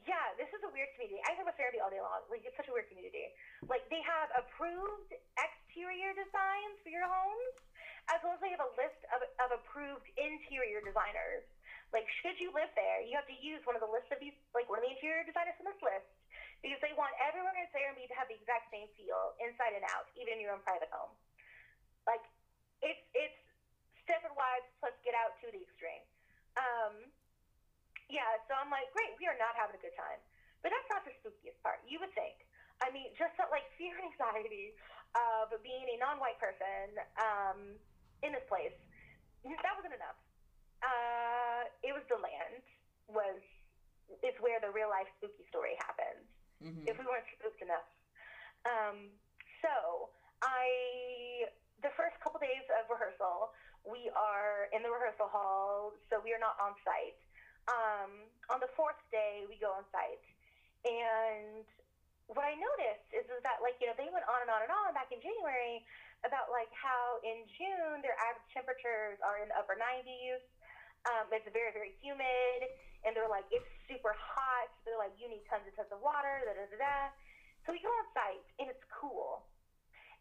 yeah, 0.06 0.34
this 0.38 0.50
is 0.54 0.62
a 0.66 0.70
weird 0.70 0.90
community. 0.94 1.22
I 1.26 1.34
talk 1.34 1.46
about 1.46 1.58
therapy 1.58 1.82
all 1.82 1.90
day 1.90 2.02
long. 2.02 2.22
Like, 2.30 2.46
it's 2.46 2.54
such 2.54 2.70
a 2.70 2.74
weird 2.74 2.90
community. 2.90 3.30
Like, 3.66 3.86
they 3.90 4.02
have 4.02 4.30
approved 4.34 5.10
exterior 5.38 6.14
designs 6.14 6.76
for 6.82 6.90
your 6.90 7.06
homes, 7.06 7.56
as 8.10 8.22
well 8.22 8.34
as 8.34 8.40
they 8.42 8.50
have 8.54 8.62
a 8.62 8.72
list 8.78 9.00
of, 9.14 9.26
of 9.42 9.48
approved 9.62 10.06
interior 10.18 10.82
designers. 10.82 11.46
Like, 11.90 12.06
should 12.22 12.38
you 12.38 12.54
live 12.54 12.70
there, 12.78 13.02
you 13.02 13.18
have 13.18 13.26
to 13.26 13.38
use 13.42 13.58
one 13.66 13.74
of 13.74 13.82
the 13.82 13.90
lists 13.90 14.14
of 14.14 14.22
these, 14.22 14.34
like 14.54 14.70
one 14.70 14.78
of 14.78 14.86
the 14.86 14.94
interior 14.94 15.26
designers 15.26 15.58
from 15.58 15.66
this 15.66 15.82
list, 15.82 16.06
because 16.60 16.80
they 16.84 16.92
want 16.92 17.12
everyone 17.20 17.56
in 17.56 17.64
Serenbe 17.72 18.04
to 18.04 18.16
have 18.16 18.28
the 18.28 18.36
exact 18.36 18.68
same 18.68 18.88
feel, 18.96 19.32
inside 19.40 19.72
and 19.72 19.84
out, 19.92 20.08
even 20.16 20.36
in 20.36 20.40
your 20.44 20.52
own 20.52 20.64
private 20.64 20.92
home. 20.92 21.12
Like, 22.04 22.24
it's 22.84 23.00
it's 23.16 23.40
Stepford 24.04 24.36
Wives 24.36 24.68
plus 24.80 24.92
Get 25.04 25.16
Out 25.16 25.36
to 25.40 25.48
the 25.52 25.60
extreme. 25.60 26.04
Um, 26.60 27.08
yeah, 28.12 28.40
so 28.48 28.56
I'm 28.58 28.68
like, 28.68 28.90
great, 28.92 29.16
we 29.16 29.24
are 29.30 29.38
not 29.40 29.56
having 29.56 29.76
a 29.76 29.82
good 29.82 29.94
time. 29.96 30.20
But 30.60 30.76
that's 30.76 30.90
not 30.92 31.06
the 31.08 31.14
spookiest 31.24 31.56
part. 31.64 31.80
You 31.88 32.02
would 32.04 32.12
think. 32.12 32.36
I 32.84 32.92
mean, 32.92 33.12
just 33.16 33.32
that 33.40 33.48
like 33.52 33.64
fear 33.76 33.96
and 33.96 34.08
anxiety 34.12 34.76
of 35.16 35.52
being 35.64 35.88
a 35.88 35.96
non-white 36.00 36.36
person 36.40 36.96
um, 37.16 37.58
in 38.20 38.32
this 38.32 38.44
place, 38.48 38.76
that 39.44 39.72
wasn't 39.76 39.96
enough. 39.96 40.16
Uh, 40.80 41.68
it 41.84 41.92
was 41.92 42.04
the 42.08 42.20
land 42.20 42.64
was 43.08 43.40
is 44.24 44.34
where 44.42 44.58
the 44.58 44.72
real 44.72 44.90
life 44.90 45.06
spooky 45.20 45.44
story 45.48 45.76
happens 45.78 46.29
Mhm. 46.62 46.88
if 46.88 46.98
we 46.98 47.04
weren't 47.06 47.26
spooked 47.38 47.62
enough. 47.62 47.88
Um, 48.64 49.10
so 49.62 50.10
I, 50.42 51.48
the 51.82 51.90
first 51.96 52.20
couple 52.20 52.40
days 52.40 52.64
of 52.80 52.88
rehearsal, 52.90 53.52
we 53.84 54.10
are 54.12 54.68
in 54.72 54.82
the 54.82 54.90
rehearsal 54.92 55.28
hall, 55.28 55.92
so 56.08 56.20
we 56.20 56.32
are 56.32 56.38
not 56.38 56.56
on 56.60 56.76
site. 56.84 57.16
Um, 57.68 58.28
on 58.48 58.60
the 58.60 58.68
fourth 58.76 59.00
day, 59.10 59.44
we 59.48 59.56
go 59.56 59.72
on 59.72 59.84
site, 59.92 60.24
and 60.84 61.64
what 62.26 62.46
I 62.46 62.54
noticed 62.54 63.08
is, 63.10 63.26
is 63.26 63.42
that 63.42 63.58
like 63.60 63.76
you 63.80 63.86
know 63.90 63.96
they 63.98 64.08
went 64.12 64.24
on 64.30 64.40
and 64.40 64.50
on 64.50 64.62
and 64.62 64.72
on 64.72 64.94
back 64.94 65.10
in 65.10 65.20
January 65.20 65.82
about 66.24 66.48
like 66.52 66.70
how 66.72 67.18
in 67.26 67.42
June 67.58 68.00
their 68.04 68.16
average 68.22 68.46
temperatures 68.54 69.18
are 69.24 69.40
in 69.42 69.48
the 69.50 69.56
upper 69.58 69.74
90s. 69.76 70.40
Um, 71.10 71.26
it's 71.32 71.48
very 71.52 71.72
very 71.72 71.92
humid, 72.00 72.68
and 73.04 73.16
they're 73.16 73.30
like 73.30 73.46
it's 73.50 73.66
super 73.88 74.12
hot. 74.16 74.68
They're 74.84 75.00
like 75.00 75.14
you 75.16 75.28
need 75.28 75.44
tons 75.48 75.64
and 75.64 75.74
tons 75.76 75.90
of 75.92 76.00
water. 76.00 76.44
Da 76.44 76.52
da 76.56 76.64
da 76.68 76.78
da. 76.78 76.96
So 77.64 77.76
we 77.76 77.80
go 77.84 77.92
on 77.92 78.06
site, 78.16 78.46
and 78.56 78.72
it's 78.72 78.84
cool, 78.88 79.44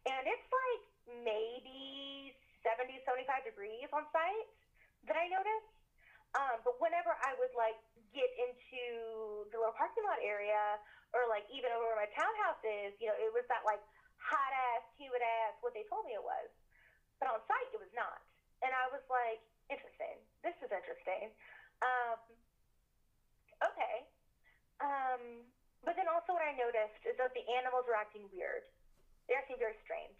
and 0.04 0.22
it's 0.28 0.48
like 0.52 0.82
maybe 1.24 2.36
70 2.60 3.00
75 3.08 3.48
degrees 3.48 3.88
on 3.96 4.04
site 4.12 4.48
that 5.08 5.16
I 5.16 5.26
noticed. 5.32 5.72
Um, 6.36 6.62
but 6.62 6.78
whenever 6.78 7.10
I 7.26 7.34
would 7.42 7.50
like 7.58 7.80
get 8.14 8.30
into 8.38 8.84
the 9.50 9.58
little 9.58 9.74
parking 9.74 10.06
lot 10.06 10.22
area, 10.22 10.78
or 11.10 11.26
like 11.26 11.42
even 11.50 11.74
over 11.74 11.90
where 11.90 11.98
my 11.98 12.10
townhouse 12.14 12.62
is, 12.62 12.94
you 13.02 13.10
know, 13.10 13.18
it 13.18 13.34
was 13.34 13.42
that 13.50 13.66
like 13.66 13.82
hot 14.20 14.52
ass, 14.76 14.84
humid 14.94 15.22
ass, 15.22 15.58
what 15.64 15.74
they 15.74 15.82
told 15.90 16.06
me 16.06 16.14
it 16.14 16.22
was. 16.22 16.50
But 17.18 17.34
on 17.34 17.40
site, 17.50 17.70
it 17.74 17.80
was 17.82 17.90
not. 17.96 18.22
And 18.62 18.70
I 18.70 18.86
was 18.92 19.02
like, 19.10 19.42
interesting. 19.72 20.20
This 20.44 20.54
is 20.62 20.70
interesting. 20.70 21.32
Um, 21.80 22.20
okay. 23.64 24.08
Um, 24.80 25.44
but 25.84 25.96
then 25.96 26.08
also 26.08 26.36
what 26.36 26.44
I 26.44 26.56
noticed 26.56 27.04
is 27.08 27.16
that 27.16 27.32
the 27.32 27.44
animals 27.56 27.88
were 27.88 27.96
acting 27.96 28.28
weird. 28.32 28.64
They're 29.28 29.40
acting 29.40 29.60
very 29.60 29.76
strange. 29.84 30.18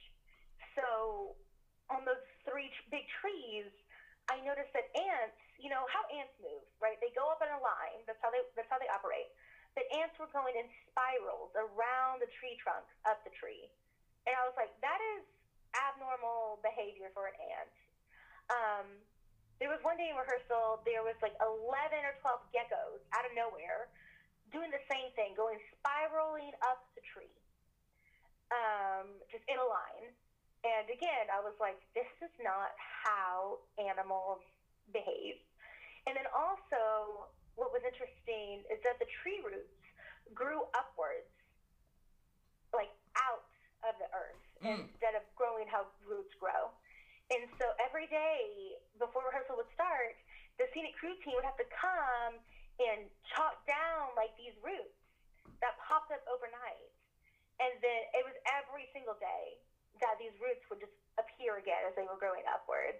So 0.77 1.37
on 1.91 2.07
those 2.07 2.23
three 2.47 2.71
big 2.89 3.05
trees, 3.21 3.69
I 4.31 4.39
noticed 4.47 4.71
that 4.79 4.87
ants, 4.95 5.37
you 5.59 5.69
know 5.69 5.85
how 5.91 6.07
ants 6.15 6.33
move, 6.39 6.63
right? 6.79 6.97
They 7.03 7.11
go 7.19 7.27
up 7.29 7.43
in 7.43 7.51
a 7.51 7.61
line. 7.61 8.07
That's 8.07 8.21
how 8.23 8.31
they 8.31 8.41
that's 8.55 8.71
how 8.71 8.79
they 8.79 8.89
operate. 8.89 9.27
But 9.75 9.91
ants 9.91 10.15
were 10.19 10.31
going 10.31 10.55
in 10.55 10.67
spirals 10.91 11.51
around 11.55 12.23
the 12.23 12.31
tree 12.39 12.55
trunk 12.63 12.87
up 13.07 13.23
the 13.27 13.35
tree, 13.35 13.71
and 14.27 14.35
I 14.39 14.47
was 14.47 14.55
like, 14.55 14.71
that 14.83 14.99
is 15.19 15.27
abnormal 15.75 16.63
behavior 16.63 17.11
for 17.15 17.31
an 17.31 17.37
ant. 17.39 17.75
Um, 18.51 18.87
there 19.61 19.69
was 19.69 19.79
one 19.85 20.01
day 20.01 20.09
in 20.09 20.17
rehearsal, 20.17 20.81
there 20.89 21.05
was 21.05 21.15
like 21.21 21.37
11 21.37 21.61
or 22.01 22.17
12 22.25 22.41
geckos 22.57 23.01
out 23.13 23.29
of 23.29 23.33
nowhere 23.37 23.93
doing 24.49 24.73
the 24.73 24.83
same 24.91 25.13
thing, 25.15 25.37
going 25.37 25.61
spiraling 25.79 26.51
up 26.65 26.83
the 26.99 27.05
tree, 27.15 27.31
um, 28.51 29.07
just 29.31 29.45
in 29.47 29.61
a 29.61 29.69
line. 29.69 30.11
And 30.67 30.89
again, 30.91 31.29
I 31.31 31.39
was 31.41 31.55
like, 31.61 31.79
this 31.95 32.09
is 32.21 32.33
not 32.43 32.75
how 32.77 33.63
animals 33.79 34.43
behave. 34.93 35.39
And 36.09 36.17
then 36.17 36.27
also, 36.35 37.29
what 37.55 37.71
was 37.71 37.85
interesting 37.85 38.65
is 38.73 38.81
that 38.83 38.99
the 38.99 39.09
tree 39.23 39.39
roots 39.45 39.77
grew 40.35 40.65
upwards, 40.75 41.29
like 42.73 42.91
out 43.17 43.45
of 43.85 43.95
the 44.01 44.09
earth, 44.17 44.41
Mm. 44.61 44.89
instead 44.93 45.15
of 45.17 45.23
growing 45.37 45.65
how 45.69 45.87
roots 46.05 46.35
grow. 46.37 46.69
And 47.31 47.47
so 47.63 47.71
every 47.79 48.11
day 48.11 48.75
before 48.99 49.23
rehearsal 49.27 49.55
would 49.59 49.71
start, 49.75 50.19
the 50.59 50.67
scenic 50.75 50.99
crew 50.99 51.15
team 51.23 51.39
would 51.39 51.47
have 51.47 51.59
to 51.63 51.69
come 51.71 52.43
and 52.83 53.07
chop 53.33 53.63
down 53.71 54.13
like 54.19 54.35
these 54.35 54.55
roots 54.61 54.99
that 55.63 55.79
popped 55.87 56.11
up 56.11 56.23
overnight. 56.27 56.91
And 57.63 57.77
then 57.85 58.01
it 58.17 58.25
was 58.27 58.35
every 58.49 58.91
single 58.91 59.15
day 59.21 59.61
that 60.01 60.17
these 60.17 60.35
roots 60.41 60.65
would 60.73 60.81
just 60.81 60.97
appear 61.21 61.61
again 61.61 61.85
as 61.87 61.93
they 61.95 62.09
were 62.09 62.17
growing 62.17 62.43
upwards. 62.49 62.99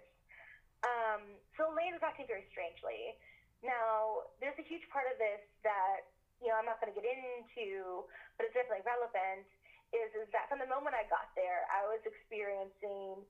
Um, 0.85 1.37
so 1.57 1.73
Elaine 1.73 1.97
was 1.97 2.05
acting 2.05 2.29
very 2.29 2.45
strangely. 2.53 3.17
Now, 3.65 4.29
there's 4.41 4.57
a 4.57 4.65
huge 4.65 4.85
part 4.89 5.09
of 5.09 5.17
this 5.17 5.41
that 5.65 6.09
you 6.41 6.49
know, 6.49 6.57
I'm 6.57 6.65
not 6.65 6.81
going 6.81 6.89
to 6.89 6.97
get 6.97 7.05
into, 7.05 8.01
but 8.35 8.49
it's 8.49 8.57
definitely 8.57 8.81
relevant, 8.81 9.45
is, 9.93 10.09
is 10.17 10.27
that 10.33 10.49
from 10.49 10.57
the 10.57 10.65
moment 10.65 10.97
I 10.97 11.05
got 11.05 11.29
there, 11.37 11.69
I 11.69 11.85
was 11.85 12.01
experiencing 12.01 13.21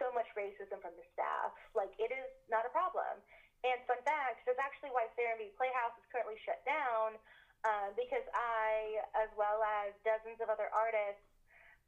so 0.00 0.08
much 0.16 0.26
racism 0.32 0.80
from 0.80 0.96
the 0.96 1.04
staff. 1.12 1.52
Like, 1.76 1.92
it 2.00 2.08
is 2.08 2.26
not 2.48 2.64
a 2.64 2.72
problem. 2.72 3.20
And 3.60 3.76
fun 3.84 4.00
fact, 4.08 4.40
that's 4.48 4.56
actually 4.56 4.90
why 4.96 5.04
Serenbe 5.12 5.52
Playhouse 5.60 5.92
is 6.00 6.08
currently 6.08 6.40
shut 6.48 6.64
down, 6.64 7.20
uh, 7.68 7.92
because 7.92 8.24
I, 8.32 9.04
as 9.12 9.28
well 9.36 9.60
as 9.84 9.92
dozens 10.00 10.40
of 10.40 10.48
other 10.48 10.72
artists, 10.72 11.20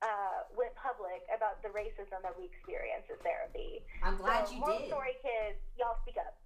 uh, 0.04 0.44
went 0.52 0.74
public 0.76 1.24
about 1.32 1.64
the 1.64 1.72
racism 1.72 2.20
that 2.20 2.34
we 2.36 2.44
experience 2.50 3.08
at 3.08 3.22
therapy. 3.24 3.80
I'm 4.04 4.20
glad 4.20 4.44
so, 4.44 4.52
you 4.52 4.60
moral 4.60 4.84
did. 4.84 4.92
story 4.92 5.16
kids, 5.24 5.56
y'all 5.80 5.96
speak 6.04 6.20
up. 6.20 6.36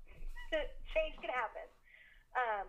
Change 0.95 1.19
can 1.19 1.35
happen. 1.35 1.67
Um, 2.39 2.69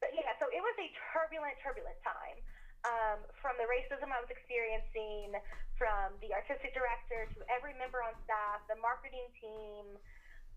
but 0.00 0.16
yeah, 0.16 0.32
so 0.40 0.48
it 0.48 0.62
was 0.64 0.76
a 0.80 0.88
turbulent, 1.12 1.58
turbulent 1.60 1.98
time. 2.00 2.40
Um, 2.80 3.20
from 3.44 3.60
the 3.60 3.68
racism 3.68 4.08
I 4.08 4.20
was 4.24 4.32
experiencing, 4.32 5.36
from 5.76 6.16
the 6.24 6.32
artistic 6.32 6.72
director 6.72 7.28
to 7.36 7.38
every 7.52 7.76
member 7.76 8.00
on 8.00 8.16
staff, 8.24 8.64
the 8.72 8.76
marketing 8.80 9.28
team. 9.36 10.00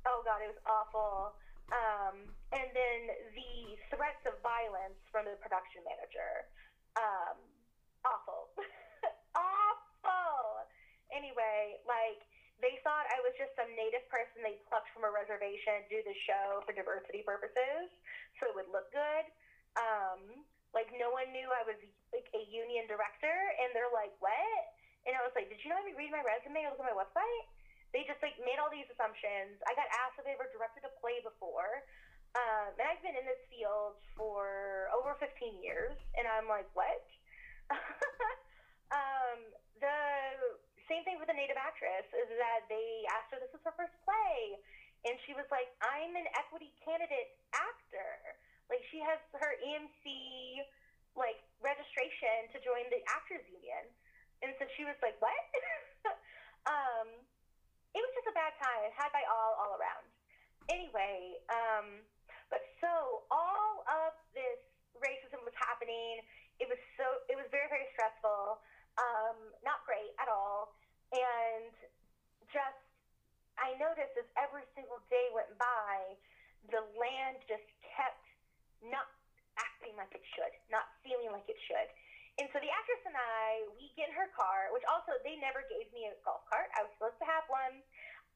Oh 0.07 0.23
God, 0.23 0.39
it 0.43 0.51
was 0.51 0.63
awful. 0.63 1.35
Um, 1.71 2.27
and 2.51 2.67
then 2.71 2.99
the 3.35 3.79
threats 3.91 4.23
of 4.27 4.35
violence 4.43 4.99
from 5.11 5.27
the 5.27 5.35
production 5.39 5.83
manager. 5.83 6.47
Um, 6.95 7.39
awful. 8.03 8.51
awful. 9.35 10.67
Anyway, 11.11 11.79
like 11.87 12.23
they 12.63 12.79
thought 12.83 13.07
I 13.11 13.19
was 13.23 13.35
just 13.35 13.51
some 13.59 13.67
native 13.75 14.07
person 14.07 14.43
they 14.43 14.59
plucked 14.71 14.91
from 14.95 15.03
a 15.03 15.11
reservation 15.11 15.83
to 15.83 15.89
do 15.91 15.99
the 16.07 16.15
show 16.23 16.63
for 16.63 16.71
diversity 16.71 17.19
purposes, 17.23 17.91
so 18.39 18.47
it 18.51 18.55
would 18.55 18.71
look 18.71 18.87
good. 18.95 19.25
Um, 19.75 20.47
like 20.73 20.89
no 20.89 21.13
one 21.13 21.29
knew 21.29 21.53
I 21.53 21.61
was 21.63 21.77
like 22.09 22.27
a 22.33 22.41
union 22.41 22.89
director, 22.89 23.33
and 23.61 23.71
they're 23.73 23.93
like, 23.93 24.13
"What?" 24.17 24.63
And 25.05 25.13
I 25.13 25.21
was 25.21 25.33
like, 25.37 25.47
"Did 25.47 25.61
you 25.61 25.69
not 25.69 25.85
even 25.85 25.95
read 25.97 26.11
my 26.11 26.25
resume 26.25 26.65
or 26.65 26.73
look 26.73 26.81
at 26.81 26.89
my 26.89 26.97
website?" 26.97 27.45
They 27.93 28.01
just 28.09 28.21
like 28.25 28.33
made 28.41 28.57
all 28.57 28.73
these 28.73 28.89
assumptions. 28.89 29.61
I 29.69 29.77
got 29.77 29.85
asked 29.93 30.17
if 30.17 30.25
I 30.25 30.33
ever 30.33 30.49
directed 30.49 30.81
a 30.81 30.91
play 30.97 31.21
before, 31.21 31.85
um, 32.33 32.73
and 32.73 32.85
I've 32.89 33.01
been 33.05 33.13
in 33.13 33.29
this 33.29 33.37
field 33.45 34.01
for 34.17 34.89
over 34.89 35.13
15 35.21 35.61
years, 35.61 35.93
and 36.17 36.25
I'm 36.25 36.49
like, 36.49 36.65
"What?" 36.73 37.05
um, 38.89 39.53
the 39.77 40.57
same 40.89 41.05
thing 41.05 41.21
with 41.21 41.29
the 41.29 41.37
native 41.37 41.55
actress 41.55 42.09
is 42.17 42.27
that 42.41 42.65
they 42.67 43.05
asked 43.13 43.29
her 43.29 43.37
this 43.37 43.53
was 43.53 43.61
her 43.61 43.77
first 43.77 43.93
play, 44.01 44.57
and 45.05 45.21
she 45.29 45.37
was 45.37 45.45
like, 45.53 45.69
"I'm 45.85 46.17
an 46.17 46.25
equity 46.33 46.73
candidate 46.81 46.89
actor." 46.89 47.13
Like 47.13 47.13
she 47.13 47.22
has 49.05 49.19
her 49.37 49.53
EMC 49.61 50.05
like 51.13 51.37
registration 51.61 52.49
to 52.51 52.57
join 52.65 52.83
the 52.89 53.01
actors 53.05 53.45
union, 53.51 53.85
and 54.41 54.51
so 54.57 54.65
she 54.75 54.83
was 54.83 54.97
like, 55.05 55.15
"What?" 55.21 55.45
um, 56.73 57.07
it 57.93 58.01
was 58.01 58.11
just 58.17 58.27
a 58.31 58.35
bad 58.35 58.53
time, 58.57 58.89
had 58.97 59.13
by 59.13 59.21
all 59.29 59.53
all 59.61 59.73
around. 59.77 60.05
Anyway, 60.71 61.37
um, 61.51 62.01
but 62.49 62.63
so 62.81 63.27
all 63.29 63.85
of 63.85 64.15
this 64.33 64.59
racism 64.97 65.43
was 65.45 65.55
happening. 65.59 66.23
It 66.57 66.67
was 66.71 66.79
so 66.97 67.05
it 67.29 67.37
was 67.37 67.45
very 67.53 67.69
very 67.69 67.87
stressful. 67.93 68.63
Um, 68.93 69.37
not 69.65 69.81
great 69.89 70.13
at 70.21 70.29
all, 70.29 70.77
and 71.13 71.73
just 72.49 72.81
I 73.57 73.77
noticed 73.77 74.17
as 74.17 74.29
every 74.37 74.65
single 74.73 75.01
day 75.09 75.29
went 75.33 75.53
by, 75.57 76.17
the 76.73 76.81
land 76.97 77.41
just 77.45 77.65
kept 77.85 78.22
not 78.87 79.07
acting 79.59 79.93
like 79.95 80.11
it 80.15 80.23
should, 80.33 80.53
not 80.73 80.87
feeling 81.05 81.29
like 81.29 81.45
it 81.47 81.59
should. 81.67 81.89
And 82.41 82.49
so 82.49 82.57
the 82.57 82.71
actress 82.73 83.03
and 83.05 83.13
I, 83.13 83.69
we 83.77 83.93
get 83.93 84.09
in 84.09 84.15
her 84.17 84.25
car, 84.33 84.73
which 84.73 84.81
also 84.89 85.13
they 85.21 85.37
never 85.37 85.61
gave 85.69 85.85
me 85.93 86.09
a 86.09 86.17
golf 86.25 86.41
cart. 86.49 86.65
I 86.73 86.81
was 86.81 86.89
supposed 86.97 87.21
to 87.21 87.27
have 87.29 87.45
one. 87.45 87.85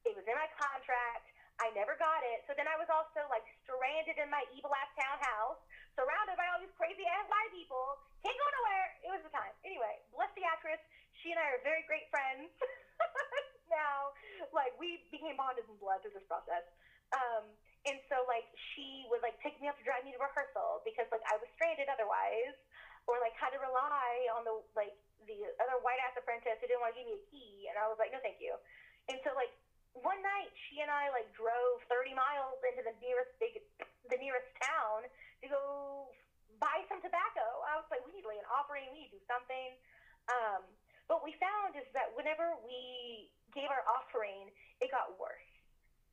It 0.06 0.14
was 0.14 0.22
in 0.22 0.36
my 0.38 0.46
contract. 0.54 1.26
I 1.58 1.74
never 1.74 1.98
got 1.98 2.22
it. 2.22 2.46
So 2.46 2.54
then 2.54 2.70
I 2.70 2.78
was 2.78 2.86
also 2.86 3.26
like 3.26 3.42
stranded 3.66 4.14
in 4.22 4.30
my 4.30 4.46
evil 4.54 4.70
ass 4.70 4.90
townhouse, 4.94 5.58
surrounded 5.98 6.38
by 6.38 6.46
all 6.54 6.62
these 6.62 6.70
crazy 6.78 7.02
ass 7.02 7.26
white 7.26 7.50
people. 7.50 7.98
Can't 8.22 8.38
go 8.38 8.46
nowhere. 8.62 8.86
It 9.02 9.10
was 9.10 9.22
the 9.26 9.34
time. 9.34 9.50
Anyway, 9.66 9.98
bless 10.14 10.30
the 10.38 10.46
actress. 10.46 10.78
She 11.18 11.34
and 11.34 11.42
I 11.42 11.58
are 11.58 11.62
very 11.66 11.82
great 11.90 12.06
friends 12.14 12.54
now. 13.66 14.14
Like 14.54 14.78
we 14.78 15.02
became 15.10 15.34
bonded 15.34 15.66
in 15.66 15.74
blood 15.82 16.06
through 16.06 16.14
this 16.14 16.26
process. 16.30 16.62
Um, 17.10 17.50
and 17.86 17.98
so 18.10 18.26
like 18.26 18.46
she 18.74 19.06
would 19.12 19.22
like 19.22 19.38
pick 19.38 19.54
me 19.62 19.70
up 19.70 19.78
to 19.78 19.84
drive 19.86 20.02
me 20.02 20.14
to 20.14 20.20
rehearsal 20.20 20.82
because 20.82 21.06
like 21.14 21.22
I 21.28 21.38
was 21.38 21.46
stranded 21.54 21.86
otherwise, 21.86 22.56
or 23.06 23.22
like 23.22 23.36
had 23.38 23.54
to 23.54 23.60
rely 23.62 24.26
on 24.34 24.42
the 24.42 24.58
like 24.74 24.96
the 25.26 25.38
other 25.62 25.78
white 25.84 26.00
ass 26.02 26.16
apprentice 26.18 26.58
who 26.58 26.66
didn't 26.66 26.82
want 26.82 26.94
to 26.94 26.98
give 26.98 27.08
me 27.08 27.16
a 27.18 27.24
key, 27.30 27.68
and 27.70 27.76
I 27.78 27.86
was 27.86 28.00
like, 28.00 28.10
no, 28.10 28.18
thank 28.24 28.42
you. 28.42 28.56
And 29.08 29.20
so 29.22 29.32
like 29.38 29.52
one 29.96 30.20
night 30.20 30.50
she 30.68 30.84
and 30.84 30.90
I 30.90 31.10
like 31.10 31.26
drove 31.34 31.82
30 31.90 32.14
miles 32.14 32.60
into 32.66 32.82
the 32.84 32.94
nearest 33.02 33.32
big 33.42 33.58
the 34.10 34.18
nearest 34.18 34.48
town 34.62 35.06
to 35.42 35.46
go 35.46 35.62
buy 36.58 36.82
some 36.90 36.98
tobacco. 36.98 37.46
I 37.70 37.78
was 37.78 37.86
like, 37.92 38.02
we 38.02 38.10
need 38.18 38.26
to 38.26 38.30
lay 38.30 38.40
an 38.40 38.48
offering, 38.50 38.90
we 38.90 39.06
need 39.06 39.10
to 39.14 39.22
do 39.22 39.24
something. 39.30 39.78
Um, 40.28 40.66
what 41.08 41.24
we 41.24 41.32
found 41.40 41.78
is 41.78 41.88
that 41.96 42.12
whenever 42.12 42.58
we 42.66 43.32
gave 43.56 43.70
our 43.72 43.84
offering, 43.88 44.52
it 44.82 44.92
got 44.92 45.16
worse. 45.16 45.52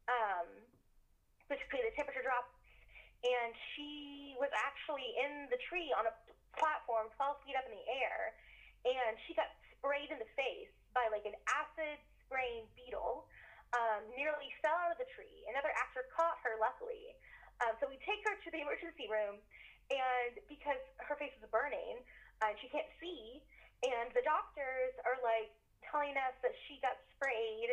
Um, 0.07 0.47
basically, 1.47 1.81
the 1.85 1.93
temperature 1.93 2.23
dropped, 2.25 2.53
and 3.25 3.51
she 3.73 4.35
was 4.37 4.51
actually 4.53 5.05
in 5.17 5.49
the 5.49 5.59
tree 5.69 5.89
on 5.95 6.05
a 6.09 6.13
platform 6.57 7.11
12 7.17 7.41
feet 7.45 7.57
up 7.57 7.65
in 7.67 7.73
the 7.75 7.87
air, 7.89 8.35
and 8.85 9.17
she 9.25 9.33
got 9.33 9.49
sprayed 9.75 10.09
in 10.13 10.19
the 10.21 10.29
face 10.37 10.71
by 10.93 11.05
like 11.11 11.25
an 11.27 11.35
acid 11.49 11.97
spraying 12.25 12.65
beetle. 12.73 13.27
Um, 13.75 14.07
nearly 14.15 14.47
fell 14.63 14.77
out 14.77 14.93
of 14.93 14.99
the 15.01 15.09
tree. 15.17 15.43
Another 15.51 15.73
actor 15.75 16.07
caught 16.15 16.39
her, 16.47 16.55
luckily. 16.63 17.11
Um, 17.59 17.75
so 17.81 17.91
we 17.91 17.99
take 18.07 18.23
her 18.23 18.39
to 18.39 18.47
the 18.53 18.63
emergency 18.63 19.11
room, 19.11 19.41
and 19.91 20.33
because 20.47 20.79
her 21.03 21.19
face 21.19 21.35
is 21.35 21.43
burning 21.51 21.99
uh, 22.39 22.51
and 22.51 22.57
she 22.59 22.67
can't 22.71 22.87
see, 22.99 23.43
and 23.83 24.11
the 24.15 24.23
doctors 24.23 24.95
are 25.03 25.19
like 25.23 25.51
telling 25.87 26.15
us 26.17 26.35
that 26.41 26.55
she 26.67 26.79
got 26.81 26.97
sprayed 27.15 27.71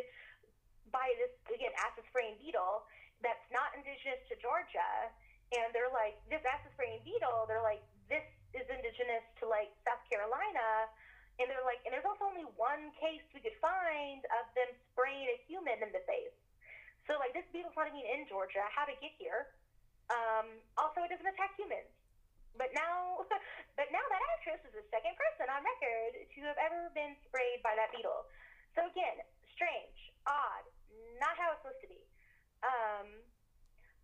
by 0.93 1.09
this 1.17 1.33
again 1.49 1.73
acid 1.81 2.05
spraying 2.13 2.37
beetle 2.39 2.85
that's 3.23 3.47
not 3.55 3.73
indigenous 3.75 4.21
to 4.29 4.35
Georgia, 4.43 5.11
and 5.55 5.71
they're 5.73 5.93
like 5.95 6.19
this 6.29 6.43
acid 6.43 6.71
spraying 6.75 7.01
beetle. 7.07 7.47
They're 7.47 7.65
like 7.65 7.83
this 8.11 8.25
is 8.53 8.67
indigenous 8.69 9.25
to 9.41 9.49
like 9.49 9.71
South 9.87 10.03
Carolina, 10.11 10.91
and 11.39 11.47
they're 11.49 11.65
like 11.65 11.81
and 11.87 11.95
there's 11.95 12.07
also 12.07 12.29
only 12.29 12.47
one 12.59 12.93
case 12.99 13.23
we 13.33 13.41
could 13.41 13.57
find 13.63 14.23
of 14.43 14.45
them 14.59 14.69
spraying 14.93 15.31
a 15.31 15.39
human 15.47 15.81
in 15.81 15.91
the 15.95 16.03
face. 16.05 16.37
So 17.07 17.19
like 17.19 17.35
this 17.35 17.47
beetle's 17.51 17.75
not 17.75 17.91
even 17.91 18.03
in 18.07 18.29
Georgia. 18.31 18.63
How 18.71 18.87
to 18.87 18.95
get 18.99 19.15
here? 19.19 19.55
Um, 20.11 20.61
also, 20.77 21.07
it 21.07 21.11
doesn't 21.15 21.27
attack 21.27 21.57
humans. 21.57 21.89
But 22.59 22.69
now, 22.77 23.25
but 23.79 23.89
now 23.89 24.05
that 24.13 24.23
actress 24.37 24.61
is 24.69 24.75
the 24.77 24.87
second 24.93 25.17
person 25.17 25.49
on 25.49 25.65
record 25.65 26.13
to 26.21 26.41
have 26.45 26.59
ever 26.61 26.93
been 26.93 27.17
sprayed 27.25 27.65
by 27.65 27.73
that 27.79 27.95
beetle. 27.97 28.29
So 28.77 28.85
again, 28.89 29.21
strange, 29.57 30.13
odd, 30.29 30.65
not 31.21 31.37
how 31.37 31.53
it's 31.57 31.61
supposed 31.65 31.81
to 31.85 31.91
be. 31.93 32.01
Um, 32.63 33.07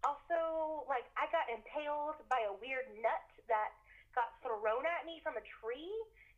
also, 0.07 0.87
like 0.87 1.07
I 1.19 1.27
got 1.35 1.51
impaled 1.51 2.23
by 2.31 2.43
a 2.47 2.55
weird 2.59 2.87
nut 3.03 3.29
that 3.51 3.75
got 4.15 4.35
thrown 4.43 4.87
at 4.87 5.07
me 5.07 5.23
from 5.23 5.39
a 5.39 5.45
tree. 5.63 5.95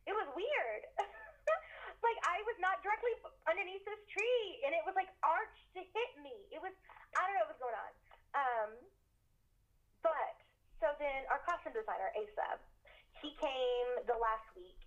It 0.09 0.13
was 0.13 0.25
weird. 0.33 0.81
like 2.05 2.19
I 2.25 2.41
was 2.49 2.57
not 2.57 2.81
directly 2.81 3.13
underneath 3.45 3.85
this 3.85 4.01
tree, 4.09 4.47
and 4.65 4.73
it 4.73 4.81
was 4.85 4.97
like 4.97 5.09
arched 5.21 5.65
to 5.77 5.81
hit 5.81 6.11
me. 6.21 6.33
It 6.49 6.61
was 6.61 6.73
I 7.17 7.25
don't 7.25 7.37
know 7.37 7.45
what 7.45 7.53
was 7.57 7.61
going 7.61 7.77
on. 7.77 7.91
Um, 8.31 8.69
but 10.01 10.33
so 10.81 10.89
then 10.97 11.29
our 11.29 11.41
costume 11.45 11.77
designer 11.77 12.09
Asa, 12.17 12.57
he 13.21 13.37
came 13.37 13.87
the 14.09 14.17
last 14.17 14.49
week 14.57 14.81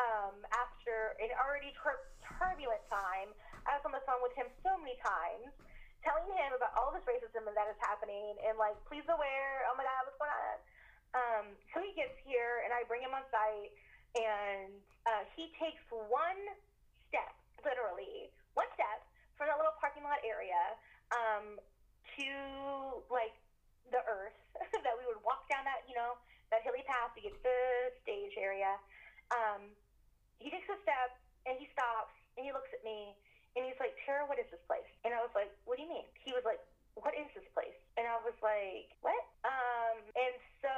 um, 0.00 0.42
after 0.50 1.14
an 1.22 1.30
already 1.38 1.70
tur- 1.78 2.10
turbulent 2.24 2.82
time. 2.90 3.30
I 3.64 3.78
was 3.78 3.84
on 3.86 3.94
the 3.94 4.02
phone 4.02 4.20
with 4.26 4.34
him 4.34 4.50
so 4.66 4.74
many 4.78 4.98
times, 5.00 5.54
telling 6.06 6.30
him 6.38 6.54
about 6.54 6.70
all 6.78 6.94
this 6.94 7.02
racism 7.02 7.42
that 7.50 7.66
is 7.66 7.78
happening, 7.82 8.38
and 8.46 8.54
like, 8.54 8.78
please 8.86 9.04
aware. 9.10 9.66
Oh 9.66 9.74
my 9.74 9.82
God, 9.82 10.06
what's 10.06 10.16
going 10.22 10.30
on? 10.30 10.58
Um, 11.16 11.46
so 11.74 11.82
he 11.82 11.90
gets 11.98 12.14
here, 12.22 12.62
and 12.62 12.70
I 12.70 12.86
bring 12.86 13.02
him 13.02 13.10
on 13.10 13.26
site, 13.34 13.74
and 14.14 14.70
uh, 15.10 15.26
he 15.34 15.50
takes 15.58 15.82
one 15.90 16.40
step, 17.10 17.34
literally 17.66 18.30
one 18.54 18.70
step, 18.78 19.02
from 19.34 19.50
that 19.50 19.58
little 19.58 19.74
parking 19.82 20.06
lot 20.06 20.22
area 20.22 20.78
um, 21.12 21.60
to 22.16 22.30
like 23.12 23.36
the 23.90 24.00
earth 24.08 24.38
that 24.86 24.94
we 24.96 25.04
would 25.04 25.20
walk 25.26 25.44
down 25.50 25.66
that, 25.68 25.84
you 25.90 25.94
know, 25.94 26.16
that 26.48 26.62
hilly 26.62 26.82
path 26.86 27.12
to 27.18 27.20
get 27.20 27.34
to 27.34 27.42
the 27.42 27.58
stage 28.02 28.34
area. 28.38 28.78
Um, 29.34 29.68
he 30.38 30.48
takes 30.48 30.66
a 30.70 30.78
step 30.82 31.18
and 31.44 31.58
he 31.58 31.68
stops 31.74 32.14
and 32.38 32.46
he 32.46 32.50
looks 32.54 32.70
at 32.72 32.82
me 32.82 33.14
and 33.56 33.64
he's 33.64 33.80
like, 33.80 33.96
Tara, 34.04 34.28
what 34.28 34.36
is 34.36 34.44
this 34.52 34.60
place? 34.68 34.86
And 35.02 35.16
I 35.16 35.24
was 35.24 35.32
like, 35.32 35.48
what 35.64 35.80
do 35.80 35.82
you 35.82 35.90
mean? 35.90 36.04
He 36.20 36.36
was 36.36 36.44
like, 36.44 36.60
what 36.92 37.16
is 37.16 37.28
this 37.32 37.48
place? 37.56 37.76
And 37.96 38.04
I 38.04 38.20
was 38.20 38.36
like, 38.44 38.92
what? 39.00 39.16
Um, 39.44 39.96
and 40.12 40.36
so 40.60 40.72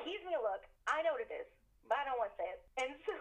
he 0.00 0.16
gives 0.16 0.24
me 0.24 0.32
a 0.32 0.40
look. 0.40 0.64
I 0.88 1.04
know 1.04 1.12
what 1.12 1.24
it 1.24 1.32
is, 1.32 1.48
but 1.84 2.00
I 2.00 2.08
don't 2.08 2.16
want 2.16 2.32
to 2.32 2.38
say 2.40 2.48
it. 2.48 2.60
And 2.80 2.90
so 3.08 3.14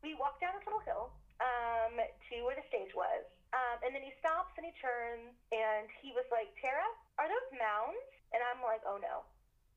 we 0.00 0.16
walked 0.16 0.40
down 0.40 0.56
this 0.56 0.64
little 0.64 0.84
hill 0.84 1.12
um, 1.44 1.96
to 2.00 2.34
where 2.44 2.56
the 2.56 2.64
stage 2.72 2.92
was. 2.96 3.24
Um, 3.52 3.76
and 3.86 3.92
then 3.92 4.02
he 4.02 4.12
stops 4.18 4.56
and 4.58 4.64
he 4.66 4.74
turns 4.80 5.30
and 5.52 5.86
he 6.00 6.10
was 6.16 6.26
like, 6.32 6.50
Tara, 6.58 6.84
are 7.20 7.28
those 7.28 7.48
mounds? 7.54 8.02
And 8.32 8.40
I'm 8.40 8.64
like, 8.64 8.82
oh 8.88 8.96
no. 8.98 9.28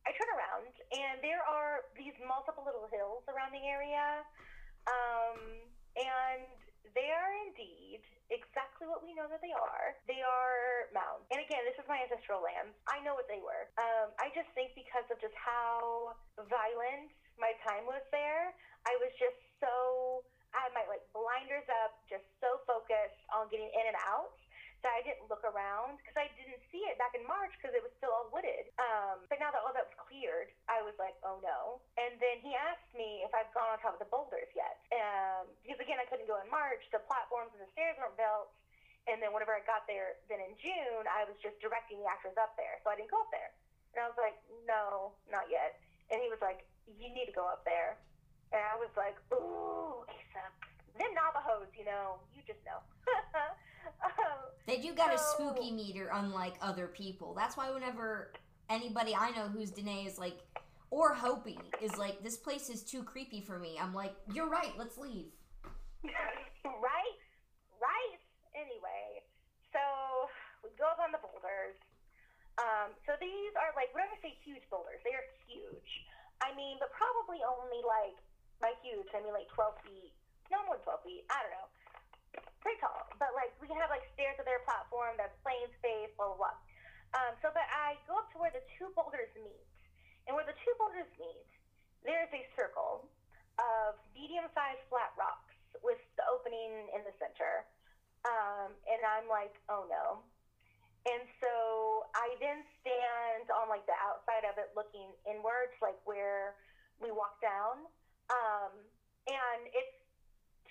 I 0.07 0.15
turn 0.15 0.31
around 0.31 0.71
and 0.95 1.19
there 1.19 1.43
are 1.43 1.83
these 1.99 2.15
multiple 2.23 2.63
little 2.63 2.87
hills 2.87 3.27
around 3.27 3.51
the 3.51 3.67
area. 3.67 4.23
Um, 4.87 5.67
and 5.99 6.47
they 6.93 7.09
are 7.11 7.31
indeed 7.47 8.03
exactly 8.27 8.87
what 8.87 9.03
we 9.03 9.15
know 9.15 9.27
that 9.31 9.39
they 9.39 9.55
are. 9.55 9.95
They 10.07 10.19
are 10.19 10.91
mounds. 10.91 11.23
And 11.31 11.39
again, 11.39 11.63
this 11.63 11.79
is 11.79 11.87
my 11.87 11.99
ancestral 12.03 12.43
land. 12.43 12.75
I 12.87 12.99
know 13.03 13.15
what 13.15 13.27
they 13.31 13.39
were. 13.39 13.71
Um, 13.79 14.11
I 14.19 14.31
just 14.35 14.51
think 14.51 14.75
because 14.75 15.07
of 15.07 15.17
just 15.23 15.35
how 15.35 16.15
violent 16.35 17.11
my 17.39 17.55
time 17.63 17.87
was 17.87 18.03
there, 18.11 18.51
I 18.83 18.93
was 18.99 19.11
just 19.15 19.39
so 19.63 20.23
I 20.55 20.63
had 20.63 20.73
my 20.75 20.87
like 20.87 21.03
blinders 21.11 21.67
up, 21.83 21.99
just 22.07 22.23
so 22.39 22.63
focused 22.63 23.19
on 23.35 23.51
getting 23.51 23.67
in 23.67 23.85
and 23.91 23.99
out 24.07 24.35
that 24.85 24.93
I 24.93 25.01
didn't 25.01 25.25
look 25.25 25.41
around 25.41 25.97
because 25.97 26.13
I 26.13 26.29
didn't 26.37 26.61
see 26.69 26.85
it 26.85 27.01
back 27.01 27.17
in 27.17 27.25
March 27.25 27.49
because 27.57 27.73
it 27.73 27.81
was 27.81 27.89
still 27.97 28.13
all 28.13 28.29
wooded. 28.29 28.69
Um, 28.77 29.25
but 29.25 29.41
now 29.41 29.49
that 29.49 29.61
all 29.65 29.73
that 29.73 29.89
was 29.89 29.97
cleared, 29.97 30.53
I 30.69 30.85
was 30.85 30.93
like, 31.01 31.17
oh 31.25 31.41
no. 31.41 31.81
And 31.97 32.17
then 32.21 32.37
he 32.45 32.53
asked 32.53 32.91
me 32.93 33.25
if 33.25 33.33
I'd 33.33 33.49
gone 33.57 33.73
on 33.73 33.81
top 33.81 33.97
of 33.97 34.01
the 34.01 34.09
boulders 34.09 34.49
yet. 34.53 34.77
Um, 34.93 35.49
because 35.65 35.81
again, 35.81 35.97
I 35.97 36.05
couldn't 36.05 36.29
go 36.29 36.37
in 36.39 36.47
March. 36.53 36.85
The 36.93 37.01
platforms 37.09 37.51
and 37.57 37.61
the 37.65 37.71
stairs 37.73 37.97
weren't 37.97 38.15
built. 38.15 38.53
And 39.07 39.23
then 39.23 39.31
whenever 39.31 39.55
I 39.55 39.63
got 39.63 39.87
there, 39.87 40.19
then 40.27 40.43
in 40.43 40.53
June, 40.59 41.07
I 41.07 41.23
was 41.23 41.39
just 41.39 41.57
directing 41.63 42.03
the 42.03 42.07
actors 42.11 42.35
up 42.35 42.53
there. 42.59 42.77
So 42.83 42.91
I 42.91 42.99
didn't 42.99 43.09
go 43.09 43.23
up 43.23 43.31
there. 43.31 43.55
And 43.95 44.03
I 44.03 44.05
was 44.11 44.19
like, 44.19 44.35
no, 44.67 45.15
not 45.31 45.47
yet. 45.47 45.79
And 46.11 46.19
he 46.19 46.27
was 46.27 46.43
like, 46.43 46.67
you 46.85 47.07
need 47.11 47.25
to 47.25 47.35
go 47.35 47.47
up 47.47 47.63
there. 47.63 47.95
And 48.51 48.59
I 48.61 48.75
was 48.79 48.91
like, 48.95 49.15
ooh, 49.31 50.03
Asa. 50.07 50.43
Them 50.99 51.13
Navajos, 51.13 51.69
you 51.77 51.85
know, 51.85 52.17
you 52.33 52.41
just 52.47 52.59
know. 52.65 52.81
um, 54.03 54.37
They 54.65 54.77
do 54.77 54.93
got 54.93 55.13
a 55.13 55.17
spooky 55.17 55.71
meter, 55.71 56.09
unlike 56.13 56.55
other 56.61 56.87
people. 56.87 57.33
That's 57.33 57.55
why 57.55 57.71
whenever 57.71 58.33
anybody 58.69 59.15
I 59.15 59.31
know 59.31 59.47
who's 59.47 59.71
Diné 59.71 60.07
is 60.07 60.17
like, 60.17 60.39
or 60.89 61.13
Hopi 61.13 61.59
is 61.81 61.97
like, 61.97 62.23
this 62.23 62.37
place 62.37 62.69
is 62.69 62.83
too 62.83 63.03
creepy 63.03 63.41
for 63.41 63.59
me. 63.59 63.77
I'm 63.81 63.93
like, 63.93 64.15
you're 64.33 64.49
right. 64.49 64.71
Let's 64.77 64.97
leave. 64.97 65.31
right? 66.03 67.17
Right? 67.79 68.19
Anyway, 68.55 69.23
so 69.71 69.79
we 70.63 70.69
go 70.79 70.87
up 70.87 70.99
on 71.03 71.11
the 71.11 71.19
boulders. 71.19 71.75
Um, 72.57 72.95
so 73.05 73.13
these 73.21 73.53
are 73.53 73.69
like, 73.77 73.93
when 73.93 74.07
I 74.09 74.17
say 74.23 74.33
huge 74.41 74.65
boulders, 74.73 74.97
they 75.05 75.13
are 75.13 75.27
huge. 75.45 75.91
I 76.41 76.53
mean, 76.57 76.81
but 76.81 76.89
probably 76.93 77.41
only 77.45 77.81
like, 77.85 78.17
by 78.57 78.73
huge, 78.81 79.05
I 79.13 79.21
mean 79.21 79.33
like 79.33 79.45
12 79.53 79.77
feet, 79.85 80.13
no 80.49 80.65
more 80.65 80.81
than 80.81 80.85
12 80.89 81.05
feet, 81.05 81.23
I 81.29 81.37
don't 81.45 81.53
know. 81.53 81.69
Pretty 82.67 82.83
tall. 82.83 83.07
But 83.15 83.31
like, 83.31 83.55
we 83.63 83.71
have 83.79 83.87
like 83.87 84.03
stairs 84.11 84.35
to 84.35 84.43
their 84.43 84.59
platform, 84.67 85.15
that's 85.15 85.31
plain 85.39 85.71
space, 85.79 86.11
blah, 86.19 86.35
blah, 86.35 86.51
blah. 86.51 86.57
Um, 87.15 87.31
so, 87.39 87.47
but 87.55 87.63
I 87.63 87.95
go 88.11 88.19
up 88.19 88.27
to 88.35 88.43
where 88.43 88.51
the 88.51 88.59
two 88.75 88.91
boulders 88.91 89.31
meet. 89.39 89.63
And 90.27 90.35
where 90.35 90.43
the 90.43 90.51
two 90.67 90.75
boulders 90.75 91.07
meet, 91.15 91.47
there's 92.03 92.27
a 92.35 92.43
circle 92.59 93.07
of 93.55 93.95
medium-sized 94.11 94.83
flat 94.91 95.15
rocks 95.15 95.55
with 95.79 96.03
the 96.19 96.27
opening 96.27 96.91
in 96.91 97.07
the 97.07 97.15
center. 97.15 97.63
Um, 98.27 98.75
and 98.83 98.99
I'm 98.99 99.31
like, 99.31 99.55
oh 99.71 99.87
no. 99.87 100.27
And 101.07 101.23
so 101.39 102.03
I 102.19 102.35
then 102.43 102.67
stand 102.83 103.47
on 103.47 103.71
like 103.71 103.87
the 103.87 103.95
outside 104.03 104.43
of 104.43 104.59
it 104.59 104.75
looking 104.75 105.07
inwards, 105.23 105.71
like 105.79 105.95
where 106.03 106.59
we 106.99 107.15
walk 107.15 107.39
down. 107.39 107.87
Um, 108.27 108.75
and 109.31 109.71
it's 109.71 109.96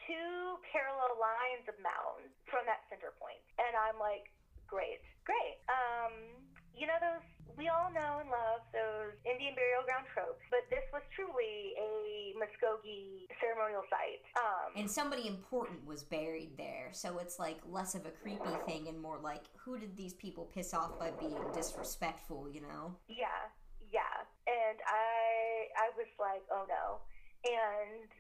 two 0.07 0.59
parallel 0.70 1.19
lines 1.19 1.66
of 1.69 1.77
mounds 1.83 2.31
from 2.49 2.65
that 2.70 2.87
center 2.89 3.12
point. 3.19 3.43
And 3.59 3.74
I'm 3.74 3.99
like, 3.99 4.31
great, 4.66 5.03
great. 5.27 5.61
Um, 5.69 6.41
you 6.77 6.87
know 6.87 7.01
those 7.01 7.24
we 7.57 7.69
all 7.73 7.89
know 7.89 8.20
and 8.20 8.28
love 8.28 8.61
those 8.77 9.16
Indian 9.24 9.57
burial 9.57 9.81
ground 9.89 10.05
tropes, 10.12 10.45
but 10.53 10.61
this 10.69 10.85
was 10.93 11.01
truly 11.16 11.73
a 11.81 12.37
Muskogee 12.37 13.24
ceremonial 13.41 13.81
site. 13.89 14.20
Um, 14.37 14.77
And 14.77 14.91
somebody 14.91 15.27
important 15.27 15.87
was 15.87 16.05
buried 16.05 16.53
there, 16.59 16.93
so 16.93 17.16
it's 17.16 17.39
like 17.39 17.57
less 17.66 17.95
of 17.95 18.05
a 18.05 18.11
creepy 18.11 18.53
thing 18.66 18.89
and 18.89 19.01
more 19.01 19.19
like, 19.19 19.49
who 19.57 19.78
did 19.78 19.97
these 19.97 20.12
people 20.12 20.51
piss 20.53 20.74
off 20.74 20.99
by 20.99 21.12
being 21.12 21.41
disrespectful, 21.55 22.49
you 22.53 22.61
know? 22.61 22.95
Yeah, 23.09 23.49
yeah. 23.91 24.28
And 24.47 24.77
I 24.85 25.73
I 25.81 25.89
was 25.97 26.12
like, 26.20 26.45
oh 26.53 26.66
no. 26.69 27.01
And 27.49 28.11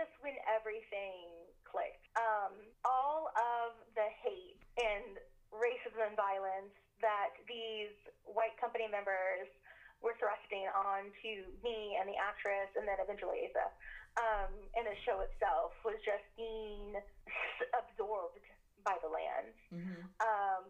just 0.00 0.16
when 0.24 0.32
everything 0.48 1.28
clicked. 1.68 2.08
Um, 2.16 2.56
all 2.88 3.28
of 3.36 3.76
the 3.92 4.08
hate 4.24 4.56
and 4.80 5.20
racism 5.52 6.08
and 6.08 6.16
violence 6.16 6.72
that 7.04 7.36
these 7.44 7.92
white 8.24 8.56
company 8.56 8.88
members 8.88 9.52
were 10.00 10.16
thrusting 10.16 10.64
onto 10.72 11.52
me 11.60 12.00
and 12.00 12.08
the 12.08 12.16
actress 12.16 12.72
and 12.80 12.88
then 12.88 12.96
eventually 12.96 13.44
Asa. 13.52 13.68
Um, 14.16 14.52
and 14.72 14.88
the 14.88 14.96
show 15.04 15.20
itself 15.20 15.76
was 15.84 16.00
just 16.00 16.24
being 16.40 16.96
absorbed 17.80 18.40
by 18.80 18.96
the 19.04 19.12
land 19.12 19.52
Mm-hmm. 19.70 20.02
um, 20.18 20.66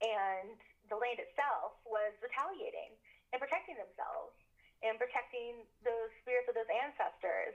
and 0.00 0.56
the 0.88 0.96
land 0.96 1.20
itself 1.20 1.76
was 1.84 2.16
retaliating 2.24 2.96
and 3.34 3.36
protecting 3.42 3.76
themselves 3.76 4.32
and 4.80 4.96
protecting 4.96 5.66
those 5.84 6.08
spirits 6.22 6.48
of 6.48 6.56
those 6.56 6.70
ancestors. 6.70 7.52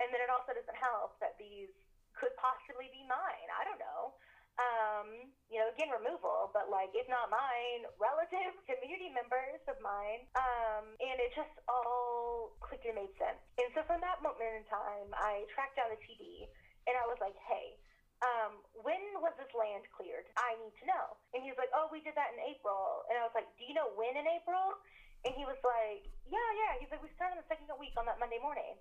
And 0.00 0.08
then 0.10 0.20
it 0.24 0.32
also 0.32 0.56
doesn't 0.56 0.80
help 0.80 1.20
that 1.20 1.36
these 1.36 1.68
could 2.16 2.32
possibly 2.40 2.88
be 2.90 3.04
mine. 3.04 3.48
I 3.52 3.62
don't 3.68 3.80
know. 3.80 4.16
Um, 4.60 5.08
you 5.48 5.56
know, 5.56 5.72
again, 5.72 5.88
removal, 5.88 6.52
but 6.52 6.68
like, 6.68 6.92
if 6.92 7.08
not 7.08 7.32
mine, 7.32 7.88
relative 7.96 8.52
community 8.68 9.08
members 9.12 9.60
of 9.68 9.80
mine. 9.80 10.28
Um, 10.36 10.96
and 11.00 11.16
it 11.16 11.32
just 11.32 11.52
all 11.68 12.56
clicked 12.60 12.84
and 12.84 12.96
made 12.96 13.12
sense. 13.16 13.40
And 13.56 13.68
so 13.72 13.84
from 13.88 14.04
that 14.04 14.20
moment 14.20 14.60
in 14.60 14.64
time, 14.68 15.08
I 15.16 15.48
tracked 15.52 15.80
down 15.80 15.88
the 15.92 16.00
TD 16.00 16.48
and 16.88 16.96
I 16.96 17.04
was 17.08 17.16
like, 17.20 17.36
hey, 17.48 17.76
um, 18.20 18.60
when 18.84 19.00
was 19.24 19.32
this 19.40 19.48
land 19.56 19.88
cleared? 19.96 20.28
I 20.36 20.52
need 20.60 20.76
to 20.80 20.84
know. 20.84 21.16
And 21.32 21.40
he 21.40 21.48
was 21.48 21.56
like, 21.56 21.72
oh, 21.72 21.88
we 21.88 22.04
did 22.04 22.12
that 22.20 22.36
in 22.36 22.40
April. 22.52 23.08
And 23.08 23.16
I 23.16 23.24
was 23.24 23.32
like, 23.32 23.48
do 23.56 23.64
you 23.64 23.72
know 23.72 23.88
when 23.96 24.12
in 24.12 24.28
April? 24.28 24.76
And 25.24 25.32
he 25.36 25.48
was 25.48 25.56
like, 25.64 26.04
yeah, 26.28 26.50
yeah. 26.56 26.72
He's 26.80 26.92
like, 26.92 27.00
we 27.00 27.08
started 27.16 27.40
the 27.40 27.48
second 27.48 27.68
week 27.80 27.96
on 27.96 28.04
that 28.08 28.20
Monday 28.20 28.40
morning. 28.40 28.76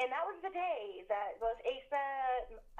And 0.00 0.08
that 0.08 0.24
was 0.24 0.40
the 0.40 0.48
day 0.48 1.04
that 1.12 1.36
both 1.44 1.60
Asa, 1.60 2.08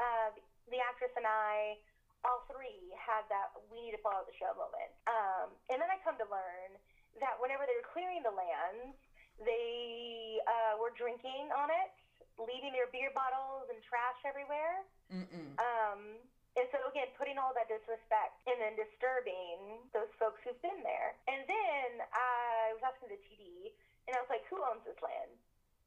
uh, 0.00 0.32
the 0.72 0.80
actress, 0.80 1.12
and 1.20 1.28
I, 1.28 1.76
all 2.24 2.48
three, 2.48 2.96
had 2.96 3.28
that 3.28 3.52
we 3.68 3.84
need 3.84 3.92
to 3.92 4.00
follow 4.00 4.24
the 4.24 4.32
show 4.40 4.56
moment. 4.56 4.88
Um, 5.04 5.52
and 5.68 5.76
then 5.84 5.92
I 5.92 6.00
come 6.00 6.16
to 6.16 6.28
learn 6.32 6.80
that 7.20 7.36
whenever 7.36 7.68
they 7.68 7.76
were 7.76 7.84
clearing 7.92 8.24
the 8.24 8.32
lands, 8.32 8.96
they 9.36 10.40
uh, 10.48 10.80
were 10.80 10.96
drinking 10.96 11.52
on 11.52 11.68
it, 11.68 11.92
leaving 12.40 12.72
their 12.72 12.88
beer 12.88 13.12
bottles 13.12 13.68
and 13.68 13.76
trash 13.84 14.20
everywhere. 14.24 14.80
Mm-mm. 15.12 15.60
Um, 15.60 16.16
and 16.56 16.66
so 16.72 16.80
again, 16.88 17.12
putting 17.20 17.36
all 17.36 17.52
that 17.52 17.68
disrespect 17.68 18.40
and 18.48 18.56
then 18.64 18.80
disturbing 18.80 19.84
those 19.92 20.08
folks 20.16 20.40
who've 20.40 20.60
been 20.64 20.80
there. 20.80 21.20
And 21.28 21.44
then 21.44 22.00
I 22.16 22.72
was 22.74 22.82
asking 22.84 23.12
the 23.12 23.20
TD, 23.28 23.76
and 24.08 24.16
I 24.16 24.24
was 24.24 24.30
like, 24.32 24.44
"Who 24.48 24.58
owns 24.64 24.82
this 24.88 24.98
land?" 25.04 25.36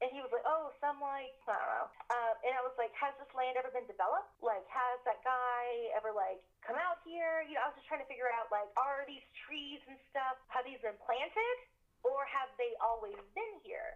And 0.04 0.12
he 0.12 0.20
was 0.20 0.36
like, 0.36 0.44
"Oh, 0.44 0.68
some 0.84 1.00
like 1.00 1.32
I 1.48 1.56
don't 1.56 1.72
know." 1.80 1.88
Um, 2.12 2.36
and 2.44 2.52
I 2.60 2.62
was 2.62 2.76
like, 2.76 2.92
"Has 3.00 3.16
this 3.16 3.32
land 3.32 3.56
ever 3.56 3.72
been 3.72 3.88
developed? 3.88 4.36
Like, 4.44 4.68
has 4.68 5.00
that 5.08 5.24
guy 5.24 5.64
ever 5.96 6.12
like 6.12 6.44
come 6.60 6.76
out 6.76 7.00
here?" 7.08 7.40
You 7.48 7.56
know, 7.56 7.64
I 7.64 7.72
was 7.72 7.80
just 7.80 7.88
trying 7.88 8.04
to 8.04 8.10
figure 8.12 8.28
out 8.36 8.52
like, 8.52 8.68
are 8.76 9.08
these 9.08 9.24
trees 9.48 9.80
and 9.88 9.96
stuff 10.12 10.36
have 10.52 10.68
these 10.68 10.84
been 10.84 11.00
planted, 11.08 11.58
or 12.04 12.28
have 12.28 12.52
they 12.60 12.76
always 12.84 13.16
been 13.32 13.56
here? 13.64 13.96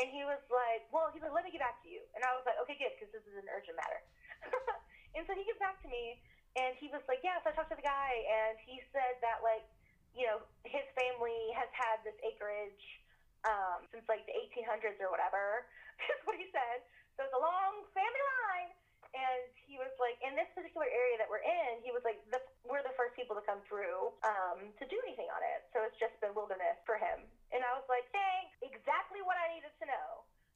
And 0.00 0.08
he 0.08 0.24
was 0.24 0.40
like, 0.48 0.88
"Well, 0.88 1.12
he's 1.12 1.20
like, 1.20 1.36
let 1.36 1.44
me 1.44 1.52
get 1.52 1.60
back 1.60 1.84
to 1.84 1.88
you." 1.92 2.00
And 2.16 2.24
I 2.24 2.32
was 2.32 2.48
like, 2.48 2.56
"Okay, 2.64 2.80
good, 2.80 2.96
because 2.96 3.12
this 3.12 3.24
is 3.28 3.36
an 3.36 3.44
urgent 3.52 3.76
matter." 3.76 4.00
and 5.20 5.28
so 5.28 5.36
he 5.36 5.44
gets 5.44 5.60
back 5.60 5.76
to 5.84 5.88
me, 5.92 6.16
and 6.56 6.72
he 6.80 6.88
was 6.88 7.04
like, 7.12 7.20
"Yes, 7.20 7.44
I 7.44 7.52
talked 7.52 7.68
to 7.68 7.76
the 7.76 7.84
guy, 7.84 8.24
and 8.24 8.56
he 8.64 8.80
said 8.88 9.20
that 9.20 9.44
like, 9.44 9.68
you 10.16 10.24
know, 10.24 10.40
his 10.64 10.88
family 10.96 11.52
has 11.60 11.68
had 11.76 12.00
this 12.08 12.16
acreage 12.24 13.01
um, 13.44 13.86
since 13.90 14.06
like 14.06 14.24
the 14.26 14.36
1800s 14.36 14.98
or 15.02 15.10
whatever." 15.10 15.66
Is 16.10 16.22
what 16.26 16.34
he 16.34 16.48
said. 16.50 16.82
So 17.14 17.28
it's 17.28 17.36
a 17.36 17.42
long 17.42 17.84
family 17.92 18.24
line. 18.48 18.72
And 19.12 19.44
he 19.68 19.76
was 19.76 19.92
like, 20.00 20.16
in 20.24 20.32
this 20.32 20.48
particular 20.56 20.88
area 20.88 21.20
that 21.20 21.28
we're 21.28 21.44
in, 21.44 21.84
he 21.84 21.92
was 21.92 22.00
like, 22.00 22.16
the, 22.32 22.40
we're 22.64 22.80
the 22.80 22.96
first 22.96 23.12
people 23.12 23.36
to 23.36 23.44
come 23.44 23.60
through 23.68 24.08
um, 24.24 24.72
to 24.80 24.88
do 24.88 24.96
anything 25.04 25.28
on 25.28 25.44
it. 25.44 25.68
So 25.76 25.84
it's 25.84 26.00
just 26.00 26.16
been 26.24 26.32
wilderness 26.32 26.80
for 26.88 26.96
him. 26.96 27.20
And 27.52 27.60
I 27.60 27.76
was 27.76 27.84
like, 27.92 28.08
thanks, 28.08 28.56
exactly 28.64 29.20
what 29.20 29.36
I 29.36 29.52
needed 29.52 29.72
to 29.84 29.84
know. 29.84 30.08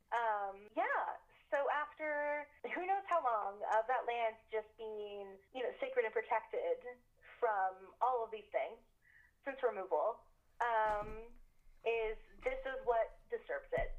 Um, 0.09 0.57
yeah. 0.73 1.21
So 1.53 1.69
after 1.69 2.49
who 2.73 2.89
knows 2.89 3.05
how 3.13 3.21
long 3.21 3.61
of 3.77 3.85
that 3.93 4.09
land 4.09 4.41
just 4.49 4.73
being, 4.81 5.37
you 5.53 5.61
know, 5.61 5.73
sacred 5.77 6.09
and 6.09 6.15
protected 6.17 6.81
from 7.37 7.77
all 8.01 8.25
of 8.25 8.33
these 8.33 8.49
things 8.57 8.81
since 9.45 9.61
removal, 9.61 10.17
um, 10.65 11.29
is 11.87 12.19
this 12.43 12.59
is 12.67 12.79
what 12.85 13.17
disturbs 13.31 13.71
it. 13.73 13.95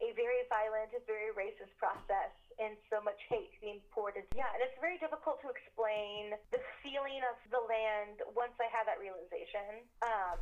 A 0.00 0.16
very 0.16 0.44
violent, 0.48 0.96
a 0.96 1.02
very 1.04 1.28
racist 1.36 1.76
process 1.76 2.32
and 2.56 2.76
so 2.88 3.00
much 3.04 3.20
hate 3.28 3.52
being 3.60 3.80
poured 3.92 4.16
into. 4.16 4.32
Yeah, 4.32 4.48
and 4.52 4.60
it's 4.64 4.76
very 4.80 4.96
difficult 4.96 5.40
to 5.44 5.48
explain 5.52 6.36
the 6.52 6.60
feeling 6.80 7.20
of 7.24 7.36
the 7.52 7.60
land 7.64 8.20
once 8.32 8.56
I 8.60 8.68
had 8.72 8.88
that 8.88 9.00
realization. 9.00 9.84
Um, 10.00 10.40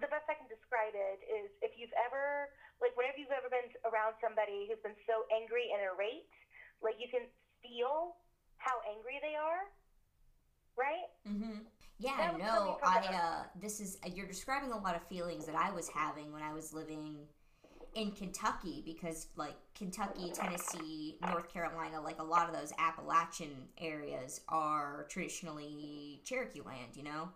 the 0.00 0.08
best 0.08 0.24
I 0.28 0.36
can 0.36 0.48
describe 0.48 0.96
it 0.96 1.20
is 1.24 1.52
if 1.60 1.76
you've 1.76 1.92
ever, 2.00 2.48
like, 2.80 2.96
whenever 2.96 3.20
you've 3.20 3.32
ever 3.32 3.48
been 3.52 3.70
around 3.86 4.16
somebody 4.18 4.66
who's 4.66 4.80
been 4.80 4.96
so 5.08 5.28
angry 5.30 5.70
and 5.72 5.84
irate, 5.84 6.28
like, 6.80 6.96
you 6.98 7.06
can 7.08 7.28
feel 7.60 8.16
how 8.56 8.80
angry 8.88 9.20
they 9.20 9.36
are, 9.36 9.68
right? 10.80 11.08
Mm-hmm. 11.28 11.64
Yeah, 11.98 12.16
That 12.16 12.38
no, 12.38 12.78
I 12.82 12.98
uh 13.06 13.42
this 13.60 13.80
is 13.80 13.98
you're 14.14 14.26
describing 14.26 14.72
a 14.72 14.78
lot 14.78 14.96
of 14.96 15.02
feelings 15.06 15.46
that 15.46 15.54
I 15.54 15.70
was 15.70 15.88
having 15.88 16.32
when 16.32 16.42
I 16.42 16.52
was 16.52 16.72
living 16.74 17.18
in 17.94 18.10
Kentucky 18.10 18.82
because 18.84 19.28
like 19.36 19.54
Kentucky, 19.76 20.32
Tennessee, 20.34 21.16
North 21.22 21.52
Carolina, 21.52 22.00
like 22.00 22.18
a 22.18 22.24
lot 22.24 22.48
of 22.48 22.54
those 22.58 22.72
Appalachian 22.78 23.68
areas 23.78 24.40
are 24.48 25.06
traditionally 25.08 26.20
Cherokee 26.24 26.62
land, 26.62 26.96
you 26.96 27.04
know? 27.04 27.28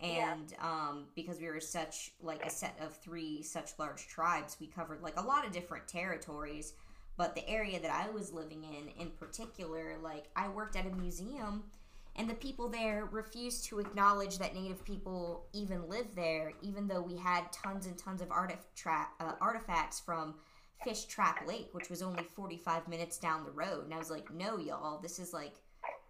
Yeah. 0.00 0.34
And 0.34 0.54
um 0.60 1.06
because 1.16 1.40
we 1.40 1.48
were 1.48 1.60
such 1.60 2.12
like 2.22 2.44
a 2.46 2.50
set 2.50 2.78
of 2.80 2.96
three 2.96 3.42
such 3.42 3.70
large 3.78 4.06
tribes, 4.06 4.56
we 4.60 4.68
covered 4.68 5.02
like 5.02 5.18
a 5.18 5.22
lot 5.26 5.44
of 5.44 5.52
different 5.52 5.88
territories. 5.88 6.74
But 7.16 7.34
the 7.34 7.48
area 7.48 7.80
that 7.80 7.90
I 7.90 8.10
was 8.10 8.32
living 8.32 8.62
in 8.62 8.88
in 8.90 9.10
particular, 9.10 9.96
like 10.00 10.26
I 10.36 10.48
worked 10.48 10.76
at 10.76 10.86
a 10.86 10.90
museum 10.90 11.64
and 12.18 12.28
the 12.28 12.34
people 12.34 12.68
there 12.68 13.08
refused 13.10 13.64
to 13.66 13.78
acknowledge 13.78 14.38
that 14.38 14.54
native 14.54 14.84
people 14.84 15.46
even 15.54 15.88
lived 15.88 16.14
there 16.16 16.52
even 16.60 16.88
though 16.88 17.00
we 17.00 17.16
had 17.16 17.50
tons 17.52 17.86
and 17.86 17.96
tons 17.96 18.20
of 18.20 18.28
uh, 18.30 19.32
artifacts 19.40 20.00
from 20.00 20.34
Fishtrap 20.84 21.46
Lake 21.46 21.68
which 21.72 21.88
was 21.88 22.02
only 22.02 22.24
45 22.24 22.88
minutes 22.88 23.18
down 23.18 23.44
the 23.44 23.50
road. 23.50 23.84
And 23.84 23.94
i 23.94 23.98
was 23.98 24.10
like 24.10 24.32
no 24.34 24.58
y'all 24.58 25.00
this 25.00 25.18
is 25.18 25.32
like 25.32 25.54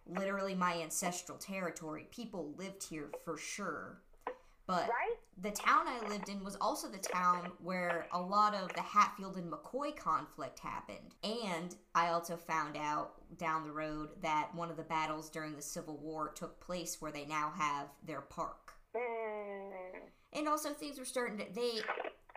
literally 0.06 0.54
my 0.54 0.80
ancestral 0.80 1.38
territory. 1.38 2.08
People 2.10 2.54
lived 2.56 2.82
here 2.82 3.10
for 3.24 3.36
sure 3.36 4.00
but 4.68 4.86
Right? 4.86 5.16
the 5.40 5.50
town 5.50 5.86
I 5.88 6.06
lived 6.08 6.28
in 6.28 6.44
was 6.44 6.56
also 6.60 6.88
the 6.88 6.98
town 6.98 7.50
where 7.62 8.06
a 8.12 8.20
lot 8.20 8.54
of 8.54 8.70
the 8.74 8.82
Hatfield 8.82 9.36
and 9.36 9.50
McCoy 9.50 9.96
conflict 9.96 10.58
happened. 10.58 11.14
And 11.24 11.74
I 11.94 12.08
also 12.08 12.36
found 12.36 12.76
out 12.76 13.14
down 13.38 13.64
the 13.64 13.72
road 13.72 14.10
that 14.20 14.54
one 14.54 14.70
of 14.70 14.76
the 14.76 14.82
battles 14.82 15.30
during 15.30 15.56
the 15.56 15.62
Civil 15.62 15.96
War 15.96 16.32
took 16.34 16.60
place 16.60 17.00
where 17.00 17.10
they 17.10 17.24
now 17.24 17.50
have 17.56 17.86
their 18.06 18.20
park. 18.20 18.74
Mm. 18.94 20.00
And 20.34 20.46
also 20.46 20.70
things 20.70 20.98
were 20.98 21.06
starting 21.06 21.38
to 21.38 21.46
they 21.54 21.80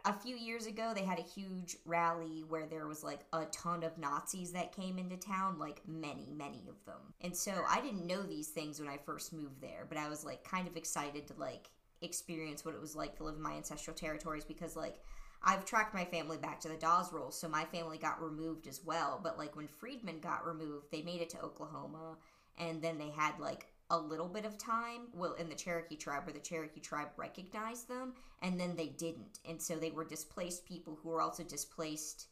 a 0.06 0.14
few 0.14 0.36
years 0.36 0.66
ago 0.66 0.94
they 0.96 1.04
had 1.04 1.20
a 1.20 1.24
huge 1.24 1.76
rally 1.86 2.44
where 2.48 2.66
there 2.66 2.88
was 2.88 3.04
like 3.04 3.20
a 3.34 3.46
ton 3.52 3.84
of 3.84 3.98
Nazis 3.98 4.54
that 4.54 4.74
came 4.74 4.98
into 4.98 5.18
town, 5.18 5.60
like 5.60 5.82
many, 5.86 6.32
many 6.34 6.64
of 6.70 6.84
them. 6.86 7.14
And 7.20 7.36
so 7.36 7.52
I 7.70 7.82
didn't 7.82 8.08
know 8.08 8.24
these 8.24 8.48
things 8.48 8.80
when 8.80 8.88
I 8.88 8.98
first 8.98 9.34
moved 9.34 9.62
there, 9.62 9.86
but 9.90 9.98
I 9.98 10.08
was 10.08 10.24
like 10.24 10.46
kind 10.46 10.68
of 10.68 10.78
excited 10.78 11.28
to 11.28 11.34
like 11.38 11.70
experience 12.02 12.66
what 12.66 12.76
it 12.76 12.82
was 12.82 12.96
like 12.96 13.16
to 13.18 13.24
live 13.24 13.36
in 13.36 13.42
my 13.42 13.54
ancestral 13.54 13.96
territories 13.96 14.44
because 14.44 14.76
like 14.76 15.00
I've 15.44 15.66
tracked 15.66 15.94
my 15.94 16.06
family 16.06 16.38
back 16.38 16.60
to 16.62 16.68
the 16.68 16.76
Dawes 16.76 17.12
rolls, 17.12 17.40
so 17.40 17.48
my 17.48 17.66
family 17.66 17.98
got 17.98 18.22
removed 18.22 18.68
as 18.68 18.84
well. 18.86 19.20
But 19.22 19.40
like 19.40 19.56
when 19.56 19.68
Freedmen 19.68 20.20
got 20.20 20.46
removed, 20.46 20.92
they 20.92 21.02
made 21.02 21.22
it 21.22 21.30
to 21.32 21.42
Oklahoma, 21.42 22.18
and 22.60 22.82
then 22.82 22.98
they 22.98 23.10
had 23.10 23.40
like 23.40 23.66
a 23.90 23.98
little 23.98 24.28
bit 24.28 24.46
of 24.46 24.58
time. 24.58 25.08
Well, 25.16 25.34
in 25.34 25.50
the 25.50 25.56
Cherokee 25.56 25.96
tribe, 25.96 26.26
where 26.26 26.34
the 26.34 26.40
Cherokee 26.40 26.80
tribe 26.80 27.10
recognized 27.18 27.88
them, 27.88 28.14
and 28.44 28.60
then 28.60 28.76
they 28.76 28.88
didn't, 28.90 29.40
and 29.50 29.60
so 29.60 29.76
they 29.76 29.90
were 29.90 30.06
displaced 30.06 30.66
people 30.66 31.00
who 31.02 31.10
were 31.10 31.22
also 31.22 31.44
displaced 31.44 32.28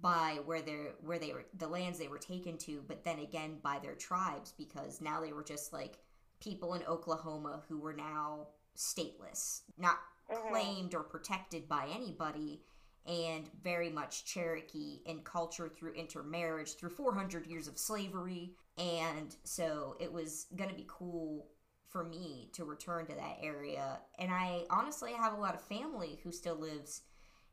by 0.00 0.40
where 0.44 0.60
they're 0.60 0.92
where 1.00 1.18
they 1.18 1.32
were 1.32 1.46
the 1.56 1.66
lands 1.66 1.98
they 1.98 2.08
were 2.08 2.18
taken 2.18 2.58
to, 2.58 2.84
but 2.86 3.02
then 3.02 3.18
again 3.20 3.56
by 3.62 3.78
their 3.78 3.94
tribes 3.94 4.52
because 4.58 5.00
now 5.00 5.22
they 5.22 5.32
were 5.32 5.42
just 5.42 5.72
like 5.72 5.98
people 6.40 6.74
in 6.74 6.82
Oklahoma 6.84 7.62
who 7.68 7.78
were 7.78 7.94
now 7.94 8.48
stateless, 8.76 9.62
not 9.76 9.98
Mhm. 10.28 10.48
claimed 10.48 10.94
or 10.94 11.02
protected 11.02 11.68
by 11.68 11.88
anybody, 11.88 12.64
and 13.04 13.48
very 13.62 13.88
much 13.88 14.24
Cherokee 14.24 15.02
in 15.04 15.22
culture 15.22 15.68
through 15.68 15.92
intermarriage, 15.92 16.74
through 16.74 16.90
400 16.90 17.46
years 17.46 17.68
of 17.68 17.78
slavery. 17.78 18.56
And 18.76 19.36
so 19.44 19.96
it 20.00 20.12
was 20.12 20.46
going 20.56 20.70
to 20.70 20.76
be 20.76 20.86
cool 20.88 21.48
for 21.86 22.02
me 22.02 22.50
to 22.52 22.64
return 22.64 23.06
to 23.06 23.14
that 23.14 23.38
area. 23.40 24.02
And 24.18 24.32
I 24.32 24.66
honestly 24.70 25.12
have 25.12 25.32
a 25.32 25.40
lot 25.40 25.54
of 25.54 25.62
family 25.62 26.16
who 26.22 26.32
still 26.32 26.56
lives 26.56 27.02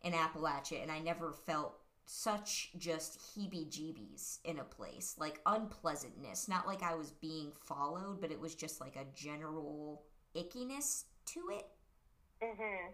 in 0.01 0.13
Appalachia, 0.13 0.81
and 0.81 0.91
I 0.91 0.99
never 0.99 1.31
felt 1.31 1.79
such 2.05 2.73
just 2.77 3.19
heebie 3.19 3.69
jeebies 3.69 4.39
in 4.43 4.59
a 4.59 4.63
place 4.65 5.15
like 5.17 5.39
unpleasantness. 5.45 6.49
Not 6.49 6.67
like 6.67 6.83
I 6.83 6.95
was 6.95 7.11
being 7.11 7.53
followed, 7.53 8.19
but 8.19 8.31
it 8.31 8.39
was 8.39 8.55
just 8.55 8.81
like 8.81 8.97
a 8.97 9.05
general 9.13 10.03
ickiness 10.35 11.05
to 11.25 11.49
it 11.51 11.67
Mhm. 12.41 12.93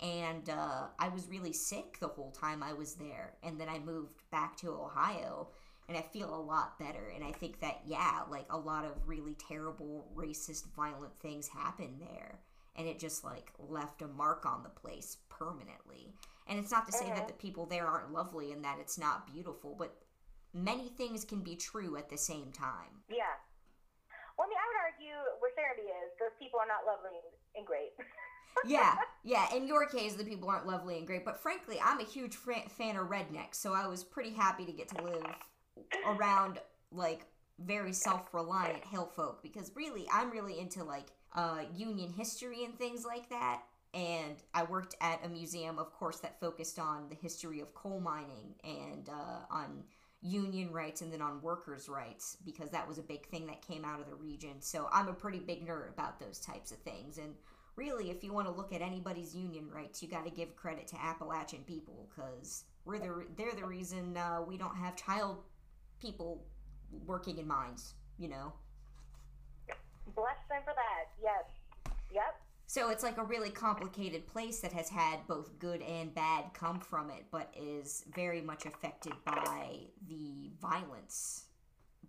and 0.00 0.48
uh, 0.50 0.88
I 0.98 1.08
was 1.08 1.28
really 1.28 1.52
sick 1.52 1.98
the 2.00 2.08
whole 2.08 2.30
time 2.32 2.62
I 2.62 2.72
was 2.72 2.94
there. 2.94 3.36
And 3.42 3.60
then 3.60 3.68
I 3.68 3.78
moved 3.78 4.22
back 4.30 4.56
to 4.58 4.70
Ohio, 4.72 5.48
and 5.88 5.96
I 5.96 6.02
feel 6.02 6.34
a 6.34 6.40
lot 6.40 6.78
better. 6.78 7.08
And 7.14 7.24
I 7.24 7.32
think 7.32 7.60
that 7.60 7.80
yeah, 7.86 8.22
like 8.30 8.46
a 8.50 8.58
lot 8.58 8.84
of 8.84 8.92
really 9.06 9.34
terrible, 9.34 10.10
racist, 10.14 10.66
violent 10.74 11.18
things 11.20 11.48
happened 11.48 12.00
there, 12.00 12.40
and 12.76 12.86
it 12.88 12.98
just 12.98 13.24
like 13.24 13.52
left 13.58 14.02
a 14.02 14.08
mark 14.08 14.44
on 14.46 14.62
the 14.62 14.68
place 14.68 15.18
permanently. 15.28 16.14
And 16.46 16.58
it's 16.58 16.70
not 16.72 16.86
to 16.86 16.92
say 16.92 17.10
that 17.10 17.24
Mhm. 17.24 17.28
the 17.28 17.32
people 17.34 17.66
there 17.66 17.86
aren't 17.86 18.12
lovely 18.12 18.52
and 18.52 18.64
that 18.64 18.78
it's 18.80 18.98
not 18.98 19.26
beautiful, 19.32 19.74
but 19.74 19.96
many 20.52 20.88
things 20.90 21.24
can 21.24 21.42
be 21.42 21.56
true 21.56 21.96
at 21.96 22.08
the 22.10 22.18
same 22.18 22.52
time. 22.52 23.02
Yeah. 23.08 23.38
Well, 24.36 24.46
I 24.46 24.50
mean, 24.50 24.58
I 24.58 24.66
would 24.66 24.76
argue 24.76 25.16
where 25.38 25.52
Serenbe 25.54 25.86
is, 25.86 26.18
those 26.18 26.33
people 26.44 26.60
are 26.60 26.68
not 26.68 26.84
lovely 26.86 27.18
and 27.56 27.66
great. 27.66 27.92
yeah, 28.66 28.96
yeah. 29.24 29.54
In 29.54 29.66
your 29.66 29.86
case, 29.86 30.14
the 30.14 30.24
people 30.24 30.48
aren't 30.48 30.66
lovely 30.66 30.98
and 30.98 31.06
great, 31.06 31.24
but 31.24 31.40
frankly, 31.40 31.78
I'm 31.82 32.00
a 32.00 32.04
huge 32.04 32.36
fan 32.36 32.96
of 32.96 33.08
rednecks, 33.08 33.54
so 33.54 33.72
I 33.72 33.86
was 33.86 34.04
pretty 34.04 34.32
happy 34.32 34.64
to 34.66 34.72
get 34.72 34.88
to 34.88 35.02
live 35.02 35.24
around 36.06 36.60
like 36.92 37.26
very 37.58 37.92
self-reliant 37.92 38.84
hill 38.84 39.06
folk 39.06 39.42
because 39.42 39.70
really, 39.74 40.06
I'm 40.12 40.30
really 40.30 40.58
into 40.58 40.84
like 40.84 41.06
uh, 41.34 41.62
Union 41.74 42.12
history 42.12 42.64
and 42.64 42.76
things 42.78 43.04
like 43.04 43.28
that. 43.30 43.62
And 43.92 44.36
I 44.52 44.64
worked 44.64 44.96
at 45.00 45.24
a 45.24 45.28
museum, 45.28 45.78
of 45.78 45.92
course, 45.92 46.18
that 46.18 46.40
focused 46.40 46.80
on 46.80 47.08
the 47.08 47.14
history 47.14 47.60
of 47.60 47.72
coal 47.74 48.00
mining 48.00 48.54
and 48.64 49.08
uh, 49.08 49.54
on 49.54 49.84
union 50.24 50.72
rights 50.72 51.02
and 51.02 51.12
then 51.12 51.20
on 51.20 51.40
workers' 51.42 51.88
rights 51.88 52.38
because 52.44 52.70
that 52.70 52.88
was 52.88 52.98
a 52.98 53.02
big 53.02 53.26
thing 53.28 53.46
that 53.46 53.60
came 53.60 53.84
out 53.84 54.00
of 54.00 54.08
the 54.08 54.14
region. 54.14 54.60
So 54.60 54.88
I'm 54.90 55.08
a 55.08 55.12
pretty 55.12 55.38
big 55.38 55.66
nerd 55.66 55.90
about 55.90 56.18
those 56.18 56.40
types 56.40 56.72
of 56.72 56.78
things. 56.78 57.18
And 57.18 57.34
really, 57.76 58.10
if 58.10 58.24
you 58.24 58.32
want 58.32 58.46
to 58.48 58.52
look 58.52 58.72
at 58.72 58.80
anybody's 58.80 59.34
union 59.34 59.68
rights, 59.70 60.02
you 60.02 60.08
got 60.08 60.24
to 60.24 60.30
give 60.30 60.56
credit 60.56 60.86
to 60.88 61.00
Appalachian 61.00 61.60
people 61.66 62.08
because 62.08 62.64
we're 62.86 62.98
the 62.98 63.26
they're 63.36 63.54
the 63.54 63.66
reason 63.66 64.16
uh, 64.16 64.40
we 64.46 64.56
don't 64.56 64.76
have 64.76 64.96
child 64.96 65.38
people 66.00 66.42
working 67.06 67.38
in 67.38 67.46
mines. 67.46 67.94
You 68.18 68.28
know, 68.28 68.52
Bless 70.14 70.36
them 70.48 70.60
for 70.64 70.74
that. 70.76 71.10
Yes. 71.22 71.44
Yep. 72.12 72.43
So 72.74 72.88
it's 72.90 73.04
like 73.04 73.18
a 73.18 73.24
really 73.24 73.50
complicated 73.50 74.26
place 74.26 74.58
that 74.58 74.72
has 74.72 74.88
had 74.88 75.24
both 75.28 75.60
good 75.60 75.80
and 75.80 76.12
bad 76.12 76.46
come 76.54 76.80
from 76.80 77.08
it, 77.08 77.24
but 77.30 77.54
is 77.56 78.04
very 78.12 78.40
much 78.40 78.66
affected 78.66 79.12
by 79.24 79.78
the 80.08 80.50
violence 80.60 81.44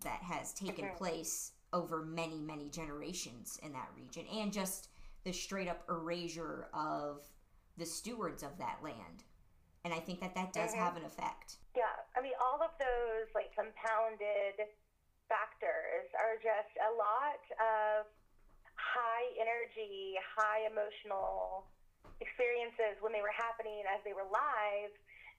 that 0.00 0.20
has 0.22 0.52
taken 0.52 0.86
Mhm. 0.86 0.96
place 0.96 1.52
over 1.72 2.02
many 2.02 2.40
many 2.40 2.68
generations 2.68 3.58
in 3.58 3.72
that 3.74 3.88
region, 3.94 4.26
and 4.26 4.52
just 4.52 4.88
the 5.22 5.32
straight 5.32 5.68
up 5.68 5.88
erasure 5.88 6.68
of 6.74 7.30
the 7.76 7.86
stewards 7.86 8.42
of 8.42 8.58
that 8.58 8.82
land. 8.82 9.22
And 9.84 9.94
I 9.94 10.00
think 10.00 10.18
that 10.18 10.34
that 10.34 10.52
does 10.52 10.74
Mhm. 10.74 10.78
have 10.78 10.96
an 10.96 11.04
effect. 11.04 11.58
Yeah. 11.76 11.96
I 12.16 12.20
mean, 12.20 12.34
all 12.40 12.60
of 12.60 12.76
those 12.78 13.32
like 13.36 13.54
compounded 13.54 14.74
factors 15.28 16.12
are 16.14 16.36
just 16.38 16.76
a 16.76 16.90
lot 16.90 17.50
of 17.60 18.06
high 18.96 19.28
energy, 19.36 20.16
high 20.24 20.64
emotional 20.64 21.68
experiences 22.24 22.96
when 23.04 23.12
they 23.12 23.20
were 23.20 23.34
happening 23.36 23.84
as 23.92 24.00
they 24.08 24.16
were 24.16 24.24
live 24.32 24.92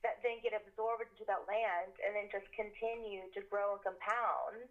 that 0.06 0.22
then 0.22 0.38
get 0.46 0.54
absorbed 0.54 1.10
into 1.10 1.26
that 1.26 1.42
land 1.50 1.90
and 2.06 2.14
then 2.14 2.30
just 2.30 2.46
continue 2.54 3.26
to 3.34 3.42
grow 3.50 3.82
and 3.82 3.82
compound 3.82 4.70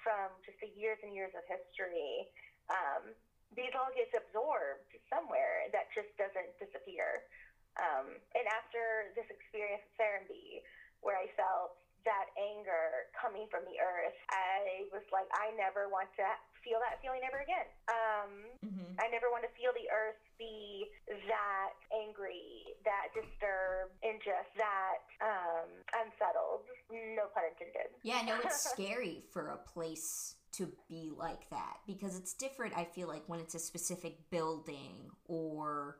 from 0.00 0.32
just 0.48 0.56
the 0.64 0.72
years 0.72 0.96
and 1.04 1.12
years 1.12 1.32
of 1.36 1.44
history. 1.44 2.32
Um, 2.72 3.12
these 3.52 3.76
all 3.76 3.92
get 3.92 4.08
absorbed 4.16 4.88
somewhere 5.12 5.68
that 5.76 5.92
just 5.92 6.08
doesn't 6.16 6.56
disappear. 6.56 7.28
Um, 7.76 8.16
and 8.32 8.44
after 8.48 9.12
this 9.12 9.28
experience 9.28 9.84
with 9.84 9.94
Serenbe, 10.00 10.64
where 11.04 11.20
I 11.20 11.28
felt 11.36 11.76
that 12.08 12.32
anger 12.40 13.12
coming 13.12 13.44
from 13.52 13.68
the 13.68 13.76
earth, 13.80 14.16
I 14.32 14.88
was 14.92 15.04
like, 15.12 15.28
I 15.36 15.52
never 15.60 15.92
want 15.92 16.08
to 16.16 16.28
feel 16.64 16.80
that 16.80 16.98
feeling 17.04 17.20
ever 17.22 17.44
again. 17.44 17.68
Um, 17.86 18.30
hmm 18.64 18.96
I 18.98 19.10
never 19.10 19.28
want 19.30 19.42
to 19.44 19.52
feel 19.58 19.70
the 19.74 19.90
earth 19.90 20.18
be 20.38 20.86
that 21.28 21.74
angry, 21.92 22.74
that 22.84 23.12
disturbed, 23.12 23.92
and 24.02 24.18
just 24.24 24.50
that 24.56 25.02
um, 25.20 25.68
unsettled. 26.00 26.64
No 26.90 27.28
pun 27.34 27.44
intended. 27.52 27.90
Yeah, 28.02 28.22
no, 28.26 28.38
it's 28.42 28.70
scary 28.72 29.22
for 29.32 29.48
a 29.48 29.56
place 29.56 30.36
to 30.52 30.70
be 30.88 31.10
like 31.16 31.50
that 31.50 31.78
because 31.86 32.16
it's 32.16 32.32
different, 32.34 32.76
I 32.76 32.84
feel 32.84 33.08
like, 33.08 33.24
when 33.26 33.40
it's 33.40 33.54
a 33.54 33.58
specific 33.58 34.30
building 34.30 35.10
or, 35.26 35.98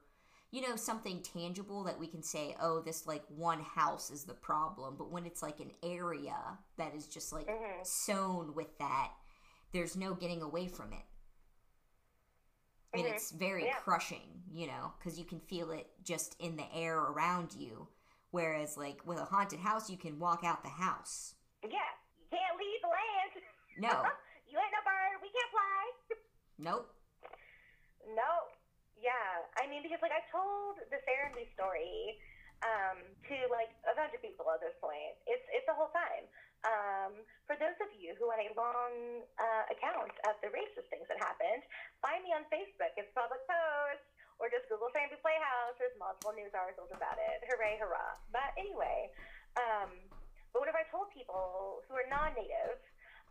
you 0.52 0.62
know, 0.62 0.76
something 0.76 1.20
tangible 1.22 1.82
that 1.84 1.98
we 1.98 2.06
can 2.06 2.22
say, 2.22 2.54
oh, 2.62 2.80
this 2.80 3.06
like 3.06 3.24
one 3.28 3.60
house 3.60 4.10
is 4.10 4.24
the 4.24 4.34
problem. 4.34 4.94
But 4.96 5.10
when 5.10 5.26
it's 5.26 5.42
like 5.42 5.58
an 5.60 5.72
area 5.82 6.36
that 6.78 6.94
is 6.94 7.06
just 7.08 7.32
like 7.32 7.48
hmm 7.48 7.82
sown 7.82 8.54
with 8.54 8.78
that, 8.78 9.10
there's 9.74 9.96
no 9.96 10.14
getting 10.14 10.40
away 10.40 10.68
from 10.68 10.92
it. 10.94 11.04
And 12.94 13.02
Mhm. 13.04 13.12
it's 13.12 13.32
very 13.32 13.66
Yeah. 13.66 13.80
crushing, 13.80 14.44
you 14.52 14.68
know, 14.68 14.94
because 14.96 15.18
you 15.18 15.24
can 15.24 15.40
feel 15.40 15.72
it 15.72 15.90
just 16.04 16.40
in 16.40 16.54
the 16.56 16.72
air 16.72 16.96
around 16.96 17.52
you. 17.52 17.88
Whereas, 18.30 18.76
like, 18.76 19.04
with 19.04 19.18
a 19.18 19.24
haunted 19.24 19.58
house, 19.60 19.90
you 19.90 19.98
can 19.98 20.18
walk 20.20 20.44
out 20.44 20.62
the 20.62 20.68
house. 20.70 21.34
Yeah, 21.62 21.90
you 22.16 22.26
can't 22.30 22.56
leave 22.56 22.80
the 22.82 22.88
land. 22.88 23.42
No, 23.76 23.88
you 24.46 24.58
ain't 24.58 24.72
no 24.72 24.82
bird. 24.84 25.20
We 25.20 25.28
can't 25.30 25.50
fly. 25.50 25.92
nope. 26.58 26.94
No. 28.06 28.48
Yeah. 28.96 29.42
I 29.56 29.66
mean, 29.66 29.82
because 29.82 30.00
like 30.02 30.12
I 30.12 30.20
told 30.30 30.78
the 30.88 30.96
Serenbe 31.02 31.52
story 31.52 32.22
um, 32.62 33.02
to 33.28 33.46
like 33.48 33.74
a 33.90 33.94
bunch 33.94 34.14
of 34.14 34.22
people 34.22 34.48
at 34.52 34.60
this 34.60 34.74
point. 34.80 35.18
It's 35.26 35.44
it's 35.50 35.66
the 35.66 35.74
whole 35.74 35.90
time. 35.90 36.28
Um, 36.64 37.12
for 37.44 37.54
those 37.60 37.76
of 37.84 37.92
you 37.92 38.16
who 38.16 38.24
want 38.28 38.40
a 38.40 38.50
long 38.56 39.24
uh, 39.36 39.64
account 39.68 40.12
of 40.24 40.34
the 40.40 40.48
racist 40.48 40.88
things 40.88 41.04
that 41.12 41.20
happened, 41.20 41.60
find 42.00 42.24
me 42.24 42.32
on 42.32 42.48
Facebook. 42.48 42.92
It's 42.96 43.12
public 43.12 43.44
post. 43.44 44.04
Or 44.42 44.50
just 44.50 44.66
Google 44.66 44.90
Serenbe 44.90 45.14
Playhouse. 45.22 45.78
There's 45.78 45.94
multiple 45.94 46.34
news 46.34 46.50
articles 46.58 46.90
about 46.90 47.22
it. 47.22 47.46
Hooray, 47.46 47.78
hurrah. 47.78 48.18
But 48.34 48.50
anyway, 48.58 49.14
um, 49.54 49.94
but 50.50 50.58
whenever 50.58 50.82
I 50.82 50.86
told 50.90 51.06
people 51.14 51.86
who 51.86 51.94
are 51.94 52.08
non-native, 52.10 52.82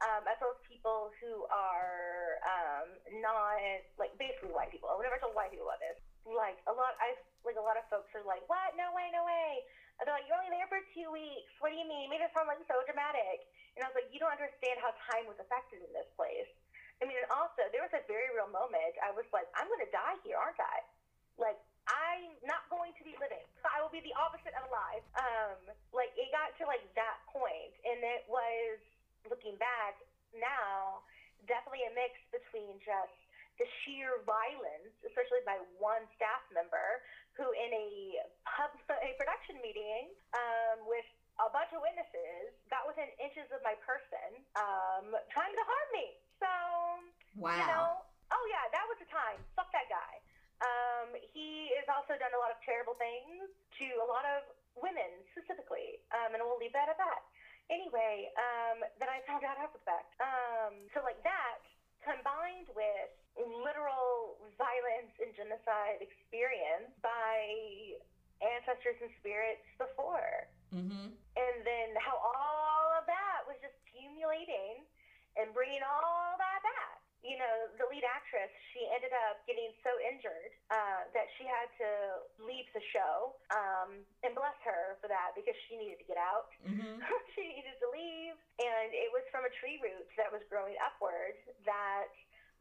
um, 0.03 0.23
as 0.27 0.35
well 0.43 0.55
as 0.55 0.61
people 0.67 1.11
who 1.23 1.47
are 1.47 2.39
um, 2.43 2.87
not 3.23 3.59
like 3.95 4.11
basically 4.19 4.51
white 4.51 4.71
people. 4.71 4.91
Whenever 4.95 5.15
I 5.15 5.21
told 5.23 5.35
white 5.35 5.51
people 5.51 5.67
about 5.69 5.79
this, 5.79 5.99
like 6.27 6.59
a 6.67 6.73
lot, 6.73 6.95
I 6.99 7.15
like 7.47 7.59
a 7.59 7.63
lot 7.63 7.79
of 7.79 7.87
folks 7.87 8.11
are 8.15 8.25
like, 8.27 8.43
"What? 8.51 8.75
No 8.75 8.91
way, 8.91 9.07
no 9.15 9.23
way!" 9.23 9.63
And 9.99 10.09
they're 10.09 10.17
like, 10.17 10.27
"You're 10.27 10.37
only 10.37 10.53
there 10.53 10.69
for 10.69 10.81
two 10.93 11.09
weeks. 11.13 11.51
What 11.61 11.69
do 11.69 11.77
you 11.77 11.85
mean? 11.85 12.07
You 12.07 12.11
made 12.11 12.23
it 12.23 12.33
sound 12.33 12.49
like 12.49 12.61
so 12.65 12.81
dramatic." 12.85 13.45
And 13.77 13.85
I 13.85 13.89
was 13.89 13.97
like, 13.97 14.09
"You 14.09 14.19
don't 14.21 14.33
understand 14.33 14.81
how 14.81 14.93
time 15.13 15.25
was 15.29 15.37
affected 15.37 15.81
in 15.85 15.91
this 15.93 16.09
place." 16.17 16.49
I 17.01 17.09
mean, 17.09 17.17
and 17.17 17.29
also 17.33 17.67
there 17.73 17.83
was 17.83 17.93
a 17.93 18.03
very 18.05 18.29
real 18.33 18.49
moment. 18.49 18.95
I 19.01 19.11
was 19.13 19.25
like, 19.33 19.49
"I'm 19.57 19.67
going 19.69 19.83
to 19.85 19.93
die 19.93 20.17
here, 20.25 20.37
aren't 20.37 20.59
I?" 20.59 20.77
Like. 21.37 21.59
I'm 21.83 22.31
not 22.47 22.63
going 22.71 22.95
to 22.95 23.03
be 23.03 23.11
living. 23.19 23.43
I 23.67 23.83
will 23.83 23.91
be 23.91 23.99
the 23.99 24.15
opposite 24.15 24.55
of 24.55 24.63
alive. 24.71 25.03
Um, 25.19 25.59
like 25.91 26.15
it 26.15 26.31
got 26.31 26.55
to 26.55 26.63
like 26.63 26.79
that 26.95 27.19
point, 27.27 27.75
and 27.83 27.99
it 27.99 28.23
was 28.31 28.79
looking 29.27 29.59
back 29.59 29.99
now, 30.31 31.03
definitely 31.45 31.83
a 31.87 31.93
mix 31.93 32.15
between 32.31 32.79
just 32.81 33.13
the 33.61 33.67
sheer 33.83 34.23
violence, 34.25 34.95
especially 35.05 35.43
by 35.45 35.61
one 35.77 36.07
staff 36.17 36.41
member 36.49 37.03
who, 37.37 37.49
in 37.53 37.71
a 37.73 37.87
pub 38.45 38.71
a 39.07 39.09
production 39.17 39.59
meeting 39.61 40.11
um, 40.37 40.85
with 40.85 41.05
a 41.41 41.49
bunch 41.49 41.73
of 41.73 41.81
witnesses, 41.81 42.53
got 42.69 42.85
within 42.85 43.09
inches 43.17 43.49
of 43.49 43.59
my 43.65 43.73
person, 43.81 44.45
um, 44.55 45.13
trying 45.33 45.53
to 45.53 45.63
harm 45.65 45.89
me. 45.93 46.07
So 46.37 46.51
Wow. 47.37 47.57
you 47.57 47.65
know, 47.65 47.87
oh 48.31 48.43
yeah, 48.49 48.69
that 48.69 48.85
was 48.85 48.97
the 49.01 49.09
time. 49.09 49.41
Fuck 49.57 49.71
that 49.73 49.89
guy. 49.89 50.21
Um, 50.61 51.11
he 51.33 51.73
has 51.81 51.89
also 51.89 52.15
done 52.21 52.31
a 52.31 52.39
lot 52.39 52.53
of 52.53 52.59
terrible 52.63 52.95
things 52.95 53.49
to 53.81 53.87
a 53.99 54.07
lot 54.07 54.23
of 54.23 54.45
women 54.77 55.25
specifically, 55.33 55.99
um, 56.13 56.31
and 56.37 56.39
we'll 56.45 56.61
leave 56.61 56.71
that 56.77 56.87
at 56.87 56.97
that. 57.01 57.21
Anyway, 57.71 58.29
um, 58.37 58.83
then 59.01 59.09
I 59.09 59.23
found 59.25 59.43
out 59.43 59.57
after 59.57 59.79
the 59.81 59.85
fact. 59.87 60.13
Um, 60.21 60.87
so 60.93 61.01
like 61.01 61.19
that 61.25 61.63
combined 62.03 62.69
with 62.75 63.09
literal 63.35 64.37
violence 64.59 65.13
and 65.19 65.33
genocide 65.33 65.99
experience 66.03 66.91
by 67.01 67.97
ancestors 68.43 68.99
and 68.99 69.09
spirits 69.23 69.63
before 69.79 70.51
mm-hmm. 70.69 71.09
and 71.15 71.55
then 71.63 71.89
how 71.99 72.15
all 72.19 72.91
of 72.99 73.07
that 73.07 73.47
was 73.47 73.55
just 73.63 73.75
accumulating 73.87 74.83
and 75.37 75.49
bringing 75.53 75.81
all 75.81 76.35
that 76.37 76.61
back. 76.61 77.02
You 77.23 77.39
know, 77.39 77.71
the 77.79 77.87
lead 77.87 78.03
actress, 78.03 78.51
she 78.75 78.83
ended 78.91 79.15
up 79.15 79.39
getting 79.47 79.71
so 79.79 79.95
injured 80.03 80.51
uh, 80.67 81.07
that 81.15 81.31
she 81.39 81.47
had 81.47 81.71
to 81.79 81.89
leave 82.43 82.67
the 82.75 82.83
show. 82.91 83.39
Um, 83.47 84.03
and 84.27 84.35
bless 84.35 84.55
her 84.67 84.99
for 84.99 85.07
that 85.07 85.31
because 85.33 85.55
she 85.67 85.79
needed 85.79 86.03
to 86.03 86.07
get 86.07 86.19
out. 86.19 86.51
Mm-hmm. 86.67 86.99
she 87.35 87.47
needed 87.47 87.79
to 87.79 87.87
leave. 87.95 88.35
And 88.59 88.91
it 88.91 89.07
was 89.15 89.23
from 89.31 89.47
a 89.47 89.51
tree 89.63 89.79
root 89.79 90.07
that 90.19 90.27
was 90.27 90.43
growing 90.51 90.75
upward 90.83 91.39
that, 91.63 92.11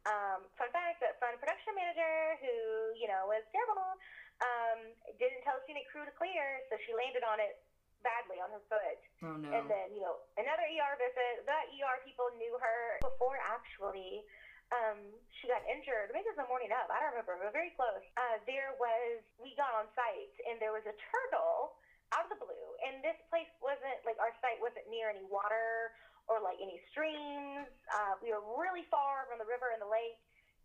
um, 0.07 0.47
fun 0.55 0.71
fact, 0.71 1.03
that 1.03 1.19
fun 1.19 1.35
production 1.43 1.75
manager 1.75 2.39
who, 2.39 2.55
you 2.95 3.11
know, 3.11 3.27
was 3.27 3.43
terrible, 3.51 3.99
um, 4.43 4.95
didn't 5.19 5.43
tell 5.43 5.59
scenic 5.67 5.91
crew 5.91 6.07
to 6.07 6.15
clear, 6.15 6.63
so 6.71 6.79
she 6.87 6.95
landed 6.95 7.27
on 7.27 7.39
it 7.39 7.63
badly 8.03 8.43
on 8.43 8.51
her 8.51 8.63
foot. 8.67 9.01
Oh 9.23 9.39
no. 9.39 9.49
And 9.55 9.71
then, 9.71 9.95
you 9.95 10.03
know, 10.03 10.19
another 10.35 10.67
ER 10.67 10.95
visit. 10.99 11.47
The 11.47 11.59
ER 11.79 11.99
people 12.03 12.29
knew 12.37 12.55
her 12.59 12.99
before 13.01 13.39
actually 13.39 14.27
um, 14.73 14.99
she 15.37 15.53
got 15.53 15.61
injured. 15.69 16.09
Maybe 16.17 16.25
it 16.27 16.35
was 16.35 16.41
the 16.41 16.49
morning 16.49 16.73
of. 16.73 16.89
I 16.89 16.97
don't 16.99 17.13
remember, 17.13 17.37
but 17.37 17.53
very 17.53 17.77
close. 17.77 18.01
Uh, 18.17 18.41
there 18.49 18.73
was, 18.81 19.21
we 19.37 19.53
got 19.61 19.77
on 19.77 19.87
site 19.93 20.33
and 20.49 20.57
there 20.57 20.73
was 20.73 20.83
a 20.89 20.97
turtle 21.13 21.77
out 22.17 22.25
of 22.25 22.31
the 22.33 22.41
blue. 22.41 22.69
And 22.89 23.05
this 23.05 23.17
place 23.29 23.49
wasn't, 23.61 24.01
like, 24.09 24.17
our 24.17 24.33
site 24.41 24.57
wasn't 24.65 24.89
near 24.89 25.13
any 25.13 25.25
water 25.29 25.93
or, 26.29 26.41
like, 26.41 26.57
any 26.57 26.81
streams. 26.89 27.69
Uh, 27.93 28.17
we 28.25 28.33
were 28.33 28.45
really 28.57 28.89
far 28.89 29.29
from 29.29 29.37
the 29.37 29.49
river 29.49 29.73
and 29.77 29.81
the 29.81 29.89
lake. 29.89 30.17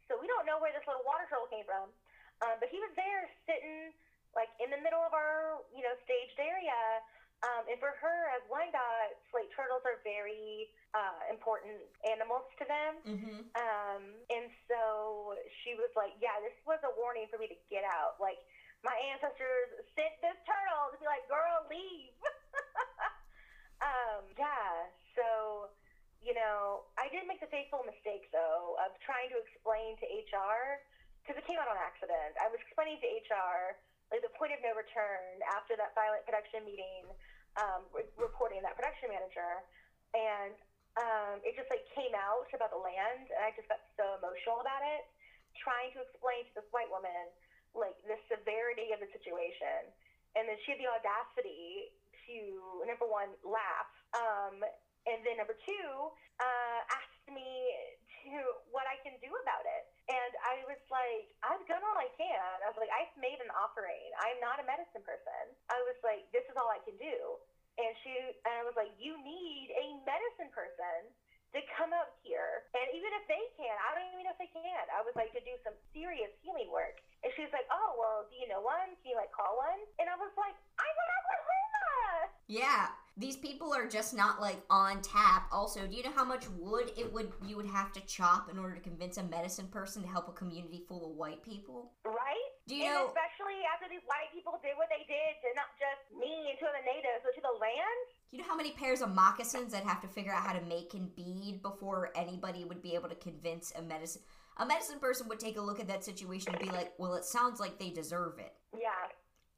So 0.08 0.16
we 0.16 0.28
don't 0.28 0.48
know 0.48 0.60
where 0.64 0.72
this 0.72 0.88
little 0.88 1.04
water 1.04 1.28
turtle 1.28 1.52
came 1.52 1.68
from. 1.68 1.92
Um, 2.46 2.56
but 2.64 2.72
he 2.72 2.80
was 2.80 2.94
there 2.96 3.28
sitting, 3.44 3.92
like, 4.38 4.52
in 4.64 4.72
the 4.72 4.80
middle 4.80 5.04
of 5.04 5.12
our, 5.12 5.68
you 5.76 5.84
know, 5.84 5.92
staged 6.08 6.40
area. 6.40 6.76
Um, 7.46 7.70
and 7.70 7.78
for 7.78 7.94
her, 8.02 8.18
as 8.34 8.42
Wyandotte, 8.50 9.14
slate 9.30 9.54
turtles 9.54 9.86
are 9.86 10.02
very 10.02 10.74
uh, 10.98 11.30
important 11.30 11.78
animals 12.02 12.50
to 12.58 12.66
them. 12.66 12.94
mm-hmm. 13.06 13.40
Um, 13.54 14.04
and 14.34 14.50
so 14.66 15.38
she 15.62 15.78
was 15.78 15.94
like, 15.94 16.18
yeah, 16.18 16.34
this 16.42 16.58
was 16.66 16.82
a 16.82 16.92
warning 16.98 17.30
for 17.30 17.38
me 17.38 17.46
to 17.46 17.58
get 17.70 17.86
out. 17.86 18.18
Like, 18.18 18.42
my 18.82 18.98
ancestors 19.14 19.86
sent 19.94 20.18
this 20.22 20.38
turtle 20.50 20.94
to 20.94 20.98
be 20.98 21.06
like, 21.06 21.26
girl, 21.30 21.66
leave. 21.70 22.18
um, 23.86 24.26
yeah, 24.34 24.90
so, 25.14 25.70
you 26.22 26.34
know, 26.34 26.90
I 26.98 27.10
did 27.14 27.30
make 27.30 27.42
the 27.42 27.50
fateful 27.54 27.86
mistake, 27.86 28.34
though, 28.34 28.82
of 28.82 28.98
trying 29.06 29.30
to 29.34 29.38
explain 29.38 29.98
to 30.02 30.06
HR, 30.10 30.82
because 31.22 31.38
it 31.38 31.46
came 31.46 31.62
out 31.62 31.70
on 31.70 31.78
accident. 31.78 32.38
I 32.42 32.50
was 32.50 32.58
explaining 32.62 32.98
to 33.02 33.08
HR, 33.30 33.78
like, 34.12 34.24
the 34.24 34.34
point 34.40 34.56
of 34.56 34.60
no 34.64 34.72
return 34.74 35.42
after 35.52 35.76
that 35.76 35.92
violent 35.94 36.24
production 36.24 36.64
meeting, 36.64 37.08
um, 37.60 37.84
re- 37.92 38.08
reporting 38.16 38.64
that 38.64 38.78
production 38.78 39.12
manager. 39.12 39.66
And 40.16 40.56
um, 40.98 41.36
it 41.46 41.54
just 41.54 41.70
like 41.70 41.86
came 41.94 42.16
out 42.18 42.50
about 42.56 42.74
the 42.74 42.82
land, 42.82 43.30
and 43.30 43.42
I 43.44 43.54
just 43.54 43.70
got 43.70 43.84
so 44.00 44.18
emotional 44.18 44.64
about 44.66 44.82
it, 44.82 45.06
trying 45.60 45.94
to 45.94 46.02
explain 46.02 46.48
to 46.50 46.54
this 46.58 46.70
white 46.74 46.90
woman 46.90 47.30
like 47.78 47.98
the 48.10 48.18
severity 48.32 48.90
of 48.96 49.04
the 49.04 49.10
situation, 49.14 49.94
and 50.34 50.50
then 50.50 50.58
she 50.66 50.74
had 50.74 50.82
the 50.82 50.90
audacity 50.90 51.94
to 52.26 52.38
number 52.90 53.06
one 53.06 53.30
laugh, 53.46 53.92
um, 54.18 54.66
and 55.06 55.22
then 55.22 55.38
number 55.38 55.54
two 55.62 55.90
uh, 56.42 56.80
asked 56.90 57.28
me 57.30 57.46
to 58.26 58.34
what 58.74 58.90
I 58.90 58.98
can 59.06 59.14
do 59.22 59.30
about 59.30 59.68
it, 59.68 59.86
and 60.08 60.32
I 60.40 60.64
was 60.64 60.80
like, 60.88 61.28
I've 61.44 61.64
done 61.68 61.84
all 61.84 62.00
I 62.00 62.08
can. 62.16 62.56
I 62.64 62.68
was 62.72 62.80
like, 62.80 62.92
I've 62.96 63.12
made 63.20 63.44
an 63.44 63.52
offering. 63.52 64.08
I'm 64.24 64.40
not 64.40 64.60
a 64.60 64.66
medicine 64.66 65.04
person. 65.04 65.44
I 65.68 65.80
was 65.84 66.00
like, 66.00 66.24
this 66.32 66.48
is 66.48 66.56
all 66.56 66.72
I 66.72 66.80
can 66.88 66.96
do. 66.96 67.16
And 67.76 67.92
she 68.02 68.16
and 68.48 68.54
I 68.58 68.64
was 68.64 68.74
like, 68.80 68.90
you 68.96 69.20
need 69.20 69.70
a 69.76 69.86
medicine 70.08 70.50
person 70.56 71.12
to 71.56 71.60
come 71.76 71.92
up 71.92 72.16
here. 72.24 72.68
And 72.72 72.88
even 72.96 73.12
if 73.20 73.24
they 73.28 73.44
can, 73.60 73.76
I 73.84 73.96
don't 73.96 74.08
even 74.16 74.28
know 74.28 74.36
if 74.36 74.42
they 74.42 74.52
can. 74.52 74.84
I 74.96 75.04
was 75.04 75.16
like, 75.20 75.32
to 75.36 75.44
do 75.44 75.56
some 75.64 75.76
serious 75.92 76.32
healing 76.40 76.72
work. 76.72 77.04
And 77.24 77.32
she's 77.36 77.52
like, 77.52 77.68
oh, 77.68 78.00
well, 78.00 78.28
do 78.32 78.36
you 78.40 78.48
know 78.48 78.64
one? 78.64 78.96
Can 79.04 79.12
you 79.12 79.18
like 79.20 79.32
call 79.36 79.60
one? 79.60 79.80
And 80.00 80.08
I 80.08 80.16
was 80.16 80.32
like, 80.40 80.56
I'm 80.80 80.96
in 80.96 81.10
Oklahoma. 81.20 81.67
Yeah, 82.48 82.88
these 83.18 83.36
people 83.36 83.74
are 83.74 83.88
just 83.88 84.14
not 84.14 84.40
like 84.40 84.62
on 84.70 85.02
tap. 85.02 85.50
Also, 85.52 85.86
do 85.86 85.96
you 85.96 86.04
know 86.04 86.16
how 86.16 86.24
much 86.24 86.46
wood 86.58 86.92
it 86.96 87.12
would 87.12 87.32
you 87.46 87.58
would 87.58 87.66
have 87.66 87.92
to 87.94 88.02
chop 88.02 88.50
in 88.52 88.58
order 88.58 88.76
to 88.76 88.82
convince 88.82 89.18
a 89.18 89.24
medicine 89.24 89.68
person 89.68 90.02
to 90.04 90.08
help 90.08 90.30
a 90.30 90.32
community 90.32 90.84
full 90.88 91.10
of 91.10 91.18
white 91.18 91.44
people? 91.44 91.92
Right? 92.06 92.48
Do 92.68 92.76
you 92.76 92.86
and 92.86 92.94
know? 92.94 93.08
especially 93.08 93.66
after 93.74 93.90
these 93.90 94.06
white 94.06 94.32
people 94.34 94.60
did 94.62 94.78
what 94.78 94.88
they 94.90 95.04
did 95.08 95.34
to 95.42 95.48
not 95.56 95.74
just 95.82 96.08
me 96.14 96.52
and 96.52 96.60
to 96.60 96.68
the 96.72 96.84
natives, 96.86 97.24
but 97.24 97.34
to 97.36 97.42
the 97.42 97.58
land. 97.60 98.00
Do 98.30 98.38
you 98.38 98.44
know 98.44 98.50
how 98.50 98.56
many 98.56 98.72
pairs 98.72 99.02
of 99.02 99.10
moccasins 99.16 99.74
I'd 99.74 99.84
have 99.84 100.02
to 100.02 100.08
figure 100.08 100.32
out 100.32 100.44
how 100.44 100.54
to 100.54 100.64
make 100.66 100.94
and 100.94 101.14
bead 101.16 101.62
before 101.62 102.12
anybody 102.16 102.66
would 102.66 102.82
be 102.82 102.94
able 102.94 103.10
to 103.10 103.16
convince 103.16 103.74
a 103.76 103.82
medicine? 103.82 104.22
A 104.58 104.66
medicine 104.66 105.00
person 105.00 105.28
would 105.28 105.40
take 105.40 105.58
a 105.58 105.62
look 105.62 105.80
at 105.80 105.88
that 105.88 106.04
situation 106.04 106.54
and 106.54 106.60
be 106.60 106.70
like, 106.70 106.94
"Well, 106.98 107.16
it 107.16 107.26
sounds 107.26 107.60
like 107.60 107.78
they 107.78 107.90
deserve 107.90 108.40
it." 108.40 108.54
Yeah, 108.74 109.10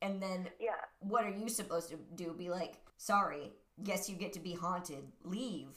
And 0.02 0.22
then 0.22 0.48
yeah. 0.60 0.80
what 1.00 1.26
are 1.26 1.36
you 1.36 1.50
supposed 1.50 1.90
to 1.90 1.98
do? 2.16 2.34
Be 2.34 2.50
like, 2.50 2.76
sorry, 2.98 3.52
guess 3.84 4.10
you 4.10 4.16
get 4.16 4.34
to 4.34 4.40
be 4.40 4.54
haunted. 4.54 5.04
Leave. 5.24 5.68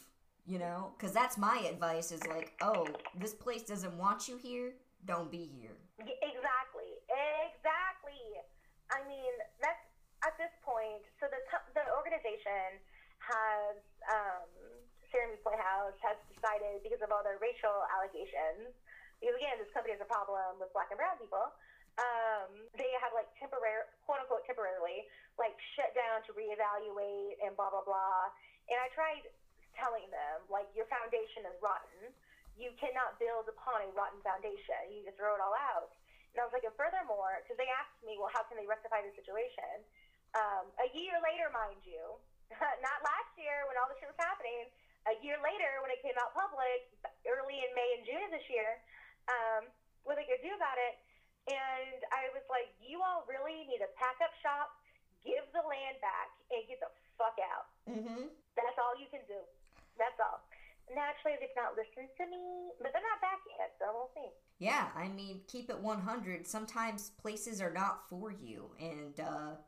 You 0.45 0.59
know, 0.59 0.91
because 0.99 1.15
that's 1.15 1.39
my 1.39 1.63
advice. 1.71 2.11
Is 2.11 2.27
like, 2.27 2.53
oh, 2.61 2.87
this 3.15 3.33
place 3.33 3.63
doesn't 3.63 3.97
want 3.97 4.27
you 4.27 4.37
here. 4.43 4.75
Don't 5.07 5.31
be 5.31 5.47
here. 5.47 5.79
Exactly. 6.03 6.99
Exactly. 7.47 8.23
I 8.91 9.07
mean, 9.07 9.31
that's 9.63 9.87
at 10.27 10.35
this 10.43 10.51
point. 10.67 11.07
So 11.23 11.31
the 11.31 11.39
the 11.79 11.87
organization 11.95 12.83
has 13.23 13.79
um, 14.11 14.51
Serenbe 15.15 15.39
Playhouse 15.47 15.95
has 16.03 16.19
decided 16.27 16.83
because 16.83 16.99
of 17.07 17.15
all 17.15 17.23
their 17.23 17.39
racial 17.39 17.87
allegations. 17.95 18.75
Because 19.23 19.39
again, 19.39 19.63
this 19.63 19.71
company 19.71 19.95
has 19.95 20.03
a 20.03 20.11
problem 20.11 20.59
with 20.59 20.75
black 20.75 20.91
and 20.91 20.99
brown 20.99 21.15
people. 21.23 21.55
Um, 22.01 22.73
they 22.81 22.89
have 23.05 23.13
like 23.13 23.29
temporary, 23.37 23.85
quote 24.09 24.25
unquote, 24.25 24.49
temporarily, 24.49 25.05
like 25.37 25.53
shut 25.77 25.93
down 25.93 26.25
to 26.25 26.33
reevaluate 26.33 27.37
and 27.45 27.53
blah 27.53 27.69
blah 27.69 27.85
blah. 27.85 28.33
And 28.73 28.81
I 28.81 28.89
tried 28.97 29.29
telling 29.77 30.09
them 30.09 30.45
like 30.49 30.69
your 30.73 30.89
foundation 30.89 31.45
is 31.49 31.57
rotten. 31.61 32.13
You 32.57 32.73
cannot 32.77 33.17
build 33.17 33.49
upon 33.49 33.85
a 33.85 33.89
rotten 33.97 34.21
foundation. 34.21 34.93
You 34.93 35.05
just 35.05 35.17
throw 35.17 35.37
it 35.37 35.41
all 35.41 35.57
out. 35.57 35.93
And 36.33 36.41
I 36.41 36.49
was 36.49 36.53
like, 36.57 36.65
and 36.65 36.73
furthermore, 36.77 37.45
because 37.45 37.61
they 37.61 37.69
asked 37.69 38.01
me, 38.01 38.17
well, 38.17 38.33
how 38.33 38.45
can 38.49 38.57
they 38.57 38.65
rectify 38.65 39.05
the 39.05 39.13
situation? 39.13 39.85
Um, 40.33 40.65
a 40.81 40.89
year 40.97 41.21
later, 41.21 41.53
mind 41.53 41.81
you, 41.85 42.17
not 42.57 42.99
last 43.05 43.33
year 43.37 43.69
when 43.69 43.77
all 43.77 43.89
this 43.93 44.01
shit 44.01 44.09
was 44.09 44.21
happening, 44.21 44.69
a 45.05 45.15
year 45.21 45.37
later 45.45 45.83
when 45.85 45.93
it 45.93 46.01
came 46.01 46.17
out 46.17 46.33
public, 46.33 46.89
early 47.29 47.61
in 47.61 47.71
May 47.77 48.01
and 48.01 48.03
June 48.09 48.23
of 48.25 48.33
this 48.33 48.47
year, 48.49 48.81
um, 49.29 49.69
what 50.09 50.17
they 50.17 50.25
could 50.25 50.41
do 50.41 50.53
about 50.57 50.81
it. 50.81 50.97
And 51.51 51.99
I 52.15 52.31
was 52.31 52.47
like, 52.47 52.71
you 52.79 53.03
all 53.03 53.27
really 53.27 53.67
need 53.67 53.83
to 53.83 53.91
pack 53.99 54.19
up 54.23 54.31
shop, 54.39 54.71
give 55.27 55.43
the 55.51 55.65
land 55.67 55.99
back, 55.99 56.31
and 56.55 56.63
get 56.71 56.79
the 56.79 56.93
fuck 57.19 57.35
out. 57.43 57.67
Mm-hmm. 57.91 58.31
That's 58.55 58.79
all 58.79 58.95
you 58.95 59.11
can 59.11 59.27
do. 59.27 59.43
That's 59.99 60.19
all. 60.23 60.43
Naturally, 60.91 61.39
they've 61.41 61.57
not 61.57 61.75
listened 61.75 62.11
to 62.19 62.25
me, 62.27 62.75
but 62.79 62.93
they're 62.93 63.03
not 63.03 63.23
back 63.23 63.41
yet, 63.59 63.75
so 63.79 63.91
we'll 63.95 64.13
see. 64.15 64.31
Yeah, 64.59 64.89
I 64.95 65.09
mean, 65.09 65.41
keep 65.49 65.71
it 65.71 65.79
100. 65.79 66.47
Sometimes 66.47 67.11
places 67.21 67.61
are 67.61 67.73
not 67.73 68.09
for 68.09 68.31
you. 68.31 68.71
And 68.79 69.19
uh, 69.19 69.59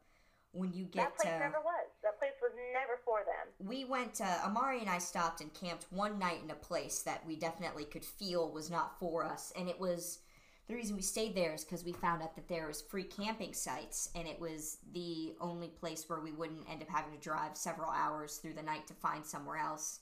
when 0.52 0.72
you 0.72 0.84
get 0.84 1.02
that 1.02 1.16
place 1.16 1.32
to. 1.32 1.38
never 1.38 1.60
was. 1.64 1.88
That 2.02 2.18
place 2.18 2.34
was 2.40 2.52
never 2.72 3.00
for 3.04 3.18
them. 3.26 3.66
We 3.66 3.84
went, 3.84 4.20
uh, 4.20 4.46
Amari 4.46 4.80
and 4.80 4.90
I 4.90 4.98
stopped 4.98 5.40
and 5.40 5.52
camped 5.54 5.86
one 5.90 6.18
night 6.18 6.40
in 6.44 6.50
a 6.50 6.54
place 6.54 7.02
that 7.02 7.26
we 7.26 7.36
definitely 7.36 7.84
could 7.84 8.04
feel 8.04 8.50
was 8.50 8.70
not 8.70 8.98
for 8.98 9.24
us. 9.24 9.52
And 9.56 9.68
it 9.68 9.80
was. 9.80 10.20
The 10.66 10.74
reason 10.74 10.96
we 10.96 11.02
stayed 11.02 11.34
there 11.34 11.52
is 11.52 11.62
because 11.62 11.84
we 11.84 11.92
found 11.92 12.22
out 12.22 12.34
that 12.36 12.48
there 12.48 12.66
was 12.66 12.80
free 12.80 13.04
camping 13.04 13.52
sites, 13.52 14.08
and 14.14 14.26
it 14.26 14.40
was 14.40 14.78
the 14.92 15.34
only 15.40 15.68
place 15.68 16.08
where 16.08 16.20
we 16.20 16.32
wouldn't 16.32 16.68
end 16.70 16.80
up 16.80 16.88
having 16.88 17.12
to 17.12 17.18
drive 17.20 17.56
several 17.56 17.90
hours 17.90 18.38
through 18.38 18.54
the 18.54 18.62
night 18.62 18.86
to 18.86 18.94
find 18.94 19.24
somewhere 19.26 19.58
else 19.58 20.00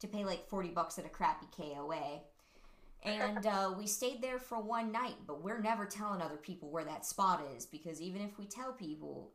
to 0.00 0.08
pay 0.08 0.24
like 0.24 0.46
40 0.48 0.68
bucks 0.70 0.98
at 0.98 1.06
a 1.06 1.08
crappy 1.08 1.46
KOA. 1.56 2.20
And 3.04 3.46
uh, 3.46 3.74
we 3.76 3.86
stayed 3.86 4.20
there 4.22 4.38
for 4.38 4.60
one 4.60 4.92
night, 4.92 5.16
but 5.26 5.42
we're 5.42 5.60
never 5.60 5.86
telling 5.86 6.20
other 6.20 6.36
people 6.36 6.70
where 6.70 6.84
that 6.84 7.06
spot 7.06 7.42
is 7.56 7.66
because 7.66 8.00
even 8.00 8.20
if 8.22 8.38
we 8.38 8.44
tell 8.44 8.72
people, 8.72 9.30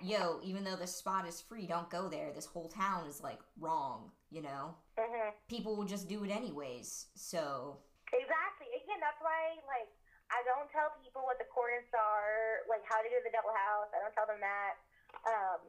yo, 0.00 0.40
even 0.42 0.64
though 0.64 0.76
this 0.76 0.94
spot 0.94 1.28
is 1.28 1.40
free, 1.40 1.66
don't 1.66 1.88
go 1.90 2.08
there, 2.08 2.32
this 2.34 2.46
whole 2.46 2.68
town 2.68 3.06
is 3.06 3.22
like 3.22 3.38
wrong, 3.60 4.10
you 4.30 4.42
know? 4.42 4.74
hmm 4.98 5.28
People 5.48 5.76
will 5.76 5.84
just 5.84 6.08
do 6.08 6.24
it 6.24 6.30
anyways. 6.30 7.06
So, 7.14 7.76
Exactly. 8.12 8.66
Again, 8.76 9.00
that's 9.00 9.20
why, 9.22 9.56
like, 9.66 9.88
I 10.32 10.40
don't 10.48 10.66
tell 10.72 10.88
people 10.96 11.28
what 11.28 11.36
the 11.36 11.44
coordinates 11.52 11.92
are, 11.92 12.64
like 12.64 12.80
how 12.88 13.04
to 13.04 13.08
to 13.08 13.20
the 13.20 13.32
Devil 13.32 13.52
House. 13.52 13.92
I 13.92 14.00
don't 14.00 14.16
tell 14.16 14.24
them 14.24 14.40
that. 14.40 14.80
Um, 15.28 15.60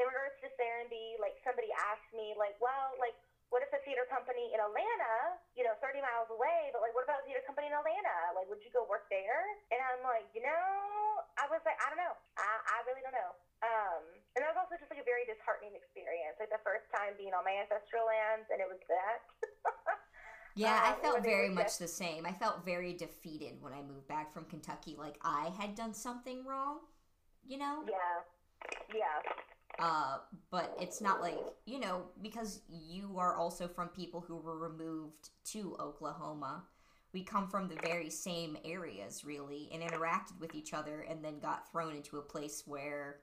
in 0.00 0.04
regards 0.08 0.40
to 0.40 0.48
Serenbe, 0.56 1.20
like 1.20 1.36
somebody 1.44 1.68
asked 1.92 2.08
me, 2.16 2.32
like, 2.32 2.56
well, 2.64 2.96
like, 2.96 3.12
what 3.52 3.60
if 3.60 3.68
a 3.74 3.82
theater 3.82 4.06
company 4.08 4.54
in 4.54 4.62
Atlanta, 4.62 5.36
you 5.58 5.66
know, 5.66 5.74
30 5.82 6.00
miles 6.00 6.30
away, 6.30 6.70
but 6.72 6.80
like, 6.80 6.94
what 6.94 7.04
about 7.04 7.20
a 7.20 7.24
theater 7.26 7.42
company 7.44 7.66
in 7.68 7.74
Atlanta? 7.74 8.32
Like, 8.32 8.46
would 8.48 8.62
you 8.62 8.70
go 8.72 8.86
work 8.86 9.10
there? 9.10 9.42
And 9.74 9.78
I'm 9.84 10.00
like, 10.06 10.24
you 10.32 10.40
know, 10.40 10.64
I 11.36 11.50
was 11.50 11.60
like, 11.66 11.76
I 11.82 11.90
don't 11.92 12.00
know. 12.00 12.14
I, 12.38 12.46
I 12.46 12.76
really 12.88 13.02
don't 13.04 13.12
know. 13.12 13.34
Um, 13.60 14.02
and 14.32 14.40
that 14.40 14.54
was 14.54 14.60
also 14.64 14.80
just 14.80 14.88
like 14.88 15.02
a 15.02 15.04
very 15.04 15.28
disheartening 15.28 15.76
experience. 15.76 16.40
Like 16.40 16.48
the 16.48 16.62
first 16.64 16.88
time 16.94 17.18
being 17.20 17.34
on 17.36 17.44
my 17.44 17.52
ancestral 17.58 18.08
lands, 18.08 18.48
and 18.48 18.62
it 18.62 18.70
was 18.70 18.80
that. 18.88 19.18
yeah, 20.60 20.80
I 20.84 20.92
Um, 20.94 21.00
felt 21.00 21.22
very 21.22 21.48
much 21.48 21.66
just- 21.66 21.78
the 21.78 21.88
same. 21.88 22.26
I 22.26 22.32
felt 22.32 22.64
very 22.64 22.92
defeated 22.92 23.60
when 23.62 23.72
I 23.72 23.82
moved 23.82 24.06
back 24.06 24.32
from 24.32 24.44
Kentucky. 24.46 24.96
Like, 24.96 25.18
I 25.22 25.48
had 25.50 25.74
done 25.74 25.94
something 25.94 26.44
wrong, 26.44 26.80
you 27.44 27.58
know? 27.58 27.84
Yeah. 27.88 28.22
Yeah. 28.94 29.22
Uh, 29.78 30.18
but 30.50 30.76
it's 30.78 31.00
not 31.00 31.22
like 31.22 31.38
you 31.64 31.78
know 31.78 32.10
because 32.20 32.60
you 32.68 33.18
are 33.18 33.34
also 33.36 33.66
from 33.66 33.88
people 33.88 34.20
who 34.20 34.36
were 34.36 34.58
removed 34.58 35.30
to 35.44 35.74
Oklahoma. 35.80 36.66
We 37.12 37.24
come 37.24 37.48
from 37.48 37.68
the 37.68 37.76
very 37.76 38.10
same 38.10 38.58
areas, 38.64 39.24
really, 39.24 39.70
and 39.72 39.82
interacted 39.82 40.38
with 40.38 40.54
each 40.54 40.74
other, 40.74 41.00
and 41.02 41.24
then 41.24 41.40
got 41.40 41.70
thrown 41.70 41.96
into 41.96 42.18
a 42.18 42.22
place 42.22 42.66
where 42.66 43.22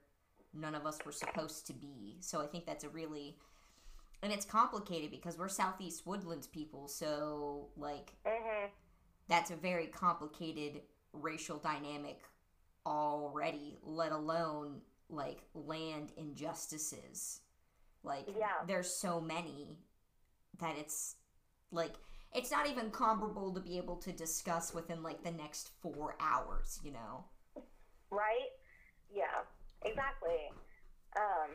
none 0.52 0.74
of 0.74 0.84
us 0.84 0.98
were 1.06 1.12
supposed 1.12 1.66
to 1.68 1.72
be. 1.72 2.16
So 2.20 2.40
I 2.42 2.46
think 2.48 2.66
that's 2.66 2.84
a 2.84 2.88
really 2.88 3.38
and 4.22 4.32
it's 4.32 4.44
complicated 4.44 5.10
because 5.10 5.38
we're 5.38 5.48
Southeast 5.48 6.06
Woodlands 6.06 6.46
people, 6.46 6.88
so 6.88 7.70
like 7.76 8.14
Mhm. 8.24 8.70
that's 9.28 9.50
a 9.50 9.56
very 9.56 9.86
complicated 9.86 10.82
racial 11.12 11.58
dynamic 11.58 12.22
already, 12.86 13.78
let 13.82 14.12
alone 14.12 14.82
like 15.08 15.42
land 15.54 16.12
injustices. 16.16 17.40
Like 18.02 18.26
Yeah. 18.28 18.64
there's 18.66 18.94
so 18.94 19.20
many 19.20 19.78
that 20.58 20.76
it's 20.76 21.16
like 21.70 21.94
it's 22.32 22.50
not 22.50 22.66
even 22.66 22.90
comparable 22.90 23.54
to 23.54 23.60
be 23.60 23.78
able 23.78 23.96
to 23.96 24.12
discuss 24.12 24.74
within 24.74 25.02
like 25.02 25.22
the 25.22 25.30
next 25.30 25.68
4 25.80 26.14
hours, 26.20 26.78
you 26.82 26.90
know. 26.90 27.24
Right? 28.10 28.50
Yeah. 29.10 29.44
Exactly. 29.82 30.50
Um, 31.16 31.50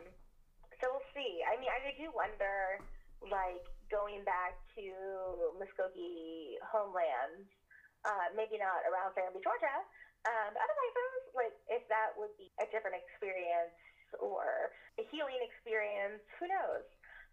see. 1.14 1.40
I 1.46 1.56
mean, 1.56 1.70
I 1.70 1.94
do 1.94 2.10
wonder, 2.12 2.82
like, 3.24 3.64
going 3.88 4.26
back 4.26 4.58
to 4.74 4.84
Muskogee 5.56 6.58
homelands, 6.66 7.46
uh, 8.04 8.28
maybe 8.36 8.58
not 8.58 8.84
around 8.84 9.14
Serenbe, 9.14 9.40
Georgia, 9.40 9.78
um, 10.26 10.52
other 10.52 10.76
places, 10.76 11.12
like, 11.32 11.54
if 11.70 11.82
that 11.88 12.12
would 12.18 12.34
be 12.36 12.50
a 12.60 12.66
different 12.74 12.98
experience 12.98 13.72
or 14.20 14.74
a 14.98 15.04
healing 15.10 15.40
experience, 15.42 16.22
who 16.38 16.50
knows? 16.50 16.84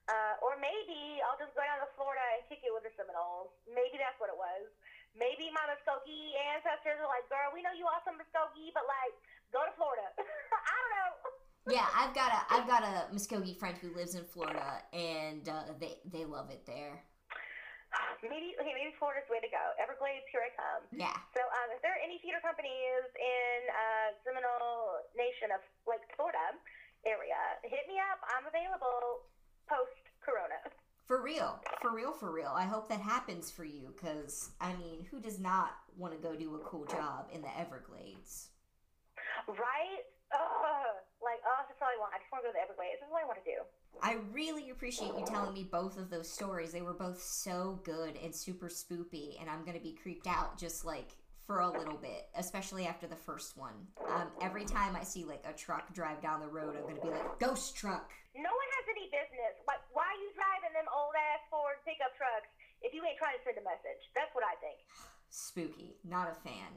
Uh, 0.09 0.35
or 0.41 0.57
maybe 0.57 1.21
I'll 1.21 1.37
just 1.37 1.53
go 1.53 1.61
down 1.61 1.77
to 1.85 1.89
Florida 1.93 2.25
and 2.37 2.41
kick 2.49 2.65
it 2.65 2.73
with 2.73 2.81
the 2.83 2.93
Seminoles. 2.97 3.53
Maybe 3.69 4.01
that's 4.01 4.17
what 4.17 4.33
it 4.33 4.39
was. 4.39 4.65
Maybe 5.13 5.53
my 5.53 5.61
Muskogee 5.69 6.33
ancestors 6.55 6.97
are 6.97 7.11
like, 7.11 7.27
girl, 7.29 7.53
we 7.53 7.61
know 7.61 7.71
you 7.75 7.85
awesome 7.85 8.17
Muskogee, 8.17 8.73
but 8.73 8.87
like, 8.89 9.13
go 9.53 9.61
to 9.61 9.73
Florida. 9.77 10.07
I 10.17 10.73
don't 10.73 10.93
know. 10.97 11.40
Yeah, 11.69 11.85
I've 11.93 12.15
got 12.17 12.33
a 12.33 12.41
I've 12.49 12.65
got 12.65 12.81
a 12.81 13.13
Muskogee 13.13 13.57
friend 13.57 13.77
who 13.77 13.93
lives 13.93 14.15
in 14.15 14.25
Florida 14.25 14.81
and 14.93 15.45
uh, 15.47 15.77
they 15.77 16.01
they 16.09 16.25
love 16.25 16.49
it 16.49 16.65
there. 16.65 17.05
Maybe 18.25 18.57
okay, 18.57 18.73
maybe 18.73 18.95
Florida's 18.97 19.29
the 19.29 19.37
way 19.37 19.43
to 19.43 19.51
go. 19.51 19.61
Everglades, 19.77 20.25
here 20.33 20.41
I 20.41 20.51
come. 20.57 20.81
Yeah. 20.93 21.13
So, 21.35 21.41
um, 21.41 21.67
if 21.75 21.81
there 21.83 21.91
are 21.91 22.01
any 22.01 22.21
theater 22.23 22.39
companies 22.39 23.05
in 23.17 23.57
uh, 23.67 24.07
Seminole 24.23 25.05
Nation 25.13 25.53
of 25.53 25.61
like 25.85 26.01
Florida 26.17 26.55
area, 27.05 27.37
hit 27.65 27.85
me 27.85 27.99
up. 27.99 28.21
I'm 28.31 28.45
available 28.47 29.25
post 29.69 30.01
Corona. 30.23 30.61
For 31.05 31.21
real, 31.21 31.59
for 31.81 31.93
real, 31.93 32.13
for 32.13 32.31
real. 32.31 32.53
I 32.55 32.63
hope 32.63 32.87
that 32.87 33.01
happens 33.01 33.51
for 33.51 33.65
you 33.65 33.91
because, 33.91 34.51
I 34.61 34.71
mean, 34.79 35.05
who 35.11 35.19
does 35.19 35.39
not 35.39 35.75
want 35.97 36.13
to 36.13 36.19
go 36.21 36.35
do 36.35 36.55
a 36.55 36.59
cool 36.59 36.85
job 36.85 37.27
in 37.33 37.41
the 37.41 37.51
Everglades? 37.59 38.49
Right? 39.47 40.07
Ugh. 40.31 41.03
Like, 41.21 41.39
oh, 41.45 41.61
that's 41.69 41.77
all 41.81 41.89
I 41.89 41.97
want. 42.01 42.11
I 42.13 42.19
just 42.19 42.33
want 42.33 42.41
to 42.43 42.49
go 42.49 42.51
to 42.51 42.57
the 42.57 42.65
Everglades. 42.65 42.97
That's 42.99 43.13
all 43.13 43.21
I 43.21 43.29
want 43.29 43.37
to 43.37 43.47
do. 43.47 43.61
I 44.01 44.17
really 44.33 44.73
appreciate 44.73 45.13
you 45.13 45.23
telling 45.25 45.53
me 45.53 45.63
both 45.69 45.97
of 45.97 46.09
those 46.09 46.29
stories. 46.29 46.73
They 46.73 46.81
were 46.81 46.97
both 46.97 47.21
so 47.21 47.79
good 47.85 48.17
and 48.17 48.33
super 48.33 48.67
spoopy, 48.67 49.39
and 49.39 49.49
I'm 49.49 49.61
going 49.61 49.77
to 49.77 49.83
be 49.83 49.93
creeped 49.93 50.25
out 50.25 50.57
just 50.57 50.85
like 50.85 51.13
for 51.45 51.61
a 51.61 51.69
little 51.69 51.97
bit, 51.97 52.29
especially 52.37 52.87
after 52.87 53.05
the 53.05 53.15
first 53.15 53.57
one. 53.57 53.75
Um, 54.07 54.31
every 54.41 54.65
time 54.65 54.95
I 54.95 55.03
see 55.03 55.25
like 55.25 55.43
a 55.43 55.53
truck 55.53 55.93
drive 55.93 56.21
down 56.21 56.39
the 56.39 56.47
road, 56.47 56.73
I'm 56.77 56.83
going 56.83 56.95
to 56.95 57.01
be 57.01 57.13
like, 57.13 57.39
ghost 57.39 57.75
truck. 57.75 58.09
No 58.33 58.49
one 58.49 58.69
has 58.79 58.85
any 58.89 59.11
business. 59.11 59.59
Like, 59.67 59.83
why 59.91 60.07
are 60.07 60.21
you 60.21 60.31
driving 60.33 60.73
them 60.73 60.87
old 60.89 61.13
ass 61.13 61.43
Ford 61.51 61.77
pickup 61.85 62.15
trucks 62.15 62.47
if 62.81 62.95
you 62.95 63.03
ain't 63.03 63.19
trying 63.19 63.35
to 63.35 63.43
send 63.43 63.59
a 63.59 63.65
message? 63.67 64.01
That's 64.15 64.31
what 64.33 64.47
I 64.47 64.55
think. 64.63 64.79
Spooky. 65.29 65.99
Not 66.07 66.31
a 66.31 66.35
fan. 66.39 66.71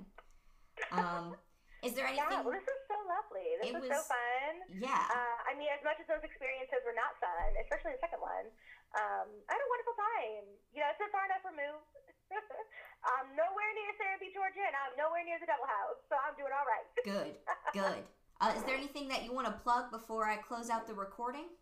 Um, 0.90 1.38
is 1.84 1.92
there 1.92 2.08
anything? 2.08 2.26
Yeah, 2.32 2.40
well, 2.40 2.56
this 2.56 2.64
is 2.64 2.80
so 2.88 2.96
lovely. 3.04 3.48
This 3.60 3.70
It 3.70 3.72
was, 3.76 3.92
so 3.92 4.00
fun. 4.08 4.52
Yeah. 4.72 5.04
Uh, 5.12 5.38
I 5.44 5.52
mean, 5.54 5.68
as 5.68 5.84
much 5.84 6.00
as 6.00 6.08
those 6.08 6.24
experiences 6.24 6.80
were 6.82 6.96
not 6.96 7.14
fun, 7.20 7.48
especially 7.60 7.94
the 7.94 8.02
second 8.02 8.24
one, 8.24 8.48
um, 8.96 9.28
I 9.46 9.50
had 9.54 9.62
a 9.62 9.70
wonderful 9.70 9.96
time. 9.98 10.46
You 10.72 10.80
know, 10.80 10.88
it's 10.88 11.00
been 11.00 11.12
far 11.12 11.28
enough 11.28 11.44
removed. 11.44 11.84
I'm 13.04 13.28
nowhere 13.36 13.70
near 13.76 13.92
Beach, 14.16 14.32
Georgia, 14.32 14.64
and 14.64 14.72
I'm 14.72 14.96
nowhere 14.96 15.20
near 15.28 15.36
the 15.36 15.48
Devil 15.48 15.68
House, 15.68 16.00
so 16.08 16.16
I'm 16.16 16.32
doing 16.40 16.50
all 16.54 16.64
right. 16.64 16.86
Good, 17.04 17.36
good. 17.76 18.00
Uh, 18.40 18.56
is 18.56 18.64
there 18.64 18.74
anything 18.74 19.06
that 19.12 19.22
you 19.22 19.36
want 19.36 19.46
to 19.46 19.54
plug 19.60 19.92
before 19.92 20.24
I 20.24 20.40
close 20.40 20.72
out 20.72 20.88
the 20.88 20.96
recording? 20.96 21.52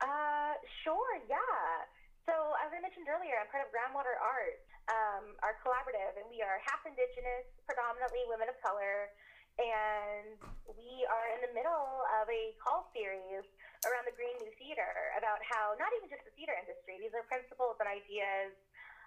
Uh, 0.00 0.56
sure, 0.82 1.20
yeah. 1.28 1.84
So, 2.26 2.34
as 2.58 2.74
I 2.74 2.82
mentioned 2.82 3.06
earlier, 3.06 3.38
I'm 3.38 3.46
part 3.52 3.62
of 3.62 3.70
Groundwater 3.70 4.18
Art, 4.18 4.58
um, 4.90 5.38
our 5.46 5.54
collaborative, 5.62 6.18
and 6.18 6.26
we 6.26 6.42
are 6.42 6.58
half 6.66 6.82
Indigenous, 6.82 7.46
predominantly 7.68 8.26
women 8.26 8.50
of 8.50 8.58
color, 8.58 9.14
and 9.56 10.36
we 10.68 11.08
are 11.08 11.28
in 11.32 11.40
the 11.40 11.52
middle 11.56 12.04
of 12.20 12.28
a 12.28 12.52
call 12.60 12.92
series 12.92 13.44
around 13.88 14.04
the 14.04 14.12
Green 14.12 14.36
New 14.40 14.52
Theater 14.60 15.16
about 15.16 15.40
how 15.48 15.72
not 15.80 15.88
even 15.96 16.12
just 16.12 16.24
the 16.28 16.34
theater 16.36 16.52
industry, 16.56 17.00
these 17.00 17.12
are 17.16 17.24
principles 17.24 17.80
and 17.80 17.88
ideas 17.88 18.52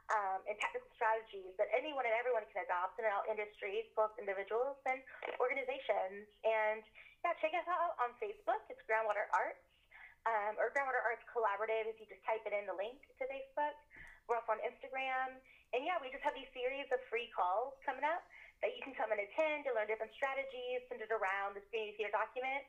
um, 0.09 0.41
and 0.49 0.57
technical 0.57 0.89
strategies 0.97 1.53
that 1.61 1.69
anyone 1.69 2.01
and 2.01 2.15
everyone 2.17 2.41
can 2.49 2.65
adopt 2.65 2.97
in 2.97 3.05
all 3.13 3.21
industries, 3.29 3.85
both 3.93 4.09
individuals 4.17 4.81
and 4.89 5.05
organizations. 5.37 6.25
And 6.41 6.81
yeah, 7.21 7.37
check 7.37 7.53
us 7.53 7.69
out 7.69 7.93
on 8.01 8.17
Facebook. 8.17 8.65
It's 8.73 8.81
Groundwater 8.89 9.29
Arts 9.29 9.61
um, 10.25 10.57
or 10.57 10.73
Groundwater 10.73 11.05
Arts 11.05 11.21
Collaborative 11.29 11.93
if 11.93 12.01
you 12.01 12.09
just 12.09 12.25
type 12.25 12.41
it 12.49 12.57
in 12.57 12.65
the 12.65 12.73
link 12.73 12.97
to 13.21 13.23
Facebook. 13.29 13.77
We're 14.25 14.41
also 14.41 14.57
on 14.57 14.61
Instagram. 14.65 15.37
And 15.77 15.85
yeah, 15.85 16.01
we 16.01 16.09
just 16.09 16.25
have 16.25 16.33
these 16.33 16.49
series 16.57 16.89
of 16.89 16.97
free 17.13 17.29
calls 17.29 17.77
coming 17.85 18.01
up 18.01 18.25
that 18.59 18.75
you 18.75 18.81
can 18.83 18.91
come 18.95 19.11
and 19.11 19.19
attend 19.19 19.63
to 19.67 19.71
learn 19.71 19.87
different 19.87 20.11
strategies 20.15 20.83
centered 20.91 21.11
around 21.15 21.55
this 21.55 21.63
community 21.71 21.95
theater 21.95 22.11
document. 22.11 22.63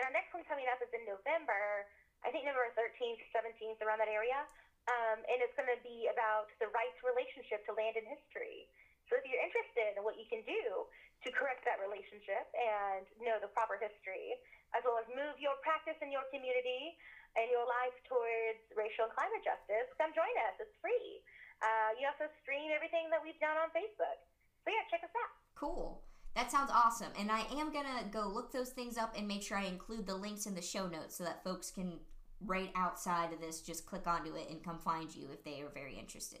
And 0.00 0.08
our 0.08 0.14
next 0.14 0.32
one 0.32 0.42
coming 0.48 0.66
up 0.72 0.80
is 0.80 0.90
in 0.90 1.04
November, 1.04 1.86
I 2.24 2.32
think 2.32 2.48
November 2.48 2.72
13th, 2.74 3.20
17th, 3.30 3.78
around 3.84 4.00
that 4.00 4.10
area. 4.10 4.42
Um, 4.84 5.24
and 5.24 5.40
it's 5.40 5.56
going 5.56 5.70
to 5.72 5.80
be 5.80 6.12
about 6.12 6.52
the 6.60 6.68
rights 6.72 7.00
relationship 7.00 7.64
to 7.68 7.72
land 7.72 7.96
and 7.96 8.04
history. 8.04 8.68
So 9.08 9.16
if 9.20 9.24
you're 9.28 9.40
interested 9.40 9.96
in 9.96 10.04
what 10.04 10.16
you 10.16 10.28
can 10.28 10.44
do 10.44 10.88
to 11.24 11.28
correct 11.32 11.64
that 11.64 11.80
relationship 11.80 12.48
and 12.52 13.04
know 13.20 13.40
the 13.40 13.48
proper 13.52 13.80
history, 13.80 14.36
as 14.76 14.84
well 14.84 15.00
as 15.00 15.08
move 15.12 15.40
your 15.40 15.56
practice 15.64 15.96
in 16.04 16.12
your 16.12 16.24
community 16.28 16.96
and 17.36 17.48
your 17.48 17.64
life 17.64 17.96
towards 18.08 18.60
racial 18.76 19.08
and 19.08 19.14
climate 19.16 19.44
justice, 19.44 19.88
come 19.96 20.12
join 20.12 20.34
us. 20.48 20.56
It's 20.60 20.76
free. 20.84 21.24
Uh, 21.64 21.96
you 21.96 22.04
also 22.04 22.28
stream 22.44 22.68
everything 22.72 23.08
that 23.08 23.24
we've 23.24 23.38
done 23.40 23.56
on 23.56 23.72
Facebook. 23.72 24.20
So 24.64 24.70
yeah, 24.70 24.84
check 24.90 25.04
us 25.04 25.14
out. 25.16 25.30
Cool. 25.54 26.00
That 26.34 26.50
sounds 26.50 26.70
awesome. 26.72 27.12
And 27.18 27.30
I 27.30 27.42
am 27.56 27.72
going 27.72 27.84
to 27.84 28.04
go 28.10 28.28
look 28.28 28.52
those 28.52 28.70
things 28.70 28.98
up 28.98 29.14
and 29.16 29.28
make 29.28 29.42
sure 29.42 29.56
I 29.56 29.66
include 29.66 30.06
the 30.06 30.16
links 30.16 30.46
in 30.46 30.54
the 30.54 30.62
show 30.62 30.88
notes 30.88 31.16
so 31.16 31.24
that 31.24 31.44
folks 31.44 31.70
can, 31.70 32.00
right 32.44 32.72
outside 32.74 33.32
of 33.32 33.40
this, 33.40 33.60
just 33.60 33.86
click 33.86 34.06
onto 34.06 34.34
it 34.34 34.50
and 34.50 34.62
come 34.62 34.78
find 34.78 35.14
you 35.14 35.28
if 35.32 35.44
they 35.44 35.60
are 35.60 35.70
very 35.72 35.96
interested. 35.96 36.40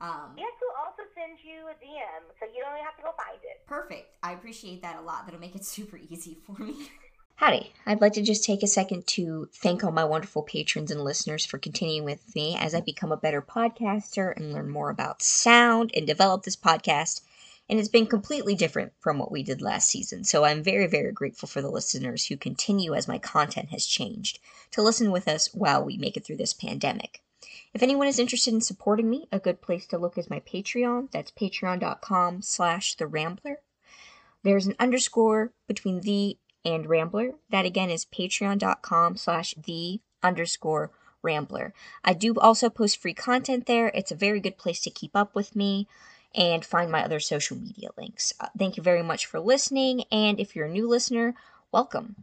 Um, 0.00 0.32
yes, 0.36 0.50
we'll 0.60 0.84
also 0.84 1.02
send 1.14 1.38
you 1.44 1.68
a 1.68 1.74
DM, 1.74 2.22
so 2.40 2.46
you 2.46 2.62
don't 2.64 2.82
have 2.82 2.96
to 2.96 3.02
go 3.02 3.12
find 3.16 3.38
it. 3.42 3.66
Perfect. 3.66 4.16
I 4.22 4.32
appreciate 4.32 4.82
that 4.82 4.98
a 4.98 5.02
lot. 5.02 5.26
That'll 5.26 5.40
make 5.40 5.54
it 5.54 5.64
super 5.76 5.98
easy 5.98 6.38
for 6.46 6.60
me. 6.60 6.88
Howdy. 7.36 7.72
I'd 7.86 8.00
like 8.00 8.14
to 8.14 8.22
just 8.22 8.44
take 8.44 8.62
a 8.62 8.66
second 8.66 9.06
to 9.08 9.48
thank 9.54 9.82
all 9.82 9.92
my 9.92 10.04
wonderful 10.04 10.42
patrons 10.42 10.90
and 10.90 11.02
listeners 11.02 11.46
for 11.46 11.58
continuing 11.58 12.04
with 12.04 12.34
me 12.34 12.56
as 12.58 12.74
I 12.74 12.80
become 12.80 13.12
a 13.12 13.16
better 13.16 13.40
podcaster 13.40 14.36
and 14.36 14.52
learn 14.52 14.68
more 14.68 14.90
about 14.90 15.22
sound 15.22 15.90
and 15.94 16.06
develop 16.06 16.42
this 16.42 16.56
podcast. 16.56 17.22
And 17.70 17.78
it's 17.78 17.88
been 17.88 18.06
completely 18.06 18.56
different 18.56 18.92
from 18.98 19.18
what 19.18 19.30
we 19.30 19.44
did 19.44 19.62
last 19.62 19.88
season. 19.88 20.24
So 20.24 20.44
I'm 20.44 20.60
very, 20.60 20.88
very 20.88 21.12
grateful 21.12 21.48
for 21.48 21.62
the 21.62 21.70
listeners 21.70 22.26
who 22.26 22.36
continue 22.36 22.94
as 22.94 23.06
my 23.06 23.18
content 23.18 23.70
has 23.70 23.86
changed 23.86 24.40
to 24.72 24.82
listen 24.82 25.12
with 25.12 25.28
us 25.28 25.54
while 25.54 25.84
we 25.84 25.96
make 25.96 26.16
it 26.16 26.24
through 26.24 26.38
this 26.38 26.52
pandemic. 26.52 27.22
If 27.72 27.84
anyone 27.84 28.08
is 28.08 28.18
interested 28.18 28.52
in 28.52 28.60
supporting 28.60 29.08
me, 29.08 29.28
a 29.30 29.38
good 29.38 29.62
place 29.62 29.86
to 29.86 29.98
look 29.98 30.18
is 30.18 30.28
my 30.28 30.40
Patreon. 30.40 31.12
That's 31.12 31.30
patreon.com 31.30 32.42
slash 32.42 32.96
the 32.96 33.06
Rambler. 33.06 33.60
There's 34.42 34.66
an 34.66 34.74
underscore 34.80 35.52
between 35.68 36.00
the 36.00 36.38
and 36.64 36.86
Rambler. 36.86 37.34
That 37.50 37.66
again 37.66 37.88
is 37.88 38.04
patreon.com 38.04 39.16
slash 39.16 39.54
the 39.54 40.00
underscore 40.24 40.90
Rambler. 41.22 41.72
I 42.04 42.14
do 42.14 42.34
also 42.34 42.68
post 42.68 43.00
free 43.00 43.14
content 43.14 43.66
there. 43.66 43.92
It's 43.94 44.10
a 44.10 44.16
very 44.16 44.40
good 44.40 44.58
place 44.58 44.80
to 44.80 44.90
keep 44.90 45.14
up 45.14 45.36
with 45.36 45.54
me 45.54 45.86
and 46.34 46.64
find 46.64 46.90
my 46.90 47.04
other 47.04 47.20
social 47.20 47.56
media 47.56 47.90
links. 47.96 48.32
Uh, 48.40 48.48
thank 48.58 48.76
you 48.76 48.82
very 48.82 49.02
much 49.02 49.26
for 49.26 49.40
listening, 49.40 50.04
and 50.12 50.38
if 50.38 50.54
you're 50.54 50.66
a 50.66 50.70
new 50.70 50.88
listener, 50.88 51.34
welcome. 51.72 52.16